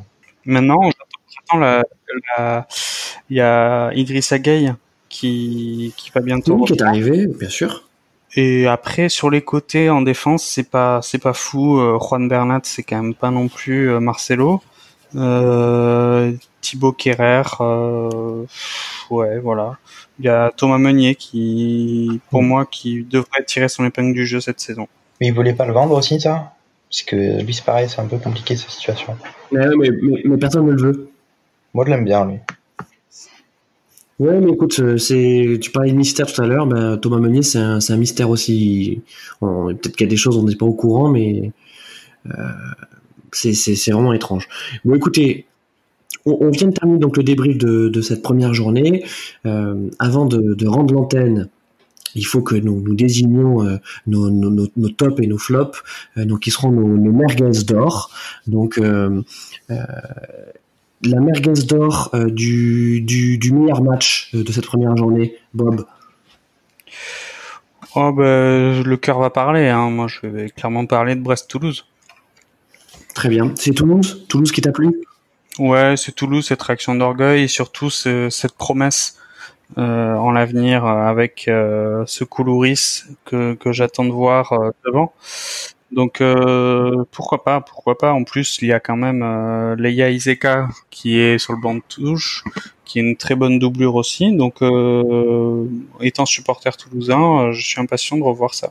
Maintenant, 0.45 0.81
j'attends 0.91 1.59
la, 1.59 1.85
la, 2.39 2.67
il 3.31 3.37
y 3.37 3.41
a 3.41 3.93
Idrissa 3.95 4.39
Gueye 4.39 4.73
qui, 5.09 5.95
qui 5.97 6.11
va 6.11 6.21
bientôt. 6.21 6.55
Oui, 6.55 6.65
qui 6.67 6.73
est 6.75 6.83
arrivé, 6.83 7.27
bien 7.27 7.49
sûr. 7.49 7.85
Et 8.35 8.67
après, 8.67 9.11
sur 9.11 9.29
les 9.29 9.43
côtés, 9.43 9.91
en 9.91 10.01
défense, 10.01 10.45
c'est 10.45 10.71
pas, 10.71 11.01
c'est 11.03 11.19
pas 11.19 11.35
fou. 11.35 11.79
Euh, 11.79 11.99
Juan 11.99 12.29
Bernat, 12.29 12.63
c'est 12.65 12.83
quand 12.83 13.03
même 13.03 13.15
pas 13.15 13.31
non 13.31 13.49
plus 13.49 13.91
euh, 13.91 14.01
Marcelo. 14.01 14.63
Euh, 15.15 16.33
Thibaut 16.63 16.93
Kerrer, 16.93 17.43
euh, 17.61 18.47
ouais, 19.11 19.39
voilà. 19.39 19.77
Il 20.19 20.25
y 20.25 20.29
a 20.29 20.51
Thomas 20.57 20.79
Meunier 20.79 21.15
qui, 21.15 22.21
pour 22.31 22.43
moi, 22.43 22.65
qui 22.65 23.05
devrait 23.05 23.45
tirer 23.45 23.69
son 23.69 23.85
épingle 23.85 24.15
du 24.15 24.27
jeu 24.27 24.41
cette 24.41 24.61
saison. 24.61 24.89
Mais 25.23 25.29
il 25.29 25.35
voulait 25.35 25.55
pas 25.55 25.67
le 25.67 25.73
vendre 25.73 25.97
aussi, 25.97 26.21
ça? 26.21 26.53
Parce 26.91 27.03
que 27.03 27.41
lui, 27.45 27.55
c'est 27.55 27.65
pareil, 27.65 27.89
c'est 27.89 28.01
un 28.01 28.09
peu 28.09 28.19
compliqué 28.19 28.57
sa 28.57 28.69
situation. 28.69 29.17
Mais, 29.53 29.69
mais, 29.79 29.91
mais, 30.03 30.21
mais 30.25 30.37
personne 30.37 30.67
ne 30.67 30.73
le 30.73 30.83
veut. 30.83 31.11
Moi, 31.75 31.85
je 31.85 31.91
l'aime 31.93 32.05
bien, 32.05 32.27
lui. 32.27 32.39
Ouais, 34.19 34.41
mais 34.41 34.51
écoute, 34.51 34.77
euh, 34.81 34.99
c'est 34.99 35.59
tu 35.61 35.71
parlais 35.71 35.93
de 35.93 35.97
mystère 35.97 36.27
tout 36.27 36.43
à 36.43 36.47
l'heure. 36.49 36.67
Ben, 36.67 36.97
Thomas 36.97 37.19
Meunier, 37.19 37.45
c'est 37.45 37.61
un, 37.61 37.97
mystère 37.97 38.31
aussi. 38.31 39.01
On- 39.41 39.67
Peut-être 39.69 39.95
qu'il 39.95 40.07
y 40.07 40.09
a 40.09 40.11
des 40.11 40.17
choses 40.17 40.37
on 40.37 40.43
n'est 40.43 40.57
pas 40.57 40.67
au 40.67 40.73
courant, 40.73 41.09
mais 41.09 41.53
euh, 42.27 42.33
c'est 43.31 43.93
vraiment 43.93 44.13
étrange. 44.13 44.49
Bon, 44.85 44.97
écoutez, 44.97 45.47
on, 46.27 46.51
vient 46.51 46.67
de 46.67 46.73
terminer 46.73 46.99
donc 46.99 47.17
le 47.17 47.23
débrief 47.23 47.59
de, 47.59 48.01
cette 48.01 48.23
première 48.23 48.55
journée. 48.55 49.05
Euh, 49.47 49.89
avant 50.01 50.27
de, 50.27 50.67
rendre 50.67 50.93
l'antenne, 50.93 51.49
il 52.15 52.25
faut 52.25 52.43
que 52.43 52.55
nous, 52.55 52.81
nous 52.81 52.95
désignions 52.95 53.65
euh, 53.65 53.79
nos, 54.07 54.31
nos, 54.31 54.69
nos, 54.77 54.89
tops 54.89 55.21
et 55.21 55.27
nos 55.27 55.39
flops, 55.39 55.83
euh, 56.17 56.25
donc 56.25 56.41
qui 56.41 56.51
seront 56.51 56.71
nos, 56.71 57.13
merguez 57.13 57.65
d'or. 57.67 58.11
Donc 58.47 58.81
la 61.05 61.19
merguez 61.21 61.65
d'or 61.67 62.11
du, 62.15 63.01
du, 63.01 63.39
du, 63.39 63.53
meilleur 63.53 63.83
match 63.83 64.31
de 64.35 64.53
cette 64.53 64.67
première 64.67 64.97
journée, 64.97 65.37
Bob. 65.53 65.85
Oh 67.95 68.13
ben, 68.13 68.83
le 68.83 68.97
cœur 68.97 69.19
va 69.19 69.31
parler. 69.31 69.69
Hein. 69.69 69.91
Moi, 69.91 70.07
je 70.09 70.27
vais 70.27 70.49
clairement 70.49 70.87
parler 70.87 71.15
de 71.15 71.21
Brest-Toulouse. 71.21 71.85
Très 73.15 73.29
bien. 73.29 73.53
C'est 73.57 73.75
Toulouse? 73.75 74.25
Toulouse 74.29 74.53
qui 74.53 74.63
t'a 74.63 74.73
plu? 74.73 75.03
Ouais, 75.59 75.95
c'est 75.99 76.13
Toulouse, 76.13 76.47
cette 76.47 76.63
réaction 76.63 76.95
d'orgueil 76.95 77.43
et 77.43 77.49
surtout 77.49 77.91
cette 77.91 78.53
promesse 78.57 79.19
euh, 79.19 79.22
en 79.77 80.31
l'avenir 80.31 80.85
euh, 80.85 81.07
avec 81.07 81.47
euh, 81.49 82.05
ce 82.07 82.25
Koulouris 82.25 83.05
que, 83.25 83.55
que 83.55 83.73
j'attends 83.73 84.05
de 84.05 84.13
voir 84.13 84.53
devant. 84.85 85.13
Donc 85.91 86.23
pourquoi 87.11 87.45
pas, 87.45 87.61
pourquoi 87.61 87.99
pas. 87.99 88.13
En 88.13 88.25
plus, 88.25 88.59
il 88.63 88.69
y 88.69 88.73
a 88.73 88.81
quand 88.81 88.97
même 88.97 89.23
Leia 89.79 90.09
Iseka 90.09 90.69
qui 90.91 91.19
est 91.19 91.37
sur 91.37 91.53
le 91.53 91.61
banc 91.61 91.75
de 91.75 91.83
touche, 91.87 92.45
qui 92.87 92.99
est 92.99 93.03
une 93.03 93.17
très 93.17 93.35
bonne 93.35 93.59
doublure 93.59 93.95
aussi. 93.97 94.35
Donc 94.35 94.63
étant 96.01 96.25
supporter 96.25 96.75
toulousain, 96.79 97.53
je 97.53 97.61
suis 97.61 97.79
impatient 97.79 98.17
de 98.17 98.23
revoir 98.23 98.55
ça. 98.55 98.71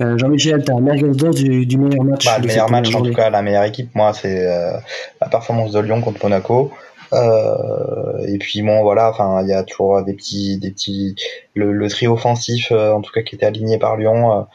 Euh, 0.00 0.18
Jean-Michel, 0.18 0.64
t'as 0.64 0.74
un 0.74 0.80
merguez 0.80 1.10
du, 1.30 1.66
du 1.66 1.78
meilleur 1.78 2.04
match. 2.04 2.24
Bah, 2.26 2.38
le 2.38 2.46
meilleur 2.46 2.70
match, 2.70 2.94
en 2.94 3.02
tout 3.02 3.12
cas, 3.12 3.30
la 3.30 3.42
meilleure 3.42 3.64
équipe, 3.64 3.94
moi, 3.94 4.12
c'est 4.12 4.46
euh, 4.46 4.76
la 5.20 5.28
performance 5.28 5.72
de 5.72 5.80
Lyon 5.80 6.00
contre 6.00 6.24
Monaco. 6.24 6.72
Euh, 7.12 8.26
et 8.26 8.38
puis 8.38 8.62
bon 8.62 8.82
voilà, 8.82 9.10
enfin 9.10 9.42
il 9.42 9.48
y 9.48 9.52
a 9.52 9.62
toujours 9.62 10.02
des 10.02 10.14
petits, 10.14 10.58
des 10.58 10.70
petits, 10.70 11.16
le, 11.54 11.72
le 11.72 11.88
trio 11.88 12.12
offensif 12.12 12.72
en 12.72 13.00
tout 13.00 13.12
cas 13.12 13.22
qui 13.22 13.34
était 13.34 13.46
aligné 13.46 13.78
par 13.78 13.96
Lyon 13.96 14.46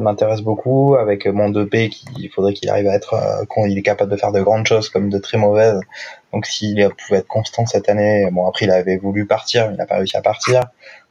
m'intéresse 0.00 0.40
beaucoup 0.40 0.96
avec 0.96 1.26
mon 1.26 1.50
2P 1.50 1.88
qui 1.88 2.04
il 2.18 2.28
faudrait 2.30 2.52
qu'il 2.52 2.68
arrive 2.68 2.88
à 2.88 2.94
être, 2.94 3.14
il 3.66 3.78
est 3.78 3.82
capable 3.82 4.10
de 4.10 4.16
faire 4.16 4.32
de 4.32 4.40
grandes 4.40 4.66
choses 4.66 4.88
comme 4.88 5.08
de 5.08 5.18
très 5.18 5.38
mauvaises. 5.38 5.80
Donc 6.32 6.46
s'il 6.46 6.88
pouvait 6.98 7.20
être 7.20 7.28
constant 7.28 7.66
cette 7.66 7.88
année, 7.88 8.28
bon 8.32 8.46
après 8.46 8.66
il 8.66 8.70
avait 8.70 8.96
voulu 8.96 9.26
partir, 9.26 9.68
mais 9.68 9.74
il 9.74 9.78
n'a 9.78 9.86
pas 9.86 9.96
réussi 9.96 10.16
à 10.16 10.22
partir. 10.22 10.62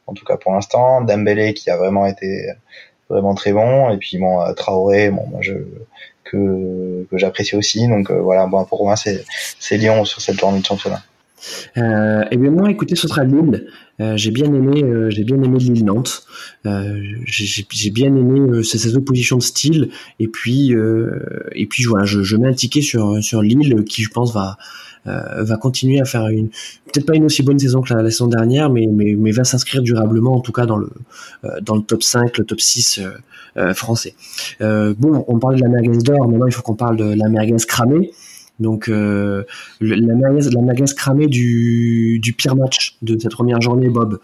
En 0.08 0.14
tout 0.14 0.26
cas 0.26 0.38
pour 0.38 0.52
l'instant, 0.52 1.02
Dembélé 1.02 1.54
qui 1.54 1.70
a 1.70 1.78
vraiment 1.78 2.06
été 2.06 2.48
vraiment 3.12 3.36
très 3.36 3.54
bon. 3.54 3.90
Et 3.92 3.98
puis 3.98 4.18
bon, 4.18 4.42
euh, 4.42 4.54
Traoré, 4.54 5.10
bon, 5.12 5.26
moi 5.28 5.40
je 5.42 5.54
que, 6.32 7.06
que 7.10 7.18
j'apprécie 7.18 7.56
aussi. 7.56 7.88
Donc 7.88 8.10
euh, 8.10 8.20
voilà, 8.20 8.48
bon, 8.48 8.64
pour 8.66 8.84
moi 8.84 8.96
c'est 8.96 9.24
Lyon 9.72 10.06
sur 10.06 10.22
cette 10.22 10.40
journée 10.40 10.60
de 10.60 10.66
championnat. 10.66 11.04
Euh, 11.78 12.24
et 12.32 12.38
bien 12.38 12.52
moi, 12.52 12.70
écoutez, 12.70 12.96
ce 12.96 13.08
sera 13.08 13.24
Lille. 13.24 13.68
Euh, 14.00 14.18
j'ai 14.18 14.32
bien 14.32 14.52
aimé, 14.54 14.84
euh, 14.84 15.10
j'ai 15.10 15.24
bien 15.24 15.42
aimé 15.42 15.58
Lille 15.60 15.86
Nantes. 15.86 16.26
Euh, 16.66 17.02
j'ai 17.26 17.90
bien 17.92 18.16
aimé 18.16 18.64
ces 18.64 18.96
oppositions 18.96 19.38
de 19.38 19.44
style. 19.44 19.90
Et 20.20 20.28
puis, 20.28 20.74
et 21.54 21.66
puis 21.66 21.84
voilà, 21.84 22.06
je, 22.06 22.24
je 22.24 22.36
mets 22.36 22.48
un 22.48 22.54
ticket 22.54 22.82
sur 22.82 23.24
sur 23.24 23.42
Lille 23.42 23.84
qui, 23.86 24.04
je 24.04 24.10
pense, 24.10 24.34
va 24.34 24.58
euh, 25.08 25.44
va 25.44 25.58
continuer 25.58 26.00
à 26.00 26.06
faire 26.06 26.28
une 26.28 26.50
peut-être 26.50 27.08
pas 27.08 27.16
une 27.16 27.26
aussi 27.26 27.42
bonne 27.42 27.58
saison 27.58 27.82
que 27.82 27.92
la, 27.92 28.04
saison 28.12 28.28
dernière, 28.28 28.70
mais, 28.70 28.86
mais, 28.88 29.32
va 29.32 29.44
s'inscrire 29.44 29.82
durablement 29.82 30.36
en 30.36 30.42
tout 30.42 30.52
cas 30.52 30.68
dans 30.68 30.78
le 30.78 30.92
euh, 31.44 31.60
dans 31.62 31.76
le 31.76 31.82
top 31.82 32.04
5, 32.04 32.38
le 32.38 32.46
top 32.46 32.62
6 32.62 33.02
euh, 33.58 33.74
français. 33.74 34.14
bon, 34.60 35.26
on 35.28 35.40
parle 35.40 35.56
de 35.56 35.62
la 35.62 35.70
merguez 35.70 35.98
d'or, 35.98 36.28
maintenant 36.30 36.46
il 36.46 36.54
faut 36.54 36.62
qu'on 36.62 36.76
parle 36.76 36.98
de 36.98 37.16
la 37.16 37.30
merguez 37.30 37.56
cramée. 37.68 38.12
Donc 38.62 38.88
la 38.88 39.44
merguez, 39.82 40.50
la 40.50 40.62
merguez 40.62 40.86
cramée 40.96 41.28
du, 41.28 42.20
du 42.20 42.34
pire 42.34 42.56
match 42.56 42.96
de 43.02 43.20
cette 43.20 43.32
première 43.34 43.60
journée, 43.60 43.90
Bob. 43.90 44.20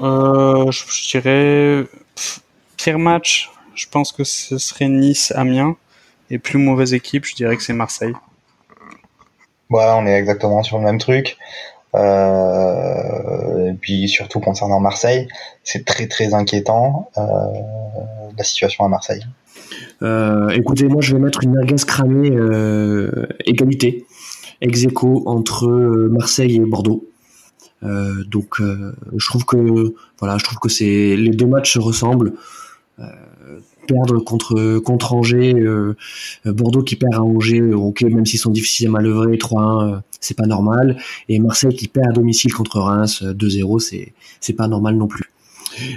Euh, 0.00 0.70
je, 0.70 1.10
dirais 1.10 1.86
pire 2.76 2.98
match. 2.98 3.50
Je 3.74 3.86
pense 3.88 4.12
que 4.12 4.24
ce 4.24 4.58
serait 4.58 4.88
Nice, 4.88 5.32
Amiens, 5.36 5.76
et 6.30 6.38
plus 6.38 6.58
mauvaise 6.58 6.94
équipe, 6.94 7.24
je 7.24 7.34
dirais 7.34 7.56
que 7.56 7.62
c'est 7.62 7.72
Marseille. 7.72 8.14
Voilà, 9.70 9.96
on 9.96 10.06
est 10.06 10.14
exactement 10.14 10.62
sur 10.62 10.78
le 10.78 10.84
même 10.84 10.98
truc. 10.98 11.36
Euh, 11.94 13.70
et 13.70 13.74
puis 13.74 14.08
surtout 14.08 14.40
concernant 14.40 14.80
Marseille, 14.80 15.28
c'est 15.64 15.84
très 15.84 16.06
très 16.06 16.34
inquiétant 16.34 17.10
euh, 17.16 17.22
la 18.36 18.44
situation 18.44 18.84
à 18.84 18.88
Marseille. 18.88 19.24
Euh, 20.02 20.48
écoutez, 20.50 20.88
moi 20.88 21.00
je 21.00 21.14
vais 21.14 21.20
mettre 21.20 21.42
une 21.42 21.52
merguez 21.52 21.76
cramée 21.86 22.36
égalité, 23.44 24.06
ex 24.60 24.86
entre 25.26 25.68
Marseille 26.10 26.56
et 26.56 26.60
Bordeaux. 26.60 27.08
donc 27.82 28.60
je 28.60 29.26
trouve 29.28 29.44
que 29.44 29.94
voilà, 30.18 30.38
je 30.38 30.44
trouve 30.44 30.58
que 30.58 30.68
c'est 30.68 31.16
les 31.16 31.30
deux 31.30 31.46
matchs 31.46 31.74
se 31.74 31.78
ressemblent 31.78 32.32
perdre 33.88 34.18
contre 34.20 34.78
contre 34.78 35.14
Angers, 35.14 35.54
euh, 35.54 35.94
Bordeaux 36.44 36.82
qui 36.82 36.94
perd 36.94 37.14
à 37.14 37.22
Angers, 37.22 37.72
ok 37.72 38.02
même 38.02 38.26
s'ils 38.26 38.38
sont 38.38 38.50
difficiles 38.50 38.88
à 38.88 38.90
manœuvrer 38.90 39.36
3-1, 39.36 39.94
euh, 39.94 39.98
c'est 40.20 40.36
pas 40.36 40.46
normal, 40.46 40.98
et 41.28 41.40
Marseille 41.40 41.74
qui 41.74 41.88
perd 41.88 42.10
à 42.10 42.12
domicile 42.12 42.52
contre 42.52 42.78
Reims 42.78 43.22
2-0, 43.24 43.76
euh, 43.76 43.78
c'est 43.78 44.12
c'est 44.40 44.52
pas 44.52 44.68
normal 44.68 44.96
non 44.96 45.08
plus. 45.08 45.27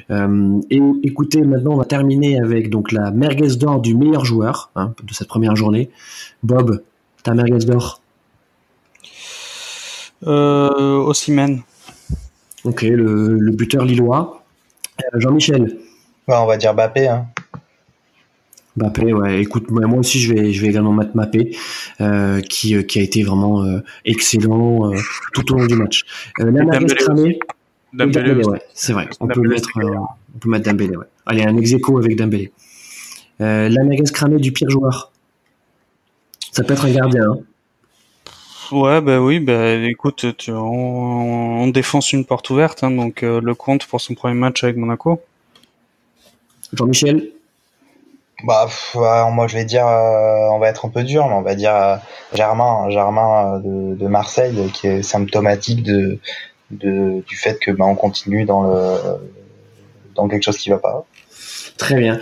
Et 0.10 0.82
écoutez, 1.04 1.42
maintenant 1.42 1.74
on 1.74 1.78
va 1.78 1.86
terminer 1.86 2.40
avec 2.40 2.70
donc 2.70 2.92
la 2.92 3.12
merguez 3.12 3.56
d'or 3.56 3.80
du 3.80 3.96
meilleur 3.96 4.26
joueur 4.26 4.72
hein, 4.76 4.94
de 5.04 5.14
cette 5.14 5.28
première 5.28 5.56
journée. 5.56 5.90
Bob, 6.44 6.84
ta 7.24 7.34
merguez 7.34 7.66
d'or 7.66 8.02
euh, 10.28 10.98
Ossimène. 10.98 11.62
Ok, 12.64 12.84
le, 12.84 13.52
buteur 13.52 13.86
lillois. 13.86 14.44
Jean-Michel. 15.16 15.78
on 16.28 16.46
va 16.46 16.58
dire 16.58 16.76
Bappé. 16.76 17.08
Hein. 17.08 17.26
Mbappé, 18.78 19.14
ouais. 19.14 19.42
Écoute, 19.42 19.70
moi 19.70 20.00
aussi, 20.00 20.20
je 20.20 20.34
vais, 20.34 20.54
je 20.54 20.62
vais 20.62 20.68
également 20.68 20.94
mettre 20.94 21.12
Mbappé, 21.14 21.58
euh, 22.00 22.40
qui, 22.42 22.76
euh, 22.76 22.84
qui 22.84 23.00
a 23.00 23.02
été 23.02 23.24
vraiment 23.24 23.64
euh, 23.64 23.80
excellent 24.06 24.92
tout 25.34 25.52
au 25.52 25.58
long 25.58 25.66
du 25.66 25.76
match. 25.76 26.06
la 26.38 26.52
merguez 26.52 26.96
cramée. 26.96 27.40
Dembélé, 27.94 28.44
ouais, 28.46 28.62
c'est 28.74 28.94
vrai. 28.94 29.10
On 29.20 29.28
peut 29.28 29.42
mettre, 29.42 29.70
on 29.76 30.40
peut 30.40 30.50
mettre 30.50 30.66
Dembélé, 30.66 30.96
ouais. 30.96 31.06
Allez, 31.26 31.44
un 31.44 31.58
ex 31.58 31.74
avec 31.74 32.16
Dembélé. 32.16 32.52
la 33.40 33.70
merguez 33.70 34.12
cramée 34.12 34.40
du 34.40 34.52
pire 34.52 34.70
joueur. 34.70 35.12
Ça 36.52 36.64
peut 36.64 36.74
être 36.74 36.86
un 36.86 36.92
gardien. 36.92 37.24
Hein. 37.32 37.40
Ouais, 38.72 39.02
bah 39.02 39.20
oui, 39.20 39.40
bah 39.40 39.74
écoute, 39.74 40.26
tu, 40.38 40.52
on, 40.52 41.68
défonce 41.68 42.14
une 42.14 42.26
porte 42.26 42.50
ouverte, 42.50 42.84
hein, 42.84 42.92
donc 42.92 43.22
le 43.22 43.54
compte 43.54 43.86
pour 43.86 44.00
son 44.00 44.14
premier 44.14 44.36
match 44.36 44.64
avec 44.64 44.78
Monaco. 44.78 45.22
Jean-Michel? 46.74 47.32
Bah, 48.44 48.68
moi 48.96 49.48
je 49.48 49.56
vais 49.56 49.66
dire, 49.66 49.86
euh, 49.86 50.50
on 50.52 50.58
va 50.58 50.70
être 50.70 50.86
un 50.86 50.90
peu 50.90 51.04
dur, 51.04 51.28
mais 51.28 51.36
on 51.36 51.42
va 51.42 51.54
dire 51.54 51.76
euh, 51.76 51.96
Germain, 52.34 52.90
Germain 52.90 53.62
euh, 53.64 53.96
de, 53.96 54.08
Marseille, 54.08 54.56
qui 54.74 54.88
est 54.88 55.04
symptomatique 55.04 55.84
de, 55.84 56.18
du 56.72 57.36
fait 57.36 57.60
que 57.60 57.72
bah, 57.72 57.86
on 57.86 57.96
continue 57.96 58.46
dans 58.46 58.64
le 58.64 58.98
dans 60.16 60.28
quelque 60.28 60.44
chose 60.44 60.58
qui 60.58 60.70
va 60.70 60.78
pas. 60.78 61.06
Très 61.78 61.98
bien. 61.98 62.20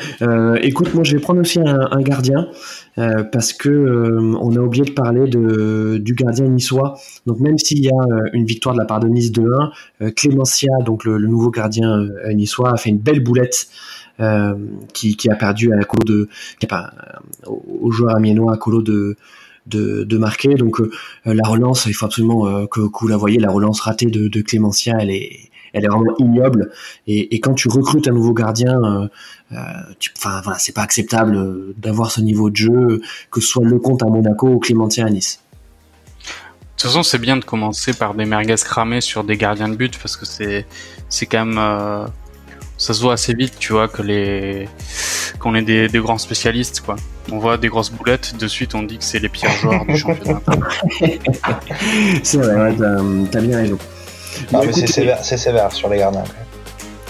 écoute, 0.61 0.93
moi 0.93 1.03
je 1.03 1.15
vais 1.15 1.21
prendre 1.21 1.41
aussi 1.41 1.59
un, 1.59 2.01
gardien 2.01 2.47
parce 2.95 3.51
que 3.51 4.17
on 4.39 4.55
a 4.55 4.59
oublié 4.59 4.85
de 4.85 4.91
parler 4.91 5.27
de, 5.27 5.97
du 5.97 6.13
gardien 6.13 6.45
niçois. 6.47 6.97
Donc 7.25 7.39
même 7.39 7.57
s'il 7.57 7.83
y 7.83 7.89
a 7.89 8.29
une 8.31 8.45
victoire 8.45 8.73
de 8.73 8.79
la 8.79 8.85
part 8.85 9.01
de 9.01 9.07
Nice 9.07 9.31
2-1, 9.31 10.13
Clémencia, 10.13 10.71
donc 10.85 11.03
le, 11.03 11.17
nouveau 11.17 11.49
gardien 11.49 12.07
niçois, 12.33 12.71
a 12.73 12.77
fait 12.77 12.89
une 12.89 12.99
belle 12.99 13.21
boulette 13.21 13.67
euh, 14.19 14.53
qui, 14.93 15.15
qui, 15.15 15.29
a 15.29 15.35
perdu 15.35 15.71
à 15.71 15.81
Colo 15.85 16.03
de, 16.03 16.27
au 17.47 17.89
joueur 17.89 18.17
amiénois 18.17 18.53
à 18.53 18.57
Colo 18.57 18.81
de, 18.81 19.15
de, 19.68 20.18
marquer. 20.18 20.56
Donc 20.56 20.80
euh, 20.80 20.91
la 21.26 21.48
relance, 21.48 21.86
il 21.86 21.94
faut 21.94 22.06
absolument 22.06 22.48
euh, 22.48 22.65
que, 22.68 22.81
vous 22.81 23.07
la 23.07 23.18
voyez, 23.18 23.40
la 23.40 23.52
relance 23.52 23.81
ratée 23.81 24.07
de, 24.07 24.27
de 24.27 24.41
Clémentia, 24.41 24.95
elle 24.99 25.11
est, 25.11 25.49
elle 25.73 25.86
est 25.86 25.88
vraiment 25.88 26.15
ignoble. 26.18 26.72
Et, 27.07 27.40
quand 27.40 27.53
tu 27.53 27.68
recrutes 27.68 28.07
un 28.07 28.11
nouveau 28.11 28.34
gardien, 28.34 29.10
euh, 29.52 29.61
voilà, 30.22 30.57
c'est 30.57 30.73
pas 30.73 30.81
acceptable 30.81 31.73
d'avoir 31.77 32.11
ce 32.11 32.22
niveau 32.22 32.49
de 32.49 32.56
jeu, 32.56 33.02
que 33.31 33.41
ce 33.41 33.48
soit 33.48 33.65
le 33.65 33.80
compte 33.80 34.03
à 34.03 34.07
Monaco 34.07 34.48
ou 34.48 34.60
Clémentia 34.60 35.06
à 35.06 35.10
Nice. 35.10 35.41
De 36.22 36.84
toute 36.84 36.91
façon, 36.91 37.03
c'est 37.03 37.19
bien 37.19 37.36
de 37.36 37.44
commencer 37.44 37.94
par 37.94 38.14
des 38.14 38.26
merguez 38.26 38.56
cramées 38.56 39.02
sur 39.02 39.26
des 39.26 39.36
gardiens 39.36 39.68
de 39.68 39.76
but 39.76 39.98
parce 39.98 40.15
que 40.15 40.26
c'est 40.26 40.65
c'est 41.10 41.26
quand 41.26 41.45
même 41.45 42.10
ça 42.80 42.93
se 42.93 43.01
voit 43.01 43.14
assez 43.14 43.34
vite, 43.35 43.53
tu 43.60 43.73
vois, 43.73 43.88
que 43.88 44.01
les 44.01 44.68
qu'on 45.39 45.53
est 45.53 45.61
des, 45.61 45.88
des, 45.88 45.99
grands 45.99 46.18
spécialistes, 46.18 46.81
quoi. 46.81 46.95
On 47.31 47.38
voit 47.38 47.57
des 47.57 47.68
grosses 47.68 47.91
boulettes, 47.91 48.35
de 48.38 48.47
suite 48.47 48.73
on 48.73 48.84
dit 48.84 48.97
que 48.97 49.03
c'est 49.03 49.19
les 49.19 49.30
pires 49.30 49.51
joueurs 49.61 49.85
du 49.85 49.95
championnat. 49.95 50.41
c'est 52.23 52.38
vrai, 52.38 52.73
t'as 53.31 53.41
bien 53.41 53.57
raison. 53.57 53.77
c'est 54.72 54.88
sévère, 54.88 55.23
sévère, 55.23 55.72
sur 55.72 55.89
les 55.89 55.99
gardiens. 55.99 56.23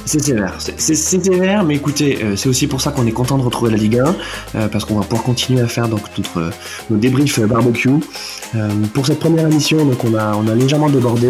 C'est 0.10 0.23
sévère, 0.23 0.56
c'est 0.57 0.95
sévère, 0.95 1.64
mais 1.64 1.76
écoutez, 1.76 2.23
euh, 2.23 2.36
c'est 2.36 2.49
aussi 2.49 2.65
pour 2.65 2.81
ça 2.81 2.90
qu'on 2.90 3.06
est 3.06 3.11
content 3.11 3.38
de 3.38 3.44
retrouver 3.44 3.69
la 3.69 3.77
Ligue 3.77 3.99
1, 3.99 4.15
euh, 4.56 4.68
parce 4.68 4.84
qu'on 4.84 4.95
va 4.95 5.03
pouvoir 5.03 5.22
continuer 5.22 5.61
à 5.61 5.68
faire 5.68 5.88
donc 5.88 6.02
notre, 6.18 6.49
nos 6.90 6.98
débriefs 6.98 7.40
barbecue. 7.41 7.91
pour 8.95 9.06
cette 9.06 9.19
première 9.19 9.45
émission, 9.45 9.77
on 9.77 10.15
a, 10.15 10.56
légèrement 10.56 10.90
débordé, 10.90 11.30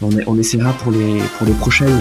on, 0.00 0.38
essaiera 0.38 0.72
pour 0.74 0.92
les, 0.92 1.20
prochaines 1.58 1.98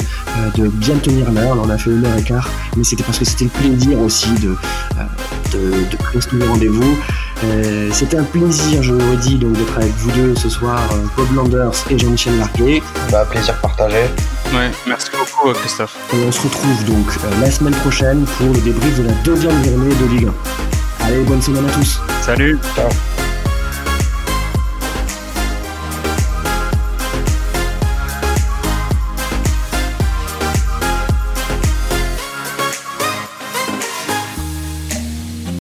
de 0.57 0.67
bien 0.67 0.97
tenir 0.97 1.31
l'heure, 1.31 1.57
on 1.59 1.69
a 1.71 1.77
fait 1.79 1.89
une 1.89 2.05
heure 2.05 2.15
et 2.15 2.21
quart, 2.21 2.47
mais 2.77 2.83
c'était 2.83 3.01
parce 3.01 3.17
que 3.17 3.25
c'était 3.25 3.45
le 3.45 3.49
plaisir 3.49 3.99
aussi 3.99 4.29
de, 4.43 4.55
de, 5.53 5.89
de 5.89 5.97
presque 5.97 6.29
rendez-vous. 6.47 6.99
Euh, 7.43 7.89
c'était 7.91 8.17
un 8.17 8.23
plaisir, 8.23 8.83
je 8.83 8.93
vous 8.93 9.11
redis, 9.11 9.37
donc 9.37 9.53
d'être 9.53 9.77
avec 9.77 9.91
vous 9.97 10.11
deux 10.11 10.35
ce 10.35 10.49
soir, 10.49 10.79
euh, 10.91 10.97
Bob 11.17 11.33
Landers 11.35 11.73
et 11.89 11.97
Jean-Michel 11.97 12.37
Larguet. 12.37 12.81
Bah, 13.11 13.25
plaisir 13.29 13.59
partagé. 13.61 14.03
Ouais, 14.53 14.69
merci 14.85 15.09
beaucoup 15.11 15.51
Christophe. 15.53 15.95
Et 16.13 16.17
on 16.27 16.31
se 16.31 16.41
retrouve 16.41 16.85
donc 16.85 17.07
euh, 17.23 17.41
la 17.41 17.49
semaine 17.49 17.75
prochaine 17.75 18.25
pour 18.37 18.47
le 18.47 18.59
débrief 18.59 18.99
de 18.99 19.07
la 19.07 19.13
deuxième 19.23 19.63
journée 19.63 19.95
de 19.95 20.05
Ligue 20.13 20.27
1. 20.99 21.05
Allez, 21.05 21.23
bonne 21.23 21.41
semaine 21.41 21.65
à 21.65 21.71
tous. 21.71 21.99
Salut. 22.21 22.59
Ciao. 22.75 22.89